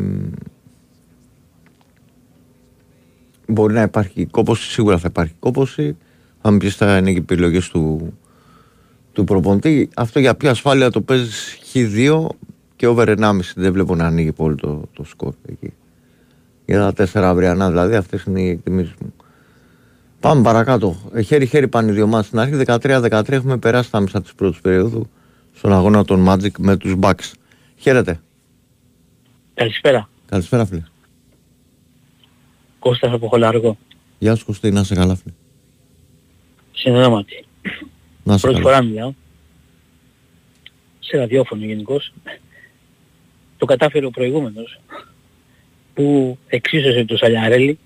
μπορεί 3.48 3.74
να 3.74 3.82
υπάρχει 3.82 4.26
κόπωση, 4.26 4.72
σίγουρα 4.72 4.98
θα 4.98 5.08
υπάρχει 5.10 5.34
κόπωση 5.40 5.98
θα 6.42 6.52
μου 6.52 6.58
πεις 6.58 6.76
θα 6.76 6.98
είναι 6.98 7.12
και 7.12 7.18
επιλογές 7.18 7.70
του, 7.70 8.14
του 9.12 9.24
προπονητή 9.24 9.90
αυτό 9.96 10.20
για 10.20 10.36
ποια 10.36 10.52
ασφάλεια 10.52 10.90
το 10.90 11.02
παίζεις 11.02 11.58
Χ2 11.74 12.28
και 12.76 12.88
over 12.88 13.16
1,5 13.20 13.40
δεν 13.56 13.74
βλέπω 13.74 13.96
να 13.96 14.06
ανοίγει 14.06 14.32
πολύ 14.32 14.56
το, 14.56 14.82
το 14.94 15.04
σκορ 15.04 15.34
εκεί. 15.46 15.74
Για 16.66 16.80
τα 16.80 16.94
τέσσερα 16.94 17.30
αυριανά 17.30 17.70
δηλαδή, 17.70 17.96
αυτές 17.96 18.24
είναι 18.24 18.42
οι 18.42 18.50
εκτιμήσεις 18.50 18.94
μου. 19.02 19.14
Πάμε 20.24 20.42
παρακάτω. 20.42 20.96
Ε, 21.14 21.22
χέρι-χέρι 21.22 21.68
πάνε 21.68 21.92
οι 21.92 21.94
δύο 21.94 22.08
μάτς 22.08 22.28
στην 22.28 22.40
αρχή. 22.40 22.64
13-13 22.66 23.30
έχουμε 23.30 23.58
περάσει 23.58 23.92
τα 23.92 24.00
μισά 24.00 24.22
της 24.22 24.34
πρώτης 24.34 24.62
περίοδου 24.62 25.10
στον 25.54 25.74
αγώνα 25.74 26.06
των 26.06 26.26
Magic 26.30 26.52
με 26.58 26.78
τους 26.78 26.96
Bucks. 27.00 27.32
Χαίρετε. 27.78 28.20
Καλησπέρα. 29.54 30.10
Καλησπέρα, 30.26 30.66
φίλε. 30.66 30.82
Κώστα 32.80 33.14
από 33.14 33.28
Χολαργό. 33.28 33.78
Γεια 34.20 34.36
σου, 34.36 34.46
Κωστή, 34.46 34.72
να 34.72 34.80
είσαι 34.80 34.96
καλά, 34.96 35.16
φίλε. 35.16 35.34
Συνεννόματι. 36.72 37.46
Να 38.24 38.34
είσαι 38.34 38.48
Πρώτη 38.48 38.62
καλά. 38.62 38.76
φορά 38.76 38.84
μιλάω. 38.84 39.14
Σε 41.00 41.18
ραδιόφωνο 41.18 41.66
γενικώς 41.66 42.14
το 43.58 43.66
κατάφερε 43.66 44.06
ο 44.06 44.10
προηγούμενος 44.12 44.80
που 45.94 46.38
εξίσωσε 46.48 47.06
το 47.06 47.18
Σαλιαρέλη 47.18 47.80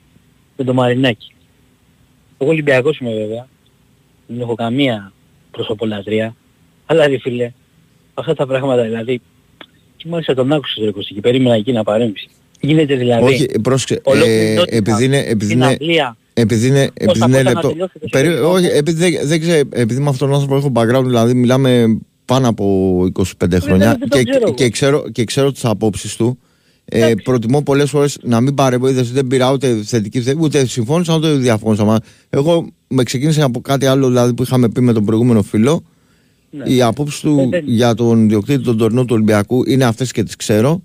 με 0.57 0.63
το 0.63 0.73
Μαρινάκι. 0.73 1.31
Εγώ 2.37 2.49
Ολυμπιακός 2.49 2.97
είμαι 2.97 3.13
βέβαια, 3.13 3.47
δεν 4.27 4.39
έχω 4.41 4.55
καμία 4.55 5.11
προσωπολατρία, 5.51 6.35
αλλά 6.85 7.07
ρε 7.07 7.17
φίλε, 7.19 7.51
αυτά 8.13 8.33
τα 8.35 8.45
πράγματα 8.47 8.83
δηλαδή, 8.83 9.21
και 9.97 10.05
μάλιστα 10.09 10.33
τον 10.33 10.51
άκουσες 10.53 10.83
ρε 10.83 10.91
Κωστή 10.91 11.13
και 11.13 11.21
περίμενα 11.21 11.55
εκεί 11.55 11.71
να 11.71 11.83
παρέμβει. 11.83 12.29
Γίνεται 12.59 12.95
δηλαδή. 12.95 13.23
Όχι, 13.33 13.45
πρόσεξε. 13.61 14.01
ολόκληρη 14.03 14.51
Ε, 14.51 14.53
νότια 14.53 14.77
επειδή 14.77 15.03
είναι, 15.05 15.17
επειδή 15.17 15.45
στην 15.45 15.57
είναι, 15.57 15.65
Αγγλία, 15.65 16.17
επειδή 16.33 16.67
είναι, 16.67 16.89
επειδή 16.93 17.19
θα 17.19 17.25
είναι 17.27 17.37
πω 17.37 17.43
να 17.43 17.51
λεπτό. 17.53 17.67
τελειώσετε 17.67 17.99
το 17.99 18.07
Περί- 18.11 18.29
σχέδιο. 18.31 18.51
όχι, 18.51 18.65
επειδή, 18.65 19.09
δεν, 19.11 19.27
δεν 19.27 19.39
ξέρω, 19.39 19.69
επειδή 19.71 20.01
με 20.01 20.09
αυτόν 20.09 20.27
τον 20.29 20.39
άνθρωπο 20.39 20.55
έχω 20.55 20.71
background, 20.75 21.05
δηλαδή 21.05 21.33
μιλάμε 21.33 21.97
πάνω 22.25 22.47
από 22.49 23.05
25 23.13 23.59
χρόνια 23.61 23.95
δεν 23.99 24.09
το 24.09 24.17
και, 24.17 24.23
ξέρω 24.23 24.43
εγώ. 24.45 24.53
και, 24.53 24.69
ξέρω, 24.69 25.09
και 25.11 25.23
ξέρω 25.23 25.51
τις 25.51 25.65
απόψεις 25.65 26.15
του. 26.15 26.39
Ε, 26.89 27.13
προτιμώ 27.23 27.61
πολλές 27.63 27.89
φορές 27.89 28.17
να 28.21 28.41
μην 28.41 28.53
παρέμβω. 28.53 28.87
Είδες, 28.89 29.11
δεν 29.11 29.27
πήρα 29.27 29.51
ούτε 29.51 29.81
θετική 29.83 30.21
θέση, 30.21 30.37
ούτε 30.39 30.65
συμφώνησα 30.65 31.15
ούτε 31.15 31.33
διαφώνησα. 31.33 31.83
Μα 31.85 31.99
εγώ 32.29 32.67
με 32.87 33.03
ξεκίνησα 33.03 33.43
από 33.43 33.61
κάτι 33.61 33.85
άλλο 33.85 34.07
δηλαδή, 34.07 34.33
που 34.33 34.43
είχαμε 34.43 34.69
πει 34.69 34.81
με 34.81 34.93
τον 34.93 35.05
προηγούμενο 35.05 35.41
φίλο. 35.43 35.83
Ναι. 36.49 36.69
Οι 36.69 36.81
απόψει 36.81 37.21
του 37.21 37.39
Ε, 37.39 37.47
δεν- 37.49 37.63
για 37.67 37.93
τον 37.93 38.29
διοκτήτη 38.29 38.63
των 38.63 38.77
τωρινών 38.77 39.05
του 39.07 39.13
Ολυμπιακού 39.15 39.63
είναι 39.69 39.83
αυτές 39.85 40.11
και 40.11 40.23
τις 40.23 40.35
ξέρω. 40.35 40.81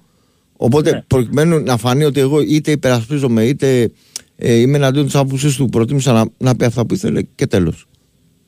Οπότε 0.57 0.90
Ναι. 0.90 1.03
προκειμένου 1.07 1.61
να 1.62 1.76
φανεί 1.76 2.05
ότι 2.05 2.20
εγώ 2.20 2.40
είτε 2.40 2.70
υπερασπίζομαι 2.70 3.44
είτε 3.44 3.90
ε, 4.36 4.55
είμαι 4.55 4.76
εναντίον 4.76 5.05
της 5.05 5.14
άποψής 5.14 5.57
του, 5.57 5.68
προτίμησα 5.68 6.12
να, 6.12 6.24
να 6.38 6.57
πει 6.57 6.64
αυτά 6.64 6.86
που 6.86 6.94
ήθελε 6.94 7.22
και 7.34 7.46
τέλος. 7.46 7.86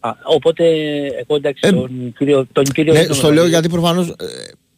Α, 0.01 0.11
οπότε 0.35 0.65
εγώ 1.21 1.37
εντάξει 1.37 1.61
Ε, 1.65 1.71
τον 1.73 2.15
κύριο, 2.19 2.47
τον 2.53 2.65
κύριο 2.65 2.93
Ναι, 2.93 2.99
δεν 2.99 3.07
τον 3.09 3.17
στο 3.17 3.25
λέω 3.27 3.33
γνωρίζω. 3.35 3.53
γιατί 3.55 3.69
προφανώς 3.69 4.07
Ναι, 4.07 4.15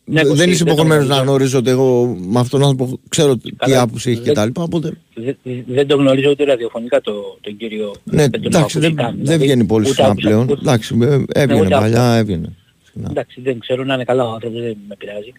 δεν 0.09 0.27
Κωστή, 0.27 0.49
είσαι 0.51 0.65
δεν 0.65 0.67
υποχρεωμένος 0.67 1.07
το 1.07 1.15
να 1.15 1.21
γνωρίζω. 1.21 1.31
γνωρίζω 1.33 1.59
ότι 1.59 1.71
εγώ 1.71 2.17
με 2.21 2.41
αυτόν 2.41 2.61
τον 2.61 2.69
άνθρωπο 2.69 2.99
ξέρω 3.09 3.37
τι 3.37 3.51
Καλά, 3.53 3.81
άποψη 3.81 4.11
έχει 4.11 4.21
δεν- 4.21 4.35
κτλ. 4.53 4.61
Οπότε 4.61 4.93
Δεν, 5.15 5.37
δεν 5.67 5.87
το 5.87 5.97
γνωρίζω 5.97 6.31
ούτε 6.31 6.45
ραδιοφωνικά 6.45 7.01
το, 7.01 7.39
τον 7.41 7.57
κύριο 7.57 7.95
ναι, 8.05 8.17
δεν 8.29 8.31
τον 8.31 8.41
έχω 8.43 8.49
εντάξει, 8.59 8.79
δεν, 8.79 8.91
ακούσει 8.91 9.05
καν, 9.05 9.15
δεν 9.17 9.25
δηλαδή, 9.25 9.45
βγαίνει 9.45 9.65
πολύ 9.65 9.85
ούτε 9.85 9.95
συχνά 9.95 10.11
άκουσα- 10.11 10.29
πλέον. 10.29 10.43
ούτε- 10.49 10.61
Εντάξει, 10.61 10.97
ε, 11.03 11.41
έβγαινε 11.43 11.61
ούτε 11.61 11.69
παλιά, 11.69 11.85
άκουσα. 11.87 12.17
έβγαινε. 12.17 12.53
συχνά. 12.85 13.07
Εντάξει, 13.11 13.41
δεν 13.41 13.59
ξέρω 13.59 13.85
να 13.85 13.95
είναι 13.95 14.05
καλά 14.05 14.25
ο 14.29 14.33
άνθρωπος, 14.33 14.61
δεν 14.61 14.77
με 14.89 14.95
πειράζει. 14.99 15.33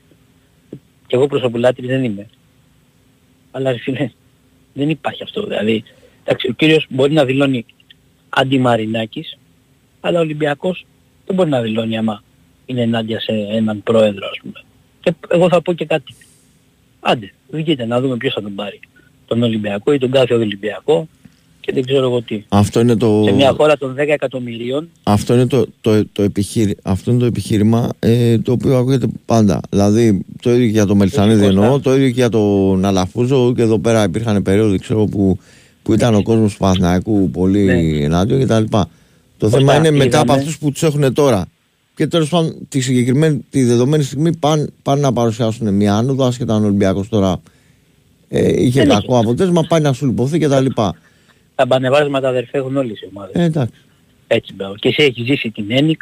Και 1.08 1.16
εγώ 1.16 1.28
προσωπουλάτης 1.28 1.88
δεν 1.88 2.04
είμαι. 2.04 2.28
Αλλά 3.52 3.72
ρε 3.72 3.78
φίλε, 3.78 4.10
δεν 4.74 4.90
υπάρχει 4.90 5.24
αυτό. 5.24 5.44
Δηλαδή, 5.46 5.84
εντάξει, 6.24 6.48
ο 6.50 6.54
κύριος 6.54 6.86
μπορεί 6.90 7.14
να 7.14 7.26
δηλώνει 7.26 7.66
αντιμαρινάκης, 8.30 9.38
αλλά 10.00 10.18
ο 10.20 10.22
Ολυμπιακός 10.22 10.86
δεν 11.26 11.36
μπορεί 11.36 11.50
να 11.50 11.62
δηλώνει 11.62 11.98
άμα 11.98 12.24
είναι 12.70 12.82
ενάντια 12.82 13.20
σε 13.20 13.32
έναν 13.52 13.84
πρόεδρο, 13.84 14.28
ας 14.32 14.38
πούμε. 14.42 14.64
Και 15.00 15.14
εγώ 15.28 15.50
θα 15.50 15.62
πω 15.62 15.74
και 15.74 15.86
κάτι. 15.86 16.16
Άντε, 17.00 17.34
βγείτε 17.50 17.86
να 17.86 18.02
δούμε 18.02 18.18
ποιος 18.18 18.34
θα 18.34 18.42
τον 18.42 18.56
πάρει. 18.56 18.80
Τον 19.26 19.44
Ολυμπιακό 19.44 19.94
ή 19.94 19.98
τον 19.98 20.12
κάθε 20.12 20.34
Ολυμπιακό 20.34 21.08
και 21.60 21.72
δεν 21.74 21.86
ξέρω 21.86 22.04
εγώ 22.06 22.22
τι. 22.22 22.44
Αυτό 22.50 22.80
είναι 22.80 22.96
το. 22.96 23.24
Σε 23.26 23.32
μια 23.32 23.52
χώρα 23.58 23.78
των 23.78 23.94
10 23.94 23.98
εκατομμυρίων 23.98 24.90
Αυτό 25.04 25.34
είναι 25.34 25.48
το, 25.48 25.66
το, 25.82 26.06
το, 26.06 26.22
επιχείρη, 26.22 26.78
αυτό 26.84 27.12
είναι 27.12 27.20
το 27.20 27.26
επιχείρημα 27.26 27.90
ε, 28.00 28.38
το 28.38 28.52
οποίο 28.52 28.78
ακούγεται 28.78 29.08
πάντα. 29.26 29.62
Δηλαδή 29.70 30.26
το 30.42 30.50
ίδιο 30.54 30.66
και 30.66 30.72
για 30.72 30.86
το 30.86 30.96
Μελισανίδη 30.96 31.46
Κώστα. 31.46 31.62
εννοώ, 31.64 31.80
το 31.80 31.96
ίδιο 31.96 32.08
και 32.08 32.14
για 32.14 32.30
τον 32.30 32.86
Αλαφούζο 32.86 33.54
και 33.56 33.62
εδώ 33.62 33.80
πέρα 33.80 34.04
υπήρχαν 34.04 34.42
περίοδοι 34.44 34.78
ξέρω, 34.80 35.06
που, 35.06 35.40
που 35.84 35.94
ήταν 35.94 36.16
ο 36.16 36.22
κόσμος 36.22 36.52
του 36.52 36.58
Παναθηναϊκού 36.58 37.30
πολύ 37.32 37.64
Ναι. 37.64 38.04
ενάντια 38.06 38.46
κτλ. 38.46 38.64
Το 38.70 38.88
Κώστα, 39.40 39.58
θέμα 39.58 39.76
είναι 39.76 39.92
μετά 39.92 40.20
από 40.20 40.26
είδαμε- 40.26 40.40
αυτούς 40.40 40.58
που 40.58 40.72
τους 40.72 40.84
έχουν 40.84 41.14
τώρα. 41.14 41.46
Και 41.98 42.08
τέλος 42.08 42.30
πάντων 42.30 42.56
τη 42.70 42.80
συγκεκριμένη, 42.80 43.46
τη 43.50 43.64
δεδομένη 43.64 44.04
στιγμή 44.04 44.38
πάνε, 44.38 44.68
πάνε 44.84 45.02
να 45.02 45.14
παρουσιάσουν 45.14 45.74
μια 45.74 45.96
άνοδο, 45.96 46.26
άσχετα 46.26 46.56
αν 46.56 46.64
ο 46.64 46.66
Ολυμπιακός 46.66 47.10
τώρα 47.10 47.42
ε, 48.30 48.62
είχε 48.64 48.80
Δεν 48.80 48.90
κακό 48.90 49.20
αποτέλεσμα, 49.20 49.64
πάει 49.68 49.82
να 49.82 49.94
σου 49.94 50.06
λυποθεί 50.06 50.40
κτλ. 50.40 50.66
τα 51.56 51.66
μπανεβάσματα 51.68 52.28
αδερφέ 52.28 52.58
έχουν 52.58 52.78
όλες 52.78 53.02
οι 53.02 53.10
ομάδες. 53.14 53.42
Ε, 53.42 53.44
εντάξει. 53.44 53.82
Έτσι 54.28 54.54
μπράβο. 54.54 54.76
Και 54.76 54.88
εσύ 54.88 55.04
έχεις 55.04 55.26
ζήσει 55.26 55.50
την 55.50 55.66
ΕΝΙΚ, 55.70 56.02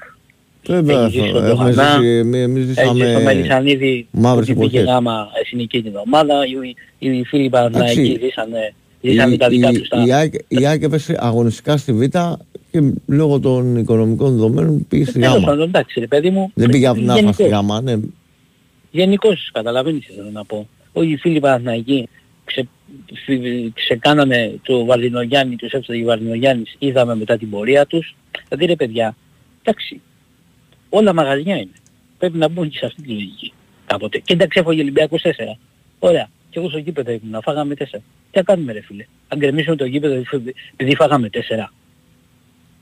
Βέβαια, 0.68 1.02
έχεις 1.02 1.14
ζήσει 1.14 1.32
τον 1.32 1.46
έχουμε 1.46 1.72
Τζοχανά, 1.72 1.98
ζήσει, 2.00 2.18
εμείς 2.18 2.42
εμείς 2.42 2.64
έχεις 2.64 2.76
ζήσει 2.76 2.86
τον 2.86 2.96
ζήσαμε 2.96 3.24
Μελισανίδη 3.24 4.08
μαύρες 4.12 4.48
που 4.48 4.54
πήγε 4.54 4.78
εποχές. 4.78 4.94
γάμα 4.94 5.28
εθνική 5.44 5.82
την 5.82 5.94
ομάδα, 6.06 6.36
οι, 7.00 7.10
οι 7.10 7.24
φίλοι 7.24 7.50
Παναθηναϊκοί 7.50 8.00
Εντάξει. 8.00 8.20
ζήσανε, 8.26 8.74
ζήσανε 9.02 9.38
τα 9.38 9.48
δικά 9.48 9.70
η, 9.70 9.78
τους 9.78 9.88
τα... 9.88 10.04
η, 10.06 10.14
ΑΕΚ, 10.14 10.34
η 10.48 10.66
ΑΕΚ 10.66 10.82
έπεσε 10.84 11.16
αγωνιστικά 11.20 11.78
στη 11.78 11.94
Β 11.94 12.04
και 12.80 12.94
λόγω 13.08 13.40
των 13.40 13.78
οικονομικών 13.78 14.32
δεδομένων 14.32 14.88
πήγε 14.88 15.06
στη 15.06 15.20
Τέλος 15.20 15.42
Γ. 15.42 15.46
πάντων, 15.46 15.68
εντάξει 15.68 16.00
ρε 16.00 16.08
παιδί 16.08 16.30
μου, 16.30 16.52
Δεν 16.54 16.70
πήγε 16.70 16.88
από 16.88 17.00
την 17.00 17.10
Α 17.12 17.14
στη 17.16 17.22
γενικώς, 17.44 17.80
Γ. 17.80 17.84
Ναι. 17.84 17.96
γενικώς 18.92 19.50
καταλαβαίνεις 19.54 20.06
τι 20.06 20.14
θέλω 20.14 20.30
να 20.32 20.46
πω. 20.46 20.68
Όχι 20.94 21.12
οι 21.12 21.18
φίλοι 21.18 21.40
Παναθηναϊκοί 21.40 22.10
φι- 22.46 22.68
ξεκάνανε 23.74 24.60
το 24.64 24.86
Βαρδινογιάννη, 24.86 25.56
τους 25.56 25.72
έφτασε 25.72 26.02
ο 26.02 26.06
Βαρδινογιάννης, 26.06 26.76
είδαμε 26.80 27.16
μετά 27.16 27.38
την 27.38 27.50
πορεία 27.50 27.86
τους. 27.86 28.16
Δηλαδή 28.48 28.66
ρε 28.66 28.76
παιδιά, 28.76 29.16
εντάξει, 29.64 30.02
όλα 30.90 31.14
μαγαζιά 31.14 31.56
είναι. 31.56 31.72
Πρέπει 32.18 32.38
να 32.38 32.48
μπουν 32.50 32.70
και 32.70 32.78
σε 32.78 32.86
αυτή 32.86 33.02
τη 33.02 33.08
λογική 33.10 33.54
κάποτε. 33.86 34.18
Και 34.20 34.34
εντάξει 34.34 34.60
έφαγε 34.60 34.80
ο 34.80 34.82
Ολυμπιακός 34.82 35.22
4. 35.22 35.58
Ωραία. 36.00 36.30
Και 36.50 36.60
εγώ 36.60 36.70
στο 36.70 36.78
γήπεδο 36.78 37.12
ήμουν, 37.12 37.42
φάγαμε 37.42 37.74
4. 37.78 37.84
Τι 38.32 38.40
θα 38.40 38.44
κάνουμε 38.44 38.72
ρε 38.72 38.82
φίλε. 38.82 39.06
Αν 39.28 39.40
γκρεμίσουμε 39.40 39.76
το 39.76 39.86
γήπεδο 39.86 40.22
επειδή 40.76 40.96
φάγαμε 40.96 41.30
4. 41.34 41.40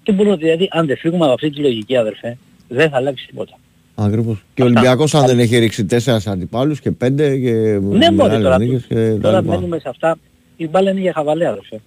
Τι 0.04 0.12
μπορούμε, 0.12 0.36
δηλαδή 0.36 0.68
αν 0.72 0.86
δεν 0.86 0.98
φύγουμε 0.98 1.24
από 1.26 1.34
αυτή 1.34 1.50
τη 1.50 1.60
λογική 1.60 1.96
αδερφέ, 1.98 2.38
δεν 2.68 2.90
θα 2.90 2.98
αλλάξει 2.98 3.28
τίποτα. 3.28 3.58
Ακριβώς. 3.96 4.44
Και 4.54 4.62
ο 4.62 4.66
Ολυμπιακός 4.66 5.14
αν 5.16 5.26
δεν 5.26 5.40
έχει 5.40 5.58
ρίξει 5.58 5.86
τέσσερα 5.86 6.20
σε 6.20 6.30
αντιπάλους 6.30 6.80
και 6.80 6.92
πέντε 6.92 7.38
και 7.38 7.52
Ναι, 7.52 7.80
μπορεί 7.80 8.16
μεγάλες 8.16 8.42
τώρα. 8.44 8.58
νίκες 8.58 8.86
και 8.88 8.96
τα 8.96 9.18
Τώρα 9.22 9.42
λοιπά. 9.42 9.54
μένουμε 9.54 9.80
σε 9.80 9.90
αυτά. 9.90 10.18
Η 10.58 10.68
μπάλα 10.68 10.92
είναι 10.92 11.00
για 11.00 11.14
χαβαλέ, 11.14 11.48
αδερφέ. 11.48 11.82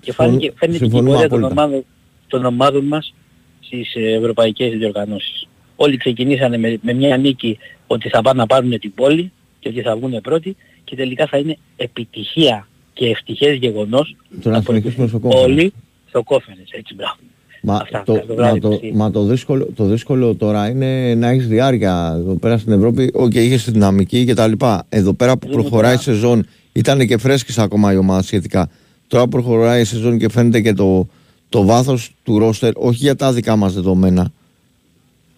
Και 0.00 0.12
Συμφωνώ- 0.12 0.30
φάνηκε, 0.32 0.52
φαίνεται 0.56 0.78
και 0.78 0.84
η 0.84 0.88
συμφωνούμε 0.88 1.14
πορεία 1.14 1.28
των 1.28 1.38
απόλυτα. 1.44 1.62
ομάδων, 1.62 1.84
των 2.28 2.44
ομάδων 2.44 2.84
μας 2.84 3.14
στις 3.60 3.94
ε, 3.94 4.12
ευρωπαϊκές 4.12 4.72
διοργανώσεις. 4.78 5.48
Όλοι 5.76 5.96
ξεκινήσανε 5.96 6.58
με, 6.58 6.78
με 6.82 6.92
μια 6.92 7.16
νίκη 7.16 7.58
ότι 7.86 8.08
θα 8.08 8.22
πάνε 8.22 8.40
να 8.40 8.46
πάρουν 8.46 8.78
την 8.78 8.94
πόλη 8.94 9.32
και 9.60 9.68
ότι 9.68 9.80
θα 9.80 9.96
βγουν 9.96 10.20
πρώτοι 10.20 10.56
και 10.84 10.96
τελικά 10.96 11.26
θα 11.26 11.38
είναι 11.38 11.56
επιτυχία 11.76 12.68
και 12.92 13.06
ευτυχές 13.06 13.56
γεγονός 13.56 14.16
Το 14.42 14.50
να 14.50 14.60
συνεχίσουμε 14.62 15.06
στο 15.06 15.18
κόμμα. 15.18 15.40
όλοι 15.40 15.72
στο 16.08 16.22
Conference, 16.22 16.68
έτσι 16.70 16.94
μπράβο. 16.94 17.16
Μα, 17.62 17.74
Αυτά, 17.76 18.02
το, 18.06 18.24
το 18.26 18.34
βράδυ 18.34 18.52
μα, 18.52 18.58
το, 18.60 18.68
πιστεύω. 18.68 18.96
μα 18.96 19.10
το, 19.10 19.24
δύσκολο, 19.24 19.68
το 19.76 19.84
δύσκολο 19.84 20.34
τώρα 20.34 20.68
είναι 20.68 21.14
να 21.14 21.28
έχεις 21.28 21.48
διάρκεια 21.48 22.14
εδώ 22.18 22.34
πέρα 22.34 22.58
στην 22.58 22.72
Ευρώπη. 22.72 23.10
Οκ, 23.14 23.34
είχες 23.34 23.64
τη 23.64 23.70
δυναμική 23.70 24.24
και 24.24 24.34
τα 24.34 24.46
λοιπά. 24.46 24.84
Εδώ 24.88 25.12
πέρα 25.12 25.36
που 25.38 25.46
Είναι 25.46 25.54
προχωράει 25.56 25.94
η 25.94 25.98
τώρα. 25.98 26.16
σεζόν, 26.16 26.46
ήταν 26.72 27.06
και 27.06 27.16
φρέσκης 27.18 27.58
ακόμα 27.58 27.92
η 27.92 27.96
ομάδα 27.96 28.22
σχετικά. 28.22 28.68
Τώρα 29.06 29.22
που 29.24 29.28
προχωράει 29.28 29.80
η 29.80 29.84
σεζόν 29.84 30.18
και 30.18 30.28
φαίνεται 30.28 30.60
και 30.60 30.72
το, 30.72 31.08
το 31.48 31.64
βάθος 31.64 32.14
του 32.22 32.38
ρόστερ, 32.38 32.72
όχι 32.76 32.96
για 32.96 33.16
τα 33.16 33.32
δικά 33.32 33.56
μας 33.56 33.74
δεδομένα. 33.74 34.30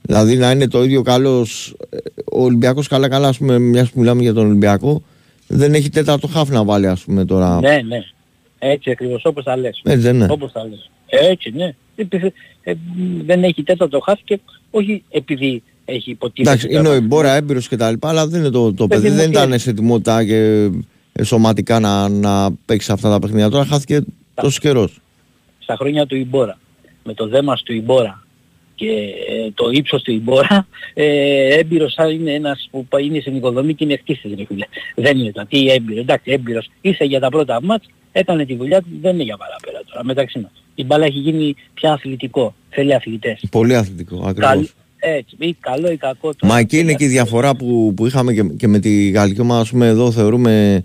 Δηλαδή 0.02 0.36
να 0.36 0.50
είναι 0.50 0.68
το 0.68 0.84
ίδιο 0.84 1.02
καλός, 1.02 1.74
ε, 1.90 1.96
ο 2.32 2.42
Ολυμπιακός 2.44 2.88
καλά 2.88 3.08
καλά, 3.08 3.28
ας 3.28 3.38
πούμε, 3.38 3.58
μιας 3.58 3.90
που 3.90 3.98
μιλάμε 4.00 4.22
για 4.22 4.32
τον 4.32 4.46
Ολυμπιακό, 4.46 5.02
δεν 5.46 5.74
έχει 5.74 5.88
τέταρτο 5.88 6.26
χάφ 6.26 6.48
να 6.48 6.64
βάλει 6.64 6.86
ας 6.86 7.00
πούμε 7.00 7.24
τώρα. 7.24 7.60
Ναι, 7.60 7.80
ναι. 7.86 7.98
Έτσι 8.62 8.90
ακριβώς 8.90 9.24
όπως 9.24 9.44
τα 9.44 9.56
λες. 9.56 9.80
Έτσι 9.84 10.00
δεν 10.00 10.14
είναι. 10.14 10.26
Όπως 10.30 10.52
τα 10.52 10.64
λες. 10.64 10.90
Έτσι, 11.06 11.50
ναι. 11.50 11.74
Επειδή, 11.96 12.32
ε, 12.62 12.74
μ, 12.96 13.24
δεν 13.24 13.44
έχει 13.44 13.62
τέταρτο 13.62 14.00
χάφ 14.00 14.20
και 14.24 14.40
όχι 14.70 15.04
επειδή 15.10 15.62
έχει 15.84 16.10
υποτίθεται. 16.10 16.56
Εντάξει, 16.56 16.78
είναι 16.78 16.88
ο 16.88 16.94
Ιμπόρα 16.94 17.34
έμπειρος 17.34 17.68
και 17.68 17.76
τα 17.76 17.90
λοιπά, 17.90 18.08
αλλά 18.08 18.26
δεν 18.26 18.40
είναι 18.40 18.50
το, 18.50 18.72
το 18.74 18.86
Παιδί 18.86 19.02
παιδί, 19.02 19.14
μου, 19.14 19.20
δεν 19.20 19.30
τι 19.30 19.36
ήταν 19.38 19.58
σε 19.58 19.70
ετοιμότητα 19.70 20.24
και 20.24 20.70
ε, 21.12 21.22
σωματικά 21.22 21.80
να, 21.80 22.08
να 22.08 22.52
παίξει 22.66 22.92
αυτά 22.92 23.10
τα 23.10 23.18
παιχνίδια. 23.18 23.48
Τώρα 23.48 23.64
χάθηκε 23.64 24.00
τόσος 24.34 24.58
καιρός. 24.58 25.00
Στα 25.58 25.76
χρόνια 25.76 26.06
του 26.06 26.16
Ιμπόρα. 26.16 26.58
Με 27.04 27.14
το 27.14 27.28
δέμας 27.28 27.62
του 27.62 27.72
Ιμπόρα 27.72 28.22
και 28.80 28.90
ε, 29.28 29.50
το 29.54 29.70
ύψος 29.72 30.02
του 30.02 30.12
Ιμπόρα, 30.12 30.66
ε, 30.94 31.58
έμπειρος 31.58 31.94
θα 31.94 32.08
είναι 32.10 32.32
ένας 32.32 32.68
που 32.70 32.86
πα- 32.86 33.00
είναι 33.00 33.20
στην 33.20 33.36
οικοδομή 33.36 33.74
και 33.74 33.84
είναι 33.84 33.96
χτίστης 33.96 34.32
ρε 34.38 34.44
φίλε. 34.44 34.64
Δεν 34.94 35.18
είναι 35.18 35.32
το 35.32 35.46
τι 35.48 35.68
έμπειρος. 35.70 36.00
Εντάξει, 36.02 36.30
έμπειρος 36.32 36.70
είσαι 36.80 37.04
για 37.04 37.20
τα 37.20 37.28
πρώτα 37.28 37.62
μάτς, 37.62 37.86
έκανε 38.12 38.44
τη 38.44 38.54
δουλειά 38.54 38.80
του, 38.80 38.86
δεν 39.02 39.14
είναι 39.14 39.22
για 39.22 39.36
παραπέρα 39.36 39.80
τώρα 39.90 40.04
μεταξύ 40.04 40.38
μας. 40.38 40.50
Η 40.74 40.84
μπάλα 40.84 41.04
έχει 41.04 41.18
γίνει 41.18 41.54
πια 41.74 41.92
αθλητικό. 41.92 42.54
Θέλει 42.70 42.94
αθλητές. 42.94 43.42
Πολύ 43.50 43.76
αθλητικό, 43.76 44.16
Καλ, 44.18 44.28
ακριβώς. 44.28 44.72
έτσι, 44.98 45.36
ή 45.38 45.56
καλό 45.60 45.90
ή 45.90 45.96
κακό. 45.96 46.34
τώρα. 46.34 46.52
Μα 46.54 46.58
εκεί 46.58 46.78
είναι 46.78 46.94
και 46.94 47.04
η 47.04 47.08
διαφορά 47.08 47.56
που, 47.56 47.92
που 47.96 48.06
είχαμε 48.06 48.32
και, 48.32 48.42
και 48.56 48.68
με 48.68 48.78
τη 48.78 49.10
γαλλική 49.10 49.40
ομάδα. 49.40 49.60
Ας 49.60 49.70
πούμε, 49.70 49.86
εδώ 49.86 50.10
θεωρούμε 50.10 50.84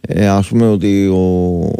ε, 0.00 0.28
ας 0.28 0.48
πούμε 0.48 0.68
ότι 0.68 1.06
ο, 1.06 1.16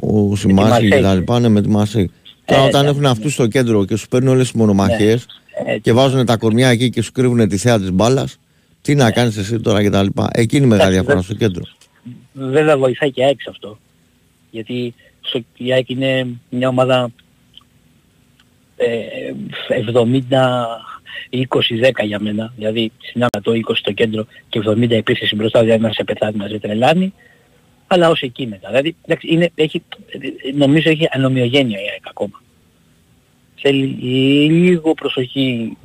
ο 0.01 0.36
Σιμάση 0.36 0.70
Μαρσέη. 0.70 0.89
και 0.89 1.01
τα 1.01 1.15
λοιπά 1.15 1.36
είναι 1.39 1.49
με 1.49 1.62
τη 1.62 1.69
Μασή. 1.69 2.11
Τώρα 2.45 2.62
Ε, 2.62 2.66
όταν 2.66 2.85
ναι, 2.85 2.91
έχουν 2.91 3.07
αυτούς 3.07 3.33
στο 3.33 3.47
κέντρο 3.47 3.85
και 3.85 3.97
σου 3.97 4.09
παίρνουν 4.09 4.33
όλες 4.33 4.43
τις 4.51 4.53
μονομαχίες 4.61 5.27
Έτσι. 5.66 5.81
και 5.81 5.93
βάζουν 5.93 6.27
τα 6.27 6.37
κορμιά 6.37 6.69
εκεί 6.69 6.91
και 6.91 7.03
σου 7.03 7.12
κρύβουν 7.12 7.49
τη 7.49 7.57
θέα 7.57 7.79
της 7.79 7.91
μπάλας, 7.93 8.39
τι 8.83 8.95
να 8.95 9.11
κάνεις 9.11 9.37
εσύ 9.37 9.61
τώρα 9.61 9.83
και 9.83 9.91
τα 9.91 10.03
λοιπά. 10.03 10.29
Εκεί 10.33 10.57
είναι 10.57 10.65
η 10.66 10.69
μεγάλη 10.69 10.95
Εντάξει, 10.95 11.05
διαφορά 11.15 11.15
δεν- 11.15 11.25
στο 11.25 11.35
κέντρο. 11.35 11.62
Βέβαια 12.53 12.79
βοηθάει 12.79 13.11
και 13.11 13.21
η 13.21 13.25
ΑΕΚ 13.25 13.41
σε 13.43 13.51
αυτό. 13.51 13.79
Γιατί 14.51 14.95
στο, 15.21 15.41
η 15.57 15.73
ΑΕΚ 15.73 15.89
είναι 15.89 16.27
μια 16.51 16.69
ομάδα 16.69 17.11
ε, 18.77 18.99
70-20-10 21.31 22.05
για 22.05 22.21
μένα. 22.21 22.53
Δηλαδή 22.57 22.93
συνάμα 23.03 23.29
το 23.43 23.53
20 23.53 23.77
στο 23.77 23.93
κέντρο 23.93 24.27
και 24.49 24.61
70 24.66 24.91
επίθεση 24.91 25.35
μπροστά, 25.37 25.61
δηλαδή 25.62 25.83
να 25.83 25.93
σε 25.93 26.05
πεθάνει, 26.05 26.37
να 26.37 26.49
σε 26.49 26.59
τρελάνει. 26.59 27.12
Αλλά 27.95 28.09
ως 28.09 28.21
εκεί 28.21 28.47
μετά. 28.47 28.69
Δηλαδή 28.69 28.97
εντάξει, 29.05 29.27
είναι, 29.31 29.51
έχει, 29.55 29.83
νομίζω 30.55 30.91
έχει 30.91 31.09
ανομοιογένεια 31.12 31.79
η 31.79 31.83
ΑΕΚ 31.91 32.03
ακόμα. 32.09 32.43
Θέλει 33.57 33.85
λίγο 34.51 34.95
προσοχή 34.95 35.77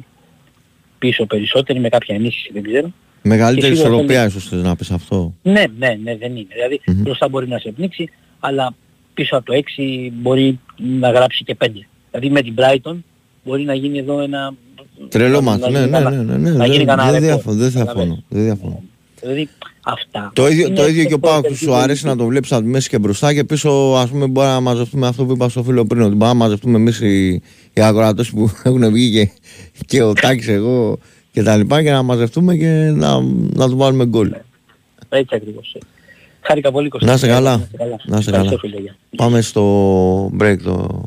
πίσω 1.00 1.26
περισσότερη 1.26 1.80
με 1.80 1.90
κάποια 1.90 2.16
ενίσχυση 2.16 2.50
δεν 2.54 2.64
ξέρω. 2.64 2.92
Μεγαλύτερη 3.22 3.68
Και 3.74 3.76
σίγουρα 3.78 3.94
ισορροπία 3.94 4.20
θέλει- 4.20 4.30
ίσως 4.30 4.48
θες 4.50 4.62
να 4.62 4.76
πεις 4.76 4.92
αυτό; 4.92 5.34
Ναι, 5.42 5.64
ναι, 5.78 5.98
ναι, 6.04 6.16
δεν 6.18 6.36
είναι. 6.36 6.48
Δηλαδή 6.54 6.82
Μμμ. 6.86 7.02
μπροστά 7.02 7.30
μπορεί 7.30 7.48
να 7.48 7.58
σε 7.60 7.72
πνίξει, 7.72 8.10
αλλά 8.40 8.74
πίσω 9.14 9.36
από 9.38 9.46
το 9.46 9.54
6 9.54 10.10
μπορεί 10.14 10.60
να 11.00 11.12
γράψει 11.12 11.44
και 11.44 11.56
5. 11.56 11.88
Δηλαδή 12.12 12.30
με 12.30 12.42
την 12.42 12.54
Brighton 12.58 12.96
μπορεί 13.44 13.64
να 13.64 13.74
γίνει 13.74 13.98
εδώ 13.98 14.20
ένα... 14.20 14.54
Τρελό 15.10 15.34
να- 15.36 15.42
μάτι. 15.42 15.62
να 15.62 15.70
Ναι, 15.70 15.78
γίνει 15.80 15.90
ναι, 15.92 15.98
κανένα- 16.04 16.24
ναι, 16.24 16.38
ναι, 16.38 16.50
να 16.50 16.58
ναι, 16.58 16.66
γίνει 16.66 16.78
δεν- 16.78 16.86
κανένα 16.88 17.12
δεν 17.12 17.22
ρεκόρ. 17.22 17.36
διαφωνώ, 17.36 17.58
δεν 17.60 17.72
Καταλαβαίνεις. 17.74 18.08
διαφωνώ, 18.08 18.24
δεν 18.30 18.44
διαφωνώ. 18.44 18.84
Δηλαδή 19.22 19.50
αυτά. 19.92 20.32
Το 20.36 20.48
ίδιο, 20.48 20.68
Είναι 20.68 20.76
το 20.76 20.88
ίδιο 20.88 21.06
και 21.06 21.14
ο 21.14 21.16
αυτό 21.16 21.28
Πάοκ 21.28 21.46
το 21.48 21.56
σου 21.56 21.74
αρέσει 21.74 22.06
να 22.06 22.16
το 22.16 22.26
βλέπεις 22.26 22.52
από 22.52 22.62
τη 22.62 22.68
μέση 22.68 22.90
και 22.90 23.00
μπροστά 23.00 23.34
και 23.34 23.44
πίσω 23.44 23.70
ας 23.98 24.10
πούμε 24.10 24.28
μπορεί 24.28 24.48
να 24.48 24.60
μαζευτούμε 24.60 25.08
αυτό 25.08 25.26
που 25.26 25.32
είπα 25.32 25.50
στο 25.50 25.64
φίλο 25.64 25.86
πριν 25.86 26.02
ότι 26.02 26.16
μπορούμε 26.16 26.28
να 26.28 26.34
μαζευτούμε 26.34 26.78
εμείς 26.78 27.00
οι, 27.00 27.34
οι 27.74 27.82
αγορατές 27.82 28.30
που 28.30 28.52
έχουν 28.64 28.92
βγει 28.92 29.12
και, 29.12 29.32
και 29.86 30.02
ο 30.04 30.14
Τάκης 30.14 30.48
εγώ 30.48 31.00
και 31.32 31.44
τα 31.44 31.58
λοιπά 31.58 31.84
και 31.84 31.92
να 31.92 32.02
μαζευτούμε 32.02 32.56
και 32.56 32.92
να, 32.96 33.22
να 33.54 33.66
τους 33.66 33.76
βάλουμε 33.76 34.06
γκολ. 34.06 34.34
Έτσι 35.10 35.36
ακριβώς. 35.36 35.78
Χάρηκα 36.42 36.72
πολύ 36.72 36.90
Κωστή. 36.90 37.08
Να 37.08 37.14
είσαι 37.14 37.28
καλά. 37.28 37.68
Να 38.06 38.18
είσαι 38.18 38.32
καλά. 38.32 38.44
Ευχαριστώ, 38.44 38.58
φίλε, 38.58 38.80
γεια. 38.80 38.96
Πάμε 39.16 39.42
στο 39.42 40.32
break 40.40 40.58
το, 40.64 41.06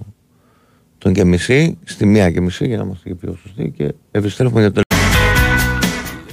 τον 0.99 1.13
και 1.13 1.25
μισή, 1.25 1.79
στη 1.85 2.07
μία 2.07 2.31
και 2.31 2.41
μισή 2.41 2.67
για 2.67 2.77
να 2.77 2.83
είμαστε 2.85 3.09
και 3.09 3.15
πιο 3.15 3.37
σωστοί 3.43 3.73
και 3.77 3.95
επιστρέφουμε 4.11 4.61
για 4.61 4.73
το 4.73 4.81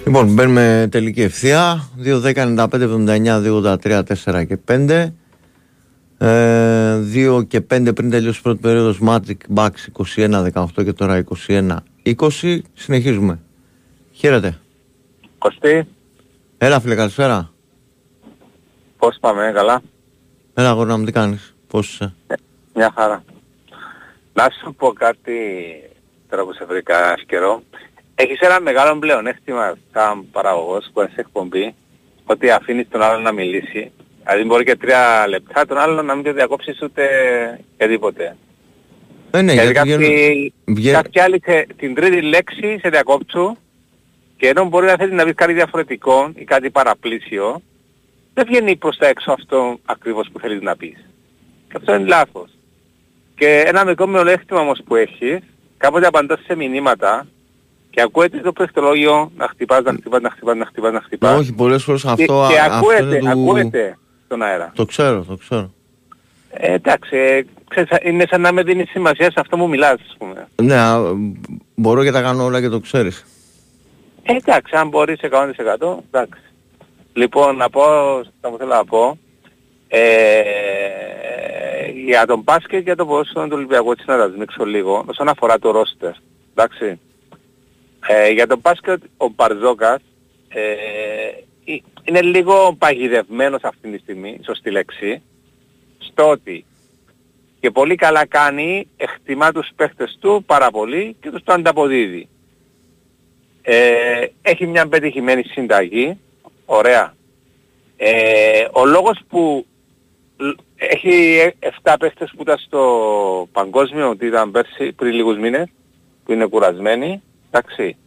Λοιπόν, 0.06 0.34
μπαίνουμε 0.34 0.88
τελική 0.92 1.22
ευθεία. 1.22 1.90
2, 2.04 2.22
10, 2.22 2.34
95, 2.34 2.68
79, 2.82 3.40
2, 3.42 3.52
83, 3.52 4.02
4 4.26 4.46
και 4.48 4.58
5. 4.68 5.14
Ε, 6.18 7.00
2 7.14 7.44
και 7.48 7.62
5 7.62 7.92
πριν 7.96 8.10
τελειώσει 8.10 8.40
η 8.40 8.42
πρώτη 8.42 8.60
περίοδος 8.60 9.00
Magic 9.06 9.38
Bucks 9.56 10.04
21-18 10.16 10.66
και 10.84 10.94
τώρα 10.94 11.24
21-20. 12.06 12.60
Συνεχίζουμε. 12.74 13.40
Χαίρετε. 14.12 14.58
Κωστή, 15.38 15.88
Έλα 16.58 16.80
φίλε, 16.80 16.96
καλησπέρα. 16.96 17.52
πώς 18.98 19.18
πάμε, 19.20 19.52
καλά; 19.54 19.82
Έλα 20.54 20.70
αγόρνα 20.70 20.98
μου, 20.98 21.06
τι 21.06 21.12
κάνεις; 21.12 21.56
Πώς 21.68 21.94
είσαι; 21.94 22.14
Μια 22.76 22.94
χαρά. 22.96 23.24
Να 24.34 24.48
σου 24.62 24.74
πω 24.76 24.88
κάτι 24.94 25.34
τώρα 26.30 26.44
που 26.44 26.54
σε 26.54 26.66
βρήκα 26.66 26.96
καιρό. 27.28 27.62
Έχεις 28.22 28.40
ένα 28.40 28.60
μεγάλο 28.62 29.00
πλεονέκτημα 29.00 29.78
σαν 29.94 30.26
παραγωγός 30.32 30.90
που 30.94 31.02
είσαι 31.02 31.14
εκπομπή 31.16 31.76
ότι 32.26 32.50
αφήνεις 32.52 32.88
τον 32.90 33.02
άλλον 33.02 33.22
να 33.22 33.32
μιλήσει. 33.32 33.92
Δηλαδή 34.24 34.44
μπορεί 34.44 34.64
και 34.64 34.76
τρία 34.76 35.28
λεπτά 35.28 35.66
τον 35.66 35.78
άλλον 35.78 36.06
να 36.06 36.16
μην 36.16 36.24
το 36.24 36.34
διακόψεις 36.34 36.82
ούτε 36.82 37.04
για 37.78 37.88
τίποτε. 37.88 38.36
Ε, 39.32 39.42
ναι, 39.42 39.52
δηλαδή 39.52 39.72
γιατί 39.72 39.74
κάποιοι, 39.92 39.98
βγαίνουν- 39.98 40.54
βγαίνουν- 40.66 41.02
κάποιοι 41.02 41.22
άλλοι 41.22 41.42
σε, 41.46 41.68
την 41.78 41.96
τρίτη 41.96 42.22
λέξη 42.22 42.78
σε 42.82 42.90
διακόψουν 42.90 43.58
και 44.38 44.48
ενώ 44.48 44.64
μπορεί 44.66 44.86
να 44.86 44.96
θέλει 44.96 45.14
να 45.14 45.24
πεις 45.24 45.34
κάτι 45.36 45.54
διαφορετικό 45.54 46.32
ή 46.36 46.44
κάτι 46.44 46.70
παραπλήσιο 46.70 47.62
δεν 48.34 48.46
βγαίνει 48.48 48.76
προς 48.76 48.98
τα 48.98 49.08
έξω 49.08 49.32
αυτό 49.32 49.80
ακριβώς 49.86 50.30
που 50.32 50.40
θέλεις 50.40 50.62
να 50.62 50.76
πεις. 50.76 51.06
Και 51.68 51.74
αυτό 51.76 51.96
είναι 51.96 52.08
λάθος. 52.08 52.50
Και 53.36 53.64
ένα 53.66 53.86
μικρό 53.86 54.08
μειονέκτημα 54.08 54.60
όμως 54.60 54.82
που 54.86 54.96
έχεις, 54.96 55.38
κάποτε 55.78 56.08
απαντάς 56.08 56.40
σε 56.46 56.56
μηνύματα 56.56 57.28
και 57.90 58.02
ακούεται 58.02 58.38
το 58.40 58.52
πληκτρολόγιο 58.52 59.32
να 59.38 59.48
χτυπάς, 59.48 59.84
να 59.84 59.92
χτυπάς, 59.92 60.22
να 60.22 60.30
χτυπάς, 60.30 60.56
να 60.56 60.66
χτυπάς, 60.66 60.92
να 60.92 61.02
χτυπάς. 61.02 61.40
Όχι, 61.40 61.54
πολλές 61.54 61.84
φορές 61.84 62.02
Και, 62.02 62.10
αυτό, 62.10 62.48
και 62.50 62.60
αυτό 62.60 62.76
ακούεται, 62.76 63.18
είναι 63.18 63.34
του... 63.34 63.42
ακούεται 63.42 63.98
στον 64.26 64.42
αέρα. 64.42 64.72
Το 64.76 64.86
ξέρω, 64.86 65.24
το 65.24 65.36
ξέρω. 65.36 65.72
Ε, 66.52 66.74
εντάξει, 66.74 67.18
ε, 67.18 67.42
ξέρεις, 67.70 67.90
είναι 68.04 68.26
σαν 68.30 68.42
να 68.42 68.52
με 68.52 68.64
δίνεις 68.64 68.90
σημασία 68.90 69.32
σε 69.32 69.40
αυτό 69.40 69.58
που 69.58 69.68
μιλάς, 69.68 69.94
ας 70.10 70.16
πούμε. 70.18 70.48
Ναι, 70.56 70.76
α, 70.76 71.02
μπορώ 71.76 72.04
και 72.04 72.12
τα 72.12 72.22
κάνω 72.22 72.44
όλα 72.44 72.62
και 72.62 72.70
το 72.70 72.80
ξέρεις. 72.80 73.26
Ε, 74.24 74.36
εντάξει, 74.36 74.76
αν 74.76 74.88
μπορείς 74.88 75.20
100% 75.22 75.98
εντάξει. 76.12 76.42
Λοιπόν, 77.14 77.56
να 77.56 77.70
πω, 77.70 77.84
θα 78.42 78.50
μου 78.50 78.58
θέλω 78.58 78.74
να 78.74 78.86
πω, 78.86 79.18
ε, 79.88 80.42
για 82.06 82.26
τον 82.26 82.42
μπάσκετ 82.42 82.70
και 82.70 82.78
για 82.78 82.96
το 82.96 83.06
ποδόσφαιρο 83.06 83.46
του 83.46 83.56
Ολυμπιακού, 83.56 83.92
έτσι 83.92 84.04
να 84.08 84.18
τα 84.18 84.32
σμίξω 84.36 84.66
λίγο, 84.66 85.04
όσον 85.08 85.28
αφορά 85.28 85.60
το 85.60 85.72
ρόστερ, 85.72 86.12
εντάξει. 86.56 87.00
Ε, 88.08 88.30
για 88.30 88.48
τον 88.48 88.60
μπάσκετ, 88.60 89.04
ο 89.18 89.28
Μπαρζόκας 89.28 90.02
ε, 90.50 90.72
ε, 90.72 91.78
είναι 92.04 92.22
λίγο 92.22 92.76
παγιδευμένος 92.78 93.64
αυτή 93.64 93.92
τη 93.92 93.98
στιγμή, 93.98 94.40
σωστή 94.46 94.72
λέξη, 94.72 95.22
στο 95.98 96.30
ότι 96.30 96.66
και 97.60 97.72
πολύ 97.72 97.96
καλά 97.96 98.26
κάνει, 98.26 98.88
εκτιμά 98.98 99.52
τους 99.52 99.70
παίχτες 99.76 100.18
του 100.20 100.44
πάρα 100.46 100.72
πολύ 100.72 101.16
και 101.22 101.32
τους 101.32 101.44
το 101.44 101.54
ανταποδίδει. 101.54 102.28
Ε, 103.62 104.26
έχει 104.42 104.68
μια 104.68 104.88
πετυχημένη 104.88 105.44
συνταγή, 105.44 106.18
ωραία. 106.66 107.16
Ε, 107.98 108.68
ο 108.72 108.86
λόγος 108.86 109.20
που 109.30 109.66
έχει 110.76 111.38
7 111.84 111.96
παίχτες 112.00 112.32
που 112.36 112.42
ήταν 112.42 112.58
στο 112.58 113.48
παγκόσμιο, 113.52 114.10
ότι 114.10 114.26
ήταν 114.26 114.52
πέρσι 114.52 114.92
πριν 114.92 115.14
λίγους 115.14 115.38
μήνες, 115.38 115.70
που 116.26 116.32
είναι 116.32 116.46
κουρασμένοι, 116.46 117.22
εντάξει. 117.52 117.98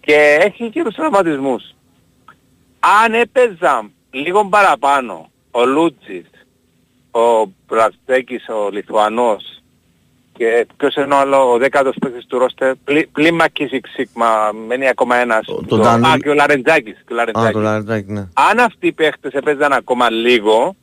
Και 0.00 0.38
έχει 0.40 0.70
και 0.70 0.82
τους 0.82 0.94
τραυματισμούς. 0.94 1.62
Αν 3.04 3.14
έπαιζαν 3.14 3.92
λίγο 4.10 4.44
παραπάνω 4.48 5.30
ο 5.50 5.64
Λούτσις, 5.66 6.30
ο 7.10 7.50
Μπραστέκης, 7.66 8.48
ο 8.48 8.68
Λιθουανός 8.70 9.44
και 10.36 10.66
ποιος 10.76 10.94
είναι 10.94 11.14
ο 11.14 11.18
άλλο, 11.18 11.52
ο 11.52 11.58
δέκατος 11.58 11.96
παίκτης 12.00 12.26
του 12.26 12.38
Ρώστερ, 12.38 12.74
πλην 13.12 13.34
Μακίσικ 13.34 13.86
Σίγμα, 13.86 14.50
μένει 14.66 14.88
ακόμα 14.88 15.16
ένας. 15.16 15.44
το 15.46 15.62
το, 15.66 15.78
Ντάνιλ. 15.78 16.10
α, 16.10 16.16
και 16.18 16.28
ο 16.28 16.34
Λαρεντζάκης. 16.34 16.96
Και 17.06 17.12
ο 17.12 17.14
Α, 17.14 17.16
Λαρεντζάκης. 17.16 17.52
το 17.52 17.60
Λαρετάκι, 17.60 18.12
ναι. 18.12 18.28
Αν 18.50 18.58
αυτοί 18.58 18.86
οι 18.86 18.92
παίχτες 18.92 19.32
έπαιζαν 19.32 19.72
ακόμα 19.72 20.10
λίγο, 20.10 20.74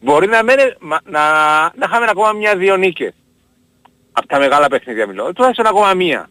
μπορεί 0.00 0.26
να, 0.26 0.42
μένε, 0.42 0.76
μα- 0.80 1.00
να, 1.04 1.20
να 1.60 1.86
είχαμε 1.86 2.06
ακόμα 2.08 2.32
μια-δύο 2.32 2.76
νίκες. 2.76 3.12
Από 4.18 4.26
τα 4.26 4.38
μεγάλα 4.38 4.68
παιχνίδια 4.68 5.06
μιλώ. 5.06 5.32
Τουλάχιστον 5.32 5.66
ακόμα 5.66 5.94
μία. 5.94 6.30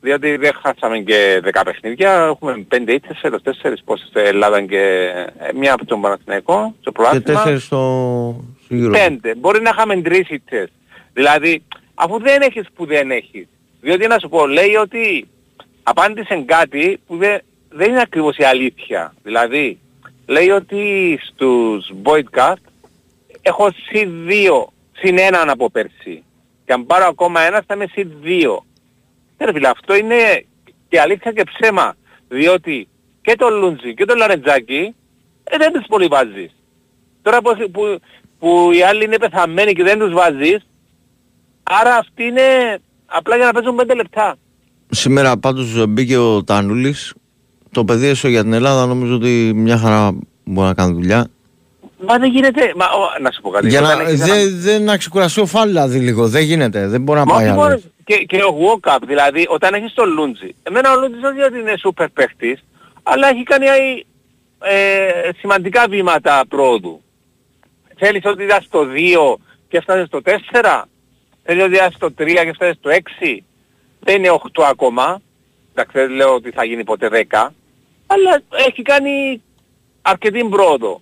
Διότι 0.00 0.36
δεν 0.36 0.52
χάσαμε 0.62 0.98
και 0.98 1.40
10 1.44 1.62
παιχνίδια, 1.64 2.12
έχουμε 2.12 2.66
5 2.68 2.92
ήττες, 2.92 3.18
φέτος 3.20 3.42
4 3.42 3.82
πόσες 3.84 4.08
στην 4.08 4.20
Ελλάδα 4.26 4.62
και 4.62 5.10
ε, 5.38 5.52
μία 5.54 5.72
από 5.72 5.84
τον 5.84 6.00
Παναθηναϊκό, 6.00 6.74
στο 6.80 6.90
Και 6.90 6.96
πρωτάθλημα. 6.98 7.24
τέσσερις 7.24 7.64
στο, 7.64 8.44
στο 8.64 8.74
γύρο. 8.74 8.90
Πέντε. 8.90 9.34
Μπορεί 9.34 9.60
να 9.62 9.70
είχαμε 9.70 9.96
τρεις 10.02 10.28
ήττες. 10.30 10.68
Δηλαδή, 11.12 11.62
αφού 11.94 12.18
δεν 12.20 12.42
έχεις 12.42 12.66
που 12.74 12.86
δεν 12.86 13.10
έχεις. 13.10 13.46
Διότι 13.80 14.06
να 14.06 14.18
σου 14.18 14.28
πω, 14.28 14.46
λέει 14.46 14.74
ότι 14.74 15.28
απάντησε 15.82 16.42
κάτι 16.46 17.00
που 17.06 17.16
δεν, 17.16 17.40
δεν 17.68 17.90
είναι 17.90 18.00
ακριβώς 18.00 18.36
η 18.36 18.44
αλήθεια. 18.44 19.14
Δηλαδή, 19.22 19.78
λέει 20.26 20.50
ότι 20.50 21.18
στους 21.22 21.90
Boyd 22.02 22.38
Cut 22.38 22.54
έχω 23.42 23.68
C2, 23.68 24.64
συν 24.92 25.18
έναν 25.18 25.50
από 25.50 25.70
πέρσι. 25.70 26.22
Και 26.72 26.78
αν 26.78 26.86
πάρω 26.86 27.06
ακόμα 27.06 27.40
ένα 27.40 27.62
θα 27.66 27.74
είμαι 27.74 27.86
C2. 27.96 28.58
Ναι, 29.38 29.46
ρε 29.46 29.52
φίλε, 29.52 29.68
αυτό 29.68 29.94
είναι 29.96 30.44
και 30.88 31.00
αλήθεια 31.00 31.32
και 31.32 31.42
ψέμα. 31.44 31.94
Διότι 32.28 32.88
και 33.22 33.34
το 33.38 33.48
Λούντζι 33.50 33.94
και 33.94 34.04
το 34.04 34.14
Λαρεντζάκι 34.14 34.94
ε, 35.44 35.56
δεν 35.58 35.72
τους 35.72 35.84
πολύ 35.88 36.06
βάζεις. 36.06 36.50
Τώρα 37.22 37.40
που, 37.42 37.50
έχει- 37.50 37.68
που, 37.68 37.82
που 38.38 38.70
οι 38.72 38.82
άλλοι 38.82 39.04
είναι 39.04 39.18
πεθαμένοι 39.18 39.72
και 39.72 39.82
δεν 39.82 39.98
τους 39.98 40.12
βάζεις, 40.12 40.66
άρα 41.62 41.96
αυτοί 41.96 42.22
είναι 42.24 42.78
απλά 43.06 43.36
για 43.36 43.44
να 43.46 43.52
παίζουν 43.52 43.76
5 43.80 43.94
λεπτά. 43.96 44.36
Σήμερα 44.90 45.36
πάντως 45.38 45.86
μπήκε 45.88 46.16
ο 46.16 46.44
Τανούλης. 46.44 47.14
Το 47.70 47.84
παιδί 47.84 48.06
έσω 48.06 48.28
για 48.28 48.42
την 48.42 48.52
Ελλάδα 48.52 48.86
νομίζω 48.86 49.14
ότι 49.14 49.52
μια 49.54 49.78
χαρά 49.78 50.18
μπορεί 50.44 50.66
να 50.68 50.74
κάνει 50.74 50.92
δουλειά. 50.92 51.26
Μα 52.06 52.18
δεν 52.18 52.30
γίνεται, 52.30 52.72
μα, 52.76 52.84
ο, 52.86 53.18
να 53.20 53.30
σου 53.30 53.40
πω 53.40 53.50
κάτι. 53.50 53.68
Για 53.68 53.80
όταν 53.80 53.96
να, 53.98 54.02
έχεις 54.08 54.20
ένα- 54.20 54.34
δεν 54.34 54.60
δεν 54.60 54.82
να 54.82 54.96
ξεκουραστεί 54.96 55.40
ο 55.40 55.46
Φάλ 55.46 55.68
δηλαδή 55.68 55.98
λίγο. 55.98 56.28
Δεν 56.28 56.42
γίνεται. 56.42 56.86
Δεν 56.88 57.00
μπορεί 57.02 57.18
να 57.18 57.24
Μα 57.24 57.32
πάει 57.34 57.42
όχι 57.42 57.52
άλλο. 57.52 57.60
μόνος, 57.62 57.82
και, 58.04 58.16
και 58.16 58.36
ο 58.36 58.56
Walkup, 58.60 58.98
δηλαδή 59.06 59.46
όταν 59.48 59.74
έχεις 59.74 59.92
τον 59.94 60.12
Λούντζι. 60.12 60.54
Εμένα 60.62 60.92
ο 60.92 61.00
Λούντζι 61.00 61.24
όχι 61.24 61.40
ότι 61.40 61.58
είναι 61.58 61.74
σούπερ 61.78 62.08
παίχτης, 62.08 62.64
αλλά 63.02 63.28
έχει 63.28 63.42
κάνει 63.42 63.66
ε, 64.64 65.30
σημαντικά 65.38 65.86
βήματα 65.88 66.44
πρόοδου. 66.48 67.02
Θέλεις 67.98 68.22
ότι 68.24 68.42
ήταν 68.44 68.62
στο 68.62 68.86
2 69.34 69.36
και 69.68 69.76
έφτασε 69.76 70.04
στο 70.06 70.20
4. 70.24 70.82
Θέλεις 71.44 71.64
ότι 71.64 71.74
ήταν 71.74 71.90
στο 71.92 72.06
3 72.06 72.12
και 72.26 72.48
έφτασε 72.48 72.72
στο 72.78 72.90
6. 72.90 73.42
Δεν 74.00 74.16
είναι 74.16 74.30
8 74.58 74.62
ακόμα. 74.70 75.20
Εντάξει 75.74 75.98
δεν 75.98 76.10
λέω 76.10 76.34
ότι 76.34 76.50
θα 76.50 76.64
γίνει 76.64 76.84
ποτέ 76.84 77.08
10. 77.30 77.48
Αλλά 78.06 78.42
έχει 78.68 78.82
κάνει 78.82 79.42
αρκετή 80.02 80.44
πρόοδο. 80.44 81.00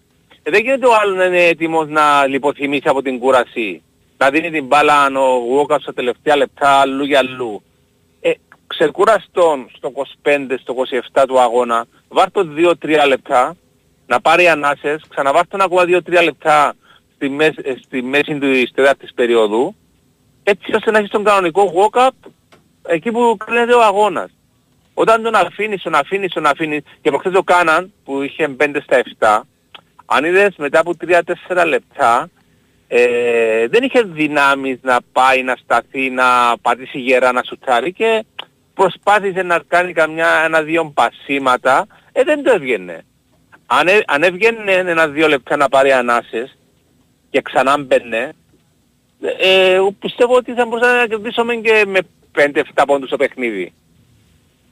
Ε, 0.51 0.53
δεν 0.53 0.63
γίνεται 0.63 0.87
ο 0.87 0.95
άλλος 1.01 1.17
να 1.17 1.25
είναι 1.25 1.45
έτοιμος 1.45 1.89
να 1.89 2.27
λιποθυμήσει 2.27 2.89
από 2.89 3.03
την 3.03 3.19
κούραση. 3.19 3.83
Να 4.17 4.31
δίνει 4.31 4.51
την 4.51 4.67
μπάλα 4.67 5.07
ο 5.07 5.39
Γουόκας 5.39 5.83
στα 5.83 5.93
τελευταία 5.93 6.37
λεπτά 6.37 6.69
αλλού 6.69 7.05
για 7.05 7.19
αλλού. 7.19 7.63
Ε, 8.21 8.31
ξεκούραστον 8.67 9.71
στο 9.77 9.93
25, 10.23 10.59
στο 10.61 10.75
27 11.13 11.25
του 11.29 11.41
αγώνα, 11.41 11.87
βάρ' 12.09 12.31
το 12.31 12.49
2-3 12.57 13.07
λεπτά, 13.07 13.57
να 14.07 14.21
πάρει 14.21 14.49
ανάσες, 14.49 15.03
ξαναβάρ' 15.09 15.47
τον 15.47 15.61
ακόμα 15.61 15.85
2-3 15.85 16.23
λεπτά 16.23 16.75
στη, 17.15 17.29
μέση, 17.29 17.61
ε, 17.63 17.75
στη 17.85 18.03
μέση 18.03 18.39
του 18.39 18.73
τέταρτης 18.75 19.15
περίοδου, 19.15 19.75
έτσι 20.43 20.75
ώστε 20.75 20.91
να 20.91 20.99
έχεις 20.99 21.11
τον 21.11 21.25
κανονικό 21.25 21.73
walk-up 21.75 22.31
εκεί 22.87 23.11
που 23.11 23.37
κλείνεται 23.45 23.75
ο 23.75 23.83
αγώνας. 23.83 24.31
Όταν 24.95 25.23
τον 25.23 25.35
αφήνεις, 25.35 25.83
τον 25.83 25.95
αφήνεις, 25.95 26.33
τον 26.33 26.47
αφήνεις 26.47 26.83
και 27.01 27.11
προχθές 27.11 27.33
το 27.33 27.43
κάναν 27.43 27.93
που 28.05 28.23
είχε 28.23 28.49
5 28.49 28.81
στα 28.83 28.97
7, 28.97 29.45
αν 30.13 30.25
είδες 30.25 30.55
μετά 30.57 30.81
από 30.81 30.93
3-4 31.07 31.67
λεπτά 31.67 32.31
ε, 32.89 33.67
δεν 33.69 33.83
είχε 33.83 34.03
δυνάμεις 34.03 34.79
να 34.83 34.99
πάει, 35.13 35.43
να 35.43 35.57
σταθεί, 35.63 36.11
να 36.11 36.59
πατήσει 36.63 36.99
γερά, 36.99 37.33
να 37.33 37.43
σουτάρει 37.43 37.93
και 37.93 38.25
προσπάθησε 38.75 39.43
να 39.43 39.63
κάνει 39.69 39.93
καμιά 39.93 40.29
ένα-δύο 40.45 40.93
πασίματα, 40.95 41.87
ε, 42.13 42.23
δεν 42.23 42.43
το 42.43 42.51
έβγαινε. 42.51 43.05
Αν, 43.67 43.89
έ- 43.89 44.03
αν 44.07 44.23
έβγαινε 44.23 44.73
ένα-δύο 44.73 45.29
λεπτά 45.29 45.57
να 45.57 45.69
πάρει 45.69 45.93
ανάσες 45.93 46.59
και 47.31 47.41
ξανά 47.41 47.79
μπαινε, 47.79 48.33
ε, 49.39 49.73
εγώ 49.73 49.93
πιστεύω 49.93 50.35
ότι 50.37 50.53
θα 50.53 50.67
μπορούσαμε 50.67 50.97
να 50.97 51.07
κερδίσουμε 51.07 51.55
και 51.55 51.85
με 51.87 52.01
5-7 52.35 52.85
πόντους 52.87 53.11
το 53.11 53.17
παιχνίδι. 53.17 53.73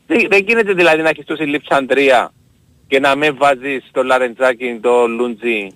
Δεν, 0.06 0.27
δεν 0.31 0.44
γίνεται 0.47 0.73
δηλαδή 0.73 1.02
να 1.02 1.09
έχεις 1.09 1.24
τόση 1.24 1.43
λειψαντρία 1.43 2.32
και 2.89 3.01
να 3.01 3.16
με 3.16 3.31
βάζεις 3.31 3.85
το 3.93 4.02
Λαρεντζάκι, 4.02 4.78
το 4.82 5.06
Λούντζι. 5.06 5.69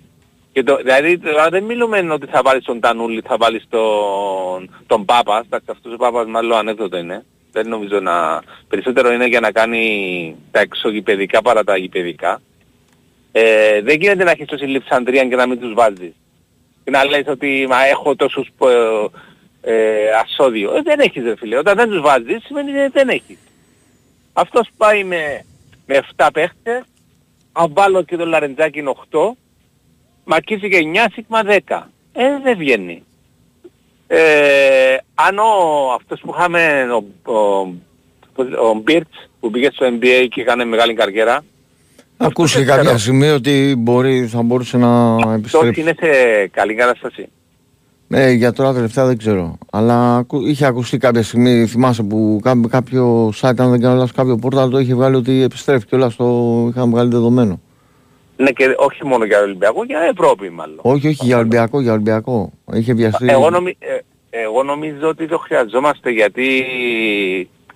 Και 0.51 0.63
το, 0.63 0.75
δηλαδή 0.75 1.17
τώρα 1.17 1.49
δεν 1.49 1.63
μιλούμε 1.63 2.07
ότι 2.11 2.27
θα 2.27 2.41
βάλεις 2.43 2.63
τον 2.63 2.79
Τανούλη, 2.79 3.21
θα 3.27 3.37
βάλεις 3.37 3.65
τον, 3.69 4.83
τον 4.87 5.05
Πάπας. 5.05 5.45
Εντάξει 5.45 5.67
αυτός 5.71 5.93
ο 5.93 5.97
Πάπας 5.97 6.27
μάλλον 6.27 6.57
ανέκδοτο 6.57 6.97
είναι. 6.97 7.25
Δεν 7.51 7.67
νομίζω 7.67 7.99
να... 7.99 8.41
Περισσότερο 8.67 9.13
είναι 9.13 9.27
για 9.27 9.39
να 9.39 9.51
κάνει 9.51 10.35
τα 10.51 10.59
εξωγηπαιδικά 10.59 11.41
παρά 11.41 11.63
τα 11.63 11.77
γηπαιδικά. 11.77 12.41
Ε, 13.31 13.81
δεν 13.81 13.99
γίνεται 13.99 14.23
να 14.23 14.31
έχεις 14.31 14.47
τόση 14.47 14.65
λειψαντρία 14.65 15.25
και 15.25 15.35
να 15.35 15.47
μην 15.47 15.59
τους 15.59 15.73
βάζεις. 15.73 16.13
Και 16.83 16.91
να 16.91 17.05
λες 17.05 17.23
ότι 17.27 17.65
μα 17.69 17.85
έχω 17.85 18.15
τόσους 18.15 18.47
ε, 19.61 19.73
ε, 19.73 20.09
ασώδιο. 20.23 20.75
Ε, 20.75 20.81
δεν 20.81 20.99
έχεις 20.99 21.23
ρε 21.23 21.35
φίλε. 21.35 21.57
Όταν 21.57 21.75
δεν 21.75 21.89
τους 21.89 22.01
βάζεις 22.01 22.43
σημαίνει 22.43 22.79
ότι 22.79 22.91
δεν 22.91 23.09
έχεις. 23.09 23.37
Αυτός 24.33 24.69
πάει 24.77 25.03
με, 25.03 25.45
με 25.85 26.03
7 26.15 26.27
παίχτες, 26.33 26.83
αν 27.53 27.73
βάλω 27.73 28.03
και 28.03 28.17
το 28.17 28.25
Λαρεντζάκι 28.25 28.79
είναι 28.79 28.93
8, 29.11 29.17
μακίζει 30.23 30.69
και 30.69 30.77
9 30.93 31.07
σίγμα 31.13 31.41
10. 31.67 31.81
Ε, 32.13 32.39
δεν 32.43 32.57
βγαίνει. 32.57 33.03
Ε, 34.07 34.97
αν 35.15 35.37
ο, 35.37 35.43
αυτός 35.95 36.19
που 36.19 36.33
είχαμε, 36.37 36.85
ο, 37.23 37.31
ο, 37.31 37.37
ο 38.69 38.73
Μπίρτς, 38.83 39.29
που 39.39 39.49
πήγε 39.51 39.69
στο 39.71 39.85
NBA 39.85 40.27
και 40.29 40.41
έκανε 40.41 40.65
μεγάλη 40.65 40.93
καριέρα, 40.93 41.43
Ακούστηκε 42.17 42.65
κάποια 42.65 42.97
στιγμή 42.97 43.29
ότι 43.29 43.75
μπορεί, 43.77 44.27
θα 44.27 44.41
μπορούσε 44.41 44.77
να 44.77 45.15
αυτός 45.15 45.33
επιστρέψει. 45.33 45.81
είναι 45.81 45.95
σε 45.99 46.47
καλή 46.47 46.75
κατάσταση. 46.75 47.29
Ε, 48.09 48.31
για 48.31 48.51
τώρα 48.53 48.73
τελευταία 48.73 49.05
δεν 49.05 49.17
ξέρω. 49.17 49.57
Αλλά 49.71 50.15
ακου- 50.17 50.47
είχε 50.47 50.65
ακουστεί 50.65 50.97
κάποια 50.97 51.23
στιγμή, 51.23 51.65
θυμάσαι 51.65 52.03
που 52.03 52.39
κά- 52.43 52.67
κάποιο 52.69 53.27
site, 53.41 53.53
αν 53.57 53.69
δεν 53.69 53.81
κάνω 53.81 53.93
λάθος, 53.95 54.11
κάποιο 54.11 54.35
πόρταλ 54.37 54.69
το 54.69 54.79
είχε 54.79 54.93
βγάλει 54.95 55.15
ότι 55.15 55.41
επιστρέφει 55.41 55.85
και 55.85 55.95
όλα 55.95 56.09
στο 56.09 56.65
είχαν 56.69 56.89
βγάλει 56.89 57.09
δεδομένο. 57.09 57.59
Ναι 58.37 58.51
και 58.51 58.65
όχι 58.77 59.05
μόνο 59.05 59.25
για 59.25 59.39
Ολυμπιακό, 59.41 59.83
για 59.83 59.99
Ευρώπη 60.11 60.49
μάλλον. 60.49 60.77
Όχι, 60.81 61.07
όχι, 61.07 61.25
για 61.25 61.37
Ολυμπιακό, 61.37 61.81
για 61.81 61.91
Ολυμπιακό. 61.91 62.51
Είχε 62.73 62.93
βιαστεί. 62.93 63.25
Εγώ, 63.29 63.49
νομι, 63.49 63.75
ε, 63.79 63.97
εγώ 64.43 64.63
νομίζω 64.63 65.07
ότι 65.07 65.27
το 65.27 65.37
χρειαζόμαστε 65.37 66.09
γιατί 66.11 66.49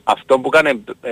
αυτό 0.04 0.40
που 0.40 0.50
έκανε 0.54 0.70
ε, 1.02 1.12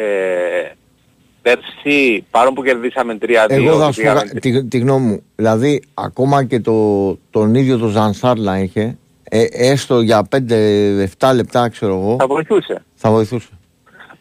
πέρσι, 1.41 2.25
παρόλο 2.31 2.53
που 2.53 2.63
κερδίσαμε 2.63 3.17
3-2, 3.21 3.25
Εγώ 3.49 3.77
θα 3.79 3.85
και 3.85 3.93
σου 3.93 4.01
πω 4.01 4.11
πήγαμε- 4.13 4.31
κα- 4.33 4.39
τη, 4.39 4.65
τη 4.65 4.77
γνώμη 4.77 5.05
μου. 5.07 5.21
Δηλαδή, 5.35 5.81
ακόμα 5.93 6.43
και 6.43 6.59
το, 6.59 7.17
τον 7.29 7.55
ίδιο 7.55 7.77
το 7.77 7.87
Ζανσάρλα 7.87 8.59
είχε, 8.59 8.97
ε, 9.35 9.47
έστω 9.51 10.01
για 10.01 10.27
5-7 10.31 11.31
λεπτά, 11.35 11.69
ξέρω 11.69 11.93
εγώ, 11.99 12.15
θα 12.19 12.27
βοηθούσε. 12.27 12.83
θα 12.95 13.11
βοηθούσε. 13.11 13.49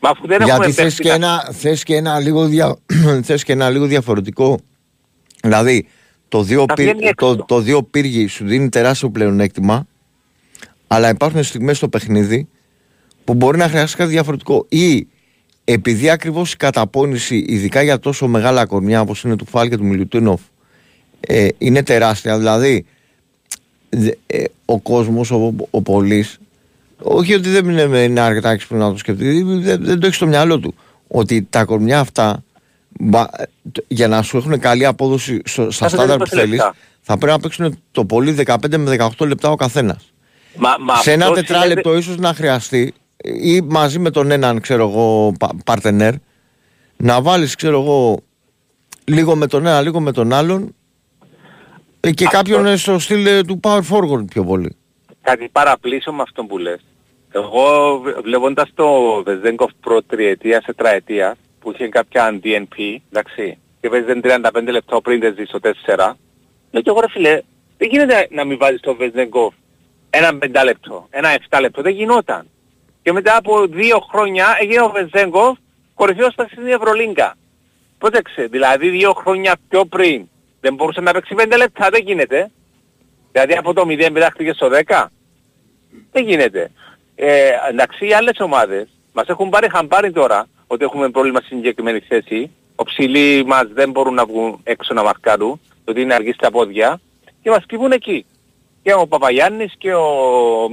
Μα 0.01 0.11
αφού 0.11 0.27
δεν 0.27 0.37
Γιατί 0.37 0.51
έχουμε 0.51 0.67
θες 0.67 0.75
παίξει 0.75 1.03
και, 1.03 1.11
ένα, 1.11 1.51
θες, 1.53 1.83
και 1.83 1.97
ένα 1.97 2.21
λίγο 2.21 2.47
δια, 2.47 2.77
θες 3.27 3.45
και 3.45 3.53
ένα 3.53 3.71
λίγο 3.71 3.87
διαφορετικό. 3.87 4.59
Δηλαδή, 5.43 5.87
το 6.29 6.43
δύο, 6.43 6.65
Να 6.69 6.75
πύργ, 6.75 6.89
βγαίνει 6.91 7.07
έξω. 7.07 7.37
το, 7.37 7.45
το 7.45 7.61
δύο 7.61 7.83
πύργοι 7.83 8.27
σου 8.27 8.45
δίνει 8.45 8.69
τεράστιο 8.69 9.11
πλεονέκτημα, 9.11 9.87
αλλά 10.87 11.09
υπάρχουν 11.09 11.43
στιγμές 11.43 11.77
στο 11.77 11.89
παιχνίδι 11.89 12.49
που 13.25 13.35
μπορεί 13.35 13.59
να 13.59 13.69
χρειαστεί 13.69 13.97
κάτι 13.97 14.11
διαφορετικό. 14.11 14.67
Ή 14.69 15.09
επειδή 15.65 16.11
ακριβώς 16.11 16.53
η 16.53 16.57
καταπώνηση, 16.57 17.45
ειδικά 17.49 17.83
για 17.83 17.99
τόσο 17.99 18.27
μεγάλα 18.27 18.67
κορμιά 18.67 19.01
όπως 19.01 19.23
είναι 19.23 19.37
του 19.37 19.47
Φάλ 19.47 19.69
και 19.69 19.77
του 19.77 19.85
Μιλουτίνοφ, 19.85 20.41
ε, 21.21 21.49
είναι 21.59 21.83
τεράστια. 21.83 22.39
Δηλαδή, 22.39 22.87
δε- 23.97 24.13
ε, 24.27 24.45
ο 24.65 24.79
κόσμος, 24.81 25.31
ο, 25.31 25.55
ο 25.71 25.83
πολίς, 25.83 26.39
όχι 27.03 27.35
ότι 27.35 27.49
δεν 27.49 27.69
είναι, 27.69 27.99
είναι 27.99 28.21
αρκετά 28.21 28.51
έξυπνο 28.51 28.79
να 28.79 28.91
το 28.91 28.99
σκεφτεί, 28.99 29.43
δεν, 29.43 29.85
δεν 29.85 29.99
το 30.01 30.07
έχει 30.07 30.15
στο 30.15 30.27
μυαλό 30.27 30.59
του. 30.61 30.75
Ότι 31.09 31.47
τα 31.51 31.65
κορμιά 31.65 32.01
αυτά 32.01 32.43
μπα- 32.89 33.31
το- 33.73 33.85
για 33.89 34.09
να 34.09 34.23
σου 34.23 34.37
έχουν 34.37 34.59
καλή 34.59 34.85
απόδοση 34.87 35.41
στο, 35.45 35.71
στα 35.71 35.89
Θα 35.89 35.97
στάνταρ 35.97 36.19
που 36.19 36.27
θέλεις 36.27 36.43
20 36.43 36.45
θέλει, 36.45 36.57
λεπτά. 36.57 36.75
θα 37.01 37.19
πρέπει 37.19 37.33
να 37.33 37.39
παίξουν 37.41 37.79
το 37.93 38.05
πολύ 38.05 38.37
15 38.47 38.77
με 38.77 38.97
18 39.19 39.27
λεπτά 39.27 39.51
ο 39.51 39.55
καθένας. 39.57 40.13
Μα, 40.57 40.77
μα 40.81 40.97
Σε 40.97 41.13
ένα 41.13 41.25
αυτό 41.25 41.35
τετράλεπτο 41.37 41.97
ίσως 41.97 42.17
να 42.17 42.35
χρειαστεί 42.35 42.95
ή 43.43 43.61
μαζί 43.61 43.99
με 43.99 44.11
τον 44.11 44.31
έναν 44.31 44.61
ξέρω 44.61 44.89
εγώ 44.89 45.33
πα- 45.39 45.55
παρτενέρ 45.65 46.15
να 46.97 47.23
βάλεις 47.23 47.55
ξέρω 47.55 47.81
εγώ 47.81 48.19
λίγο 49.05 49.37
με 49.37 49.47
τον 49.47 49.67
ένα 49.67 49.81
λίγο 49.81 50.01
με 50.01 50.13
τον 50.13 50.33
άλλον 50.33 50.75
ε, 52.05 52.11
και 52.11 52.27
κάποιον 52.27 52.67
ε, 52.67 52.77
στο 52.77 52.99
στυλ 52.99 53.27
ε, 53.27 53.43
του 53.43 53.61
power 53.63 53.81
forward 53.91 54.25
πιο 54.31 54.45
πολύ. 54.45 54.77
κάτι 55.23 55.49
παραπλήσω 55.53 56.13
με 56.13 56.23
αυτό 56.23 56.45
που 56.45 56.59
λες. 56.59 56.81
Εγώ 57.33 57.99
β- 58.05 58.23
βλέποντας 58.23 58.71
το 58.75 58.89
Βεζέγκοφ 59.25 59.71
προ 59.81 60.03
τριετίας, 60.03 60.65
τετραετίας, 60.65 61.37
που 61.61 61.71
είχε 61.73 61.89
κάποια 61.89 62.41
DNP, 62.45 62.97
εντάξει, 63.13 63.59
και 63.81 63.89
παίζει 63.89 64.21
35 64.23 64.71
λεπτό 64.71 65.01
πριν 65.01 65.21
δεν 65.21 65.35
ζει 65.39 65.45
στο 65.45 65.59
4, 65.63 66.17
λέω 66.71 66.83
και 66.83 66.91
εγώ 66.91 67.01
ρε 67.01 67.09
φίλε, 67.11 67.41
δεν 67.79 67.89
γίνεται 67.91 68.29
να 68.31 68.45
μην 68.45 68.59
βάζεις 68.59 68.81
το 68.81 68.95
Βεζέγκοφ 68.95 69.55
ένα 70.11 70.39
5 70.41 70.65
λεπτό, 70.65 71.07
ένα 71.11 71.29
7 71.51 71.59
λεπτό, 71.61 71.83
δεν 71.83 71.93
γινόταν. 71.93 72.49
Και 73.03 73.13
μετά 73.13 73.37
από 73.37 73.67
δύο 73.67 73.99
χρόνια 74.11 74.57
έγινε 74.61 74.81
ο 74.83 74.89
Βεζέγκοφ 74.91 75.57
κορυφαίος 75.95 76.33
στην 76.33 76.67
Ευρωλίγκα. 76.67 77.37
Πρόσεξε, 77.99 78.47
δηλαδή 78.51 78.89
δύο 78.89 79.13
χρόνια 79.13 79.57
πιο 79.69 79.85
πριν 79.85 80.29
δεν 80.65 80.75
μπορούσε 80.75 81.01
να 81.01 81.13
παίξει 81.13 81.35
5 81.39 81.57
λεπτά, 81.57 81.89
δεν 81.91 82.03
γίνεται. 82.05 82.51
Δηλαδή 83.33 83.53
από 83.53 83.73
το 83.73 83.83
0 83.89 84.11
πετάχτηκε 84.13 84.53
στο 84.53 84.69
10. 84.87 85.05
Δεν 86.13 86.25
γίνεται. 86.25 86.71
Ε, 87.15 87.51
εντάξει, 87.71 88.07
οι 88.07 88.13
άλλες 88.13 88.39
ομάδες 88.41 88.89
μας 89.13 89.27
έχουν 89.27 89.49
πάρει 89.49 89.71
χαμπάρι 89.71 90.13
τώρα 90.13 90.47
ότι 90.67 90.85
έχουμε 90.85 91.11
πρόβλημα 91.11 91.41
στην 91.41 91.57
συγκεκριμένη 91.57 92.01
θέση. 92.01 92.51
Ο 92.75 92.83
ψηλοί 92.85 93.45
μας 93.47 93.67
δεν 93.73 93.91
μπορούν 93.91 94.15
να 94.15 94.25
βγουν 94.25 94.61
έξω 94.63 94.95
να 94.95 95.03
μαρκάρουν, 95.03 95.61
ότι 95.85 96.01
είναι 96.01 96.15
αργοί 96.15 96.33
στα 96.33 96.51
πόδια 96.51 97.01
και 97.43 97.51
μας 97.51 97.65
κυβούν 97.67 97.93
εκεί. 97.93 98.27
Και 98.83 98.93
ο 98.95 99.07
Παπαγιάννης 99.07 99.73
και 99.79 99.95
ο 99.95 100.09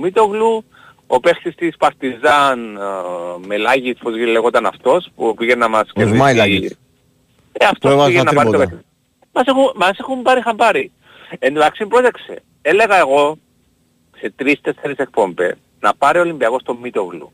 Μίτογλου, 0.02 0.66
ο 1.08 1.20
παίχτης 1.20 1.56
της 1.56 1.78
Παρτιζάν, 1.78 2.76
ε, 2.76 3.48
Μελάγης, 3.48 3.98
πώς 4.02 4.16
λεγόταν 4.16 4.66
αυτός, 4.66 5.10
που 5.16 5.34
πήγε 5.34 5.56
να 5.56 5.68
μας 5.70 5.90
Ο 5.96 6.02
Σμάιλαγης. 6.02 6.72
Ε, 7.52 7.66
αυτός 7.66 7.80
Που 7.80 7.88
έβαζε 7.88 8.08
πήγε 8.12 8.24
τα 8.24 8.24
να 8.24 8.34
πάρει 8.34 8.50
το 8.50 8.58
τρίποτα. 8.58 8.70
παιχνίδι. 8.70 8.90
Μας 9.34 9.46
έχουν, 9.46 9.72
μας 9.76 9.98
έχουν 10.00 10.22
πάρει 10.22 10.42
χαμπάρι. 10.42 10.92
Εν 11.40 11.54
τω 11.54 11.60
μεταξύ 11.60 11.86
πρόσεξε. 11.86 12.44
Έλεγα 12.62 12.98
εγώ 12.98 13.38
σε 14.18 14.34
τρεις-τέσσερις 14.36 14.98
εκπομπές 14.98 15.56
να 15.80 15.94
πάρει 15.96 16.18
ο 16.18 16.22
Ολυμπιακός 16.22 16.64
τον 16.64 16.78
Μίτογλου. 16.82 17.32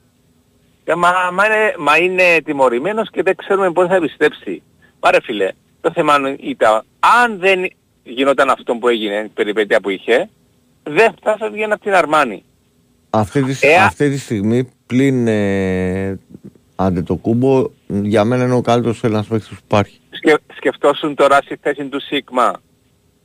Και 0.84 0.96
μα, 0.96 1.12
μα, 1.34 1.46
είναι, 1.46 1.74
μα 1.78 1.98
είναι 1.98 2.42
τιμωρημένος 2.46 3.10
και 3.12 3.24
δεν 3.24 3.36
ξέρουμε 3.36 3.72
πώς 3.72 3.88
θα 3.88 3.96
επιστρέψει. 3.96 4.62
Πάρε 5.00 5.18
φίλε, 5.22 5.50
το 5.82 5.92
θέμα 5.92 6.16
ήταν 6.40 6.84
αν 7.24 7.40
δεν 7.40 7.70
γινόταν 8.04 8.50
αυτό 8.50 8.76
που 8.76 8.88
έγινε, 8.88 9.16
η 9.16 9.28
περιπέτεια 9.28 9.80
που 9.82 9.90
είχε, 9.90 10.30
δεν 10.84 11.14
θα 11.24 11.32
έφευγε 11.32 11.64
από 11.64 11.80
την 11.80 11.94
Αρμάνη. 11.94 12.44
Αυτή 13.10 13.44
τη, 13.44 13.68
Ε, 13.68 13.76
α- 13.76 13.86
αυτή 13.86 14.10
τη 14.10 14.18
στιγμή 14.18 14.70
πλην 14.86 15.28
ε, 15.28 16.20
αντετοκούμπο 16.76 17.70
για 17.88 18.24
μένα 18.24 18.44
είναι 18.44 18.54
ο 18.54 18.62
καλύτερος 18.62 19.04
Έλληνας 19.04 19.28
παίκτης 19.28 19.50
που 19.50 19.58
υπάρχει. 19.64 20.00
Σκε, 20.28 20.38
σκεφτόσουν 20.56 21.16
τώρα 21.16 21.38
στη 21.38 21.56
θέση 21.62 21.86
του 21.86 22.02
Σίγμα 22.02 22.54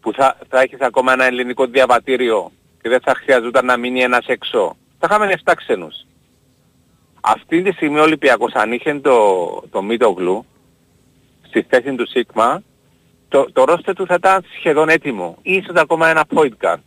που 0.00 0.12
θα, 0.12 0.38
θα 0.48 0.60
έχεις 0.60 0.80
ακόμα 0.80 1.12
ένα 1.12 1.24
ελληνικό 1.24 1.66
διαβατήριο 1.66 2.50
και 2.82 2.88
δεν 2.88 3.00
θα 3.00 3.14
χρειαζόταν 3.14 3.64
να 3.64 3.76
μείνει 3.76 4.00
ένας 4.02 4.26
έξω. 4.26 4.76
Θα 4.98 5.08
είχαμε 5.10 5.34
7 5.44 5.52
ξένους. 5.56 6.06
Αυτή 7.20 7.62
τη 7.62 7.72
στιγμή 7.72 7.98
ο 7.98 8.02
Ολυμπιακός 8.02 8.52
αν 8.52 8.72
είχε 8.72 8.94
το, 8.94 9.16
το 9.70 9.82
Μίτογλου 9.82 10.44
στη 11.46 11.66
θέση 11.68 11.94
του 11.94 12.08
Σίγμα 12.08 12.62
το, 13.28 13.46
το 13.52 13.64
ρόστερ 13.64 13.94
του 13.94 14.06
θα 14.06 14.14
ήταν 14.14 14.44
σχεδόν 14.58 14.88
έτοιμο. 14.88 15.38
Ίσως 15.42 15.76
ακόμα 15.76 16.08
ένα 16.08 16.24
point 16.34 16.52
guard. 16.60 16.80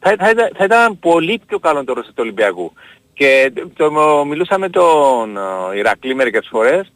Θα, 0.00 0.14
θα, 0.18 0.30
ήταν- 0.30 0.52
θα 0.56 0.64
ήταν 0.64 0.98
πολύ 0.98 1.40
πιο 1.46 1.58
καλό 1.58 1.84
το 1.84 1.92
ρόστερ 1.92 2.14
του 2.14 2.22
Ολυμπιακού. 2.22 2.72
Και 3.12 3.52
το, 3.54 3.90
το, 3.90 4.24
μιλούσα 4.24 4.58
με 4.58 4.68
τον 4.68 5.36
ε, 5.36 5.76
Ηρακλή 5.76 6.14
μερικές 6.14 6.48
φορές 6.50 6.92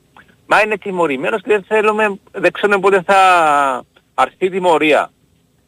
Μα 0.46 0.62
είναι 0.62 0.78
τιμωρημένος 0.78 1.42
και 1.42 1.50
δεν 1.50 1.64
θέλουμε, 1.68 2.18
δεν 2.32 2.52
ξέρουμε 2.52 2.78
πότε 2.80 3.02
θα 3.06 3.18
αρθεί 4.14 4.46
η 4.46 4.50
τιμωρία. 4.50 5.10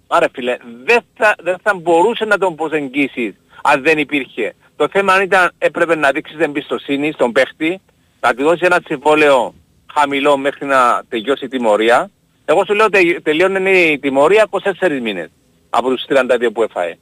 Άρα 0.07 0.29
φίλε, 0.33 0.57
δεν 0.85 1.01
θα, 1.17 1.35
δεν 1.39 1.57
θα 1.63 1.75
μπορούσε 1.75 2.25
να 2.25 2.39
τον 2.39 2.55
προσεγγίσεις 2.55 3.35
αν 3.63 3.83
δεν 3.83 3.99
υπήρχε. 3.99 4.55
Το 4.77 4.89
θέμα 4.89 5.13
αν 5.13 5.23
ήταν 5.23 5.53
έπρεπε 5.59 5.95
να 5.95 6.11
δείξεις 6.11 6.39
εμπιστοσύνη 6.39 7.13
στον 7.13 7.33
παίχτη, 7.33 7.81
να 8.21 8.35
του 8.35 8.43
δώσεις 8.43 8.61
ένα 8.61 8.81
συμβόλαιο 8.87 9.55
χαμηλό 9.95 10.37
μέχρι 10.37 10.67
να 10.67 11.03
τελειώσει 11.09 11.45
η 11.45 11.49
τιμωρία. 11.49 12.11
Εγώ 12.45 12.65
σου 12.65 12.75
λέω 12.75 12.91
τε, 12.91 12.99
τελειώνει 13.23 13.71
η 13.71 13.99
τιμωρία 13.99 14.47
24 14.51 15.01
μήνες 15.03 15.31
από 15.71 15.89
τους 15.89 16.05
32 16.09 16.49
που 16.53 16.63
έφαε. 16.63 16.95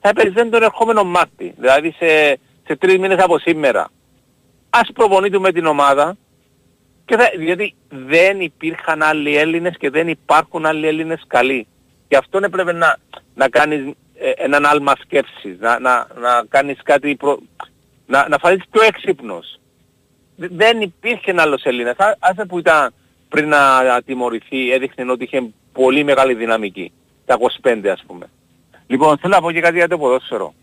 Θα 0.00 0.08
έπαιζε 0.08 0.44
τον 0.44 0.62
ερχόμενο 0.62 1.04
Μάρτι, 1.04 1.54
δηλαδή 1.56 1.94
σε, 1.98 2.38
σε 2.66 2.78
3 2.80 2.98
μήνες 2.98 3.22
από 3.22 3.38
σήμερα. 3.38 3.90
Ας 4.70 4.88
προπονεί 4.94 5.30
του 5.30 5.40
με 5.40 5.52
την 5.52 5.66
ομάδα, 5.66 6.16
και 7.10 7.16
θα, 7.16 7.30
διότι 7.38 7.74
δεν 7.88 8.40
υπήρχαν 8.40 9.02
άλλοι 9.02 9.36
Έλληνες 9.36 9.76
και 9.78 9.90
δεν 9.90 10.08
υπάρχουν 10.08 10.66
άλλοι 10.66 10.86
Έλληνες 10.86 11.22
καλοί. 11.26 11.66
Γι' 12.08 12.16
αυτό 12.16 12.38
έπρεπε 12.42 12.72
να, 12.72 12.96
να 13.34 13.48
κάνεις 13.48 13.94
ε, 14.14 14.30
έναν 14.36 14.66
άλμα 14.66 14.92
σκέψης, 15.04 15.58
να, 15.58 15.78
να, 15.78 16.06
να 16.20 16.44
κάνεις 16.48 16.78
κάτι, 16.82 17.16
προ... 17.16 17.38
να, 18.06 18.28
να 18.28 18.38
φανείς 18.38 18.62
πιο 18.70 18.82
έξυπνος. 18.82 19.60
Δε- 20.36 20.48
Δεν 20.50 20.80
υπήρχε 20.80 21.34
άλλος 21.36 21.62
Έλληνας. 21.64 21.96
Α- 21.98 22.16
Άσε 22.18 22.44
που 22.44 22.58
ήταν 22.58 22.92
πριν 23.28 23.48
να 23.48 24.02
τιμωρηθεί, 24.04 24.72
έδειχνε 24.72 25.10
ότι 25.12 25.24
είχε 25.24 25.42
πολύ 25.72 26.04
μεγάλη 26.04 26.34
δυναμική. 26.34 26.92
Τα 27.24 27.36
25 27.62 27.86
ας 27.86 28.04
πούμε. 28.06 28.26
Λοιπόν, 28.86 29.18
θέλω 29.18 29.34
να 29.34 29.40
πω 29.40 29.52
και 29.52 29.60
κάτι 29.60 29.76
για 29.76 29.88
το 29.88 29.98
ποδόσφαιρο. 29.98 30.54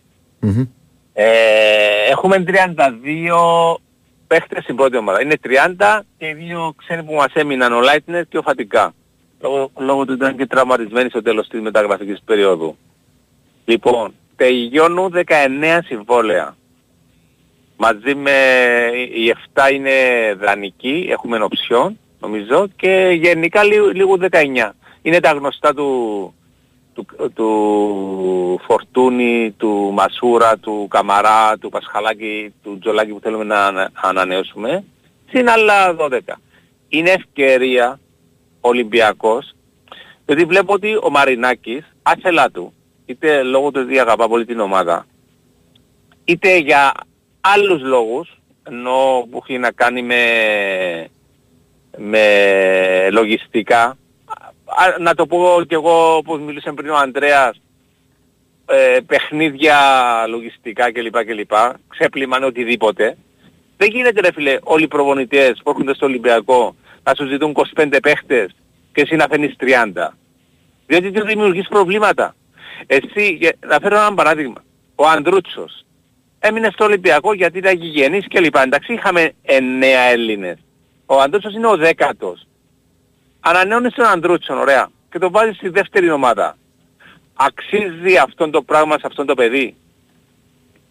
Ε, 1.13 1.25
έχουμε 2.09 2.43
32 2.47 3.75
παίχτες 4.27 4.63
στην 4.63 4.75
πρώτη 4.75 4.97
ομάδα. 4.97 5.21
Είναι 5.21 5.35
30 5.77 5.99
και 6.17 6.27
οι 6.27 6.33
δύο 6.33 6.73
ξένοι 6.77 7.03
που 7.03 7.13
μας 7.13 7.33
έμειναν, 7.33 7.73
ο 7.73 7.79
Λάιτνερ 7.79 8.27
και 8.27 8.37
ο 8.37 8.41
Φατικά. 8.41 8.93
Λόγω, 9.41 9.71
λόγω 9.77 10.05
του 10.05 10.13
ήταν 10.13 10.37
και 10.37 10.45
τραυματισμένοι 10.45 11.09
στο 11.09 11.21
τέλος 11.21 11.47
της 11.47 11.61
μεταγραφικής 11.61 12.21
περίοδου. 12.25 12.77
Λοιπόν, 13.65 14.13
τελειώνουν 14.35 15.13
19 15.13 15.79
συμβόλαια. 15.85 16.55
Μαζί 17.77 18.15
με 18.15 18.31
οι 19.13 19.29
7 19.53 19.71
είναι 19.73 19.91
δανεικοί, 20.39 21.07
έχουμε 21.09 21.43
οψιόν, 21.43 21.99
νομίζω, 22.19 22.67
και 22.75 23.09
γενικά 23.19 23.63
λί- 23.63 23.93
λίγο 23.93 24.17
19. 24.17 24.75
Είναι 25.01 25.19
τα 25.19 25.31
γνωστά 25.31 25.73
του, 25.73 26.33
του, 27.05 27.31
του 27.33 28.59
Φορτούνη, 28.65 29.51
του 29.57 29.91
Μασούρα, 29.93 30.57
του 30.57 30.87
Καμαρά, 30.89 31.57
του 31.57 31.69
Πασχαλάκη, 31.69 32.53
του 32.63 32.79
Τζολάκη 32.79 33.11
που 33.11 33.19
θέλουμε 33.19 33.43
να 33.43 33.65
ανα- 33.65 33.91
ανανεώσουμε. 33.93 34.83
Συν 35.29 35.49
άλλα 35.49 35.95
12. 35.95 36.39
Είναι 36.89 37.09
ευκαιρία 37.09 37.99
ο 38.61 38.67
Ολυμπιακός, 38.69 39.53
γιατί 40.25 40.45
βλέπω 40.45 40.73
ότι 40.73 40.95
ο 41.03 41.09
Μαρινάκης, 41.09 41.85
άθελά 42.03 42.51
του, 42.51 42.73
είτε 43.05 43.43
λόγω 43.43 43.71
του 43.71 43.81
ότι 43.83 43.99
αγαπά 43.99 44.27
πολύ 44.27 44.45
την 44.45 44.59
ομάδα, 44.59 45.05
είτε 46.25 46.57
για 46.57 46.91
άλλους 47.41 47.81
λόγους, 47.81 48.37
ενώ 48.63 49.27
που 49.31 49.41
έχει 49.43 49.57
να 49.57 49.71
κάνει 49.71 50.01
με, 50.01 50.23
με 51.97 53.09
λογιστικά, 53.11 53.81
α, 53.83 53.95
να 54.99 55.13
το 55.15 55.25
πω 55.25 55.61
κι 55.67 55.73
εγώ 55.73 56.15
όπως 56.15 56.39
μιλούσε 56.39 56.71
πριν 56.71 56.89
ο 56.89 56.95
Ανδρέας, 56.95 57.61
ε, 58.65 58.99
παιχνίδια 59.07 59.77
λογιστικά 60.27 60.91
κλπ. 60.91 61.23
κλπ. 61.25 61.51
Ξέπλυμα 61.87 62.37
οτιδήποτε. 62.37 63.17
Δεν 63.77 63.89
γίνεται 63.89 64.21
ρε 64.21 64.31
φίλε 64.33 64.57
όλοι 64.63 64.83
οι 64.83 64.87
προπονητές 64.87 65.59
που 65.63 65.69
έρχονται 65.69 65.93
στο 65.93 66.05
Ολυμπιακό 66.05 66.75
να 67.03 67.13
σου 67.15 67.25
ζητούν 67.27 67.51
25 67.75 67.99
παίχτες 68.01 68.55
και 68.93 69.01
εσύ 69.01 69.15
να 69.15 69.25
φαίνεις 69.29 69.55
30. 69.59 70.17
Διότι 70.87 71.11
του 71.11 71.25
δημιουργείς 71.25 71.67
προβλήματα. 71.67 72.35
Εσύ, 72.87 73.33
για- 73.33 73.55
να 73.67 73.77
φέρω 73.81 73.95
ένα 73.97 74.13
παράδειγμα. 74.13 74.63
Ο 74.95 75.07
Ανδρούτσος 75.07 75.85
έμεινε 76.39 76.69
στο 76.73 76.85
Ολυμπιακό 76.85 77.33
γιατί 77.33 77.57
ήταν 77.57 77.75
γηγενής 77.77 78.25
και 78.27 78.39
λοιπά. 78.39 78.61
Εντάξει 78.61 78.93
είχαμε 78.93 79.31
9 79.41 80.09
Έλληνες. 80.11 80.57
Ο 81.05 81.21
Ανδρούτσος 81.21 81.53
είναι 81.53 81.67
ο 81.67 81.77
δέκατος. 81.77 82.46
Ανανεώνεις 83.39 83.93
τον 83.93 84.05
Ανδρούτσον, 84.05 84.57
ωραία. 84.57 84.89
Και 85.11 85.19
τον 85.19 85.31
βάζεις 85.31 85.55
στη 85.55 85.69
δεύτερη 85.69 86.09
ομάδα. 86.09 86.57
Αξίζει 87.33 88.17
αυτό 88.17 88.49
το 88.49 88.61
πράγμα 88.61 88.93
σε 88.93 89.03
αυτό 89.05 89.25
το 89.25 89.33
παιδί. 89.33 89.75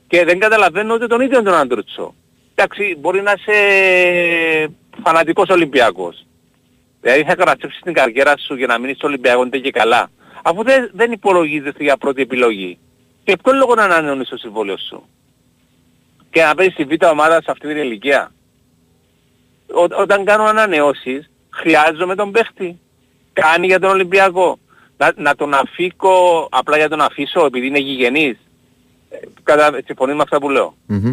Και 0.09 0.24
δεν 0.24 0.39
καταλαβαίνω 0.39 0.94
ούτε 0.94 1.06
τον 1.06 1.20
ίδιο 1.20 1.43
τον 1.43 1.55
Ανδρούτσο. 1.55 2.14
Εντάξει, 2.55 2.97
μπορεί 2.98 3.23
να 3.23 3.35
είσαι 3.36 4.74
φανατικός 5.05 5.48
Ολυμπιακός. 5.48 6.27
Δηλαδή 7.01 7.24
θα 7.24 7.35
καταστρέψεις 7.35 7.81
την 7.81 7.93
καριέρα 7.93 8.36
σου 8.36 8.55
για 8.55 8.66
να 8.66 8.78
μείνεις 8.78 8.97
στο 8.97 9.06
Ολυμπιακό 9.06 9.43
είναι 9.43 9.59
και 9.59 9.70
καλά. 9.70 10.10
Αφού 10.43 10.62
δεν, 10.62 10.90
δεν 10.93 11.12
υπολογίζεσαι 11.12 11.82
για 11.82 11.97
πρώτη 11.97 12.23
επιλογή. 12.23 12.78
Και 13.24 13.36
ποιο 13.43 13.52
λόγο 13.52 13.74
να 13.74 13.85
ανανεώνεις 13.85 14.28
το 14.28 14.36
συμβόλαιο 14.36 14.77
σου; 14.77 15.09
Και 16.31 16.43
να 16.43 16.55
παίζεις 16.55 16.74
στη 16.74 16.85
β' 16.85 17.05
ομάδα 17.10 17.43
σε 17.43 17.51
αυτή 17.51 17.68
την 17.68 17.77
ηλικία. 17.77 18.32
Ό, 19.73 19.82
όταν 19.82 20.24
κάνω 20.24 20.44
ανανεώσεις, 20.44 21.31
χρειάζομαι 21.61 22.15
τον 22.15 22.31
παίχτη. 22.33 22.78
Κάνει 23.33 23.66
για 23.66 23.78
τον 23.81 23.91
Ολυμπιακό. 23.91 24.59
Να, 24.99 25.12
να 25.16 25.35
τον 25.35 25.55
αφήκω 25.55 26.49
απλά 26.51 26.77
για 26.77 26.89
τον 26.89 27.01
αφήσω 27.01 27.45
επειδή 27.45 27.66
είναι 27.66 27.78
γηγενής. 27.78 28.37
Ε, 29.11 29.16
Κατά, 29.43 29.78
συμφωνείς 29.87 30.15
με 30.16 30.23
αυτά 30.23 30.39
που 30.39 30.51
λέω. 30.51 30.74
Μμμ. 30.87 31.07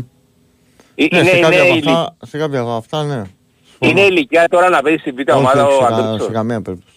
Ε, 0.95 1.07
Ναι, 1.11 1.20
είναι, 1.20 1.30
σε, 1.30 1.40
κάποια 1.40 1.57
είναι, 1.60 1.68
από 1.70 1.76
ηλι- 1.78 1.88
αυτά, 1.88 2.15
σε 2.26 2.38
κάποια 2.38 2.60
από 2.60 2.72
αυτά, 2.72 3.03
ναι. 3.03 3.22
είναι 3.80 4.02
ηλικία 4.02 4.48
τώρα 4.48 4.70
να 4.70 4.82
παίζεις 4.82 5.02
στη 5.02 5.11
β' 5.11 5.20
Όχι, 5.20 5.32
ομάδα 5.32 5.65
όχι, 5.65 5.74
ο 5.74 5.78
σε, 5.82 5.88
κα- 5.88 5.95
Αντρούτσος. 5.95 6.26
σε 6.28 6.32
καμία 6.32 6.61
περίπτωση. 6.61 6.95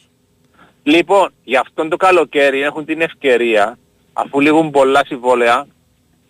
Λοιπόν, 0.83 1.33
γι' 1.45 1.57
αυτόν 1.57 1.89
το 1.89 1.97
καλοκαίρι 1.97 2.61
έχουν 2.63 2.85
την 2.85 3.01
ευκαιρία, 3.01 3.79
αφού 4.13 4.41
λήγουν 4.41 4.71
πολλά 4.71 5.03
συμβόλαια, 5.07 5.67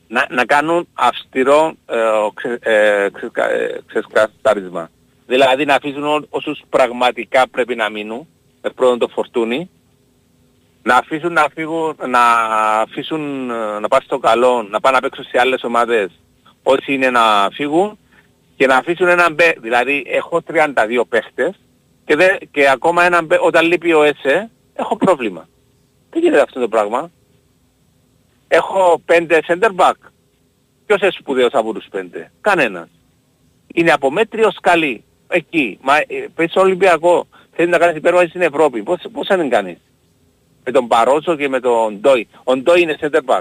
να, 0.08 0.26
να 0.30 0.44
κάνουν 0.44 0.88
αυστηρό 0.94 1.72
ε, 1.86 1.96
ο 1.98 2.30
ξε, 2.34 2.58
ε, 2.62 3.08
ξεσκα- 3.12 3.50
ε, 3.50 3.80
ξεσκαστάρισμα. 3.86 4.90
Δηλαδή 5.26 5.64
να 5.64 5.74
αφήσουν 5.74 6.04
ό- 6.04 6.26
όσους 6.28 6.60
πραγματικά 6.68 7.48
πρέπει 7.48 7.74
να 7.74 7.90
μείνουν, 7.90 8.26
με 8.62 8.70
πρώτον 8.70 8.98
το 8.98 9.08
φορτούνι, 9.08 9.70
να 10.82 10.96
αφήσουν 10.96 11.32
να 11.32 11.46
φύγουν, 11.54 11.96
να 12.08 12.20
αφήσουν 12.80 13.50
ε, 13.50 13.78
να 13.78 13.88
πάνε 13.88 14.02
στο 14.04 14.18
καλό, 14.18 14.62
να 14.62 14.80
πάνε 14.80 14.94
να 14.96 15.02
παίξουν 15.02 15.24
σε 15.24 15.38
άλλες 15.40 15.62
ομάδες 15.64 16.10
όσοι 16.62 16.92
είναι 16.94 17.10
να 17.10 17.48
φύγουν 17.52 17.98
και 18.56 18.66
να 18.66 18.76
αφήσουν 18.76 19.08
έναν 19.08 19.34
μπε, 19.34 19.54
δηλαδή 19.60 20.04
έχω 20.06 20.42
32 20.52 20.72
παίχτες 21.08 21.54
και, 22.04 22.16
δε, 22.16 22.28
και 22.50 22.68
ακόμα 22.68 23.04
έναν 23.04 23.24
μπε, 23.24 23.36
όταν 23.40 23.66
λείπει 23.66 23.92
ο 23.92 24.02
ΕΣΕ 24.02 24.50
έχω 24.74 24.96
πρόβλημα. 24.96 25.48
Τι 26.10 26.18
γίνεται 26.18 26.40
αυτό 26.42 26.60
το 26.60 26.68
πράγμα. 26.68 27.10
Έχω 28.48 29.02
5 29.06 29.40
center 29.46 29.70
back. 29.76 29.92
Ποιος 30.86 31.00
είναι 31.00 31.10
σπουδαίος 31.10 31.52
από 31.52 31.72
τους 31.72 31.86
5. 31.92 32.30
Κανένας. 32.40 32.88
Είναι 33.74 33.92
από 33.92 34.10
μέτριο 34.10 34.50
σκαλί. 34.50 35.04
Εκεί. 35.28 35.78
Μα 35.82 35.96
ε, 35.96 36.04
πες 36.34 36.50
στο 36.50 36.60
Ολυμπιακό. 36.60 37.26
Θέλει 37.52 37.70
να 37.70 37.78
κάνεις 37.78 37.96
υπέρβαση 37.96 38.28
στην 38.28 38.42
Ευρώπη. 38.42 38.82
Πώς, 38.82 38.98
πώς 39.12 39.26
θα 39.26 39.36
την 39.36 39.48
κάνεις; 39.50 39.76
Με 40.64 40.72
τον 40.72 40.86
Παρόσο 40.86 41.36
και 41.36 41.48
με 41.48 41.60
τον 41.60 42.00
Ντόι. 42.00 42.28
Ο 42.44 42.56
Ντόι 42.56 42.80
είναι 42.80 42.96
center 43.00 43.20
back. 43.26 43.40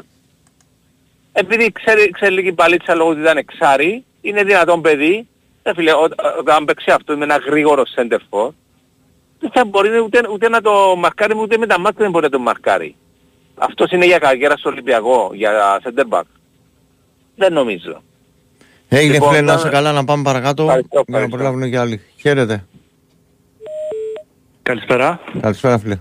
Επειδή 1.32 1.72
ξέρει, 1.72 2.10
ξέρει 2.10 2.34
λίγη 2.34 2.54
παλίτσα 2.54 2.96
λόγω 2.96 3.10
ότι 3.10 3.20
ήταν 3.20 3.38
εξάρι, 3.38 4.04
είναι 4.22 4.44
δυνατόν 4.44 4.82
παιδί. 4.82 5.28
Ε, 5.64 5.74
φίλε, 5.74 5.94
ό- 5.94 5.98
ό- 6.04 6.38
όταν 6.40 6.66
παίξει 6.66 6.92
αυτό 6.92 7.18
με 7.18 7.24
ένα 7.24 7.38
γρήγορο 7.38 7.84
center 7.96 8.18
for, 8.30 8.50
δεν 9.40 9.52
θα 9.54 9.66
μπορεί 9.66 10.00
ούτε, 10.00 10.22
ούτε 10.32 10.50
να 10.50 10.62
το 10.62 10.96
μαρκάρει, 10.96 11.34
ούτε 11.38 11.58
με 11.58 11.66
τα 11.68 11.80
μάτια 11.80 12.02
δεν 12.02 12.12
μπορεί 12.12 12.24
να 12.24 12.32
το 12.32 12.40
μαρκάρει. 12.40 12.96
Αυτός 13.56 13.92
είναι 13.92 14.06
για 14.06 14.18
καριέρα 14.18 14.58
στο 14.58 14.70
Ολυμπιακό, 14.70 15.30
για 15.34 15.82
center 15.84 16.04
back. 16.10 16.24
Δεν 17.36 17.54
νομίζω. 17.54 18.02
Έγινε 18.98 19.14
Λοιπόν, 19.14 19.30
φίλε, 19.30 19.42
να 19.42 19.54
να- 19.54 19.60
είσαι 19.60 19.70
καλά, 19.70 19.92
να 19.92 20.04
πάμε 20.06 20.24
παρακάτω 20.24 20.64
Ευχαριστώ, 20.64 20.90
για 20.94 21.04
να 21.08 21.18
ευχαριστώ. 21.24 21.38
προλάβουν 21.38 21.70
και 21.72 21.78
άλλοι. 21.78 22.02
Χαίρετε. 22.22 22.66
Καλησπέρα. 24.64 25.20
Καλησπέρα 25.42 25.78
φίλε. 25.80 25.98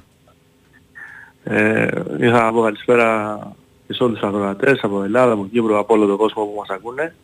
Ε, 1.45 1.87
ήθελα 2.17 2.45
να 2.45 2.53
πω 2.53 2.63
καλησπέρα 2.63 3.39
και 3.87 3.93
σε 3.93 4.03
όλους 4.03 4.19
τους 4.19 4.29
ακροατές 4.29 4.79
από 4.83 5.03
Ελλάδα, 5.03 5.33
από 5.33 5.47
Κύπρο, 5.53 5.79
από 5.79 5.95
όλο 5.95 6.07
τον 6.07 6.17
κόσμο 6.17 6.45
που 6.45 6.55
μας 6.59 6.69
ακούνε. 6.69 7.15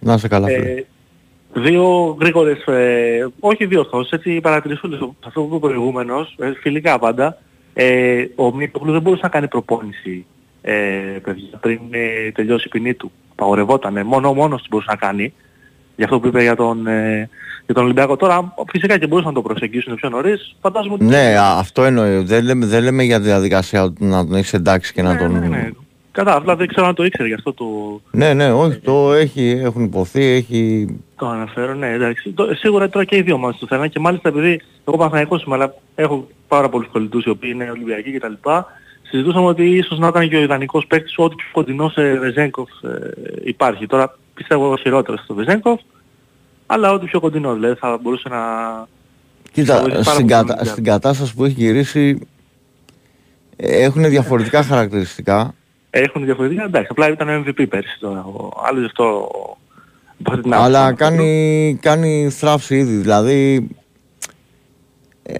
Να 0.00 0.14
είσαι 0.14 0.28
καλά 0.28 0.46
φίλε. 0.46 0.70
Ε, 0.70 0.84
δύο 1.52 2.16
γρήγορες, 2.20 2.64
ε, 2.66 3.28
όχι 3.40 3.66
δύο 3.66 3.80
ορθώσεις, 3.80 4.12
έτσι 4.12 4.40
παρατηρηθούν 4.40 4.92
σε 4.92 5.08
αυτό 5.26 5.42
που 5.42 5.54
είπε 5.56 5.66
προηγούμενος, 5.66 6.36
ε, 6.38 6.52
φιλικά 6.60 6.98
πάντα. 6.98 7.38
Ε, 7.74 8.24
ο 8.34 8.54
Μίτογλου 8.54 8.92
δεν 8.92 9.02
μπορούσε 9.02 9.22
να 9.22 9.28
κάνει 9.28 9.48
προπόνηση 9.48 10.26
ε, 10.62 10.74
παιδιά, 11.22 11.58
πριν 11.60 11.80
ε, 11.90 12.30
τελειώσει 12.32 12.64
η 12.66 12.70
ποινή 12.70 12.94
του. 12.94 13.12
Παγορευόταν. 13.40 14.06
Μόνο 14.06 14.34
μόνος 14.34 14.60
του 14.62 14.66
μπορούσε 14.70 14.90
να 14.90 14.96
κάνει. 14.96 15.32
Για 15.96 16.04
αυτό 16.04 16.20
που 16.20 16.26
είπε 16.26 16.42
για 16.42 16.56
τον, 16.56 16.86
ε, 16.86 17.28
για 17.64 17.74
τον 17.74 17.84
Ολυμπιακό. 17.84 18.16
Τώρα 18.16 18.54
φυσικά 18.70 18.98
και 18.98 19.06
μπορούσαν 19.06 19.32
να 19.34 19.40
το 19.40 19.48
προσεγγίσουν 19.48 19.94
πιο 19.94 20.08
νωρίς. 20.08 20.56
Φαντάζομαι 20.60 20.94
ότι 20.94 21.04
Ναι, 21.04 21.36
α, 21.38 21.58
αυτό 21.58 21.84
εννοεί. 21.84 22.22
Δεν 22.24 22.44
λέμε, 22.44 22.66
δεν 22.66 22.82
λέμε 22.82 23.02
για 23.02 23.20
διαδικασία 23.20 23.82
ότι 23.82 24.04
να 24.04 24.26
τον 24.26 24.34
έχεις 24.34 24.52
εντάξει 24.52 24.92
και 24.92 25.02
να 25.02 25.16
τον. 25.16 25.32
ναι, 25.32 25.46
ναι. 25.48 25.68
Κατά, 26.12 26.36
απλά 26.36 26.56
δεν 26.56 26.66
ξέρω 26.66 26.86
αν 26.86 26.94
το 26.94 27.04
ήξερε 27.04 27.28
γι' 27.28 27.34
αυτό 27.34 27.52
το, 27.52 27.64
Ναι, 28.10 28.34
ναι, 28.34 28.52
όχι, 28.52 28.76
το 28.78 29.12
έχει, 29.12 29.60
έχουν 29.62 29.84
υποθεί, 29.84 30.22
έχει. 30.22 30.86
το 31.16 31.26
αναφέρω. 31.28 31.74
Ναι, 31.74 31.92
εντάξει. 31.92 32.30
Το, 32.32 32.54
σίγουρα 32.54 32.88
τώρα 32.88 33.04
και 33.04 33.16
οι 33.16 33.22
δύο 33.22 33.34
ομάδες 33.34 33.58
το 33.58 33.66
θέλανε 33.66 33.88
και 33.88 33.98
μάλιστα 34.00 34.28
επειδή 34.28 34.60
εγώ 34.86 34.96
Παναθηναϊκός 34.96 35.42
είμαι, 35.42 35.54
αλλά 35.54 35.74
έχω 35.94 36.26
πάρα 36.48 36.68
πολλούς 36.68 36.88
κολλητούς 36.92 37.24
οι 37.24 37.28
οποίοι 37.30 37.50
είναι 37.54 37.70
Ολυμπιακοί 37.70 38.10
κτλ. 38.12 38.32
Συζητούσαμε 39.10 39.46
ότι 39.46 39.64
ίσως 39.64 39.98
να 39.98 40.08
ήταν 40.08 40.28
και 40.28 40.36
ο 40.36 40.40
ιδανικός 40.40 40.86
παίκτης 40.86 41.14
ό,τι 41.16 41.34
πιο 41.34 41.46
κοντινό 41.52 41.88
σε 41.88 42.18
Βεζέγκοφ 42.18 42.70
ε, 42.82 43.10
υπάρχει. 43.44 43.86
Τώρα 43.86 44.18
πιστεύω 44.34 44.76
χειρότερο 44.76 45.18
στο 45.18 45.34
Βεζέγκοφ, 45.34 45.80
αλλά 46.66 46.92
ό,τι 46.92 47.06
πιο 47.06 47.20
κοντινό 47.20 47.54
δηλαδή 47.54 47.74
θα 47.74 47.98
μπορούσε 48.02 48.28
να... 48.28 48.38
θα 48.38 48.86
Κοίτα, 49.52 49.80
βοηθήσει 49.80 50.04
πάρα 50.04 50.14
στην, 50.14 50.26
πολύ 50.26 50.28
τον 50.28 50.28
κατα... 50.28 50.42
Ολυμπιακό. 50.42 50.64
στην 50.64 50.84
κατάσταση 50.84 51.34
που 51.34 51.44
έχει 51.44 51.54
γυρίσει 51.54 52.28
έχουν 53.56 54.08
διαφορετικά 54.08 54.62
χαρακτηριστικά. 54.62 55.54
Έχουν 55.90 56.24
διαφορετικά, 56.24 56.64
εντάξει, 56.64 56.88
απλά 56.90 57.08
ήταν 57.10 57.44
MVP 57.44 57.68
πέρσι 57.68 57.98
τώρα. 58.00 58.24
Ο 58.24 58.50
άλλος 58.66 58.80
γι' 58.80 58.86
αυτό 58.86 59.28
από 60.20 60.30
αυτή 60.30 60.42
την 60.42 60.52
άποψη 60.54 60.68
αλλά 60.68 60.84
αναφέρω. 60.84 61.10
κάνει, 61.10 61.78
κάνει 61.80 62.30
θράψη 62.30 62.76
ήδη. 62.76 62.96
Δηλαδή 62.96 63.68
ε, 65.22 65.34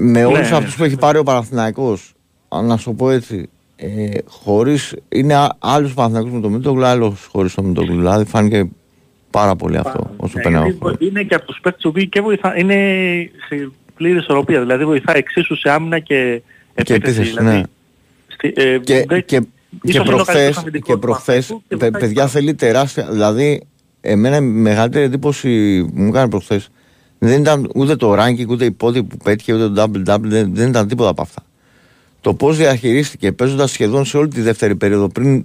με 0.00 0.24
όλους 0.24 0.50
ναι, 0.50 0.56
αυτούς 0.56 0.76
που 0.76 0.84
έχει 0.84 0.96
πάρει 0.96 1.18
ο 1.18 1.22
Παναθηναϊκός 1.22 2.14
να 2.60 2.76
σου 2.76 2.84
το 2.84 2.92
πω 2.92 3.10
έτσι 3.10 3.48
ε, 3.76 4.08
χωρίς, 4.26 4.94
είναι 5.08 5.34
α- 5.34 5.56
άλλος 5.58 5.94
Παναθηναϊκός 5.94 6.32
με 6.32 6.40
το 6.40 6.48
Μητόγλου 6.48 6.84
άλλος 6.84 7.28
χωρίς 7.32 7.54
το 7.54 7.62
Μητόγλου 7.62 7.96
δηλαδή 7.96 8.24
φάνηκε 8.24 8.68
πάρα 9.30 9.56
πολύ 9.56 9.76
αυτό 9.76 10.10
όσο 10.16 10.32
Ναι, 10.36 10.42
περνάω 10.42 10.62
γιατί 10.68 11.06
είναι 11.06 11.22
και 11.22 11.34
από 11.34 11.44
τους 11.46 11.58
παίκτες 11.62 11.82
οι 11.82 11.86
οποίοι 11.86 12.06
και 12.08 12.20
βοηθά, 12.20 12.58
είναι 12.58 12.74
σε 13.48 13.70
πλήρη 13.94 14.18
ισορροπία, 14.18 14.60
δηλαδή 14.60 14.84
βοηθάει 14.84 15.18
εξίσου 15.18 15.56
σε 15.56 15.70
άμυνα 15.70 15.98
και 15.98 16.42
και 16.82 16.94
επίθεση 16.94 17.22
δηλαδή, 17.30 17.46
ναι. 17.56 17.62
Στη- 18.28 18.52
ε, 18.56 18.78
και, 18.78 19.04
δεν- 19.08 19.24
και, 19.24 19.36
ίσως 19.36 19.46
και 19.82 19.90
είναι 19.90 19.98
ο 19.98 20.02
καλύτερος 20.04 20.24
προχθές, 20.24 20.56
αμυντικός 20.56 20.86
και 20.86 20.92
του 20.92 20.98
προχθές 20.98 21.46
Παναθηναϊκού 21.46 21.62
και 21.68 21.76
παι- 21.76 21.90
βοηθάει 21.92 21.98
παιδιά 21.98 22.26
θέλει 22.26 22.54
τεράστια 22.54 23.08
δηλαδή 23.10 23.62
εμένα 24.00 24.36
η 24.36 24.40
μεγαλύτερη 24.40 25.04
εντύπωση 25.04 25.84
που 25.84 26.00
μου 26.00 26.08
έκανε 26.08 26.28
προχθές 26.28 26.68
δεν 27.18 27.40
ήταν 27.40 27.70
ούτε 27.74 27.96
το 27.96 28.12
ranking 28.18 28.46
ούτε 28.48 28.64
η 28.64 28.70
πόδι 28.70 29.02
που 29.02 29.16
πέτυχε 29.16 29.52
ούτε 29.54 29.68
το 29.68 29.82
double 29.82 30.10
double 30.14 30.20
δεν, 30.22 30.54
δεν 30.54 30.68
ήταν 30.68 30.88
τίποτα 30.88 31.08
από 31.10 31.22
αυτά 31.22 31.42
το 32.22 32.34
πώς 32.34 32.56
διαχειρίστηκε 32.56 33.32
παίζοντας 33.32 33.70
σχεδόν 33.70 34.04
σε 34.04 34.16
όλη 34.16 34.28
τη 34.28 34.40
δεύτερη 34.40 34.76
περίοδο 34.76 35.08
πριν 35.08 35.44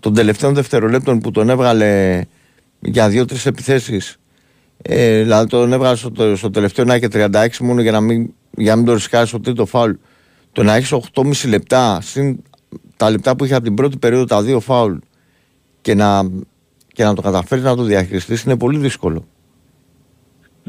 των 0.00 0.14
τελευταίων 0.14 0.54
δευτερολέπτων 0.54 1.18
που 1.18 1.30
τον 1.30 1.48
έβγαλε 1.48 2.22
για 2.80 3.08
δύο-τρεις 3.08 3.46
επιθέσεις. 3.46 4.16
Ε, 4.82 5.22
δηλαδή 5.22 5.48
τον 5.48 5.72
έβγαλε 5.72 5.96
στο, 5.96 6.10
τε- 6.10 6.36
στο 6.36 6.50
τελευταίο 6.50 6.84
να 6.84 6.94
έχει 6.94 7.06
36 7.12 7.46
μόνο 7.60 7.80
για 7.80 7.92
να 7.92 8.00
μην, 8.00 8.32
για 8.56 8.70
να 8.70 8.76
μην 8.76 8.86
το 8.86 8.92
ρισκάρει 8.92 9.26
στο 9.26 9.40
τρίτο 9.40 9.66
φάουλ. 9.66 9.92
Το 10.52 10.62
να 10.62 10.74
έχει 10.74 11.00
8,5 11.14 11.48
λεπτά 11.48 12.00
συν 12.02 12.42
τα 12.96 13.10
λεπτά 13.10 13.36
που 13.36 13.44
είχε 13.44 13.54
από 13.54 13.64
την 13.64 13.74
πρώτη 13.74 13.96
περίοδο 13.96 14.24
τα 14.24 14.42
δύο 14.42 14.60
φάουλ 14.60 14.96
και 15.80 15.94
να, 15.94 16.30
και 16.92 17.04
να 17.04 17.14
το 17.14 17.22
καταφέρει 17.22 17.60
να 17.60 17.76
το 17.76 17.82
διαχειριστείς 17.82 18.42
είναι 18.42 18.56
πολύ 18.56 18.78
δύσκολο. 18.78 19.26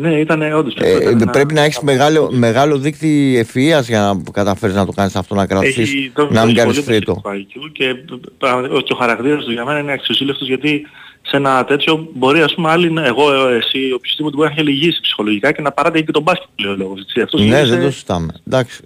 Ναι, 0.01 0.19
ήταν 0.19 0.41
όντως. 0.53 0.75
Ε, 0.77 0.91
ήταν 0.95 1.21
ένα- 1.21 1.31
πρέπει 1.31 1.53
να 1.53 1.61
έχεις 1.61 1.79
μεγάλο, 1.79 2.29
μεγάλο 2.31 2.77
δίκτυο 2.77 3.39
ευφυΐας 3.41 3.83
για 3.87 3.99
να 4.01 4.31
καταφέρεις 4.31 4.75
να 4.75 4.85
το 4.85 4.91
κάνεις 4.91 5.15
αυτό, 5.15 5.35
να 5.35 5.45
κρατήσεις, 5.45 5.77
Έχει 5.93 6.11
το 6.15 6.27
να 6.31 6.45
μην 6.45 6.55
κάνεις 6.55 6.73
πολύ 6.75 6.85
τρίτο. 6.85 7.13
του 7.13 7.21
IQ 7.25 7.69
και 7.71 7.95
πραγματικά 8.37 8.81
και 8.81 8.93
ο 8.93 8.95
χαρακτήρας 8.95 9.43
του 9.43 9.51
για 9.51 9.65
μένα 9.65 9.79
είναι 9.79 9.91
αξιοσύλλευτος 9.91 10.47
γιατί 10.47 10.81
σε 11.21 11.37
ένα 11.37 11.65
τέτοιο 11.65 12.09
μπορεί 12.13 12.41
ας 12.41 12.53
πούμε 12.53 12.69
άλλοι, 12.69 12.93
εγώ, 13.03 13.33
ε, 13.33 13.55
εσύ, 13.55 13.91
οποιοδήποτε 13.93 14.35
μπορεί 14.35 14.47
να 14.47 14.53
έχει 14.57 14.63
λυγίσει 14.63 14.99
ψυχολογικά 15.01 15.51
και 15.51 15.61
να 15.61 15.71
παράτε 15.71 16.01
και 16.01 16.11
τον 16.11 16.21
μπάσκετ 16.21 16.47
λέει 16.55 16.71
ο 16.71 16.75
λόγος. 16.75 16.99
Έτσι. 17.01 17.21
Αυτός 17.21 17.39
Ναι, 17.41 17.45
γύρισε 17.45 17.65
δεν 17.75 17.83
το 17.83 17.91
συζητάμε. 17.91 18.33
Εντάξει. 18.47 18.81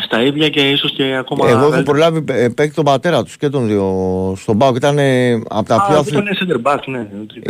Στα 0.00 0.22
ίδια 0.22 0.48
και 0.48 0.60
ίσως 0.60 0.92
και 0.96 1.14
ακόμα... 1.18 1.48
Εγώ 1.48 1.58
έχω 1.60 1.68
δεν- 1.70 1.82
προλάβει 1.82 2.24
ε, 2.28 2.48
παίκτη 2.48 2.74
τον 2.74 2.84
πατέρα 2.84 3.22
τους 3.24 3.36
και 3.36 3.48
τον 3.48 3.66
δύο 3.66 3.84
στον 4.36 4.58
Πάο. 4.58 4.72
Ήταν 4.76 4.98
ε, 4.98 5.32
από 5.32 5.68
τα 5.68 5.84
πιο 5.88 5.96
Α, 5.96 5.98
αθλη- 5.98 6.22
ήταν 6.22 6.62
center 6.62 6.72
back, 6.72 6.78
ναι. 6.86 7.06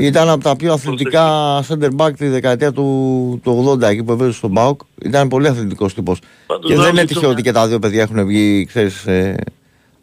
Ήταν 0.06 0.28
από 0.28 0.42
τα 0.42 0.56
πιο 0.56 0.72
αθλητικά 0.72 1.26
center 1.68 1.88
back 1.96 2.10
τη 2.16 2.26
δεκαετία 2.28 2.72
του, 2.72 3.40
του 3.42 3.76
80 3.80 3.82
εκεί 3.82 4.02
που 4.02 4.12
έπαιζε 4.12 4.32
στον 4.32 4.52
Πάοκ. 4.52 4.80
Ήταν 5.02 5.28
πολύ 5.28 5.46
αθλητικός 5.48 5.94
τύπος. 5.94 6.18
Πάντως, 6.46 6.64
Και 6.70 6.74
δεν 6.74 6.82
νομίζω 6.84 7.02
έτυχε 7.02 7.20
το- 7.20 7.28
ότι 7.28 7.42
και 7.42 7.52
τα 7.52 7.66
δύο 7.68 7.78
παιδιά 7.78 8.02
έχουν 8.02 8.26
βγει, 8.26 8.64
ξέρεις, 8.64 9.06
ε, 9.06 9.36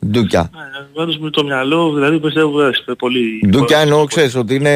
ντούκια. 0.06 0.50
Πάντως 0.94 1.18
με 1.20 1.30
το 1.30 1.44
μυαλό, 1.44 1.94
δηλαδή 1.94 2.20
πιστεύω 2.20 2.62
ε, 2.62 2.72
πολύ... 2.98 3.44
Ντούκια 3.48 3.78
εννοώ, 3.80 4.06
ξέρεις, 4.06 4.36
ότι 4.36 4.56
είναι 4.56 4.70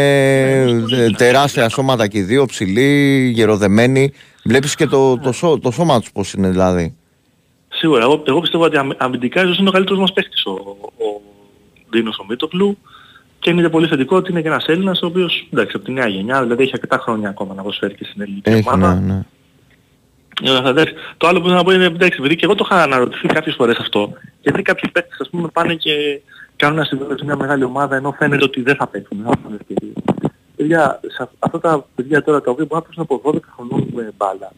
ε, 0.92 1.10
τεράστια 1.18 1.70
σώματα 1.70 2.08
και 2.08 2.18
οι 2.18 2.22
δύο, 2.22 2.46
ψηλοί, 2.46 3.30
γεροδεμένοι. 3.36 4.12
Βλέπεις 4.46 4.76
και 4.76 4.86
το, 4.88 5.18
το, 5.18 5.32
σώ- 5.32 5.60
το 5.62 5.72
σώμα 5.72 6.00
τους 6.00 6.12
πώς 6.12 6.34
είναι 6.34 6.50
δηλαδή. 6.50 6.96
Σίγουρα, 7.84 8.04
εγώ, 8.04 8.24
εγώ 8.26 8.40
πιστεύω 8.40 8.64
ότι 8.64 8.78
αμυ- 8.78 9.04
αμυντικά 9.04 9.44
ίσως 9.44 9.58
είναι 9.58 9.70
ο 9.70 9.72
καλύτερος 9.72 10.00
μας 10.00 10.14
παίκτης 10.14 10.46
ο, 10.46 10.52
ο 10.52 11.22
Ντίνος 11.90 12.18
ο 12.20 12.26
Μίτοκλου 12.30 12.78
και 13.40 13.50
είναι 13.50 13.62
και 13.62 13.70
πολύ 13.70 13.88
θετικό 13.88 14.16
ότι 14.16 14.32
είναι 14.32 14.42
και 14.42 14.48
ένας 14.48 14.66
Έλληνας 14.66 15.02
ο 15.02 15.06
οποίος 15.06 15.48
εντάξει 15.54 15.76
από 15.76 15.86
τη 15.86 15.92
νέα 15.92 16.08
γενιά, 16.08 16.42
δηλαδή 16.42 16.64
έχει 16.64 16.72
αρκετά 16.74 16.98
χρόνια 16.98 17.30
ακόμα 17.30 17.54
να 17.54 17.62
προσφέρει 17.64 17.96
και 17.96 18.06
στην 18.06 18.22
ελληνική 18.22 18.50
Έχει, 18.50 18.64
ομάδα. 18.68 18.94
ναι, 19.00 19.14
ναι. 19.14 19.22
Ε, 20.66 20.70
εντάξει, 20.70 20.94
Το 21.18 21.28
άλλο 21.28 21.40
που 21.40 21.46
θέλω 21.46 21.58
να 21.58 21.64
πω 21.64 21.72
είναι 21.72 21.86
εντάξει, 21.86 22.18
επειδή 22.20 22.36
και 22.36 22.46
εγώ 22.46 22.56
το 22.56 22.68
είχα 22.72 22.84
αναρωτηθεί 22.84 23.28
κάποιες 23.28 23.56
φορές 23.56 23.78
αυτό, 23.78 24.14
γιατί 24.42 24.62
κάποιοι 24.62 24.90
παίκτες 24.92 25.20
ας 25.20 25.30
πούμε 25.30 25.48
πάνε 25.54 25.76
και 25.76 26.22
κάνουν 26.56 26.78
ένα 26.78 26.86
συμβόλαιο 26.86 27.18
σε 27.18 27.26
μια 27.26 27.36
μεγάλη 27.36 27.64
ομάδα 27.64 27.96
ενώ 27.96 28.12
φαίνεται 28.18 28.44
ότι 28.44 28.62
δεν 28.62 28.76
θα 28.76 28.88
παίξουν. 28.88 29.18
Δεν 29.18 29.26
θα 29.26 29.40
έχουν 29.44 29.58
ευκαιρίες. 29.62 29.96
Παιδιά, 30.56 31.00
σε 31.08 31.30
αυτά 31.40 31.60
τα 31.60 31.86
παιδιά 31.96 32.24
τώρα 32.24 32.42
τα 32.42 32.52
οποία 32.52 32.66
μπορούν 32.66 32.84
να 32.98 33.06
παίξουν 33.06 33.18
από 33.24 33.32
12 33.38 33.40
χρονών 33.56 33.88
με 33.94 34.12
μπάλα. 34.18 34.52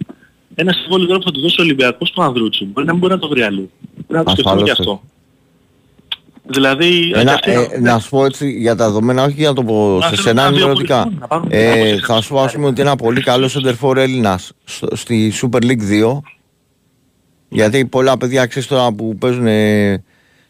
Ένα 0.56 0.74
συμβόλαιο 0.74 1.08
τώρα 1.08 1.20
που 1.20 1.26
θα 1.26 1.32
του 1.32 1.42
δώσει 1.42 1.62
ο 1.62 1.64
Ολυμπιακός 1.64 2.12
του 2.12 2.24
Ανδρούτσου 2.24 2.66
μπορεί 2.66 2.86
να 2.86 2.92
μην 2.92 3.02
μπορεί 3.02 3.14
να 3.14 3.20
το 3.20 3.28
βρει 3.28 3.42
αλλού. 3.42 3.72
Πρέπει 4.08 4.14
να 4.14 4.24
το 4.24 4.30
σκεφτούμε 4.30 4.62
και 4.64 4.72
Ασφαλώς. 4.72 4.80
αυτό. 5.00 5.08
Δηλαδή, 6.48 7.12
Ένα, 7.16 7.34
αυτή- 7.34 7.52
ε, 7.52 7.80
να 7.80 8.00
σου 8.00 8.10
πω 8.10 8.26
έτσι 8.26 8.52
για 8.52 8.76
τα 8.76 8.86
δεδομένα, 8.86 9.24
όχι 9.24 9.34
για 9.38 9.48
να 9.48 9.54
το 9.56 9.64
πω 9.64 9.96
Να 10.00 10.02
σε 10.02 10.10
θέλουν 10.10 10.24
σένα 10.24 10.42
να 10.42 10.48
ενημερωτικά. 10.48 10.96
βιοπορηθούν, 10.96 11.20
να 11.22 11.28
πάρουν 11.28 11.48
Ε, 11.52 11.84
μια 11.94 12.00
θα 12.06 12.22
σου 12.22 12.30
πω 12.34 12.42
ας 12.42 12.54
πούμε 12.54 12.68
ότι 12.68 12.82
ένα 12.82 12.96
πολύ 12.96 13.22
καλό 13.22 13.50
center 13.54 13.98
Έλληνας 13.98 14.52
στο- 14.64 14.96
στη 14.96 15.34
Super 15.42 15.62
League 15.64 15.82
2 15.82 16.22
γιατί 17.50 17.86
πολλά 17.86 18.18
παιδιά 18.18 18.46
ξέρεις 18.46 18.68
τώρα 18.68 18.92
που 18.92 19.16
παίζουν 19.20 19.48
ε, 19.48 20.04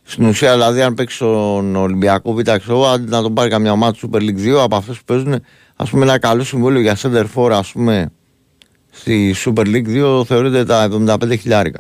στην 0.04 0.26
ουσία 0.26 0.54
δηλαδή 0.54 0.82
αν 0.82 0.94
παίξει 0.94 1.16
στον 1.16 1.76
Ολυμπιακό 1.76 2.34
Β' 2.34 2.42
ξέρω, 2.42 2.86
αντί 2.88 3.10
να 3.10 3.22
τον 3.22 3.34
πάρει 3.34 3.50
καμιά 3.50 3.72
ομάδα 3.72 3.92
του 3.92 4.10
Super 4.14 4.18
League 4.20 4.56
2 4.56 4.64
από 4.64 4.76
αυτούς 4.76 4.98
που 4.98 5.04
παίζουν 5.06 5.36
ας 5.76 5.90
πούμε 5.90 6.04
ένα 6.04 6.18
καλό 6.20 6.44
συμβόλαιο 6.44 6.82
για 6.82 6.98
center 7.02 7.26
for 7.36 7.50
ας 7.52 7.72
πούμε 7.72 8.12
στη 8.96 9.36
Super 9.46 9.66
League 9.66 10.20
2 10.20 10.26
θεωρείται 10.26 10.66
τα 10.66 10.90
75 10.92 11.40
χιλιάρικα. 11.40 11.80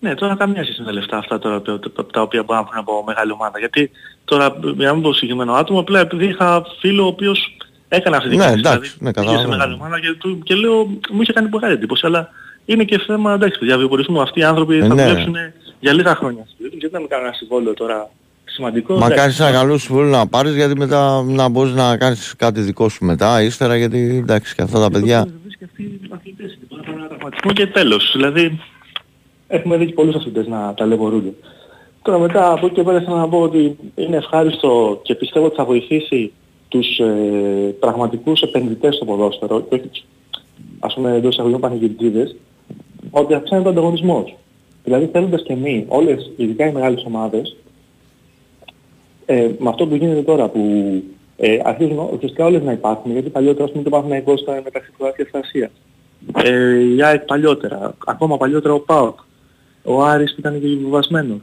Ναι, 0.00 0.14
τώρα 0.14 0.36
καμία 0.36 0.62
σχέση 0.62 0.80
με 0.80 0.86
τα 0.86 0.92
λεφτά 0.92 1.16
αυτά 1.16 1.38
τώρα 1.38 1.62
τα, 1.62 1.78
τα, 1.78 2.06
τα 2.12 2.20
οποία 2.22 2.42
μπορούν 2.42 2.62
να 2.62 2.68
βγουν 2.68 2.78
από 2.78 3.04
μεγάλη 3.06 3.32
ομάδα. 3.32 3.58
Γιατί 3.58 3.90
τώρα, 4.24 4.56
για 4.76 4.86
να 4.86 4.92
μην 4.92 5.02
πω 5.02 5.12
συγκεκριμένο 5.12 5.52
άτομο, 5.52 5.80
απλά 5.80 6.00
επειδή 6.00 6.24
είχα 6.26 6.64
φίλο 6.80 7.02
ο 7.04 7.06
οποίος 7.06 7.56
έκανε 7.88 8.16
αυτή 8.16 8.28
την 8.28 8.38
Ναι, 8.38 8.44
κίνηση, 8.44 8.60
εντάξει, 8.68 8.96
ναι, 9.00 9.12
πήγε 9.12 9.26
σε 9.26 9.32
καταλαβαίνω. 9.34 9.56
μεγάλη 9.56 9.74
ομάδα 9.74 10.00
και, 10.00 10.12
του, 10.18 10.38
και 10.44 10.54
λέω, 10.54 10.84
μου 11.10 11.20
είχε 11.22 11.32
κάνει 11.32 11.48
μεγάλη 11.52 11.72
εντύπωση, 11.74 12.06
αλλά 12.06 12.28
είναι 12.64 12.84
και 12.84 12.98
θέμα, 13.06 13.32
εντάξει, 13.32 13.58
παιδιά, 13.58 13.78
βιοπορισμού. 13.78 14.20
Αυτοί 14.22 14.40
οι 14.40 14.44
άνθρωποι 14.44 14.76
Ε, 14.76 14.80
θα 14.86 14.94
ναι. 14.94 15.02
δουλέψουν 15.06 15.34
για 15.80 15.92
λίγα 15.92 16.14
χρόνια. 16.14 16.46
Και 16.78 16.88
δεν 16.88 17.00
με 17.00 17.06
κάνουν 17.08 17.26
ένα 17.26 17.34
συμβόλαιο 17.34 17.74
τώρα 17.74 18.10
σημαντικό. 18.50 18.92
Μα 18.92 18.98
εντάξει. 18.98 19.16
κάνεις 19.16 19.40
ένα 19.40 19.50
καλό 19.50 19.78
συμβόλαιο 19.78 20.10
να 20.10 20.26
πάρεις 20.26 20.54
γιατί 20.54 20.76
μετά 20.76 21.22
να 21.22 21.48
μπορείς 21.48 21.74
να 21.74 21.96
κάνεις 21.96 22.34
κάτι 22.36 22.60
δικό 22.60 22.88
σου 22.88 23.04
μετά, 23.04 23.42
ύστερα 23.42 23.76
γιατί 23.76 24.16
εντάξει 24.22 24.54
και 24.54 24.62
αυτά 24.62 24.80
τα 24.80 24.90
παιδιά... 24.90 25.26
αθλητές, 26.10 26.58
μπορεί 26.68 26.80
να 26.80 26.82
πάρουν 26.82 27.00
ένα 27.00 27.08
τραυματισμό 27.08 27.52
και 27.52 27.66
τέλος. 27.66 28.10
Δηλαδή, 28.14 28.60
έχουμε 29.48 29.76
δει 29.76 29.86
και 29.86 29.92
πολλούς 29.92 30.14
αθλητές 30.14 30.46
να 30.46 30.74
ταλαιπωρούνται. 30.74 31.32
Τώρα 32.02 32.18
μετά 32.18 32.52
από 32.52 32.66
εκεί 32.66 32.74
και 32.74 32.82
πέρα 32.82 33.00
θέλω 33.00 33.16
να 33.16 33.28
πω 33.28 33.40
ότι 33.40 33.76
είναι 33.94 34.16
ευχάριστο 34.16 35.00
και 35.02 35.14
πιστεύω 35.14 35.46
ότι 35.46 35.54
θα 35.56 35.64
βοηθήσει 35.64 36.32
τους 36.68 36.98
ε, 36.98 37.74
πραγματικούς 37.80 38.40
επενδυτές 38.40 38.94
στο 38.94 39.04
ποδόσφαιρο 39.04 39.60
και 39.60 39.74
όχι 39.74 39.86
τους, 39.86 40.04
ας 40.78 40.94
πούμε 40.94 41.14
εντός 41.14 41.32
εισαγωγικών 41.32 41.60
πανηγυρτζίδες, 41.60 42.36
ότι 43.10 43.34
αυξάνεται 43.34 43.68
ο 43.68 43.70
ανταγωνισμός. 43.70 44.34
Δηλαδή 44.84 45.08
θέλοντας 45.12 45.42
και 45.42 45.52
εμείς, 45.52 45.84
όλες, 45.88 46.30
ειδικά 46.36 46.66
οι 46.66 46.72
μεγάλες 46.72 47.04
ομάδες, 47.06 47.56
ε, 49.30 49.50
με 49.58 49.68
αυτό 49.68 49.86
που 49.86 49.94
γίνεται 49.94 50.22
τώρα 50.22 50.48
που 50.48 50.60
ε, 51.36 51.58
αρχίζουν 51.64 51.98
ουσιαστικά 52.14 52.44
όλες 52.44 52.62
να 52.62 52.72
υπάρχουν, 52.72 53.12
γιατί 53.12 53.30
παλιότερα 53.30 53.64
ας 53.64 53.70
πούμε 53.70 53.82
το 53.82 53.90
Παναθηναϊκός 53.90 54.40
ήταν 54.40 54.60
μεταξύ 54.64 54.90
Κροατίας 54.98 55.28
και 55.30 55.38
Ασίας. 55.38 55.70
Ε, 56.42 56.94
η 56.96 57.02
ΑΕΚ 57.02 57.24
παλιότερα, 57.24 57.94
ακόμα 58.06 58.36
παλιότερα 58.36 58.74
ο 58.74 58.80
ΠΑΟΚ, 58.80 59.18
ο 59.82 60.04
Άρης 60.04 60.34
που 60.34 60.40
ήταν 60.40 60.60
και 60.60 60.66
βιβασμένος. 60.66 61.40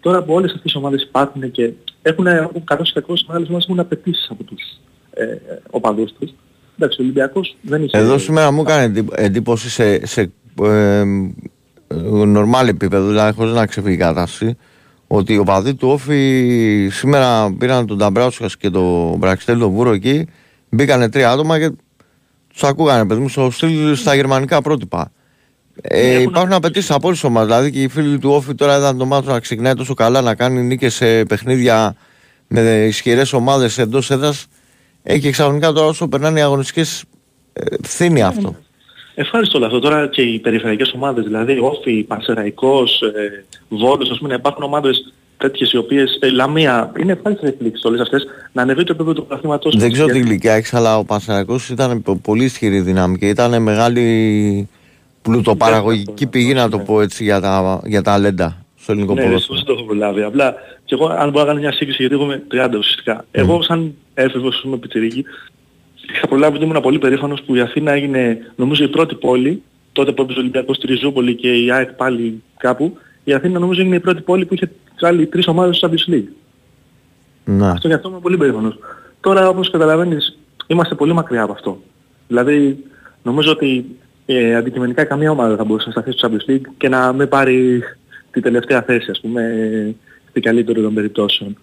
Τώρα 0.00 0.22
που 0.22 0.32
όλες 0.32 0.52
αυτές 0.52 0.72
οι 0.72 0.76
ομάδες 0.76 1.02
υπάρχουν 1.02 1.50
και 1.50 1.72
έχουν, 2.02 2.26
έχουν 2.26 2.64
καλώς 2.64 2.90
ή 2.90 2.92
κακώς 2.92 3.20
οι 3.20 3.24
μεγάλες 3.28 3.48
ομάδες 3.48 3.66
έχουν 3.68 3.80
απαιτήσεις 3.80 4.28
από 4.30 4.44
τους 4.44 4.62
ε, 5.10 5.24
οπαδούς 5.70 6.12
τους. 6.18 6.30
Εντάξει, 6.76 7.00
ο 7.00 7.04
Ολυμπιακός 7.04 7.56
δεν 7.62 7.82
είχε... 7.82 7.98
Εδώ 7.98 8.18
σήμερα 8.18 8.50
μου 8.50 8.60
έκανε 8.60 8.82
εντύπ- 8.82 9.20
εντύπωση 9.20 9.70
σε, 9.70 10.06
σε 10.06 10.32
ε, 10.62 11.02
νορμάλ 12.26 12.68
επίπεδο, 12.68 13.08
δηλαδή 13.08 13.36
χωρίς 13.36 13.52
να 13.52 13.66
ξεφύγει 13.66 13.94
η 13.94 13.98
κατάσταση, 13.98 14.56
ότι 15.08 15.32
οι 15.32 15.38
οπαδοί 15.38 15.74
του 15.74 15.88
Όφη 15.88 16.88
σήμερα 16.90 17.52
πήραν 17.58 17.86
τον 17.86 17.98
Ταμπράουσκας 17.98 18.56
και 18.56 18.70
τον 18.70 19.16
Μπραξτέλ 19.16 19.58
τον 19.58 19.70
Βούρο 19.70 19.92
εκεί, 19.92 20.26
μπήκανε 20.68 21.08
τρία 21.08 21.30
άτομα 21.30 21.58
και 21.58 21.70
τους 22.48 22.62
ακούγανε 22.64 23.06
παιδί 23.06 23.20
μου 23.20 23.28
στο 23.28 23.50
στυλ 23.50 23.96
στα 23.96 24.14
γερμανικά 24.14 24.62
πρότυπα. 24.62 25.12
Ε, 25.82 26.20
υπάρχουν 26.20 26.52
απαιτήσεις 26.52 26.90
από 26.90 27.08
όλε 27.08 27.16
τι 27.16 27.26
ομάδες. 27.26 27.48
Δηλαδή 27.48 27.70
και 27.70 27.82
οι 27.82 27.88
φίλοι 27.88 28.18
του 28.18 28.30
Όφη 28.30 28.54
τώρα 28.54 28.76
είδαν 28.76 28.98
το 28.98 29.06
μάτι 29.06 29.26
να 29.26 29.40
ξεκινάει 29.40 29.74
τόσο 29.74 29.94
καλά, 29.94 30.20
να 30.20 30.34
κάνει 30.34 30.62
νίκες 30.62 30.94
σε 30.94 31.24
παιχνίδια 31.24 31.94
με 32.48 32.60
ισχυρές 32.60 33.32
ομάδες 33.32 33.78
εντός 33.78 34.10
έδρας. 34.10 34.46
Ε, 35.02 35.18
και 35.18 35.30
ξαφνικά 35.30 35.72
τώρα 35.72 35.86
όσο 35.86 36.08
περνάνε 36.08 36.38
οι 36.38 36.42
αγωνιστικές, 36.42 37.04
ε, 37.52 37.76
φθήνει 37.82 38.22
αυτό. 38.22 38.56
Ευχάριστο 39.20 39.56
όλο 39.58 39.66
αυτό. 39.66 39.78
Τώρα 39.78 40.06
και 40.08 40.22
οι 40.22 40.38
περιφερειακές 40.38 40.92
ομάδες, 40.94 41.24
δηλαδή 41.24 41.58
Όφη, 41.58 42.02
Πανσεραϊκός, 42.02 43.02
ε, 43.02 43.44
Βόλος, 43.68 44.10
ας 44.10 44.16
πούμε, 44.18 44.28
να 44.28 44.34
υπάρχουν 44.34 44.62
ομάδες 44.62 45.12
τέτοιες 45.36 45.72
οι 45.72 45.76
οποίες, 45.76 46.18
ε, 46.20 46.30
Λαμία, 46.30 46.92
είναι 47.00 47.12
ευχάριστες 47.12 47.48
εκπλήξεις 47.48 47.84
όλες 47.84 48.00
αυτές, 48.00 48.26
να 48.52 48.62
ανεβεί 48.62 48.84
το 48.84 48.92
επίπεδο 48.92 49.12
του 49.12 49.26
πρωταθλήματος. 49.26 49.76
Δεν 49.76 49.92
ξέρω 49.92 50.06
τι 50.06 50.12
Γιατί- 50.12 50.28
γλυκιά 50.28 50.52
έχεις, 50.54 50.74
αλλά 50.74 50.98
ο 50.98 51.04
Πανσεραϊκός 51.04 51.68
ήταν 51.68 52.02
πο- 52.02 52.16
πολύ 52.22 52.44
ισχυρή 52.44 52.80
δύναμη 52.80 53.18
και 53.18 53.28
ήταν 53.28 53.62
μεγάλη 53.62 54.68
πλουτοπαραγωγική 55.22 56.26
πηγή, 56.26 56.54
να 56.54 56.68
το 56.68 56.78
πω 56.78 57.00
έτσι, 57.00 57.24
για 57.24 57.40
τα, 57.40 57.80
για 57.84 58.02
τα 58.02 58.18
λέντα 58.18 58.56
στο 58.80 58.92
ελληνικό 58.92 59.14
Ναι, 59.14 59.22
ποδόσφαιρο. 59.22 59.56
δεν 59.56 59.64
το 59.66 59.72
έχω 59.72 59.82
προλάβει. 59.82 60.22
Απλά 60.22 60.54
και 60.84 60.94
εγώ 60.94 61.06
αν 61.06 61.30
μπορώ 61.30 61.44
να 61.44 61.48
κάνω 61.50 61.60
μια 61.60 61.72
σύγκριση 61.72 61.96
γιατί 62.02 62.14
εγώ 62.14 62.24
είμαι 62.24 62.42
30 62.50 62.78
ουσιαστικά. 62.78 63.24
Εγώ 63.30 63.62
σαν 63.62 63.94
έφηβος, 64.14 64.54
ας 64.56 64.60
πούμε, 64.62 64.76
πιτσιρίκι, 64.76 65.24
είχα 66.12 66.26
προλάβει 66.26 66.56
ότι 66.56 66.64
ήμουν 66.64 66.82
πολύ 66.82 66.98
περήφανος 66.98 67.42
που 67.42 67.54
η 67.54 67.60
Αθήνα 67.60 67.92
έγινε 67.92 68.38
νομίζω 68.56 68.84
η 68.84 68.88
πρώτη 68.88 69.14
πόλη, 69.14 69.62
τότε 69.92 70.12
που 70.12 70.22
έπαιζε 70.22 70.38
ο 70.38 70.40
Ολυμπιακός 70.40 70.76
στη 70.76 70.86
Ριζούπολη 70.86 71.34
και 71.34 71.54
η 71.54 71.72
ΑΕΚ 71.72 71.92
πάλι 71.92 72.42
κάπου, 72.56 72.98
η 73.24 73.32
Αθήνα 73.32 73.58
νομίζω 73.58 73.80
έγινε 73.80 73.96
η 73.96 74.00
πρώτη 74.00 74.22
πόλη 74.22 74.44
που 74.44 74.54
είχε 74.54 74.70
βγάλει 74.98 75.26
τρεις 75.26 75.46
ομάδες 75.46 75.76
στο 75.76 75.90
Champions 75.90 76.12
League. 76.14 76.28
Να. 77.44 77.70
Αυτό 77.70 77.88
γι' 77.88 77.94
αυτό 77.94 78.08
είμαι 78.08 78.18
πολύ 78.20 78.36
περήφανος. 78.36 78.78
Τώρα 79.20 79.48
όπως 79.48 79.70
καταλαβαίνεις 79.70 80.38
είμαστε 80.66 80.94
πολύ 80.94 81.12
μακριά 81.12 81.42
από 81.42 81.52
αυτό. 81.52 81.80
Δηλαδή 82.28 82.84
νομίζω 83.22 83.50
ότι 83.50 83.84
ε, 84.26 84.54
αντικειμενικά 84.54 85.04
καμία 85.04 85.30
ομάδα 85.30 85.48
δεν 85.48 85.56
θα 85.56 85.64
μπορούσε 85.64 85.86
να 85.86 85.92
σταθεί 85.92 86.18
στο 86.18 86.28
Champions 86.28 86.50
League 86.50 86.66
και 86.76 86.88
να 86.88 87.12
με 87.12 87.26
πάρει 87.26 87.82
τη 88.30 88.40
τελευταία 88.40 88.82
θέση 88.82 89.10
ας 89.10 89.20
πούμε 89.20 89.42
ε, 89.42 89.94
στην 90.28 90.42
καλύτερη 90.42 90.82
των 90.82 90.94
περιπτώσεων. 90.94 91.56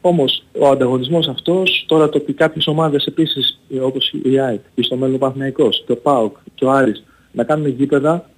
Όμως 0.00 0.44
ο 0.58 0.66
ανταγωνισμός 0.68 1.28
αυτός, 1.28 1.84
τώρα 1.88 2.08
το 2.08 2.18
ότι 2.18 2.32
κάποιες 2.32 2.66
ομάδες 2.66 3.04
επίσης 3.06 3.60
ε, 3.74 3.78
όπως 3.78 4.14
η 4.22 4.38
ΑΕΚ 4.38 4.60
ή 4.74 4.82
στο 4.82 4.96
μέλλον 4.96 5.14
ο 5.14 5.18
Παναθηναϊκός 5.18 5.82
και 5.86 5.92
ο 5.92 5.96
ΠΑΟΚ 5.96 6.36
και 6.54 6.64
ο 6.64 6.70
Άρης 6.70 7.04
να 7.32 7.44
κάνουν 7.44 7.66
γήπεδα, 7.66 8.30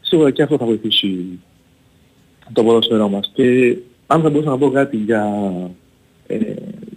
σίγουρα 0.00 0.30
και 0.30 0.42
αυτό 0.42 0.56
θα 0.56 0.64
βοηθήσει 0.64 1.38
το 2.52 2.64
ποδόσφαιρό 2.64 3.08
μας. 3.08 3.30
Και 3.34 3.76
αν 4.06 4.22
θα 4.22 4.30
μπορούσα 4.30 4.50
να 4.50 4.58
πω 4.58 4.70
κάτι 4.70 4.96
για 4.96 5.52
ε, 6.26 6.54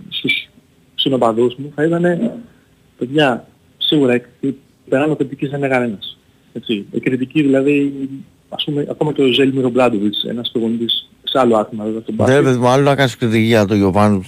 στους 0.09 0.49
συνοπαδούς 0.95 1.55
μου, 1.55 1.71
θα 1.75 1.83
ήταν 1.83 2.31
παιδιά, 2.97 3.47
σίγουρα 3.77 4.21
η 4.39 4.55
περάνω 4.89 5.15
κριτικής 5.15 5.49
δεν 5.49 5.59
είναι 5.59 5.67
κανένας. 5.67 6.17
Έτσι. 6.53 6.85
Η 6.91 6.99
κριτική 6.99 7.41
δηλαδή, 7.41 7.93
ας 8.49 8.63
πούμε, 8.63 8.85
ακόμα 8.89 9.13
και 9.13 9.21
ο 9.21 9.31
Ζέλιμιρο 9.31 9.69
Μπράντοβιτς, 9.69 10.23
ένας 10.23 10.51
προπονητής 10.51 11.09
σε 11.33 11.39
άλλο 11.39 11.57
άθλημα 11.57 11.83
βέβαια, 11.83 12.01
τον 12.01 12.15
Δεν 12.17 12.25
μπάσκετ. 12.25 12.43
παιδί 12.43 12.57
μου, 12.57 12.67
άλλο 12.67 12.83
να 12.83 12.95
κάνεις 12.95 13.17
κριτική 13.17 13.43
για 13.43 13.65
το 13.65 13.75
Γιωβάνου 13.75 14.23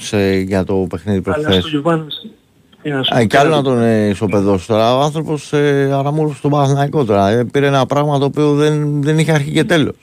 για 0.46 0.64
το 0.64 0.88
παιχνίδι 0.90 1.22
Αλλά 1.26 1.34
στο 1.36 1.42
προχθές. 1.44 1.70
Γιωβάνης 1.72 2.26
είναι 2.84 2.94
ένας 2.96 3.10
Α, 3.12 3.24
και 3.26 3.38
άλλο 3.38 3.56
να 3.56 3.62
τον 3.64 3.82
ε, 3.82 4.08
ισοπεδώσει 4.08 4.68
τώρα. 4.68 4.98
Ο 4.98 5.00
άνθρωπος 5.02 5.54
ε, 5.54 5.90
αραμούρωσε 5.94 6.36
στον 6.38 6.52
Παναθηναϊκό 6.52 7.06
τώρα. 7.06 7.30
Ε, 7.30 7.44
πήρε 7.52 7.68
ένα 7.68 7.86
πράγμα 7.86 8.20
το 8.20 8.26
οποίο 8.26 8.54
δεν, 8.54 9.02
δεν 9.04 9.20
είχε 9.20 9.32
αρχή 9.32 9.52
και 9.52 9.64
τέλος. 9.64 9.96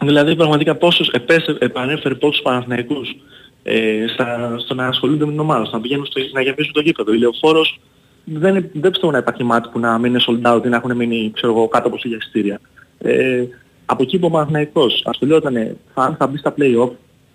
Δηλαδή 0.00 0.36
πραγματικά 0.36 0.74
πόσους 0.74 1.08
επέσε, 1.08 1.56
επανέφερε 1.58 2.14
πόσους 2.14 2.42
Παναθηναϊκούς 2.42 3.16
ε, 3.62 4.04
στα, 4.14 4.54
στο 4.58 4.74
να 4.74 4.86
ασχολούνται 4.86 5.24
με 5.24 5.30
την 5.30 5.40
ομάδα, 5.40 5.64
στο 5.64 5.76
να 5.76 5.82
πηγαίνουν 5.82 6.06
στο, 6.06 6.20
να 6.32 6.40
γεμίζουν 6.42 6.72
το 6.72 6.80
γήπεδο. 6.80 7.12
Η 7.12 7.18
Λεωφόρος 7.18 7.80
δεν, 8.24 8.54
είναι- 8.56 8.70
δεν 8.72 8.90
πιστεύω 8.90 9.12
να 9.12 9.18
υπάρχει 9.18 9.44
μάτι 9.44 9.68
που 9.72 9.78
να 9.78 9.98
μην 9.98 10.10
είναι 10.14 10.20
sold 10.26 10.54
out 10.56 10.64
ή 10.64 10.68
να 10.68 10.76
έχουν 10.76 10.96
μείνει 10.96 11.30
ξέρω 11.34 11.52
εγώ, 11.52 11.68
κάτω 11.68 11.88
από 11.88 11.96
χίλια 11.98 12.16
εισιτήρια. 12.20 12.60
Ε, 12.98 13.42
από 13.90 14.02
εκεί 14.02 14.18
που 14.18 14.26
ο 14.26 14.30
Παναθηναϊκός 14.30 15.02
ασχολιόταν 15.04 15.76
αν 15.94 16.16
θα 16.16 16.26
μπει 16.26 16.38
στα 16.38 16.54
play-off 16.58 16.90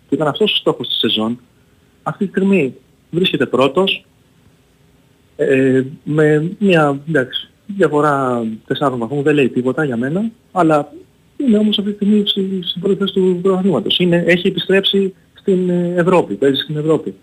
και 0.09 0.15
ήταν 0.15 0.27
αυτός 0.27 0.51
ο 0.53 0.55
στόχος 0.55 0.88
της 0.88 0.97
σεζόν, 0.97 1.39
αυτή 2.03 2.23
τη 2.25 2.30
στιγμή 2.30 2.73
βρίσκεται 3.11 3.45
πρώτος 3.45 4.05
ε, 5.35 5.84
με 6.03 6.51
μια 6.59 6.99
εντάξει, 7.07 7.49
διαφορά 7.67 8.45
τεσσάρων 8.67 8.99
βαθμών, 8.99 9.23
δεν 9.23 9.35
λέει 9.35 9.49
τίποτα 9.49 9.84
για 9.84 9.97
μένα, 9.97 10.31
αλλά 10.51 10.91
είναι 11.38 11.57
όμως 11.57 11.77
αυτή 11.80 11.89
τη 11.91 11.95
στιγμή 11.95 12.23
στη- 12.27 12.59
στην 12.63 12.81
πρώτη 12.81 12.97
θέση 12.97 13.13
του 13.13 13.39
πρωταθλήματος. 13.41 13.97
Είναι, 13.99 14.23
έχει 14.27 14.47
επιστρέψει 14.47 15.13
στην 15.34 15.69
ε, 15.69 15.93
Ευρώπη, 15.97 16.34
παίζει 16.34 16.61
στην 16.61 16.77
Ευρώπη. 16.77 17.13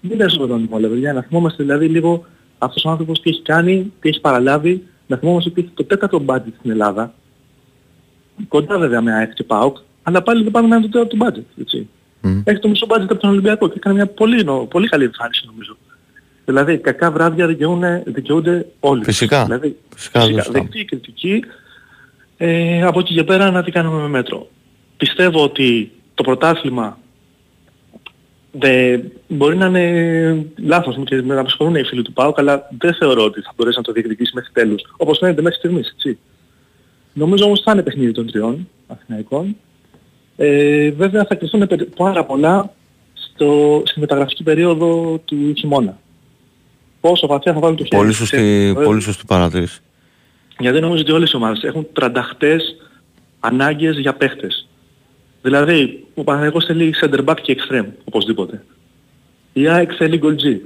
Δεν 0.00 0.18
είναι 0.18 0.28
στον 0.28 0.68
όλα, 0.70 0.88
παιδιά. 0.88 1.12
Να 1.12 1.22
θυμόμαστε 1.22 1.62
δηλαδή 1.62 1.86
λίγο 1.86 2.24
αυτός 2.58 2.84
ο 2.84 2.90
άνθρωπος 2.90 3.20
τι 3.20 3.30
έχει 3.30 3.42
κάνει, 3.42 3.92
τι 4.00 4.08
έχει 4.08 4.20
παραλάβει, 4.20 4.82
να 5.06 5.16
θυμόμαστε 5.16 5.50
ότι 5.50 5.60
έχει 5.60 5.70
το 5.74 5.84
τέταρτο 5.84 6.22
budget 6.26 6.52
στην 6.58 6.70
Ελλάδα, 6.70 7.14
κοντά 8.48 8.78
βέβαια 8.78 9.00
με 9.00 9.12
ΑΕΚ 9.12 9.32
και 9.34 9.42
ΠΑΟΚ, 9.42 9.76
αλλά 10.02 10.22
πάλι 10.22 10.42
δεν 10.42 10.52
πάμε 10.52 10.68
να 10.68 10.76
είναι 10.76 10.86
το 10.88 11.04
τέταρτο 11.04 11.16
budget, 11.40 11.60
έτσι. 11.60 11.88
Έχει 12.44 12.58
το 12.58 12.68
μισό 12.68 12.86
budget 12.88 13.02
από 13.02 13.16
τον 13.16 13.30
Ολυμπιακό 13.30 13.68
και 13.68 13.74
έκανε 13.76 13.94
μια 13.94 14.06
πολύ, 14.06 14.44
νο- 14.44 14.66
πολύ 14.70 14.88
καλή 14.88 15.04
εμφάνιση 15.04 15.42
νομίζω. 15.46 15.76
Δηλαδή 16.44 16.78
κακά 16.78 17.10
βράδια 17.10 17.46
δικαιούνε, 17.46 18.02
δικαιούνται 18.06 18.66
όλοι. 18.80 19.04
Φυσικά. 19.04 19.44
Δηλαδή, 19.44 19.76
Φυσικά, 19.94 20.20
φυσικά 20.20 20.42
σωστά. 20.42 20.60
δεκτή 20.60 20.80
η 20.80 20.84
κριτική, 20.84 21.44
ε, 22.36 22.82
από 22.82 23.00
εκεί 23.00 23.14
και 23.14 23.24
πέρα 23.24 23.50
να 23.50 23.62
τι 23.62 23.70
κάνουμε 23.70 24.02
με 24.02 24.08
μέτρο. 24.08 24.48
Πιστεύω 24.96 25.42
ότι 25.42 25.92
το 26.14 26.22
πρωτάθλημα 26.22 26.98
Δε, 28.58 28.98
μπορεί 29.28 29.56
να 29.56 29.66
είναι 29.66 30.46
λάθος 30.56 30.96
μου 30.96 31.04
και 31.04 31.14
να 31.16 31.40
απασχολούν 31.40 31.74
οι 31.74 31.84
φίλοι 31.84 32.02
του 32.02 32.12
ΠΑΟΚ, 32.12 32.38
αλλά 32.38 32.68
δεν 32.78 32.94
θεωρώ 32.94 33.24
ότι 33.24 33.40
θα 33.40 33.52
μπορέσει 33.56 33.76
να 33.76 33.82
το 33.82 33.92
διεκδικήσει 33.92 34.32
μέχρι 34.34 34.50
τέλους. 34.52 34.82
Όπως 34.96 35.18
φαίνεται 35.18 35.42
μέχρι 35.42 35.58
στιγμής, 35.58 35.88
έτσι. 35.96 36.18
Νομίζω 37.14 37.44
όμως 37.44 37.60
θα 37.60 37.72
είναι 37.72 37.82
παιχνίδι 37.82 38.12
των 38.12 38.26
τριών 38.26 38.68
Αθηναϊκών. 38.86 39.56
Ε, 40.36 40.90
βέβαια 40.90 41.24
θα 41.24 41.34
κρυφθούν 41.34 41.66
περι- 41.66 41.96
πάρα 41.96 42.24
πολλά 42.24 42.74
στο, 43.14 43.82
στη 43.86 44.00
μεταγραφική 44.00 44.42
περίοδο 44.42 45.20
του 45.24 45.54
χειμώνα. 45.56 45.98
Πόσο 47.00 47.26
βαθιά 47.26 47.52
θα 47.52 47.58
βάλουν 47.60 47.76
το 47.76 47.84
χέρι. 47.84 47.96
Πολύ 47.96 48.08
τους, 48.08 48.18
σωστή, 48.18 48.74
ε, 48.78 48.82
πολύ 48.84 49.00
σωστή 49.00 49.22
παρατήρηση. 49.26 49.80
γιατί 50.58 50.80
νομίζω 50.80 51.02
ότι 51.02 51.12
όλες 51.12 51.30
οι 51.30 51.36
ομάδες 51.36 51.62
έχουν 51.62 51.86
τρανταχτές 51.92 52.76
ανάγκες 53.40 53.98
για 53.98 54.14
παίχτες. 54.14 54.68
Δηλαδή, 55.42 56.04
ο 56.14 56.24
Παναγιώτης 56.24 56.66
θέλει 56.66 56.94
center 57.02 57.24
back 57.24 57.36
και 57.42 57.56
extreme, 57.58 57.86
οπωσδήποτε. 58.04 58.64
Η 59.52 59.68
ΑΕΚ 59.68 59.90
θέλει 59.98 60.20
goal 60.22 60.34
G. 60.34 60.58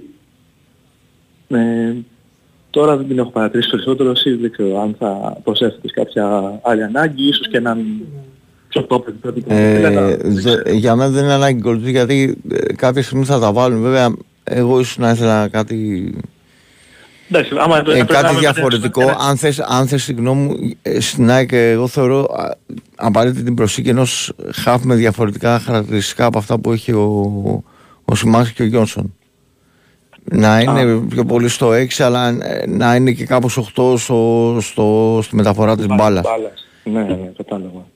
Ε, 1.56 1.92
τώρα 2.78 2.96
δεν 2.96 3.08
την 3.08 3.18
έχω 3.18 3.30
παρατηρήσει 3.30 3.70
περισσότερο, 3.70 4.10
εσύ 4.10 4.34
δεν 4.34 4.50
ξέρω 4.52 4.80
αν 4.80 4.96
θα 4.98 5.36
προσθέσετε 5.44 5.88
κάποια 5.92 6.58
άλλη 6.62 6.82
ανάγκη, 6.82 7.28
ίσως 7.28 7.48
και 7.48 7.56
έναν 7.56 7.84
πιο 8.68 8.86
top 8.88 9.02
επίπεδο. 9.08 9.54
Ε, 9.54 10.16
δε- 10.22 10.72
για 10.74 10.94
μένα 10.96 11.10
δεν 11.10 11.24
είναι 11.24 11.32
ανάγκη 11.32 11.60
κολτζή 11.60 11.90
γιατί 11.90 12.36
ε, 12.50 12.72
κάποια 12.72 13.02
στιγμή 13.02 13.24
θα 13.24 13.38
τα 13.38 13.52
βάλουν. 13.52 13.80
Βέβαια, 13.82 14.14
εγώ 14.44 14.80
ίσως 14.80 14.98
να 14.98 15.10
ήθελα 15.10 15.48
κάτι, 15.48 16.14
Εντάξει, 17.30 17.54
άμα 17.58 17.78
ε, 17.78 17.82
πρέπει 17.82 17.98
να 17.98 18.04
κάτι 18.04 18.22
κάνουμε 18.22 18.40
διαφορετικό. 18.40 19.00
ένα- 19.02 19.16
Αν 19.20 19.36
θες, 19.36 19.58
αν 19.60 19.86
θες 19.86 20.04
τη 20.04 20.12
γνώμη 20.12 20.42
μου, 20.42 20.70
ε, 20.82 21.00
στην 21.00 21.30
ΑΕΚ 21.30 21.52
εγώ 21.52 21.86
θεωρώ 21.86 22.20
α, 22.22 22.50
απαραίτητη 22.96 23.42
την 23.42 23.54
προσήκη 23.54 23.88
ενός 23.88 24.32
χαφ 24.52 24.82
με 24.82 24.94
διαφορετικά 24.94 25.58
χαρακτηριστικά 25.58 26.24
από 26.24 26.38
αυτά 26.38 26.58
που 26.58 26.72
έχει 26.72 26.92
ο, 26.92 27.64
ο 28.04 28.14
Σιμάς 28.14 28.50
και 28.52 28.62
ο 28.62 28.66
Γιόνσον. 28.66 29.14
Να 30.30 30.60
είναι 30.60 31.06
πιο 31.08 31.24
πολύ 31.24 31.48
στο 31.48 31.70
6, 31.70 31.86
αλλά 31.98 32.28
ε, 32.28 32.66
να 32.66 32.94
είναι 32.94 33.10
και 33.12 33.24
κάπως 33.24 33.72
8 33.76 33.98
στο, 33.98 34.56
στο, 34.60 35.18
στη 35.22 35.36
μεταφορά 35.36 35.76
της 35.76 35.86
μπάλας. 35.86 36.26
Ναι, 36.84 37.02
ναι, 37.02 37.30
κατάλαβα. 37.36 37.86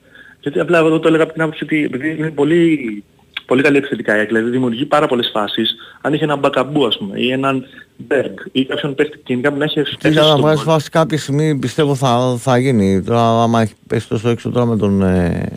Γιατί 0.41 0.61
απλά 0.61 0.79
εδώ 0.79 0.99
το 0.99 1.09
έλεγα 1.09 1.23
από 1.23 1.33
την 1.33 1.43
άποψη 1.43 1.65
ότι 1.65 1.85
επειδή 1.85 2.17
είναι 2.19 2.31
πολύ, 2.31 3.05
πολύ 3.47 3.63
καλή 3.63 3.77
επιθετικά 3.77 4.17
η 4.17 4.19
ΑΕΚ, 4.19 4.27
δηλαδή 4.27 4.51
δημιουργεί 4.51 4.85
πάρα 4.85 5.07
πολλές 5.07 5.31
φάσεις. 5.33 5.75
Αν 6.01 6.13
είχε 6.15 6.25
έναν 6.25 6.39
Μπακαμπού 6.39 6.87
ας 6.87 6.99
πούμε 6.99 7.21
ή 7.21 7.31
έναν 7.31 7.65
Μπέργκ 7.97 8.35
ή 8.53 8.65
κάποιον 8.65 8.95
παίχτη 8.95 9.19
κοινικά 9.19 9.53
που 9.53 9.59
να 9.59 9.65
έχει 9.65 9.83
Τι 9.83 10.11
να 10.11 10.37
βγάλει 10.37 10.59
φάση 10.59 10.91
κάποια 10.91 11.19
στιγμή 11.19 11.59
πιστεύω 11.59 11.95
θα, 11.95 12.37
θα 12.39 12.59
γίνει. 12.59 13.03
Τώρα 13.03 13.43
άμα 13.43 13.61
έχει 13.61 13.75
πέσει 13.87 14.09
τόσο 14.09 14.29
έξω 14.29 14.51
τώρα 14.51 14.67
με 14.67 14.77
τον, 14.77 15.03
ε, 15.03 15.49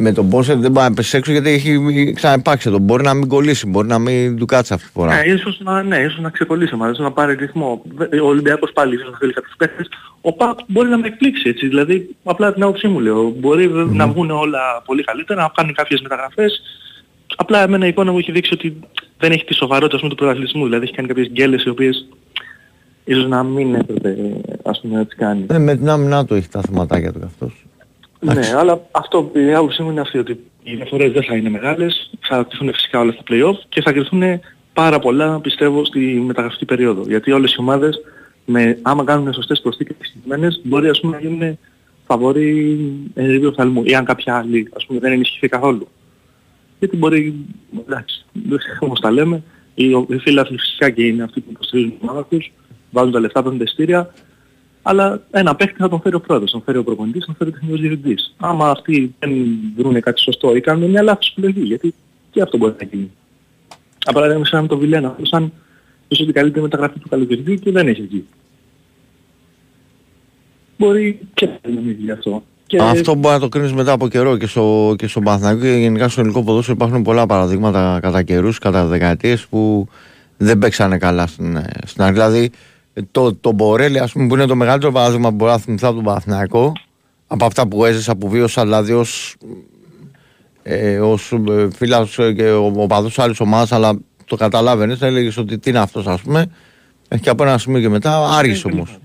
με 0.00 0.12
τον 0.12 0.24
Μπόσερ 0.24 0.56
δεν 0.56 0.72
πάει 0.72 0.88
να 0.88 0.94
πέσει 0.94 1.16
έξω 1.16 1.32
γιατί 1.32 1.50
έχει 1.50 2.12
ξαναυπάρξει 2.12 2.68
εδώ. 2.68 2.78
Μπορεί 2.78 3.02
να 3.04 3.14
μην 3.14 3.28
κολλήσει, 3.28 3.66
μπορεί 3.66 3.88
να 3.88 3.98
μην 3.98 4.36
του 4.36 4.46
κάτσει 4.46 4.74
αυτή 4.74 4.86
τη 4.86 4.92
φορά. 4.92 5.14
Ναι, 5.14 5.32
ίσως 5.32 5.60
να, 5.64 5.82
ναι, 5.82 5.96
ίσως 5.96 6.18
να 6.20 6.30
ξεκολλήσει 6.30 6.74
μαζί 6.76 6.92
του, 6.92 7.02
να 7.02 7.12
πάρει 7.12 7.34
ρυθμό. 7.34 7.82
Ο 8.22 8.26
Ολυμπιακός 8.26 8.72
πάλι 8.72 8.94
ίσως 8.94 9.10
να 9.10 9.16
θέλει 9.18 9.32
κάποιους 9.32 9.54
παίχτες. 9.58 9.88
Ο 10.20 10.32
ΠΑΚ 10.32 10.58
μπορεί 10.66 10.88
να 10.88 10.98
με 10.98 11.06
εκπλήξει 11.06 11.48
έτσι, 11.48 11.66
δηλαδή 11.68 12.16
απλά 12.24 12.52
την 12.52 12.62
άποψή 12.62 12.88
μου 12.88 13.00
λέω. 13.00 13.30
Μπορεί 13.30 13.68
βε- 13.68 13.92
να 13.92 14.08
βγουν 14.08 14.30
όλα 14.30 14.60
πολύ 14.84 15.04
καλύτερα, 15.04 15.42
να 15.42 15.50
κάνουν 15.54 15.74
κάποιες 15.74 16.00
μεταγραφές. 16.00 16.62
Απλά 17.36 17.62
εμένα 17.62 17.84
η 17.84 17.88
εικόνα 17.88 18.12
μου 18.12 18.18
έχει 18.18 18.32
δείξει 18.32 18.54
ότι 18.54 18.76
δεν 19.18 19.32
έχει 19.32 19.44
τη 19.44 19.54
σοβαρότητα 19.54 19.94
ας 19.94 20.00
πούμε, 20.00 20.14
του 20.14 20.18
πρωταθλητισμού. 20.20 20.64
Δηλαδή 20.64 20.84
έχει 20.84 20.94
κάνει 20.94 21.08
κάποιες 21.08 21.28
γκέλες 21.28 21.64
οι 21.64 21.68
οποίες 21.68 22.06
ίσως 23.04 23.26
να 23.28 23.42
μην 23.42 23.74
έπρεπε 23.74 24.16
ας 24.64 24.80
πούμε, 24.80 24.94
να 24.96 25.04
τις 25.06 25.16
κάνει. 25.16 25.46
Ε, 25.50 25.58
με 25.58 25.76
την 25.76 25.88
άμυνά 25.88 26.24
του 26.24 26.34
έχει 26.34 26.48
τα 26.48 26.60
θεματάκια 26.60 27.12
του 27.12 27.20
αυτός. 27.24 27.64
Ναι, 28.20 28.52
αλλά 28.56 28.86
αυτό 28.90 29.30
η 29.34 29.54
άποψή 29.54 29.82
μου 29.82 29.90
είναι 29.90 30.00
αυτή 30.00 30.18
ότι 30.18 30.40
οι 30.62 30.74
διαφορές 30.74 31.12
δεν 31.12 31.22
θα 31.22 31.36
είναι 31.36 31.50
μεγάλες, 31.50 32.10
θα 32.20 32.46
κρυθούν 32.48 32.72
φυσικά 32.72 33.00
όλα 33.00 33.12
στα 33.12 33.22
play-off 33.30 33.58
και 33.68 33.82
θα 33.82 33.92
κρυθούν 33.92 34.22
πάρα 34.72 34.98
πολλά 34.98 35.40
πιστεύω 35.40 35.84
στη 35.84 35.98
μεταγραφική 36.00 36.64
περίοδο. 36.64 37.02
Γιατί 37.06 37.32
όλες 37.32 37.52
οι 37.52 37.60
ομάδες 37.60 38.00
με, 38.44 38.78
άμα 38.82 39.04
κάνουν 39.04 39.32
σωστές 39.32 39.60
προσθήκες 39.60 39.96
συγκεκριμένες 40.00 40.60
μπορεί 40.64 40.88
ας 40.88 41.00
πούμε 41.00 41.16
να 41.16 41.28
γίνουν 41.28 41.58
φαβοροί 42.06 42.78
ενεργείου 43.14 43.48
οφθαλμού 43.48 43.82
ή 43.84 43.94
αν 43.94 44.04
κάποια 44.04 44.36
άλλη 44.36 44.68
ας 44.72 44.86
πούμε 44.86 44.98
δεν 44.98 45.12
ενισχυθεί 45.12 45.48
καθόλου. 45.48 45.88
Γιατί 46.78 46.96
μπορεί, 46.96 47.34
εντάξει, 47.86 48.24
όπως 48.80 49.00
τα 49.00 49.10
λέμε, 49.10 49.42
οι, 49.74 49.84
οι 49.84 50.18
φίλοι 50.18 50.44
φυσικά 50.58 50.90
και 50.90 51.06
είναι 51.06 51.22
αυτοί 51.22 51.40
που 51.40 51.50
υποστηρίζουν 51.50 51.98
την 51.98 52.08
ομάδα 52.08 52.24
τους, 52.24 52.52
βάζουν 52.90 53.12
τα 53.12 53.20
λεφτά, 53.20 53.42
παίρνουν 53.42 53.58
τα 53.58 53.64
ειστήρια, 53.64 54.14
αλλά 54.88 55.22
ένα 55.30 55.54
παίχτη 55.54 55.76
θα 55.78 55.88
τον 55.88 56.00
φέρει 56.00 56.14
ο 56.14 56.20
πρόεδρος, 56.20 56.50
τον 56.50 56.62
φέρει 56.62 56.78
ο 56.78 56.84
προπονητής, 56.84 57.24
τον 57.24 57.34
φέρει 57.34 57.50
ο 57.50 57.52
τεχνικός 57.52 57.80
διευθυντής. 57.80 58.34
Άμα 58.36 58.70
αυτοί 58.70 59.14
δεν 59.18 59.30
βρουν 59.76 60.00
κάτι 60.00 60.20
σωστό 60.20 60.56
ή 60.56 60.60
κάνουν 60.60 60.90
μια 60.90 61.02
λάθος 61.02 61.30
επιλογή, 61.36 61.60
γιατί 61.60 61.94
και 62.30 62.42
αυτό 62.42 62.56
μπορεί 62.56 62.74
να 62.78 62.86
γίνει. 62.90 63.10
Απλά 64.04 64.26
λέμε 64.26 64.44
σαν 64.44 64.66
το 64.66 64.78
Βιλένα, 64.78 65.16
σαν 65.22 65.52
ίσως 66.08 66.24
την 66.24 66.34
καλύτερη 66.34 66.62
μεταγραφή 66.62 66.98
του 66.98 67.08
καλοκαιριού 67.08 67.54
και 67.54 67.70
δεν 67.70 67.88
έχει 67.88 68.02
βγει. 68.02 68.24
Μπορεί 70.78 71.18
και 71.34 71.46
να 71.46 71.80
μην 71.80 71.96
βγει 71.98 72.10
αυτό. 72.10 72.42
Και 72.66 72.78
Αυτό 72.80 73.14
μπορεί 73.14 73.34
να 73.34 73.40
το 73.40 73.48
κρίνεις 73.48 73.72
μετά 73.72 73.92
από 73.92 74.08
καιρό 74.08 74.36
και 74.36 74.46
στο, 74.46 74.94
και 74.98 75.06
στο 75.06 75.20
Παναθηναϊκό 75.20 75.60
και 75.60 75.68
γενικά 75.68 76.08
στο 76.08 76.20
ελληνικό 76.20 76.42
ποδόσφαιρο 76.42 76.76
υπάρχουν 76.80 77.02
πολλά 77.02 77.26
παραδείγματα 77.26 77.98
κατά 78.02 78.22
καιρούς, 78.22 78.58
κατά 78.58 78.86
δεκαετίες 78.86 79.46
που 79.46 79.88
δεν 80.36 80.58
παίξανε 80.58 80.98
καλά 80.98 81.26
στην, 81.26 81.56
ε, 81.56 81.66
στην 81.86 82.02
αρχή. 82.02 82.14
Δηλαδή 82.14 82.50
το, 83.10 83.34
το 83.34 83.52
Μπορέλη 83.52 83.98
ας 83.98 84.12
πούμε 84.12 84.26
που 84.26 84.34
είναι 84.34 84.46
το 84.46 84.56
μεγαλύτερο 84.56 84.92
παράδειγμα 84.92 85.28
που 85.28 85.34
μπορώ 85.34 85.50
να 85.50 85.58
θυμηθώ 85.58 85.86
από 85.86 85.96
τον 85.96 86.04
Παναθηναϊκό 86.04 86.72
από 87.26 87.44
αυτά 87.44 87.68
που 87.68 87.84
έζησα, 87.84 88.16
που 88.16 88.28
βίωσα 88.28 88.62
δηλαδή 88.62 88.92
ως, 88.92 89.36
ε, 90.62 90.98
ως 90.98 91.32
ε, 91.48 91.68
φίλος 91.76 92.18
ε, 92.18 92.32
και 92.32 92.50
ο, 92.50 92.72
ο 92.76 92.86
παδός 92.86 93.18
άλλης 93.18 93.40
ομάδας 93.40 93.72
αλλά 93.72 93.98
το 94.24 94.36
καταλάβαινες, 94.36 95.02
έλεγες 95.02 95.36
ότι 95.36 95.58
τι 95.58 95.70
είναι 95.70 95.78
αυτός 95.78 96.06
ας 96.06 96.20
πούμε 96.20 96.50
ε, 97.08 97.18
και 97.18 97.30
από 97.30 97.42
ένα 97.42 97.58
σημείο 97.58 97.80
και 97.80 97.88
μετά 97.88 98.28
άργησε 98.38 98.66
όμως. 98.72 98.98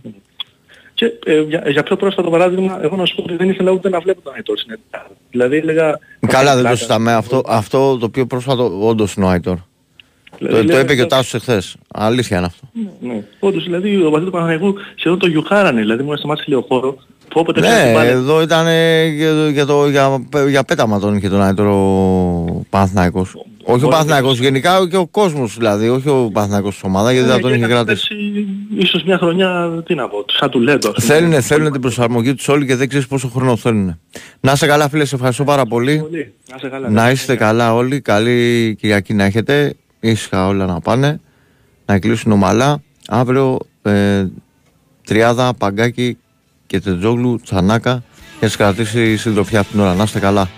Και 0.94 1.06
ε, 1.26 1.42
για, 1.42 1.64
για 1.70 1.84
πιο 1.84 1.96
πρόσφατο 1.96 2.30
παράδειγμα, 2.30 2.80
εγώ 2.82 2.96
να 2.96 3.06
σου 3.06 3.16
πω 3.16 3.24
ότι 3.24 3.36
δεν 3.36 3.50
ήθελα 3.50 3.72
ούτε 3.72 3.90
να 3.90 4.00
βλέπω 4.00 4.22
τον 4.22 4.34
Αϊτόρ 4.34 4.58
στην 4.58 4.80
Ελλάδα. 4.92 5.10
Δηλαδή 5.30 5.58
έλεγα... 5.58 6.00
Καλά, 6.28 6.56
δεν 6.56 6.70
το 6.70 6.76
συζητάμε. 6.76 7.14
Αυτό, 7.14 7.42
αυτό 7.48 7.98
το 7.98 8.10
πιο 8.10 8.26
πρόσφατο 8.26 8.88
όντως 8.88 9.14
είναι 9.14 9.26
ο 9.26 9.30
Άιτορ. 9.30 9.58
Δηλαδή, 10.38 10.56
το, 10.56 10.62
το 10.66 10.72
λέω, 10.72 10.80
είπε 10.82 10.96
και 10.96 11.02
ο 11.02 11.04
αυτό- 11.04 11.16
Τάσος 11.16 11.34
εχθές. 11.34 11.76
Αλήθεια 11.94 12.38
είναι 12.38 12.46
αυτό. 12.46 12.68
Ναι. 13.02 13.24
Όντως, 13.40 13.64
δηλαδή 13.64 13.96
ο 13.96 14.10
βαθμός 14.10 14.24
του 14.24 14.32
Παναγενικού 14.32 14.76
σχεδόν 14.96 15.20
το 15.20 15.28
γιουχάρανε. 15.28 15.80
Δηλαδή 15.80 16.04
μου 16.04 16.18
στο 16.18 16.28
μάτι 16.28 16.44
λεωφόρο 16.50 16.92
που 17.30 17.40
όποτε 17.40 17.60
Ναι, 17.60 17.68
έφτασε 17.68 17.84
την 17.86 17.94
μπάλα- 17.94 18.10
εδώ 18.10 18.42
ήταν 18.42 18.68
ε, 18.68 19.06
για, 19.08 19.34
το- 19.36 19.48
για, 19.50 19.66
το, 19.66 19.90
για, 19.90 20.26
για 20.50 20.64
πέταμα 20.64 21.00
τον 21.00 21.16
είχε 21.16 21.30
τον 21.30 21.42
Άιτορ 21.42 21.68
ο 21.68 22.66
Παναθηναϊκός. 22.70 23.36
Όχι 23.66 23.86
ο 23.86 23.88
Παναθηναϊκός, 23.88 24.40
γενικά 24.40 24.88
και 24.90 24.98
ο 24.98 25.08
κόσμος 25.08 25.56
δηλαδή, 25.58 25.90
όχι 25.90 26.10
ο 26.10 26.30
Παναθηναϊκός 26.34 26.74
της 26.74 26.84
ομάδας, 26.84 27.12
γιατί 27.12 27.28
Ναι, 27.28 27.34
δεν 27.34 27.42
τον 27.42 27.52
και 27.52 27.56
είχε 27.58 27.66
έκανε 27.66 27.84
κρατήσει. 27.84 28.08
πέρσι 28.08 28.48
Ίσως 28.78 29.04
μια 29.04 29.18
χρονιά, 29.18 29.82
τι 29.86 29.96
να 29.96 30.08
πω, 30.08 30.26
σαν 30.40 30.50
του 30.50 30.60
Λέντο. 30.60 30.90
ας 30.90 31.06
πούμε. 31.06 31.20
Θέλουν, 31.20 31.42
θέλουν 31.42 31.72
την 31.72 31.82
προσαρμογή 31.82 32.34
τους 32.36 32.48
όλοι 32.48 32.66
και 32.66 32.76
δεν 32.76 32.88
ξέρεις 32.90 33.08
πόσο 33.08 33.28
χρόνο 33.28 33.56
θέλουν. 33.56 34.00
Να 34.40 34.52
είστε 34.52 34.66
καλά 34.68 34.90
φίλε, 34.90 35.06
σε 35.06 35.16
ευχαριστώ 35.16 35.44
πάρα 35.44 35.66
πολύ. 35.66 36.00
Πολύ. 36.00 36.34
Να 36.50 36.56
είσαι 36.58 36.68
καλά. 36.70 36.90
Να 36.90 37.12
είστε 37.12 37.36
καλά 37.36 37.74
όλοι. 37.74 38.02
Καλή 38.02 38.76
Κυριακή 38.80 39.14
να 39.14 39.24
έχετε. 39.24 39.74
Ήσυχα 40.04 40.48
όλα 40.48 40.66
να 40.66 40.80
πάνε. 40.80 41.20
Να 41.86 42.00
κλείσουν 42.00 42.32
ομαλά. 42.32 42.82
Αύριο 43.08 43.60
ε, 43.82 44.26
Τριάδα, 45.06 45.54
Παγκάκι 45.54 46.18
και 46.68 46.80
Τετζόγλου, 46.80 47.40
Τσανάκα. 47.44 48.04
Και 48.40 48.46
σας 48.48 48.56
κρατήσει 48.56 49.12
η 49.12 49.18
συντροφιά 49.18 49.60
αυτήν 49.60 49.76
την 49.76 49.86
ώρα. 49.86 49.96
Να 49.96 50.04
είστε 50.04 50.20
καλά. 50.20 50.50